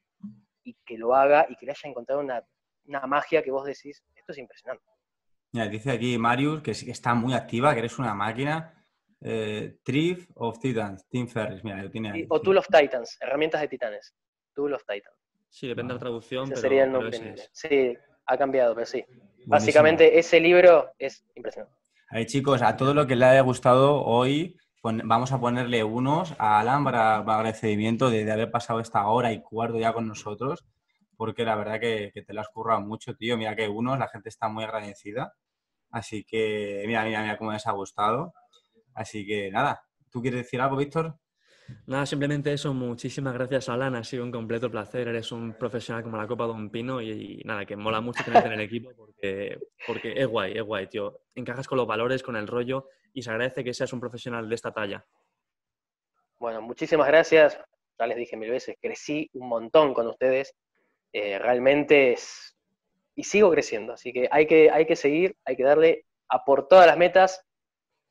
y 0.63 0.75
que 0.83 0.97
lo 0.97 1.13
haga 1.13 1.45
y 1.47 1.55
que 1.57 1.67
le 1.67 1.73
haya 1.73 1.89
encontrado 1.89 2.21
una, 2.21 2.43
magia 3.07 3.43
que 3.43 3.51
vos 3.51 3.65
decís, 3.65 4.03
esto 4.15 4.31
es 4.31 4.37
impresionante. 4.39 4.83
Mira, 5.51 5.67
dice 5.67 5.91
aquí 5.91 6.17
Marius 6.17 6.63
que 6.63 6.71
está 6.71 7.13
muy 7.13 7.35
activa, 7.35 7.71
que 7.73 7.79
eres 7.79 7.99
una 7.99 8.15
máquina. 8.15 8.71
Eh, 9.21 9.77
of 10.35 10.59
Titans, 10.59 11.07
Team 11.07 11.27
Ferris, 11.27 11.63
mira, 11.63 11.83
lo 11.83 11.91
tiene 11.91 12.11
ahí. 12.11 12.25
O 12.29 12.41
Tool 12.41 12.57
of 12.57 12.67
Titans, 12.67 13.17
herramientas 13.21 13.61
de 13.61 13.67
titanes. 13.67 14.15
Tool 14.55 14.73
of 14.73 14.83
Titans. 14.85 15.24
Sí, 15.55 15.69
depende 15.69 15.93
de 15.93 15.95
la 15.95 15.99
traducción. 16.01 16.51
Ese 16.51 16.63
sería 16.63 16.83
el 16.83 16.91
nombre. 16.91 17.33
Sí, 17.53 17.97
ha 18.25 18.37
cambiado, 18.37 18.75
pero 18.75 18.85
sí. 18.85 19.05
Básicamente 19.45 20.19
ese 20.19 20.41
libro 20.41 20.91
es 20.99 21.23
impresionante. 21.33 21.73
A 22.09 22.25
chicos, 22.25 22.61
a 22.61 22.75
todo 22.75 22.93
lo 22.93 23.07
que 23.07 23.15
le 23.15 23.23
haya 23.23 23.39
gustado 23.39 24.03
hoy, 24.03 24.57
vamos 24.83 25.31
a 25.31 25.39
ponerle 25.39 25.81
unos 25.85 26.35
a 26.39 26.59
Alan 26.59 26.83
para, 26.83 27.19
agradecimiento 27.19 28.09
de, 28.09 28.29
haber 28.29 28.51
pasado 28.51 28.81
esta 28.81 29.07
hora 29.07 29.31
y 29.31 29.41
cuarto 29.41 29.79
ya 29.79 29.93
con 29.93 30.09
nosotros, 30.09 30.65
porque 31.15 31.45
la 31.45 31.55
verdad 31.55 31.79
que, 31.79 32.11
te 32.13 32.33
lo 32.33 32.41
has 32.41 32.49
currado 32.49 32.81
mucho, 32.81 33.15
tío. 33.15 33.37
Mira 33.37 33.55
que 33.55 33.69
unos, 33.69 33.97
la 33.97 34.09
gente 34.09 34.27
está 34.27 34.49
muy 34.49 34.65
agradecida. 34.65 35.35
Así 35.89 36.25
que, 36.25 36.83
mira, 36.85 37.05
mira, 37.05 37.21
mira 37.21 37.37
cómo 37.37 37.53
les 37.53 37.65
ha 37.65 37.71
gustado. 37.71 38.33
Así 38.93 39.25
que 39.25 39.49
nada, 39.51 39.85
¿tú 40.11 40.21
quieres 40.21 40.41
decir 40.41 40.59
algo, 40.59 40.75
Víctor? 40.75 41.17
Nada, 41.87 42.05
simplemente 42.05 42.53
eso. 42.53 42.73
Muchísimas 42.73 43.33
gracias, 43.33 43.69
Alan. 43.69 43.95
Ha 43.95 44.03
sido 44.03 44.23
un 44.23 44.31
completo 44.31 44.69
placer. 44.69 45.07
Eres 45.07 45.31
un 45.31 45.53
profesional 45.53 46.03
como 46.03 46.17
la 46.17 46.27
Copa 46.27 46.47
de 46.47 46.69
Pino 46.69 47.01
y, 47.01 47.41
nada, 47.45 47.65
que 47.65 47.75
mola 47.75 48.01
mucho 48.01 48.23
tenerte 48.23 48.47
en 48.47 48.53
el 48.53 48.61
equipo 48.61 48.91
porque, 48.95 49.59
porque 49.85 50.13
es 50.15 50.27
guay, 50.27 50.57
es 50.57 50.63
guay, 50.63 50.87
tío. 50.87 51.21
Encajas 51.33 51.67
con 51.67 51.77
los 51.77 51.87
valores, 51.87 52.23
con 52.23 52.35
el 52.35 52.47
rollo 52.47 52.89
y 53.13 53.21
se 53.21 53.29
agradece 53.29 53.63
que 53.63 53.73
seas 53.73 53.93
un 53.93 53.99
profesional 53.99 54.47
de 54.47 54.55
esta 54.55 54.71
talla. 54.71 55.05
Bueno, 56.39 56.61
muchísimas 56.61 57.07
gracias. 57.07 57.59
Ya 57.97 58.07
les 58.07 58.17
dije 58.17 58.35
mil 58.35 58.49
veces, 58.49 58.75
crecí 58.81 59.29
un 59.33 59.47
montón 59.47 59.93
con 59.93 60.07
ustedes. 60.07 60.53
Eh, 61.13 61.39
realmente 61.39 62.13
es... 62.13 62.57
Y 63.15 63.23
sigo 63.23 63.49
creciendo, 63.49 63.93
así 63.93 64.11
que 64.11 64.27
hay, 64.29 64.45
que 64.45 64.69
hay 64.69 64.85
que 64.85 64.97
seguir, 64.97 65.37
hay 65.45 65.55
que 65.55 65.63
darle 65.63 66.05
a 66.27 66.43
por 66.43 66.67
todas 66.67 66.85
las 66.85 66.97
metas 66.97 67.45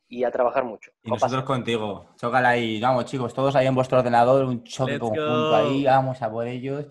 y 0.09 0.24
a 0.24 0.31
trabajar 0.31 0.64
mucho. 0.64 0.90
Y 1.02 1.10
nosotros 1.10 1.44
contigo. 1.44 2.10
Chócala 2.16 2.51
ahí. 2.51 2.81
Vamos, 2.81 3.05
chicos, 3.06 3.35
todos 3.35 3.56
ahí 3.56 3.66
en 3.66 3.74
vuestro 3.74 3.98
ordenador, 3.98 4.44
un 4.44 4.62
choque 4.64 4.98
conjunto 4.98 5.55
ahí. 5.55 5.85
Vamos 5.85 6.20
a 6.22 6.31
por 6.31 6.47
ellos. 6.47 6.86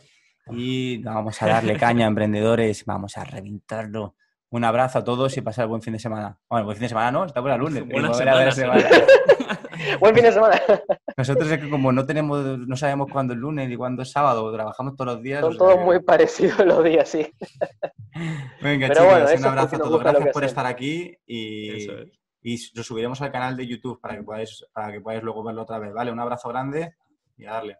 Y 0.51 1.01
vamos 1.03 1.41
a 1.41 1.47
darle 1.47 1.77
caña, 1.77 2.05
emprendedores. 2.05 2.85
Vamos 2.85 3.17
a 3.17 3.23
reventarlo. 3.23 4.15
Un 4.53 4.63
abrazo 4.65 4.99
a 4.99 5.03
todos 5.03 5.35
y 5.35 5.41
pasar 5.41 5.65
buen 5.65 5.81
fin 5.81 5.93
de 5.93 5.99
semana. 5.99 6.37
Bueno, 6.47 6.65
buen 6.65 6.77
fin 6.77 6.83
de 6.83 6.89
semana 6.89 7.11
no, 7.11 7.25
está 7.25 7.41
por 7.41 7.49
el 7.49 7.59
lunes. 7.59 7.87
Buena 7.87 8.13
semana, 8.13 8.51
buen 9.99 10.13
fin 10.13 10.23
de 10.25 10.31
semana. 10.31 10.61
Nosotros 11.17 11.49
es 11.49 11.57
que 11.57 11.69
como 11.71 11.91
no 11.91 12.05
tenemos, 12.05 12.59
no 12.59 12.77
sabemos 12.77 13.07
cuándo 13.11 13.33
es 13.33 13.39
lunes 13.39 13.67
ni 13.67 13.75
cuándo 13.75 14.03
es 14.03 14.11
sábado, 14.11 14.53
trabajamos 14.53 14.95
todos 14.95 15.15
los 15.15 15.23
días. 15.23 15.41
Son 15.41 15.57
todos 15.57 15.79
muy 15.79 16.03
parecidos 16.03 16.63
los 16.67 16.83
días, 16.83 17.09
sí. 17.09 17.33
Venga, 18.61 18.89
chicos, 18.89 19.39
un 19.39 19.45
abrazo 19.45 19.75
a 19.75 19.79
todos. 19.79 19.99
Gracias 20.01 20.29
por 20.31 20.43
estar 20.43 20.67
aquí 20.67 21.17
y, 21.25 21.87
y 22.43 22.59
lo 22.75 22.83
subiremos 22.83 23.21
al 23.21 23.31
canal 23.31 23.55
de 23.55 23.65
YouTube 23.65 23.99
para 24.01 24.15
que 24.15 24.23
podáis, 24.23 24.65
para 24.73 24.91
que 24.91 25.01
podáis 25.01 25.23
luego 25.23 25.43
verlo 25.43 25.63
otra 25.63 25.79
vez. 25.79 25.93
Vale, 25.93 26.11
un 26.11 26.19
abrazo 26.19 26.49
grande 26.49 26.95
y 27.37 27.45
a 27.45 27.53
darle. 27.53 27.77